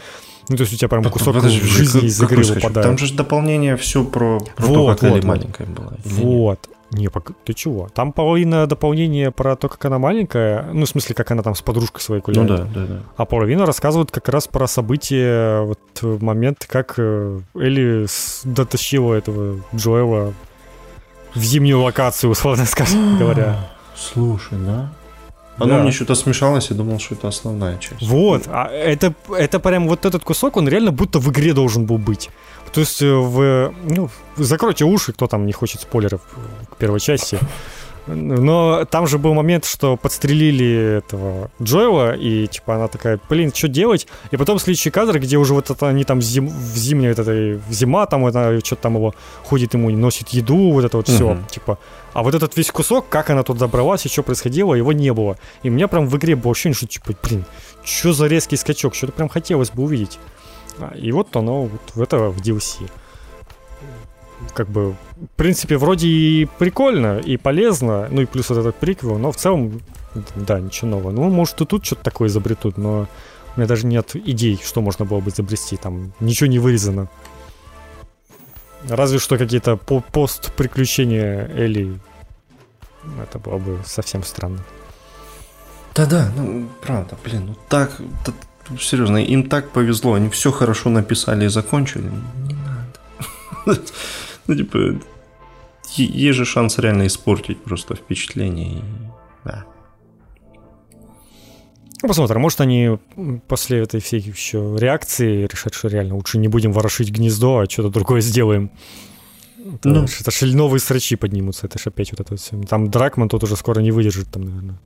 Ну, 0.48 0.56
то 0.56 0.62
есть 0.62 0.74
у 0.74 0.76
тебя 0.76 0.88
прям 0.88 1.04
кусок 1.04 1.36
Подожди, 1.36 1.60
жизни 1.60 2.06
из 2.06 2.22
игры 2.22 2.42
выпадает. 2.42 2.86
Там 2.86 2.98
же 2.98 3.14
дополнение 3.14 3.76
все 3.76 4.04
про, 4.04 4.40
про 4.56 4.66
вот, 4.66 5.00
то, 5.00 5.06
как 5.06 5.10
вот. 5.10 5.24
маленькая 5.24 5.66
была. 5.66 5.94
Вот. 6.04 6.68
Не, 6.90 7.08
ты 7.44 7.52
чего? 7.54 7.88
Там 7.94 8.12
половина 8.12 8.66
дополнения 8.66 9.30
про 9.30 9.54
то, 9.54 9.68
как 9.68 9.84
она 9.84 9.98
маленькая, 9.98 10.66
ну, 10.72 10.86
в 10.86 10.88
смысле, 10.88 11.14
как 11.14 11.30
она 11.30 11.42
там 11.42 11.54
с 11.54 11.62
подружкой 11.62 12.00
своей 12.00 12.20
гуляет. 12.20 12.48
Ну 12.48 12.56
да, 12.56 12.64
да, 12.64 12.86
да. 12.86 13.00
А 13.16 13.24
половина 13.26 13.64
рассказывает 13.64 14.10
как 14.10 14.28
раз 14.28 14.48
про 14.48 14.66
события, 14.66 15.62
вот 15.62 15.78
момент, 16.02 16.66
как 16.68 16.94
э, 16.96 17.40
Элли 17.54 18.06
дотащила 18.44 19.14
этого 19.14 19.60
Джоэла 19.74 20.34
в 21.34 21.42
зимнюю 21.42 21.80
локацию, 21.80 22.30
условно 22.30 22.66
скажем 22.66 23.18
говоря. 23.18 23.70
Слушай, 23.94 24.58
да? 24.58 24.92
Оно 25.60 25.76
да. 25.76 25.82
мне 25.82 25.92
что-то 25.92 26.14
смешалось, 26.14 26.70
и 26.70 26.74
думал, 26.74 26.98
что 26.98 27.14
это 27.14 27.28
основная 27.28 27.76
часть. 27.76 28.02
Вот, 28.02 28.44
а 28.46 28.66
это, 28.68 29.14
это 29.36 29.60
прям 29.60 29.88
вот 29.88 30.06
этот 30.06 30.24
кусок, 30.24 30.56
он 30.56 30.66
реально 30.66 30.90
будто 30.90 31.18
в 31.18 31.30
игре 31.30 31.52
должен 31.52 31.84
был 31.84 31.98
быть. 31.98 32.30
То 32.72 32.80
есть 32.80 33.02
э, 33.02 33.12
в, 33.12 33.72
ну, 33.84 34.10
закройте 34.36 34.84
уши, 34.84 35.12
кто 35.12 35.26
там 35.26 35.46
не 35.46 35.52
хочет 35.52 35.80
спойлеров 35.80 36.20
к 36.70 36.76
первой 36.76 37.00
части. 37.00 37.38
Но 38.06 38.84
там 38.86 39.06
же 39.06 39.18
был 39.18 39.34
момент, 39.34 39.64
что 39.64 39.96
подстрелили 39.96 40.98
этого 40.98 41.50
Джоэла, 41.62 42.16
и 42.16 42.46
типа 42.46 42.76
она 42.76 42.88
такая, 42.88 43.20
блин, 43.28 43.52
что 43.54 43.68
делать? 43.68 44.06
И 44.30 44.36
потом 44.36 44.58
следующий 44.58 44.90
кадр, 44.90 45.18
где 45.18 45.36
уже 45.36 45.54
вот 45.54 45.70
это 45.70 45.88
они 45.88 46.04
там 46.04 46.22
зим, 46.22 46.48
в 46.48 46.76
зимней, 46.76 47.10
вот 47.10 47.18
этой, 47.18 47.60
зима, 47.70 48.06
там 48.06 48.26
это 48.26 48.58
что-то 48.64 48.82
там 48.82 48.96
его 48.96 49.14
ходит 49.44 49.74
ему, 49.74 49.90
носит 49.90 50.30
еду, 50.30 50.72
вот 50.72 50.84
это 50.84 50.96
вот 50.96 51.08
все, 51.08 51.32
uh-huh. 51.32 51.50
типа. 51.50 51.78
А 52.12 52.22
вот 52.22 52.34
этот 52.34 52.56
весь 52.56 52.70
кусок, 52.70 53.08
как 53.08 53.30
она 53.30 53.42
тут 53.42 53.58
добралась 53.58 54.06
и 54.06 54.08
что 54.08 54.22
происходило, 54.22 54.74
его 54.74 54.92
не 54.92 55.12
было. 55.12 55.36
И 55.62 55.68
у 55.68 55.72
меня 55.72 55.86
прям 55.86 56.08
в 56.08 56.16
игре 56.16 56.34
было 56.34 56.52
ощущение, 56.52 56.76
что 56.76 56.86
типа, 56.86 57.12
блин, 57.22 57.44
что 57.84 58.12
за 58.12 58.26
резкий 58.26 58.56
скачок, 58.56 58.94
что-то 58.94 59.12
прям 59.12 59.28
хотелось 59.28 59.70
бы 59.70 59.84
увидеть. 59.84 60.18
И 60.88 61.12
вот 61.12 61.34
оно 61.36 61.64
вот 61.64 61.80
в 61.94 62.02
это 62.02 62.30
в 62.30 62.40
DLC. 62.40 62.90
Как 64.54 64.68
бы, 64.68 64.92
в 64.92 65.36
принципе, 65.36 65.76
вроде 65.76 66.08
и 66.08 66.48
прикольно, 66.58 67.18
и 67.18 67.36
полезно, 67.36 68.08
ну 68.10 68.22
и 68.22 68.26
плюс 68.26 68.48
вот 68.48 68.58
этот 68.58 68.76
приквел, 68.76 69.18
но 69.18 69.32
в 69.32 69.36
целом, 69.36 69.82
да, 70.34 70.60
ничего 70.60 70.88
нового. 70.90 71.10
Ну, 71.10 71.28
может, 71.30 71.60
и 71.60 71.66
тут 71.66 71.84
что-то 71.84 72.04
такое 72.04 72.28
изобретут, 72.28 72.78
но 72.78 73.06
у 73.54 73.58
меня 73.58 73.66
даже 73.68 73.86
нет 73.86 74.16
идей, 74.16 74.58
что 74.64 74.80
можно 74.80 75.04
было 75.04 75.20
бы 75.20 75.30
изобрести. 75.30 75.76
Там 75.76 76.12
ничего 76.20 76.46
не 76.46 76.58
вырезано. 76.58 77.08
Разве 78.88 79.18
что 79.18 79.36
какие-то 79.36 79.76
пост-приключения 79.76 81.46
Элли. 81.54 82.00
Это 83.22 83.38
было 83.38 83.58
бы 83.58 83.78
совсем 83.84 84.22
странно. 84.22 84.60
Да-да, 85.94 86.30
ну, 86.36 86.68
правда, 86.80 87.18
блин, 87.24 87.46
ну 87.48 87.56
так, 87.68 88.00
серьезно, 88.78 89.18
им 89.18 89.48
так 89.48 89.70
повезло, 89.70 90.14
они 90.14 90.28
все 90.28 90.50
хорошо 90.50 90.90
написали 90.90 91.46
и 91.46 91.48
закончили. 91.48 92.10
Не 92.46 92.54
надо. 92.54 93.80
Ну, 94.46 94.54
типа, 94.54 95.00
есть 95.96 96.36
же 96.36 96.44
шанс 96.44 96.78
реально 96.78 97.06
испортить 97.06 97.62
просто 97.62 97.94
впечатление. 97.94 98.82
Да. 99.44 99.64
Ну, 102.02 102.08
посмотрим, 102.08 102.40
может 102.40 102.60
они 102.60 102.98
после 103.46 103.80
этой 103.80 104.00
всей 104.00 104.20
еще 104.20 104.76
реакции 104.78 105.46
решат, 105.46 105.74
что 105.74 105.88
реально 105.88 106.14
лучше 106.14 106.38
не 106.38 106.48
будем 106.48 106.72
ворошить 106.72 107.10
гнездо, 107.10 107.58
а 107.58 107.68
что-то 107.68 107.90
другое 107.90 108.22
сделаем. 108.22 108.70
Это, 109.58 109.88
ну. 109.88 110.04
это 110.04 110.30
же 110.30 110.56
новые 110.56 110.80
срачи 110.80 111.16
поднимутся, 111.16 111.66
это 111.66 111.78
же 111.78 111.90
опять 111.90 112.10
вот 112.12 112.20
это 112.20 112.36
все. 112.36 112.60
Там 112.62 112.90
Дракман 112.90 113.28
тут 113.28 113.44
уже 113.44 113.56
скоро 113.56 113.80
не 113.80 113.90
выдержит, 113.90 114.30
там, 114.30 114.44
наверное. 114.44 114.78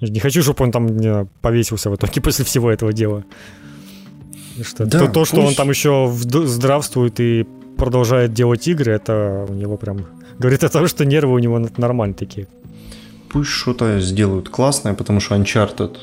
Я 0.00 0.08
не 0.08 0.20
хочу, 0.20 0.42
чтобы 0.42 0.64
он 0.64 0.70
там 0.70 1.28
повесился 1.40 1.90
в 1.90 1.94
итоге 1.94 2.20
после 2.22 2.44
всего 2.44 2.70
этого 2.70 2.92
дела. 2.92 3.24
Что 4.62 4.86
да, 4.86 4.98
то, 4.98 5.12
то, 5.12 5.24
что 5.24 5.36
пусть... 5.36 5.48
он 5.48 5.54
там 5.54 5.70
еще 5.70 6.12
здравствует 6.12 7.20
и 7.20 7.46
продолжает 7.76 8.32
делать 8.32 8.66
игры, 8.66 8.92
это 8.92 9.46
у 9.48 9.54
него 9.54 9.76
прям 9.76 10.06
говорит 10.38 10.64
о 10.64 10.68
том, 10.68 10.88
что 10.88 11.04
нервы 11.04 11.34
у 11.34 11.38
него 11.38 11.68
нормальные 11.76 12.16
такие. 12.16 12.46
Пусть 13.28 13.50
что-то 13.50 14.00
сделают 14.00 14.48
классное, 14.48 14.94
потому 14.94 15.20
что 15.20 15.36
Uncharted 15.36 15.96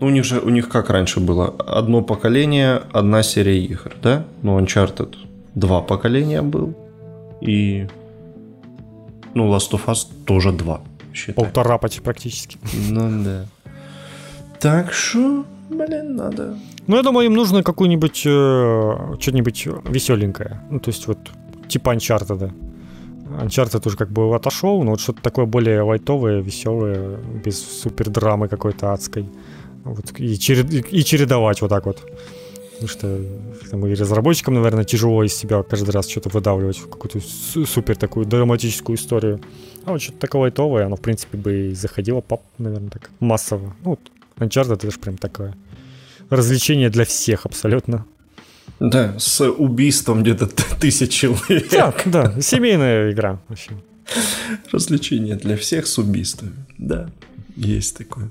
ну, 0.00 0.08
у 0.08 0.10
них 0.10 0.24
же, 0.24 0.40
у 0.40 0.50
них 0.50 0.68
как 0.68 0.90
раньше 0.90 1.20
было? 1.20 1.54
Одно 1.58 2.02
поколение, 2.02 2.82
одна 2.92 3.22
серия 3.22 3.58
игр, 3.64 3.92
да? 4.02 4.24
Ну, 4.42 4.58
Uncharted 4.60 5.14
два 5.54 5.80
поколения 5.80 6.42
был. 6.42 6.74
И... 7.40 7.88
Ну, 9.34 9.54
Last 9.54 9.70
of 9.72 9.86
Us 9.86 10.06
тоже 10.26 10.52
два 10.52 10.82
считай. 11.16 11.34
Полтора 11.34 11.78
почти 11.78 12.00
практически. 12.00 12.58
Ну 12.90 13.24
да. 13.24 13.46
Так 14.60 14.92
что, 14.92 15.44
блин, 15.70 16.16
надо. 16.16 16.58
Ну, 16.86 16.96
я 16.96 17.02
думаю, 17.02 17.26
им 17.26 17.34
нужно 17.34 17.62
какую-нибудь 17.62 18.22
э, 18.26 19.16
что-нибудь 19.20 19.68
веселенькое. 19.88 20.60
Ну, 20.70 20.78
то 20.78 20.90
есть 20.90 21.06
вот 21.06 21.18
типа 21.68 21.94
Uncharted. 21.94 22.52
Uncharted 23.42 23.86
уже 23.86 23.96
как 23.96 24.10
бы 24.10 24.34
отошел, 24.34 24.82
но 24.82 24.92
вот 24.92 25.00
что-то 25.00 25.20
такое 25.20 25.46
более 25.46 25.82
лайтовое, 25.82 26.40
веселое, 26.40 27.18
без 27.44 27.60
супер 27.60 28.08
драмы 28.08 28.48
какой-то 28.48 28.92
адской. 28.92 29.28
Вот, 29.84 30.12
и, 30.18 30.38
черед, 30.38 30.92
и 30.92 31.04
чередовать 31.04 31.60
вот 31.60 31.68
так 31.68 31.86
вот. 31.86 31.98
Потому 32.72 32.88
что 32.88 33.20
там, 33.70 33.86
и 33.86 33.94
разработчикам, 33.94 34.54
наверное, 34.54 34.84
тяжело 34.84 35.24
из 35.24 35.34
себя 35.34 35.62
каждый 35.62 35.90
раз 35.90 36.08
что-то 36.08 36.28
выдавливать, 36.28 36.78
какую-то 36.78 37.20
супер 37.66 37.96
такую 37.96 38.26
драматическую 38.26 38.96
историю. 38.96 39.40
А 39.86 39.92
вот 39.92 40.02
что-то 40.02 40.18
такое 40.18 40.42
лайтовое, 40.42 40.86
оно, 40.86 40.96
в 40.96 41.00
принципе, 41.00 41.38
бы 41.38 41.68
и 41.68 41.74
заходило, 41.74 42.20
пап, 42.20 42.42
наверное, 42.58 42.90
так 42.90 43.08
массово. 43.20 43.72
Ну, 43.84 43.90
вот 43.90 44.00
Uncharted 44.36 44.74
это 44.74 44.90
же 44.90 44.98
прям 44.98 45.16
такое 45.16 45.54
развлечение 46.28 46.90
для 46.90 47.04
всех 47.04 47.46
абсолютно. 47.46 48.04
Да, 48.80 49.14
с 49.16 49.48
убийством 49.48 50.24
где-то 50.24 50.48
тысяч 50.80 51.12
человек. 51.12 51.70
Да, 51.70 51.94
да, 52.04 52.40
семейная 52.40 53.12
игра 53.12 53.38
вообще. 53.46 53.70
Развлечение 54.72 55.36
для 55.36 55.56
всех 55.56 55.86
с 55.86 55.98
убийствами. 55.98 56.54
Да, 56.78 57.08
есть 57.54 57.96
такое. 57.96 58.28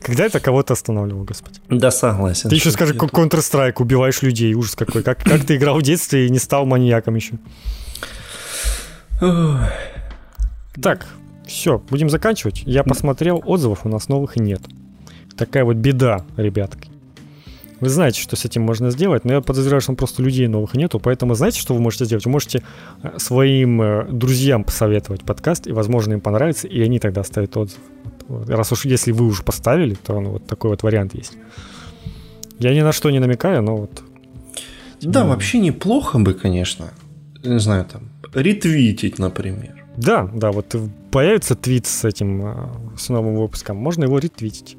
Когда 0.00 0.24
это 0.24 0.38
кого-то 0.38 0.74
останавливал, 0.74 1.24
господи? 1.24 1.60
Да, 1.68 1.90
согласен. 1.90 2.48
Ты 2.48 2.54
еще 2.54 2.70
скажи, 2.70 2.94
как 2.94 3.10
Counter-Strike, 3.10 3.74
убиваешь 3.78 4.22
людей, 4.22 4.54
ужас 4.54 4.76
какой. 4.76 5.02
Как, 5.02 5.22
как 5.22 5.44
ты 5.44 5.56
играл 5.56 5.78
в 5.78 5.82
детстве 5.82 6.26
и 6.26 6.30
не 6.30 6.38
стал 6.38 6.64
маньяком 6.64 7.16
еще? 7.16 7.34
Так, 10.82 11.06
все, 11.46 11.82
будем 11.90 12.10
заканчивать. 12.10 12.62
Я 12.64 12.84
посмотрел, 12.84 13.42
отзывов 13.44 13.84
у 13.84 13.88
нас 13.88 14.08
новых 14.08 14.36
нет. 14.36 14.60
Такая 15.36 15.64
вот 15.64 15.76
беда, 15.76 16.24
ребятки. 16.36 16.90
Вы 17.80 17.88
знаете, 17.88 18.20
что 18.20 18.34
с 18.34 18.44
этим 18.44 18.62
можно 18.62 18.90
сделать, 18.90 19.24
но 19.24 19.34
я 19.34 19.40
подозреваю, 19.40 19.80
что 19.80 19.92
просто 19.92 20.22
людей 20.22 20.48
новых 20.48 20.74
нету, 20.74 20.98
поэтому 20.98 21.34
знаете, 21.34 21.60
что 21.60 21.74
вы 21.74 21.80
можете 21.80 22.06
сделать? 22.06 22.24
Вы 22.24 22.32
можете 22.32 22.62
э, 23.02 23.18
своим 23.18 23.80
э, 23.80 24.06
друзьям 24.10 24.64
посоветовать 24.64 25.22
подкаст, 25.22 25.68
и, 25.68 25.72
возможно, 25.72 26.14
им 26.14 26.20
понравится, 26.20 26.66
и 26.66 26.80
они 26.80 26.98
тогда 26.98 27.20
оставят 27.20 27.56
отзыв. 27.56 27.78
Раз 28.28 28.72
уж 28.72 28.84
если 28.84 29.12
вы 29.12 29.26
уже 29.26 29.44
поставили, 29.44 29.94
то 29.94 30.20
ну, 30.20 30.30
вот 30.30 30.46
такой 30.46 30.70
вот 30.70 30.82
вариант 30.82 31.14
есть. 31.14 31.34
Я 32.58 32.74
ни 32.74 32.80
на 32.80 32.90
что 32.92 33.10
не 33.10 33.20
намекаю, 33.20 33.62
но 33.62 33.76
вот... 33.76 34.02
Да, 35.00 35.22
ну... 35.22 35.30
вообще 35.30 35.60
неплохо 35.60 36.18
бы, 36.18 36.34
конечно, 36.34 36.90
не 37.44 37.60
знаю, 37.60 37.84
там, 37.84 38.10
ретвитить, 38.34 39.20
например. 39.20 39.77
Да, 39.98 40.30
да, 40.32 40.52
вот 40.52 40.76
появится 41.10 41.56
твит 41.56 41.86
с 41.86 42.04
этим, 42.04 42.46
э, 42.46 42.54
с 42.96 43.08
новым 43.08 43.36
выпуском, 43.36 43.76
можно 43.76 44.04
его 44.04 44.18
ретвитить. 44.18 44.76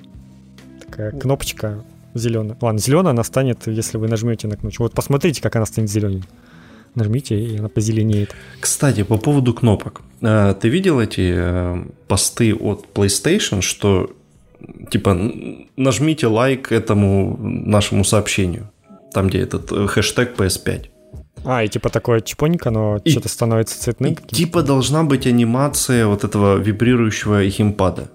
Такая 0.85 1.11
кнопочка 1.11 1.83
зеленая. 2.13 2.57
Ладно, 2.61 2.79
зеленая 2.79 3.11
она 3.11 3.23
станет, 3.23 3.67
если 3.67 3.97
вы 3.97 4.07
нажмете 4.07 4.47
на 4.47 4.55
кнопку. 4.55 4.83
Вот 4.83 4.93
посмотрите, 4.93 5.41
как 5.41 5.55
она 5.57 5.65
станет 5.65 5.89
зеленой. 5.89 6.23
Нажмите, 6.95 7.37
и 7.37 7.57
она 7.57 7.67
позеленеет. 7.67 8.33
Кстати, 8.61 9.03
по 9.03 9.17
поводу 9.17 9.53
кнопок. 9.53 10.01
Э, 10.21 10.55
ты 10.59 10.69
видел 10.69 11.01
эти 11.01 11.33
э, 11.35 11.83
посты 12.07 12.55
от 12.55 12.87
PlayStation, 12.93 13.61
что 13.61 14.11
типа 14.89 15.17
нажмите 15.75 16.27
лайк 16.27 16.71
этому 16.71 17.37
нашему 17.39 18.05
сообщению, 18.05 18.69
там 19.13 19.27
где 19.27 19.39
этот 19.39 19.69
хэштег 19.69 20.37
PS5. 20.37 20.85
А, 21.45 21.63
и 21.63 21.67
типа 21.67 21.89
такое 21.89 22.21
чпонько, 22.21 22.69
но 22.69 22.97
и, 23.03 23.11
что-то 23.11 23.29
становится 23.29 23.79
цветным. 23.81 24.13
И, 24.13 24.35
типа 24.35 24.61
должна 24.61 25.03
быть 25.03 25.27
анимация 25.27 26.07
вот 26.07 26.23
этого 26.23 26.57
вибрирующего 26.57 27.45
геймпада. 27.45 28.09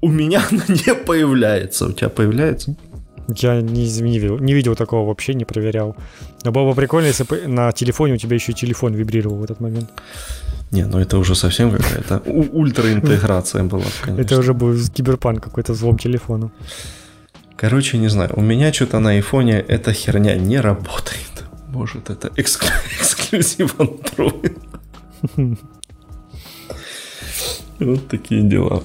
У 0.00 0.08
меня 0.08 0.42
она 0.50 0.64
не 0.68 0.94
появляется. 0.94 1.86
У 1.86 1.92
тебя 1.92 2.08
появляется? 2.08 2.76
Я 3.36 3.62
не, 3.62 3.88
не, 4.00 4.18
видел, 4.18 4.38
не 4.38 4.52
видел 4.52 4.76
такого 4.76 5.06
вообще, 5.06 5.34
не 5.34 5.44
проверял. 5.44 5.96
Но 6.44 6.52
было 6.52 6.68
бы 6.68 6.74
прикольно, 6.74 7.06
если 7.06 7.24
бы 7.24 7.46
на 7.46 7.72
телефоне 7.72 8.14
у 8.14 8.16
тебя 8.18 8.34
еще 8.34 8.52
и 8.52 8.54
телефон 8.54 8.94
вибрировал 8.94 9.38
в 9.38 9.44
этот 9.44 9.60
момент. 9.60 9.90
Не, 10.70 10.84
ну 10.86 10.98
это 10.98 11.18
уже 11.18 11.34
совсем 11.34 11.70
какая-то 11.70 12.18
ультраинтеграция 12.26 13.62
была, 13.64 13.84
конечно. 14.02 14.22
Это 14.22 14.38
уже 14.38 14.52
был 14.52 14.76
киберпанк 14.94 15.42
какой-то 15.42 15.74
злом 15.74 15.98
телефону. 15.98 16.50
Короче, 17.56 17.98
не 17.98 18.08
знаю, 18.08 18.30
у 18.36 18.40
меня 18.40 18.72
что-то 18.72 18.98
на 18.98 19.10
айфоне 19.10 19.64
эта 19.68 19.92
херня 19.92 20.36
не 20.36 20.60
работает. 20.60 21.33
Может, 21.74 22.08
это 22.08 22.30
эксклюзив 22.36 23.74
Android. 23.78 24.58
Вот 27.80 28.06
такие 28.06 28.42
дела. 28.42 28.84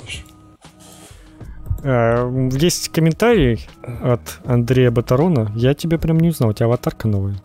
Э, 1.83 2.49
есть 2.51 2.89
комментарий 2.89 3.67
от 4.01 4.39
Андрея 4.45 4.89
Батарона. 4.89 5.51
Я 5.55 5.75
тебя 5.75 5.99
прям 5.99 6.19
не 6.19 6.29
узнал, 6.29 6.49
у 6.49 6.53
тебя 6.53 6.65
аватарка 6.65 7.07
новая. 7.07 7.39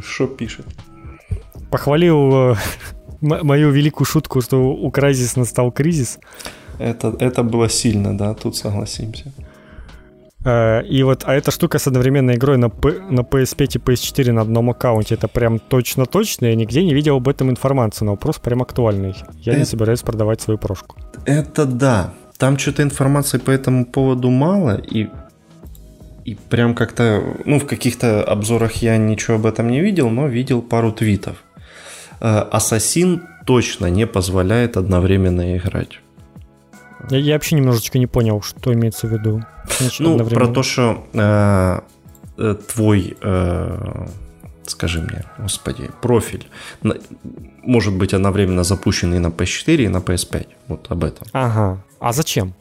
Что 0.00 0.26
пишет? 0.26 0.66
Похвалил 1.70 2.52
э, 2.52 2.56
мою 3.20 3.70
великую 3.70 4.06
шутку, 4.06 4.40
что 4.40 4.72
у 4.72 4.90
Крайзис 4.90 5.36
настал 5.36 5.70
кризис. 5.70 6.18
Это, 6.78 7.14
это 7.20 7.42
было 7.42 7.68
сильно, 7.68 8.16
да, 8.16 8.34
тут 8.34 8.56
согласимся. 8.56 9.30
Э, 10.44 10.82
и 10.84 11.02
вот, 11.02 11.22
а 11.26 11.34
эта 11.34 11.50
штука 11.50 11.78
с 11.78 11.86
одновременной 11.86 12.34
игрой 12.34 12.58
на, 12.58 12.68
P, 12.68 13.00
на 13.10 13.20
PS5 13.20 13.76
и 13.76 13.78
PS4 13.78 14.32
на 14.32 14.40
одном 14.42 14.70
аккаунте, 14.70 15.14
это 15.14 15.28
прям 15.28 15.58
точно-точно, 15.58 16.46
я 16.46 16.54
нигде 16.54 16.82
не 16.82 16.94
видел 16.94 17.16
об 17.16 17.28
этом 17.28 17.50
информации, 17.50 18.04
но 18.04 18.12
вопрос 18.12 18.38
прям 18.38 18.62
актуальный. 18.62 19.14
Я 19.38 19.52
это, 19.52 19.60
не 19.60 19.64
собираюсь 19.64 20.02
продавать 20.02 20.40
свою 20.40 20.58
прошку. 20.58 20.96
Это 21.24 21.64
да, 21.64 22.12
там 22.38 22.58
что-то 22.58 22.82
информации 22.82 23.38
по 23.38 23.50
этому 23.50 23.86
поводу 23.86 24.30
мало, 24.30 24.76
и, 24.76 25.08
и 26.24 26.34
прям 26.34 26.74
как-то, 26.74 27.22
ну, 27.44 27.60
в 27.60 27.66
каких-то 27.66 28.24
обзорах 28.24 28.82
я 28.82 28.96
ничего 28.96 29.36
об 29.36 29.46
этом 29.46 29.68
не 29.68 29.80
видел, 29.80 30.10
но 30.10 30.26
видел 30.26 30.62
пару 30.62 30.92
твитов. 30.92 31.36
Э, 32.20 32.38
Ассасин 32.50 33.22
точно 33.46 33.86
не 33.86 34.06
позволяет 34.06 34.76
одновременно 34.76 35.56
играть. 35.56 36.00
Я, 37.10 37.18
я 37.18 37.34
вообще 37.34 37.56
немножечко 37.56 37.98
не 37.98 38.06
понял, 38.06 38.42
что 38.42 38.72
имеется 38.72 39.06
в 39.06 39.12
виду. 39.12 39.44
Значит, 39.78 40.00
ну, 40.00 40.18
про 40.26 40.46
то, 40.48 40.62
что 40.62 41.04
э, 41.12 41.80
э, 42.38 42.54
твой, 42.74 43.16
э, 43.20 44.06
скажи 44.66 45.00
мне, 45.00 45.24
господи, 45.38 45.90
профиль 46.00 46.46
может 47.62 47.94
быть 47.94 48.14
одновременно 48.14 48.64
запущенный 48.64 49.18
на 49.18 49.28
PS4 49.28 49.84
и 49.84 49.88
на 49.88 49.98
PS5. 49.98 50.46
Вот 50.68 50.90
об 50.90 51.04
этом. 51.04 51.26
Ага. 51.32 51.82
А 52.00 52.12
зачем? 52.12 52.54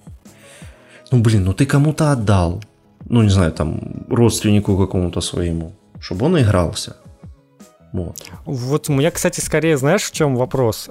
Ну, 1.11 1.21
блин, 1.21 1.43
ну 1.43 1.53
ты 1.53 1.65
кому-то 1.65 2.11
отдал. 2.11 2.61
Ну, 3.09 3.23
не 3.23 3.29
знаю, 3.29 3.51
там, 3.51 3.79
родственнику 4.09 4.77
какому-то 4.77 5.21
своему. 5.21 5.73
Чтобы 5.99 6.25
он 6.25 6.37
игрался. 6.37 6.95
Вот. 7.93 8.15
Вот 8.45 8.89
у 8.89 8.93
меня, 8.93 9.11
кстати, 9.11 9.41
скорее, 9.41 9.77
знаешь, 9.77 10.03
в 10.03 10.11
чем 10.11 10.35
вопрос? 10.35 10.89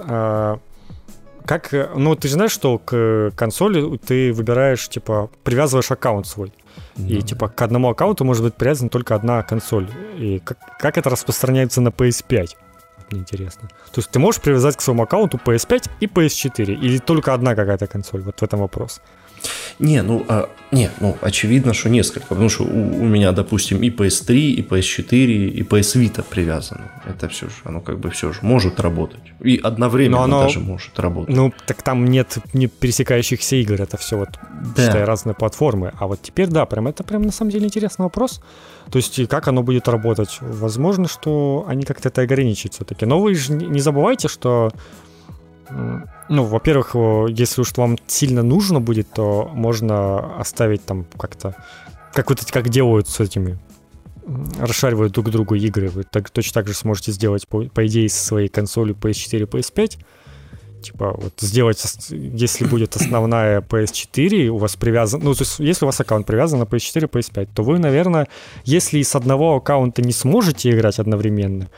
Как, 1.50 1.72
ну, 1.96 2.14
ты 2.14 2.28
же 2.28 2.34
знаешь, 2.34 2.52
что 2.52 2.78
к 2.78 3.32
консоли 3.34 3.98
ты 3.98 4.32
выбираешь, 4.32 4.88
типа, 4.88 5.30
привязываешь 5.42 5.90
аккаунт 5.90 6.28
свой. 6.28 6.52
Да. 6.94 7.08
И, 7.08 7.22
типа, 7.22 7.48
к 7.48 7.60
одному 7.60 7.88
аккаунту 7.88 8.24
может 8.24 8.44
быть 8.44 8.54
привязана 8.54 8.88
только 8.88 9.16
одна 9.16 9.42
консоль. 9.42 9.88
И 10.16 10.38
как, 10.44 10.58
как 10.78 10.96
это 10.96 11.10
распространяется 11.10 11.80
на 11.80 11.88
PS5? 11.88 12.50
мне 13.10 13.22
интересно. 13.22 13.68
То 13.92 13.98
есть 13.98 14.10
ты 14.12 14.20
можешь 14.20 14.40
привязать 14.40 14.76
к 14.76 14.80
своему 14.80 15.02
аккаунту 15.02 15.40
PS5 15.44 15.90
и 15.98 16.06
PS4? 16.06 16.72
Или 16.72 16.98
только 16.98 17.34
одна 17.34 17.56
какая-то 17.56 17.88
консоль? 17.88 18.20
Вот 18.20 18.38
в 18.38 18.42
этом 18.44 18.60
вопрос. 18.60 19.00
Не, 19.78 20.02
ну, 20.02 20.24
а, 20.28 20.50
не, 20.72 20.90
ну, 21.00 21.16
очевидно, 21.22 21.72
что 21.72 21.88
несколько, 21.88 22.26
потому 22.26 22.48
что 22.48 22.64
у, 22.64 22.66
у 22.66 23.04
меня, 23.04 23.32
допустим, 23.32 23.82
и 23.82 23.90
PS3, 23.90 24.34
и 24.36 24.62
PS4, 24.62 25.48
и 25.48 25.62
PS 25.62 26.00
Vita 26.00 26.22
привязаны. 26.28 26.82
Это 27.06 27.28
все 27.28 27.46
же, 27.46 27.54
оно 27.64 27.80
как 27.80 27.98
бы 27.98 28.10
все 28.10 28.32
же 28.32 28.40
может 28.42 28.78
работать. 28.78 29.20
И 29.40 29.56
одновременно 29.56 30.24
оно, 30.24 30.42
даже 30.42 30.60
может 30.60 30.98
работать. 31.00 31.34
Ну, 31.34 31.52
так 31.66 31.82
там 31.82 32.06
нет 32.06 32.38
не 32.52 32.66
пересекающихся 32.66 33.56
игр, 33.56 33.80
это 33.80 33.96
все 33.96 34.18
вот, 34.18 34.28
да. 34.76 34.86
считай, 34.86 35.04
разные 35.04 35.34
платформы. 35.34 35.92
А 35.98 36.06
вот 36.06 36.20
теперь, 36.22 36.48
да, 36.48 36.66
прям 36.66 36.88
это 36.88 37.02
прям 37.02 37.22
на 37.22 37.32
самом 37.32 37.50
деле 37.50 37.64
интересный 37.64 38.04
вопрос. 38.04 38.42
То 38.90 38.98
есть, 38.98 39.28
как 39.28 39.48
оно 39.48 39.62
будет 39.62 39.88
работать? 39.88 40.38
Возможно, 40.40 41.08
что 41.08 41.64
они 41.66 41.84
как-то 41.84 42.08
это 42.08 42.22
ограничат 42.22 42.74
все-таки. 42.74 43.06
Но 43.06 43.20
вы 43.20 43.34
же 43.34 43.52
не 43.52 43.80
забывайте, 43.80 44.28
что 44.28 44.72
ну, 46.28 46.44
во-первых, 46.44 46.94
если 47.28 47.60
уж 47.60 47.76
вам 47.76 47.98
сильно 48.06 48.42
нужно 48.42 48.80
будет, 48.80 49.12
то 49.12 49.50
можно 49.52 50.38
оставить 50.38 50.84
там 50.84 51.06
как-то, 51.18 51.54
как 52.12 52.30
вот 52.30 52.42
эти, 52.42 52.50
как 52.50 52.68
делают 52.68 53.08
с 53.08 53.20
этими, 53.20 53.58
расшаривают 54.58 55.12
друг 55.12 55.30
другу 55.30 55.54
игры. 55.54 55.88
Вы 55.88 56.04
так, 56.04 56.30
точно 56.30 56.54
так 56.54 56.68
же 56.68 56.74
сможете 56.74 57.12
сделать, 57.12 57.48
по, 57.48 57.62
по 57.62 57.86
идее, 57.86 58.08
со 58.08 58.24
своей 58.24 58.48
консолью 58.48 58.94
PS4 58.94 59.48
PS5. 59.48 59.98
Типа, 60.82 61.12
вот 61.14 61.34
сделать, 61.40 61.82
если 62.08 62.64
будет 62.64 62.96
основная 62.96 63.60
PS4, 63.60 64.48
у 64.48 64.56
вас 64.56 64.76
привязан, 64.76 65.20
ну, 65.22 65.34
то 65.34 65.42
есть, 65.42 65.58
если 65.58 65.84
у 65.84 65.86
вас 65.88 66.00
аккаунт 66.00 66.26
привязан 66.26 66.58
на 66.58 66.64
PS4, 66.64 67.10
PS5, 67.10 67.48
то 67.54 67.62
вы, 67.62 67.78
наверное, 67.78 68.28
если 68.64 69.02
с 69.02 69.14
одного 69.14 69.56
аккаунта 69.56 70.00
не 70.00 70.12
сможете 70.12 70.70
играть 70.70 70.98
одновременно, 70.98 71.68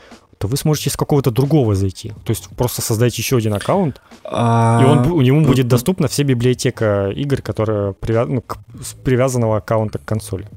то 0.43 0.47
вы 0.49 0.57
сможете 0.57 0.89
с 0.89 0.97
какого-то 0.97 1.31
другого 1.31 1.73
зайти. 1.73 2.09
То 2.25 2.31
есть 2.31 2.49
просто 2.49 2.81
создать 2.81 3.17
еще 3.17 3.37
один 3.37 3.53
аккаунт, 3.53 4.01
а... 4.25 4.81
и 4.81 4.85
он, 4.85 5.11
у 5.11 5.21
него 5.21 5.39
будет 5.39 5.69
доступна 5.69 6.07
вся 6.09 6.23
библиотека 6.25 7.11
игр, 7.15 7.41
которая 7.41 7.93
привяз... 7.93 8.27
ну, 8.27 8.41
к... 8.41 8.57
с 8.81 8.93
привязанного 8.93 9.55
аккаунта 9.55 9.99
к 9.99 10.05
консоли. 10.05 10.49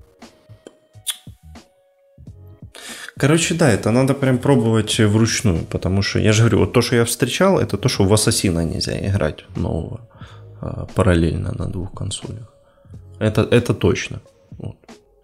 Короче, 3.17 3.55
да, 3.55 3.71
это 3.71 3.93
надо 3.93 4.15
прям 4.15 4.39
пробовать 4.39 4.99
вручную, 4.99 5.65
потому 5.65 6.03
что, 6.03 6.19
я 6.19 6.33
же 6.33 6.43
говорю, 6.43 6.59
вот 6.59 6.73
то, 6.73 6.83
что 6.83 6.97
я 6.97 7.05
встречал, 7.05 7.61
это 7.61 7.77
то, 7.77 7.89
что 7.89 8.05
в 8.05 8.13
Ассасина 8.13 8.65
нельзя 8.65 8.99
играть 9.09 9.45
нового 9.55 10.01
а, 10.61 10.87
параллельно 10.97 11.55
на 11.55 11.71
двух 11.71 11.93
консолях. 11.93 12.53
Это, 13.21 13.43
это 13.43 13.73
точно. 13.73 14.21
Вот. 14.59 14.77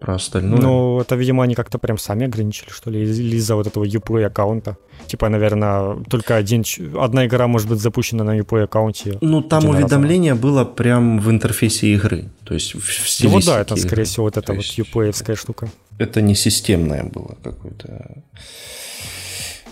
Про 0.03 0.15
остальное. 0.15 0.61
Ну, 0.61 0.99
это, 0.99 1.15
видимо, 1.15 1.43
они 1.43 1.55
как-то 1.55 1.77
прям 1.77 1.97
сами 1.97 2.25
ограничили, 2.25 2.69
что 2.71 2.91
ли, 2.91 3.03
или 3.03 3.37
из-за 3.37 3.55
вот 3.55 3.67
этого 3.67 3.85
Uplay 3.85 4.25
аккаунта. 4.25 4.75
Типа, 5.07 5.29
наверное, 5.29 6.03
только 6.09 6.35
один, 6.35 6.63
одна 6.99 7.25
игра 7.25 7.47
может 7.47 7.69
быть 7.69 7.79
запущена 7.79 8.23
на 8.25 8.37
Uplay 8.37 8.63
аккаунте. 8.63 9.17
Ну, 9.21 9.41
там 9.41 9.65
уведомление 9.65 10.33
было 10.35 10.65
прям 10.65 11.19
в 11.19 11.29
интерфейсе 11.29 11.87
игры. 11.93 12.25
То 12.43 12.53
есть 12.53 12.75
в 12.75 13.09
стилистике. 13.09 13.27
Ну, 13.27 13.33
вот 13.33 13.45
да, 13.45 13.61
это, 13.61 13.75
скорее 13.77 14.03
всего, 14.03 14.25
вот 14.25 14.37
эта 14.37 14.53
вот 14.53 14.65
Uplay 14.65 15.35
штука. 15.35 15.69
Это 15.99 16.21
не 16.21 16.35
системное 16.35 17.03
было 17.03 17.37
какое-то. 17.43 17.87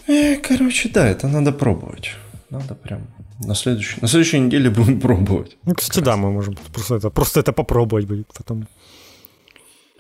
Э, 0.08 0.38
короче, 0.38 0.90
да, 0.94 1.08
это 1.10 1.28
надо 1.28 1.52
пробовать. 1.52 2.12
Надо 2.49 2.76
прям 2.76 3.02
на 3.45 3.56
следующей, 3.56 3.99
на 4.02 4.08
следующей 4.08 4.40
неделе 4.40 4.70
будем 4.78 4.99
пробовать. 4.99 5.58
Ну, 5.66 5.74
кстати, 5.74 5.99
да, 5.99 6.16
мы 6.16 6.32
можем 6.32 6.56
просто 6.74 6.95
это, 6.95 7.10
просто 7.10 7.40
это 7.40 7.52
попробовать 7.52 8.06
будет 8.06 8.28
потом. 8.34 8.68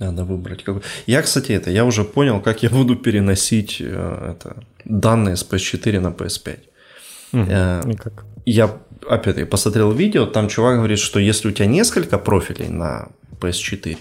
Надо 0.01 0.23
выбрать. 0.23 0.65
Я, 1.05 1.21
кстати, 1.21 1.51
это, 1.51 1.69
я 1.69 1.85
уже 1.85 2.03
понял, 2.03 2.41
как 2.41 2.63
я 2.63 2.69
буду 2.69 2.95
переносить 2.95 3.77
э, 3.79 4.31
это, 4.31 4.63
данные 4.83 5.35
с 5.35 5.45
PS4 5.51 5.99
на 5.99 6.07
PS5. 6.07 6.59
Угу, 7.33 7.45
э, 7.49 7.81
никак. 7.85 8.25
Я, 8.45 8.79
опять-таки, 9.07 9.45
посмотрел 9.45 9.91
видео, 9.91 10.25
там 10.25 10.47
чувак 10.47 10.77
говорит, 10.77 10.97
что 10.99 11.19
если 11.19 11.49
у 11.49 11.51
тебя 11.51 11.67
несколько 11.67 12.17
профилей 12.17 12.69
на 12.69 13.09
PS4, 13.39 13.97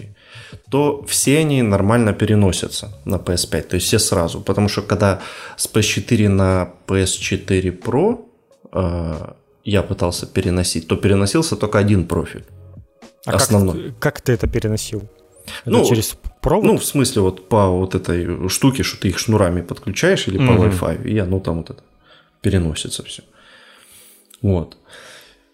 то 0.71 1.05
все 1.07 1.39
они 1.39 1.63
нормально 1.63 2.15
переносятся 2.15 2.89
на 3.05 3.17
PS5, 3.17 3.63
то 3.63 3.75
есть 3.77 3.87
все 3.87 3.99
сразу. 3.99 4.41
Потому 4.41 4.69
что 4.69 4.81
когда 4.81 5.21
с 5.57 5.69
PS4 5.71 6.29
на 6.29 6.71
PS4 6.87 7.79
Pro 7.79 8.25
э, 8.73 9.33
я 9.65 9.83
пытался 9.83 10.27
переносить, 10.27 10.89
то 10.89 10.97
переносился 10.97 11.57
только 11.57 11.79
один 11.79 12.07
профиль. 12.07 12.45
А 13.27 13.33
основной. 13.35 13.91
Как, 13.91 13.99
как 13.99 14.21
ты 14.23 14.33
это 14.33 14.47
переносил? 14.47 15.03
Это 15.63 15.71
ну, 15.71 15.85
через 15.85 16.17
провод? 16.41 16.65
Ну, 16.65 16.79
в 16.79 16.85
смысле, 16.85 17.23
вот 17.23 17.49
по 17.49 17.69
вот 17.69 17.95
этой 17.95 18.49
штуке, 18.49 18.83
что 18.83 19.01
ты 19.01 19.09
их 19.09 19.19
шнурами 19.19 19.63
подключаешь 19.63 20.29
или 20.29 20.39
по 20.39 20.53
mm-hmm. 20.53 20.81
Wi-Fi, 20.81 21.09
и 21.09 21.19
оно 21.19 21.41
там 21.41 21.59
вот 21.59 21.71
это 21.71 21.83
переносится 22.41 23.03
все. 23.03 23.23
Вот. 24.43 24.77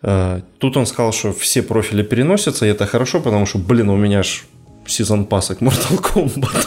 Э, 0.02 0.40
тут 0.58 0.76
он 0.76 0.86
сказал, 0.86 1.12
что 1.12 1.32
все 1.32 1.62
профили 1.62 2.02
переносятся, 2.02 2.66
и 2.66 2.68
это 2.68 2.86
хорошо, 2.86 3.20
потому 3.20 3.46
что, 3.46 3.58
блин, 3.58 3.88
у 3.88 3.96
меня 3.96 4.22
ж 4.22 4.44
сезон 4.86 5.24
пасок 5.24 5.62
Mortal 5.62 6.00
Kombat. 6.00 6.66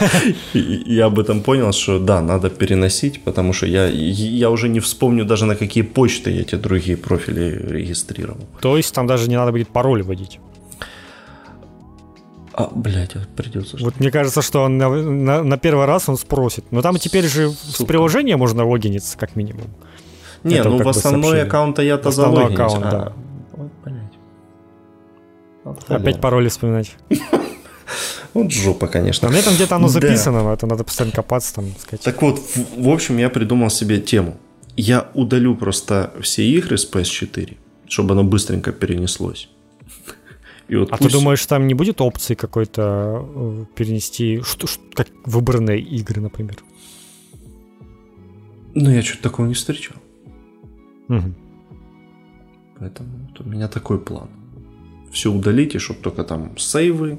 я 0.54 1.06
об 1.06 1.18
этом 1.18 1.42
понял, 1.42 1.72
что 1.72 1.98
да, 1.98 2.20
надо 2.20 2.50
переносить, 2.50 3.22
потому 3.24 3.52
что 3.52 3.66
я, 3.66 3.86
я 3.86 4.50
уже 4.50 4.68
не 4.68 4.80
вспомню 4.80 5.24
даже 5.24 5.46
на 5.46 5.56
какие 5.56 5.84
почты 5.84 6.30
я 6.30 6.40
эти 6.40 6.56
другие 6.56 6.96
профили 6.96 7.66
регистрировал. 7.68 8.40
То 8.60 8.76
есть 8.76 8.94
там 8.94 9.06
даже 9.06 9.28
не 9.28 9.36
надо 9.36 9.52
будет 9.52 9.68
пароль 9.68 10.02
вводить? 10.02 10.38
А, 12.52 12.68
блядь, 12.74 13.12
придется. 13.36 13.76
Вот 13.80 14.00
мне 14.00 14.10
кажется, 14.10 14.42
что 14.42 14.64
он 14.64 14.76
на, 14.78 14.88
на, 14.88 15.42
на 15.42 15.58
первый 15.58 15.86
раз 15.86 16.08
он 16.08 16.16
спросит. 16.16 16.64
Но 16.70 16.82
там 16.82 16.96
теперь 16.98 17.26
же 17.26 17.50
Сука. 17.50 17.82
с 17.82 17.86
приложения 17.86 18.36
можно 18.36 18.68
логиниться, 18.68 19.16
как 19.16 19.36
минимум. 19.36 19.68
Не, 20.42 20.56
Это 20.56 20.68
ну 20.68 20.82
в 20.82 20.88
основной 20.88 21.42
аккаунт 21.42 21.78
я-то 21.78 22.10
залогинюсь. 22.10 22.54
аккаунт, 22.54 22.84
а, 22.84 22.90
да. 22.90 23.12
Вот, 23.52 23.70
блядь. 23.84 24.18
Опять 25.88 26.20
пароли 26.20 26.48
вспоминать. 26.48 26.92
Вот 28.32 28.52
жопа, 28.52 28.86
конечно. 28.86 29.26
У 29.26 29.32
меня 29.32 29.42
там 29.42 29.54
где-то 29.54 29.74
оно 29.74 29.88
записано, 29.88 30.38
да. 30.38 30.44
но 30.44 30.52
это 30.52 30.66
надо 30.66 30.84
постоянно 30.84 31.12
копаться 31.12 31.54
там, 31.56 31.64
сказать. 31.80 32.02
Так 32.02 32.22
вот, 32.22 32.38
в, 32.38 32.84
в 32.84 32.88
общем, 32.88 33.18
я 33.18 33.28
придумал 33.28 33.70
себе 33.70 34.00
тему. 34.00 34.36
Я 34.76 35.08
удалю 35.14 35.56
просто 35.56 36.12
все 36.20 36.44
игры 36.44 36.78
с 36.78 36.88
PS4, 36.88 37.56
чтобы 37.88 38.12
оно 38.12 38.22
быстренько 38.22 38.70
перенеслось. 38.70 39.48
И 40.70 40.76
вот 40.76 40.92
а 40.92 40.96
пусть... 40.96 41.10
ты 41.10 41.18
думаешь, 41.18 41.44
там 41.46 41.66
не 41.66 41.74
будет 41.74 42.00
опции 42.00 42.34
какой-то 42.36 43.26
э, 43.34 43.64
перенести, 43.74 44.40
что, 44.42 44.68
что, 44.68 44.80
как 44.94 45.08
выбранные 45.26 45.80
игры, 45.80 46.20
например? 46.20 46.58
Ну, 48.74 48.88
я 48.88 49.02
что-то 49.02 49.24
такого 49.24 49.46
не 49.46 49.54
встречал. 49.54 49.96
Угу. 51.08 51.34
Поэтому 52.78 53.08
вот 53.28 53.40
у 53.40 53.48
меня 53.48 53.66
такой 53.66 53.98
план. 53.98 54.30
Все 55.10 55.32
удалите, 55.32 55.80
чтобы 55.80 55.98
только 56.02 56.22
там 56.22 56.56
сейвы, 56.56 57.18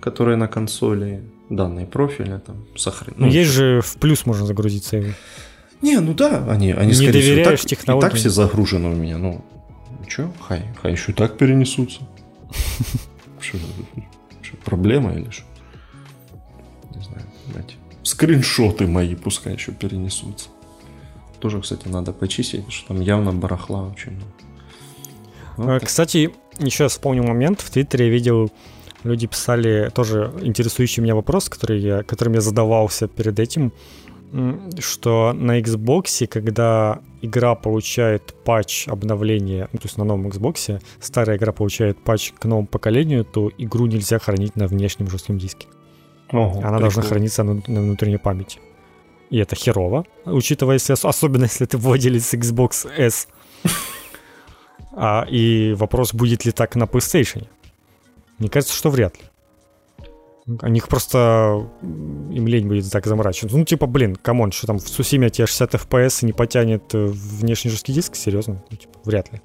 которые 0.00 0.36
на 0.36 0.48
консоли, 0.48 1.22
данные 1.48 1.86
профиля 1.86 2.40
там 2.40 2.66
сохранить. 2.76 3.20
Ну, 3.20 3.28
есть 3.28 3.50
же 3.50 3.82
в 3.82 3.98
плюс 3.98 4.26
можно 4.26 4.46
загрузить 4.46 4.84
сейвы. 4.84 5.14
Не, 5.80 6.00
ну 6.00 6.12
да, 6.12 6.44
они, 6.50 6.72
они 6.72 6.88
не 6.88 6.94
скорее 6.94 7.12
доверяешь 7.12 7.60
всего, 7.60 7.80
так, 7.86 7.96
и 7.96 8.00
так 8.00 8.14
все 8.14 8.30
загружены 8.30 8.88
у 8.88 8.96
меня. 8.96 9.16
Ну, 9.16 9.44
что, 10.08 10.32
хай, 10.40 10.64
хай 10.82 10.90
еще 10.90 11.12
так 11.12 11.38
перенесутся. 11.38 12.00
Что, 13.40 13.58
проблема 14.64 15.14
или 15.14 15.30
что? 15.30 15.44
Не 16.94 17.02
знаю, 17.02 17.22
блядь. 17.52 17.76
Скриншоты 18.02 18.86
мои 18.86 19.14
пускай 19.14 19.54
еще 19.54 19.72
перенесутся. 19.72 20.48
Тоже, 21.38 21.60
кстати, 21.60 21.88
надо 21.88 22.12
почистить, 22.12 22.70
что 22.70 22.88
там 22.88 23.00
явно 23.00 23.32
барахла 23.32 23.86
очень 23.86 24.12
много. 24.12 24.32
Вот 25.56 25.84
кстати, 25.84 26.30
еще 26.58 26.88
вспомнил 26.88 27.24
момент. 27.24 27.60
В 27.60 27.70
Твиттере 27.70 28.06
я 28.06 28.10
видел, 28.12 28.50
люди 29.04 29.26
писали 29.26 29.90
тоже 29.94 30.32
интересующий 30.42 31.02
меня 31.02 31.14
вопрос, 31.14 31.48
который 31.48 31.80
я, 31.80 32.02
которым 32.02 32.34
я 32.34 32.40
задавался 32.40 33.08
перед 33.08 33.38
этим 33.38 33.72
что 34.78 35.32
на 35.32 35.60
Xbox, 35.60 36.26
когда 36.26 37.00
игра 37.20 37.54
получает 37.54 38.34
патч 38.44 38.86
обновления, 38.88 39.68
ну, 39.72 39.78
то 39.78 39.86
есть 39.86 39.98
на 39.98 40.04
новом 40.04 40.28
Xbox, 40.28 40.80
старая 41.00 41.36
игра 41.36 41.52
получает 41.52 41.98
патч 42.02 42.32
к 42.32 42.44
новому 42.44 42.66
поколению, 42.66 43.24
то 43.24 43.50
игру 43.58 43.86
нельзя 43.86 44.18
хранить 44.18 44.56
на 44.56 44.66
внешнем 44.66 45.10
жестком 45.10 45.38
диске. 45.38 45.66
Ого, 46.30 46.58
Она 46.58 46.60
прикол. 46.60 46.80
должна 46.80 47.02
храниться 47.02 47.42
на, 47.42 47.54
на 47.66 47.80
внутренней 47.80 48.18
памяти. 48.18 48.60
И 49.30 49.38
это 49.38 49.56
херово, 49.56 50.04
учитывая, 50.24 50.74
если, 50.74 50.94
особенно 51.06 51.44
если 51.44 51.64
ты 51.64 51.76
владелец 51.76 52.34
Xbox 52.34 52.88
S. 52.96 53.28
А, 54.92 55.24
и 55.30 55.72
вопрос, 55.74 56.12
будет 56.12 56.44
ли 56.44 56.50
так 56.50 56.74
на 56.74 56.82
PlayStation. 56.82 57.46
Мне 58.38 58.48
кажется, 58.48 58.74
что 58.74 58.90
вряд 58.90 59.16
ли. 59.16 59.29
У 60.62 60.68
них 60.68 60.88
просто 60.88 61.68
им 61.86 62.46
лень 62.46 62.66
будет 62.66 62.90
так 62.90 63.06
заморачиваться. 63.06 63.58
Ну, 63.58 63.64
типа, 63.64 63.86
блин, 63.86 64.16
come 64.16 64.37
on, 64.37 64.52
что 64.52 64.66
там 64.66 64.78
в 64.78 64.88
Цусиме 64.88 65.30
тебе 65.30 65.46
60 65.46 65.74
FPS 65.74 66.18
и 66.22 66.26
не 66.26 66.32
потянет 66.32 66.94
э, 66.94 67.06
внешний 67.06 67.70
жесткий 67.70 67.92
диск? 67.92 68.16
Серьезно? 68.16 68.62
Ну, 68.70 68.76
типа, 68.76 68.98
вряд 69.04 69.32
ли. 69.32 69.40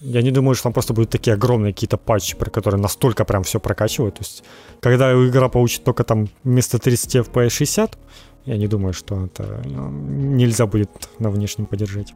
Я 0.00 0.22
не 0.22 0.30
думаю, 0.30 0.54
что 0.54 0.64
там 0.64 0.72
просто 0.74 0.92
будут 0.92 1.10
такие 1.10 1.34
огромные 1.34 1.72
какие-то 1.72 1.96
патчи, 1.96 2.36
про 2.36 2.50
которые 2.50 2.80
настолько 2.80 3.24
прям 3.24 3.42
все 3.42 3.58
прокачивают. 3.58 4.16
То 4.16 4.20
есть, 4.22 4.44
когда 4.80 5.12
игра 5.12 5.48
получит 5.48 5.82
только 5.82 6.04
там 6.04 6.28
вместо 6.44 6.78
30 6.78 7.16
FPS 7.16 7.48
60, 7.48 7.98
я 8.44 8.56
не 8.58 8.66
думаю, 8.66 8.92
что 8.92 9.24
это 9.24 9.62
ну, 9.64 9.90
нельзя 9.90 10.66
будет 10.66 10.90
на 11.18 11.30
внешнем 11.30 11.64
поддержать. 11.64 12.14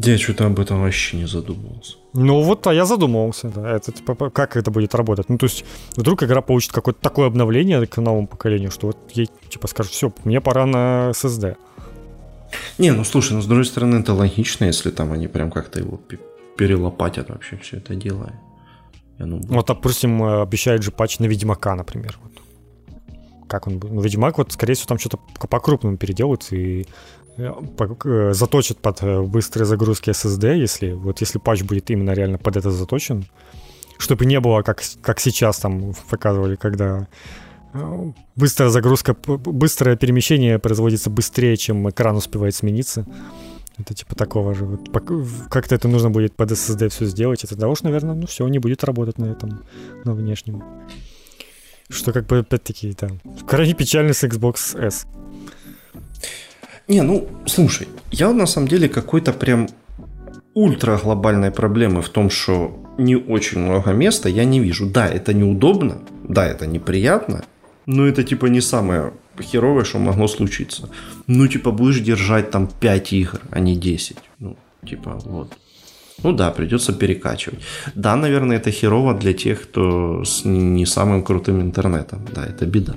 Я 0.00 0.16
что-то 0.16 0.46
об 0.46 0.60
этом 0.60 0.80
вообще 0.80 1.16
не 1.16 1.26
задумывался. 1.26 1.96
Ну 2.12 2.40
вот, 2.40 2.64
а 2.68 2.72
я 2.72 2.84
задумывался, 2.84 3.48
да, 3.48 3.76
это, 3.76 3.90
типа, 3.90 4.30
как 4.30 4.56
это 4.56 4.70
будет 4.70 4.94
работать. 4.94 5.28
Ну, 5.28 5.38
то 5.38 5.46
есть, 5.46 5.64
вдруг 5.96 6.22
игра 6.22 6.40
получит 6.40 6.70
какое-то 6.70 7.00
такое 7.00 7.26
обновление 7.26 7.84
к 7.84 7.96
новому 7.96 8.28
поколению, 8.28 8.70
что 8.70 8.86
вот 8.88 8.96
ей, 9.12 9.28
типа, 9.48 9.66
скажут, 9.66 9.92
все, 9.92 10.12
мне 10.22 10.40
пора 10.40 10.66
на 10.66 11.10
SSD. 11.10 11.56
Не, 12.78 12.92
ну 12.92 13.02
слушай, 13.02 13.32
ну 13.32 13.42
с 13.42 13.46
другой 13.46 13.64
стороны, 13.64 13.96
это 13.96 14.14
логично, 14.14 14.66
если 14.66 14.90
там 14.90 15.12
они 15.12 15.26
прям 15.26 15.50
как-то 15.50 15.80
его 15.80 16.00
перелопатят 16.56 17.28
вообще 17.28 17.56
все 17.56 17.78
это 17.78 17.96
дело. 17.96 18.32
Ну, 19.18 19.40
вот, 19.48 19.66
допустим, 19.66 20.22
обещают 20.22 20.84
же 20.84 20.92
патч 20.92 21.18
на 21.18 21.24
Ведьмака, 21.24 21.74
например. 21.74 22.16
Вот. 22.22 22.32
Как 23.48 23.66
он 23.66 23.78
будет? 23.80 23.92
Ну, 23.92 24.00
Ведьмак, 24.00 24.38
вот, 24.38 24.52
скорее 24.52 24.74
всего, 24.74 24.86
там 24.86 24.98
что-то 24.98 25.18
по-крупному 25.48 25.96
переделают, 25.96 26.52
и 26.52 26.86
Э, 26.86 27.17
заточит 27.38 28.78
под 28.78 29.02
э, 29.02 29.22
быстрые 29.22 29.66
загрузки 29.66 30.10
SSD, 30.10 30.56
если 30.56 30.92
вот 30.92 31.20
если 31.20 31.38
патч 31.38 31.62
будет 31.62 31.90
именно 31.90 32.10
реально 32.10 32.38
под 32.38 32.56
это 32.56 32.70
заточен, 32.70 33.26
чтобы 33.96 34.26
не 34.26 34.40
было 34.40 34.62
как, 34.62 34.82
как 35.02 35.20
сейчас 35.20 35.58
там 35.58 35.94
показывали, 36.10 36.56
когда 36.56 37.06
э, 37.74 38.12
быстрая 38.34 38.70
загрузка, 38.70 39.14
быстрое 39.14 39.96
перемещение 39.96 40.58
производится 40.58 41.10
быстрее, 41.10 41.56
чем 41.56 41.88
экран 41.88 42.16
успевает 42.16 42.56
смениться. 42.56 43.06
Это 43.78 43.94
типа 43.94 44.16
такого 44.16 44.54
же. 44.54 44.64
Вот, 44.64 44.88
как-то 45.48 45.76
это 45.76 45.86
нужно 45.86 46.10
будет 46.10 46.34
под 46.34 46.50
SSD 46.50 46.88
все 46.88 47.04
сделать. 47.04 47.44
Это 47.44 47.56
того, 47.56 47.76
что, 47.76 47.84
наверное, 47.84 48.16
ну 48.16 48.26
все, 48.26 48.46
не 48.48 48.58
будет 48.58 48.82
работать 48.82 49.18
на 49.18 49.26
этом, 49.26 49.62
на 50.04 50.14
внешнем. 50.14 50.64
Что 51.88 52.12
как 52.12 52.26
бы 52.26 52.38
опять-таки, 52.38 52.94
да, 53.00 53.08
крайне 53.46 53.74
печально 53.74 54.12
с 54.12 54.24
Xbox 54.24 54.76
S. 54.76 55.06
Не, 56.88 57.02
ну, 57.02 57.28
слушай, 57.46 57.86
я 58.10 58.32
на 58.32 58.46
самом 58.46 58.68
деле 58.68 58.88
какой-то 58.88 59.32
прям 59.32 59.68
ультра 60.54 60.96
глобальной 60.96 61.50
проблемы 61.50 62.00
в 62.00 62.08
том, 62.08 62.30
что 62.30 62.78
не 62.96 63.14
очень 63.14 63.60
много 63.60 63.92
места 63.92 64.28
я 64.28 64.44
не 64.44 64.60
вижу. 64.60 64.86
Да, 64.86 65.06
это 65.06 65.34
неудобно, 65.34 65.98
да, 66.24 66.46
это 66.46 66.66
неприятно, 66.66 67.44
но 67.86 68.06
это 68.06 68.24
типа 68.24 68.46
не 68.46 68.62
самое 68.62 69.12
херовое, 69.42 69.84
что 69.84 69.98
могло 69.98 70.28
случиться. 70.28 70.88
Ну, 71.26 71.46
типа, 71.46 71.70
будешь 71.70 72.00
держать 72.00 72.50
там 72.50 72.68
5 72.80 73.12
игр, 73.12 73.40
а 73.50 73.60
не 73.60 73.76
10. 73.76 74.16
Ну, 74.38 74.56
типа, 74.86 75.18
вот. 75.24 75.52
Ну 76.22 76.32
да, 76.32 76.50
придется 76.50 76.92
перекачивать. 76.92 77.60
Да, 77.94 78.16
наверное, 78.16 78.56
это 78.56 78.70
херово 78.70 79.14
для 79.14 79.32
тех, 79.32 79.62
кто 79.62 80.24
с 80.24 80.44
не 80.44 80.86
самым 80.86 81.22
крутым 81.22 81.60
интернетом. 81.60 82.26
Да, 82.34 82.44
это 82.44 82.66
беда. 82.66 82.94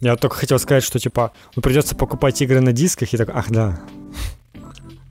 Я 0.00 0.16
только 0.16 0.36
хотел 0.36 0.58
сказать, 0.58 0.82
что 0.82 0.98
типа, 0.98 1.32
ну 1.56 1.62
придется 1.62 1.94
покупать 1.94 2.40
игры 2.42 2.60
на 2.60 2.72
дисках 2.72 3.12
и 3.12 3.16
так, 3.16 3.28
ах 3.30 3.50
да, 3.50 3.80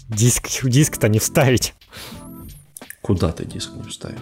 диск, 0.09 0.63
диск-то 0.63 1.07
не 1.07 1.19
вставить. 1.19 1.73
Куда 3.01 3.31
ты 3.31 3.45
диск 3.45 3.71
не 3.75 3.83
вставить? 3.83 4.19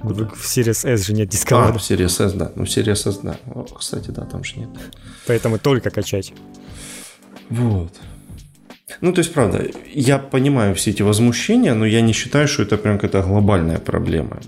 Куда? 0.00 0.26
В 0.26 0.44
Series 0.44 0.88
S 0.88 1.06
же 1.06 1.12
нет 1.12 1.28
диска. 1.28 1.68
А, 1.68 1.72
в 1.72 1.76
Series 1.76 2.24
S, 2.24 2.32
да. 2.32 2.50
Ну, 2.54 2.64
в 2.64 2.68
Series 2.68 3.08
S, 3.08 3.18
да. 3.18 3.36
О, 3.46 3.64
кстати, 3.64 4.10
да, 4.10 4.24
там 4.24 4.42
же 4.44 4.56
нет. 4.56 4.68
Поэтому 5.26 5.58
только 5.58 5.90
качать. 5.90 6.32
Вот. 7.50 7.92
Ну, 9.00 9.12
то 9.12 9.20
есть, 9.20 9.32
правда, 9.32 9.66
я 9.92 10.18
понимаю 10.18 10.74
все 10.74 10.90
эти 10.90 11.02
возмущения, 11.02 11.74
но 11.74 11.86
я 11.86 12.00
не 12.00 12.12
считаю, 12.12 12.48
что 12.48 12.62
это 12.62 12.76
прям 12.76 12.98
какая-то 12.98 13.22
глобальная 13.28 13.78
проблема. 13.78 14.40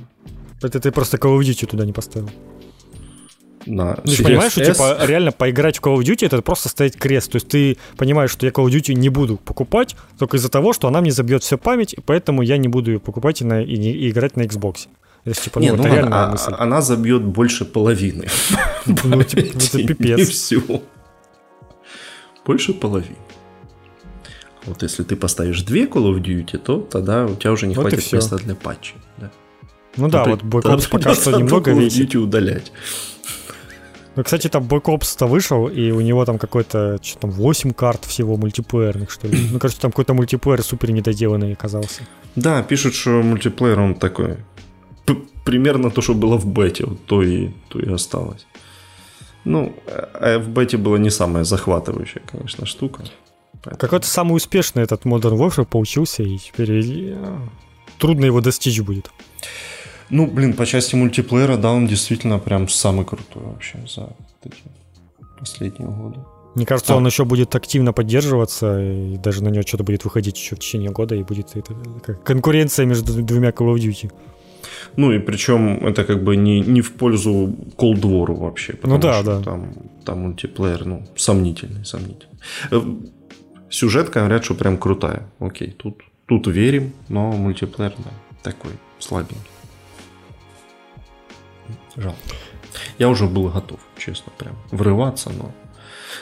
Это 0.62 0.80
ты 0.80 0.90
просто 0.90 1.16
Call 1.16 1.38
of 1.38 1.40
Duty 1.40 1.66
туда 1.66 1.84
не 1.84 1.92
поставил. 1.92 2.30
На 3.66 3.94
ты 3.96 4.10
же 4.10 4.24
понимаешь, 4.24 4.52
что 4.52 4.64
типа 4.64 4.98
реально 5.06 5.32
поиграть 5.32 5.78
в 5.78 5.82
Call 5.82 5.96
of 5.96 6.02
Duty 6.02 6.26
это 6.26 6.42
просто 6.42 6.68
ставить 6.68 6.96
крест. 6.96 7.32
То 7.32 7.36
есть 7.36 7.48
ты 7.48 7.76
понимаешь, 7.96 8.30
что 8.30 8.46
я 8.46 8.52
Call 8.52 8.66
of 8.66 8.70
Duty 8.70 8.94
не 8.94 9.08
буду 9.08 9.36
покупать 9.36 9.96
только 10.18 10.36
из-за 10.36 10.48
того, 10.48 10.72
что 10.72 10.88
она 10.88 11.00
мне 11.00 11.12
забьет 11.12 11.42
всю 11.42 11.58
память, 11.58 11.94
поэтому 12.06 12.42
я 12.42 12.56
не 12.56 12.68
буду 12.68 12.92
ее 12.92 13.00
покупать 13.00 13.40
и, 13.40 13.44
на, 13.44 13.62
и, 13.62 13.74
и 13.74 14.10
играть 14.10 14.36
на 14.36 14.42
Xbox. 14.42 14.88
Это, 15.24 15.40
типа, 15.40 15.60
ну, 15.60 15.66
не, 15.66 15.72
ну, 15.72 15.84
это 15.84 15.94
реальная 15.94 16.24
а, 16.24 16.30
мысль. 16.32 16.52
Она 16.58 16.82
забьет 16.82 17.22
больше 17.22 17.64
половины. 17.64 18.26
Ну, 18.86 19.22
типа, 19.22 19.56
это 19.56 19.86
пипец. 19.86 20.18
И 20.18 20.24
все. 20.24 20.82
Больше 22.44 22.74
половины. 22.74 23.16
Вот 24.64 24.82
если 24.82 25.02
ты 25.02 25.16
поставишь 25.16 25.62
две 25.62 25.84
Call 25.84 26.12
of 26.12 26.20
Duty, 26.20 26.58
то 26.58 26.80
тогда 26.80 27.26
у 27.26 27.34
тебя 27.34 27.52
уже 27.52 27.66
не 27.66 27.74
вот 27.74 27.88
хватит 27.88 28.12
места 28.12 28.36
для 28.36 28.54
патчей. 28.54 28.96
Да. 29.18 29.30
Ну 29.96 30.08
да, 30.08 30.24
вот 30.24 30.42
Black 30.42 30.62
Ops 30.62 30.88
пока 30.88 31.14
что 31.14 31.36
немного 31.36 31.72
Call 31.72 31.86
of 31.86 31.88
Duty 31.88 32.16
удалять. 32.16 32.72
Ну, 34.14 34.24
кстати, 34.24 34.48
там 34.48 34.64
Black 34.64 34.84
Ops-то 34.84 35.26
вышел, 35.26 35.68
и 35.68 35.90
у 35.90 36.00
него 36.00 36.24
там 36.24 36.38
какой-то, 36.38 36.98
что 37.02 37.20
там, 37.20 37.30
8 37.30 37.72
карт 37.72 38.04
всего 38.04 38.36
мультиплеерных, 38.36 39.10
что 39.10 39.26
ли. 39.26 39.48
Ну, 39.50 39.58
кажется, 39.58 39.80
там 39.82 39.90
какой-то 39.90 40.14
мультиплеер 40.14 40.62
супер 40.62 40.90
недоделанный 40.92 41.52
оказался. 41.52 42.02
Да, 42.36 42.62
пишут, 42.62 42.94
что 42.94 43.22
мультиплеер, 43.22 43.80
он 43.80 43.94
такой, 43.94 44.36
примерно 45.44 45.90
то, 45.90 46.02
что 46.02 46.14
было 46.14 46.36
в 46.36 46.46
бете, 46.46 46.84
вот 46.86 47.04
то 47.06 47.22
и, 47.22 47.50
то 47.68 47.78
и 47.78 47.90
осталось. 47.90 48.46
Ну, 49.44 49.74
а 49.86 50.38
в 50.38 50.48
бете 50.48 50.76
была 50.76 50.98
не 50.98 51.10
самая 51.10 51.44
захватывающая, 51.44 52.22
конечно, 52.30 52.66
штука. 52.66 53.04
Поэтому... 53.62 53.78
Какой-то 53.78 54.06
самый 54.06 54.36
успешный 54.36 54.82
этот 54.82 55.04
Modern 55.04 55.38
Warfare 55.38 55.64
получился, 55.64 56.22
и 56.22 56.38
теперь 56.38 56.70
э, 56.70 57.38
трудно 57.98 58.24
его 58.24 58.40
достичь 58.40 58.80
будет. 58.80 59.10
Ну, 60.10 60.26
блин, 60.26 60.54
по 60.54 60.66
части 60.66 60.94
мультиплеера, 60.94 61.56
да, 61.56 61.72
он 61.72 61.86
действительно 61.86 62.38
прям 62.38 62.68
самый 62.68 63.04
крутой 63.04 63.42
вообще 63.44 63.78
за 63.86 64.10
эти 64.44 64.62
последние 65.38 65.90
годы. 65.90 66.18
Мне 66.54 66.66
кажется, 66.66 66.92
а. 66.94 66.96
он 66.96 67.06
еще 67.06 67.24
будет 67.24 67.54
активно 67.54 67.92
поддерживаться, 67.92 68.78
и 68.80 69.16
даже 69.16 69.42
на 69.42 69.48
него 69.48 69.62
что-то 69.66 69.84
будет 69.84 70.04
выходить 70.04 70.36
еще 70.36 70.54
в 70.54 70.58
течение 70.58 70.90
года, 70.90 71.14
и 71.14 71.22
будет 71.22 71.56
это, 71.56 71.74
как 72.04 72.22
конкуренция 72.24 72.84
между 72.84 73.22
двумя 73.22 73.50
Call 73.50 73.74
of 73.74 73.76
Duty. 73.76 74.12
Ну 74.96 75.12
и 75.12 75.18
причем 75.18 75.86
это 75.86 76.04
как 76.04 76.22
бы 76.22 76.36
не, 76.36 76.60
не 76.60 76.82
в 76.82 76.92
пользу 76.92 77.56
Cold 77.76 78.02
War 78.02 78.34
вообще. 78.34 78.74
Ну 78.82 78.98
да, 78.98 79.22
да. 79.22 79.40
Там, 79.40 79.72
там 80.04 80.20
мультиплеер, 80.20 80.84
ну, 80.84 81.06
сомнительный, 81.16 81.84
сомнительный. 81.84 82.36
Э, 82.70 82.80
сюжетка, 83.70 84.20
говорят, 84.20 84.44
что 84.44 84.54
прям 84.54 84.76
крутая. 84.76 85.28
Окей, 85.38 85.70
тут, 85.70 86.02
тут 86.26 86.46
верим, 86.46 86.92
но 87.08 87.32
мультиплеер, 87.32 87.94
да, 87.98 88.10
такой 88.42 88.72
слабенький. 88.98 89.51
Жалко. 91.96 92.18
Я 92.98 93.08
уже 93.08 93.26
был 93.26 93.48
готов, 93.48 93.80
честно, 93.96 94.32
прям 94.36 94.56
врываться, 94.70 95.30
но... 95.30 95.52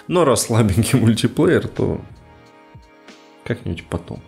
Но 0.08 0.24
раз 0.24 0.46
слабенький 0.46 0.98
мультиплеер, 0.98 1.68
то 1.68 2.00
как-нибудь 3.44 3.86
потом. 3.86 4.22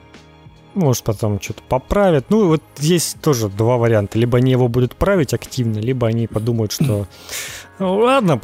Может, 0.74 1.04
потом 1.04 1.40
что-то 1.40 1.62
поправят. 1.68 2.26
Ну, 2.30 2.48
вот 2.48 2.62
есть 2.78 3.20
тоже 3.20 3.48
два 3.48 3.76
варианта. 3.76 4.18
Либо 4.18 4.38
они 4.38 4.52
его 4.52 4.68
будут 4.68 4.96
править 4.96 5.34
активно, 5.34 5.78
либо 5.78 6.06
они 6.06 6.26
подумают, 6.26 6.72
что 6.72 7.06
ну, 7.78 7.98
ладно, 7.98 8.40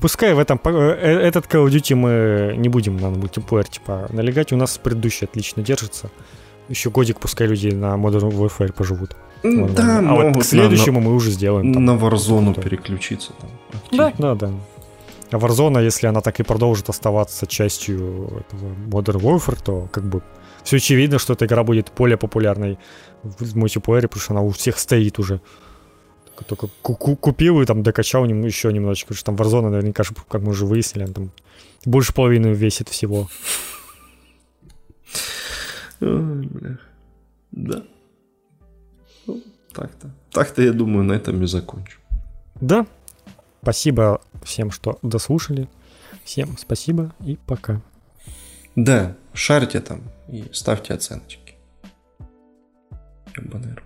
пускай 0.00 0.34
в 0.34 0.38
этом 0.38 0.60
э, 0.64 0.70
этот 0.70 1.46
Call 1.46 1.66
of 1.66 1.70
Duty 1.70 1.94
мы 1.94 2.54
не 2.56 2.68
будем 2.68 2.96
на 2.96 3.10
мультиплеер 3.10 3.66
типа 3.66 4.08
налегать. 4.10 4.52
У 4.52 4.56
нас 4.56 4.78
предыдущий 4.78 5.26
отлично 5.26 5.62
держится. 5.62 6.10
Еще 6.68 6.90
годик 6.90 7.18
пускай 7.18 7.46
люди 7.46 7.68
на 7.68 7.94
Modern 7.96 8.30
Warfare 8.30 8.72
поживут. 8.72 9.16
Да, 9.42 9.98
а 9.98 10.14
вот 10.14 10.42
к 10.42 10.44
следующему 10.44 11.00
на, 11.00 11.08
мы 11.08 11.14
уже 11.14 11.30
сделаем. 11.30 11.72
Там, 11.72 11.84
на 11.84 11.96
Warzone 11.96 12.60
переключиться. 12.60 13.32
Там, 13.40 13.50
да, 13.92 14.12
да, 14.18 14.34
да. 14.34 14.50
А 15.30 15.36
Warzone, 15.36 15.84
если 15.84 16.06
она 16.06 16.20
так 16.20 16.40
и 16.40 16.42
продолжит 16.42 16.88
оставаться 16.88 17.46
частью 17.46 18.44
этого 18.48 18.74
Modern 18.88 19.20
Warfare, 19.20 19.58
то 19.62 19.88
как 19.92 20.04
бы 20.04 20.22
все 20.64 20.76
очевидно, 20.76 21.18
что 21.18 21.34
эта 21.34 21.46
игра 21.46 21.64
будет 21.64 21.92
более 21.96 22.16
популярной 22.16 22.78
в 23.22 23.56
мультиплеере, 23.56 24.08
потому 24.08 24.22
что 24.22 24.32
она 24.34 24.42
у 24.42 24.50
всех 24.50 24.78
стоит 24.78 25.18
уже. 25.18 25.40
Только 26.46 26.68
купил 26.82 27.60
и 27.60 27.66
там 27.66 27.82
докачал 27.82 28.24
еще 28.24 28.72
немножечко, 28.72 29.14
потому 29.14 29.18
что 29.18 29.26
там 29.26 29.36
Warzone 29.36 29.70
наверняка, 29.70 30.04
как 30.28 30.42
мы 30.42 30.50
уже 30.50 30.66
выяснили, 30.66 31.04
она 31.04 31.12
там 31.12 31.30
больше 31.84 32.14
половины 32.14 32.48
весит 32.48 32.88
всего. 32.88 33.28
Ой, 36.00 36.46
бля. 36.46 36.78
Да. 37.50 37.82
Так-то. 39.78 40.10
Так-то, 40.32 40.62
я 40.62 40.72
думаю, 40.72 41.04
на 41.04 41.12
этом 41.12 41.40
и 41.42 41.46
закончу. 41.46 42.00
Да. 42.60 42.84
Спасибо 43.62 44.20
всем, 44.42 44.70
что 44.72 44.98
дослушали. 45.02 45.68
Всем 46.24 46.58
спасибо 46.58 47.14
и 47.24 47.36
пока. 47.46 47.80
Да, 48.74 49.16
шарьте 49.32 49.80
там 49.80 50.02
и 50.28 50.44
ставьте 50.52 50.94
оценочки. 50.94 51.54
Ебаный 53.36 53.76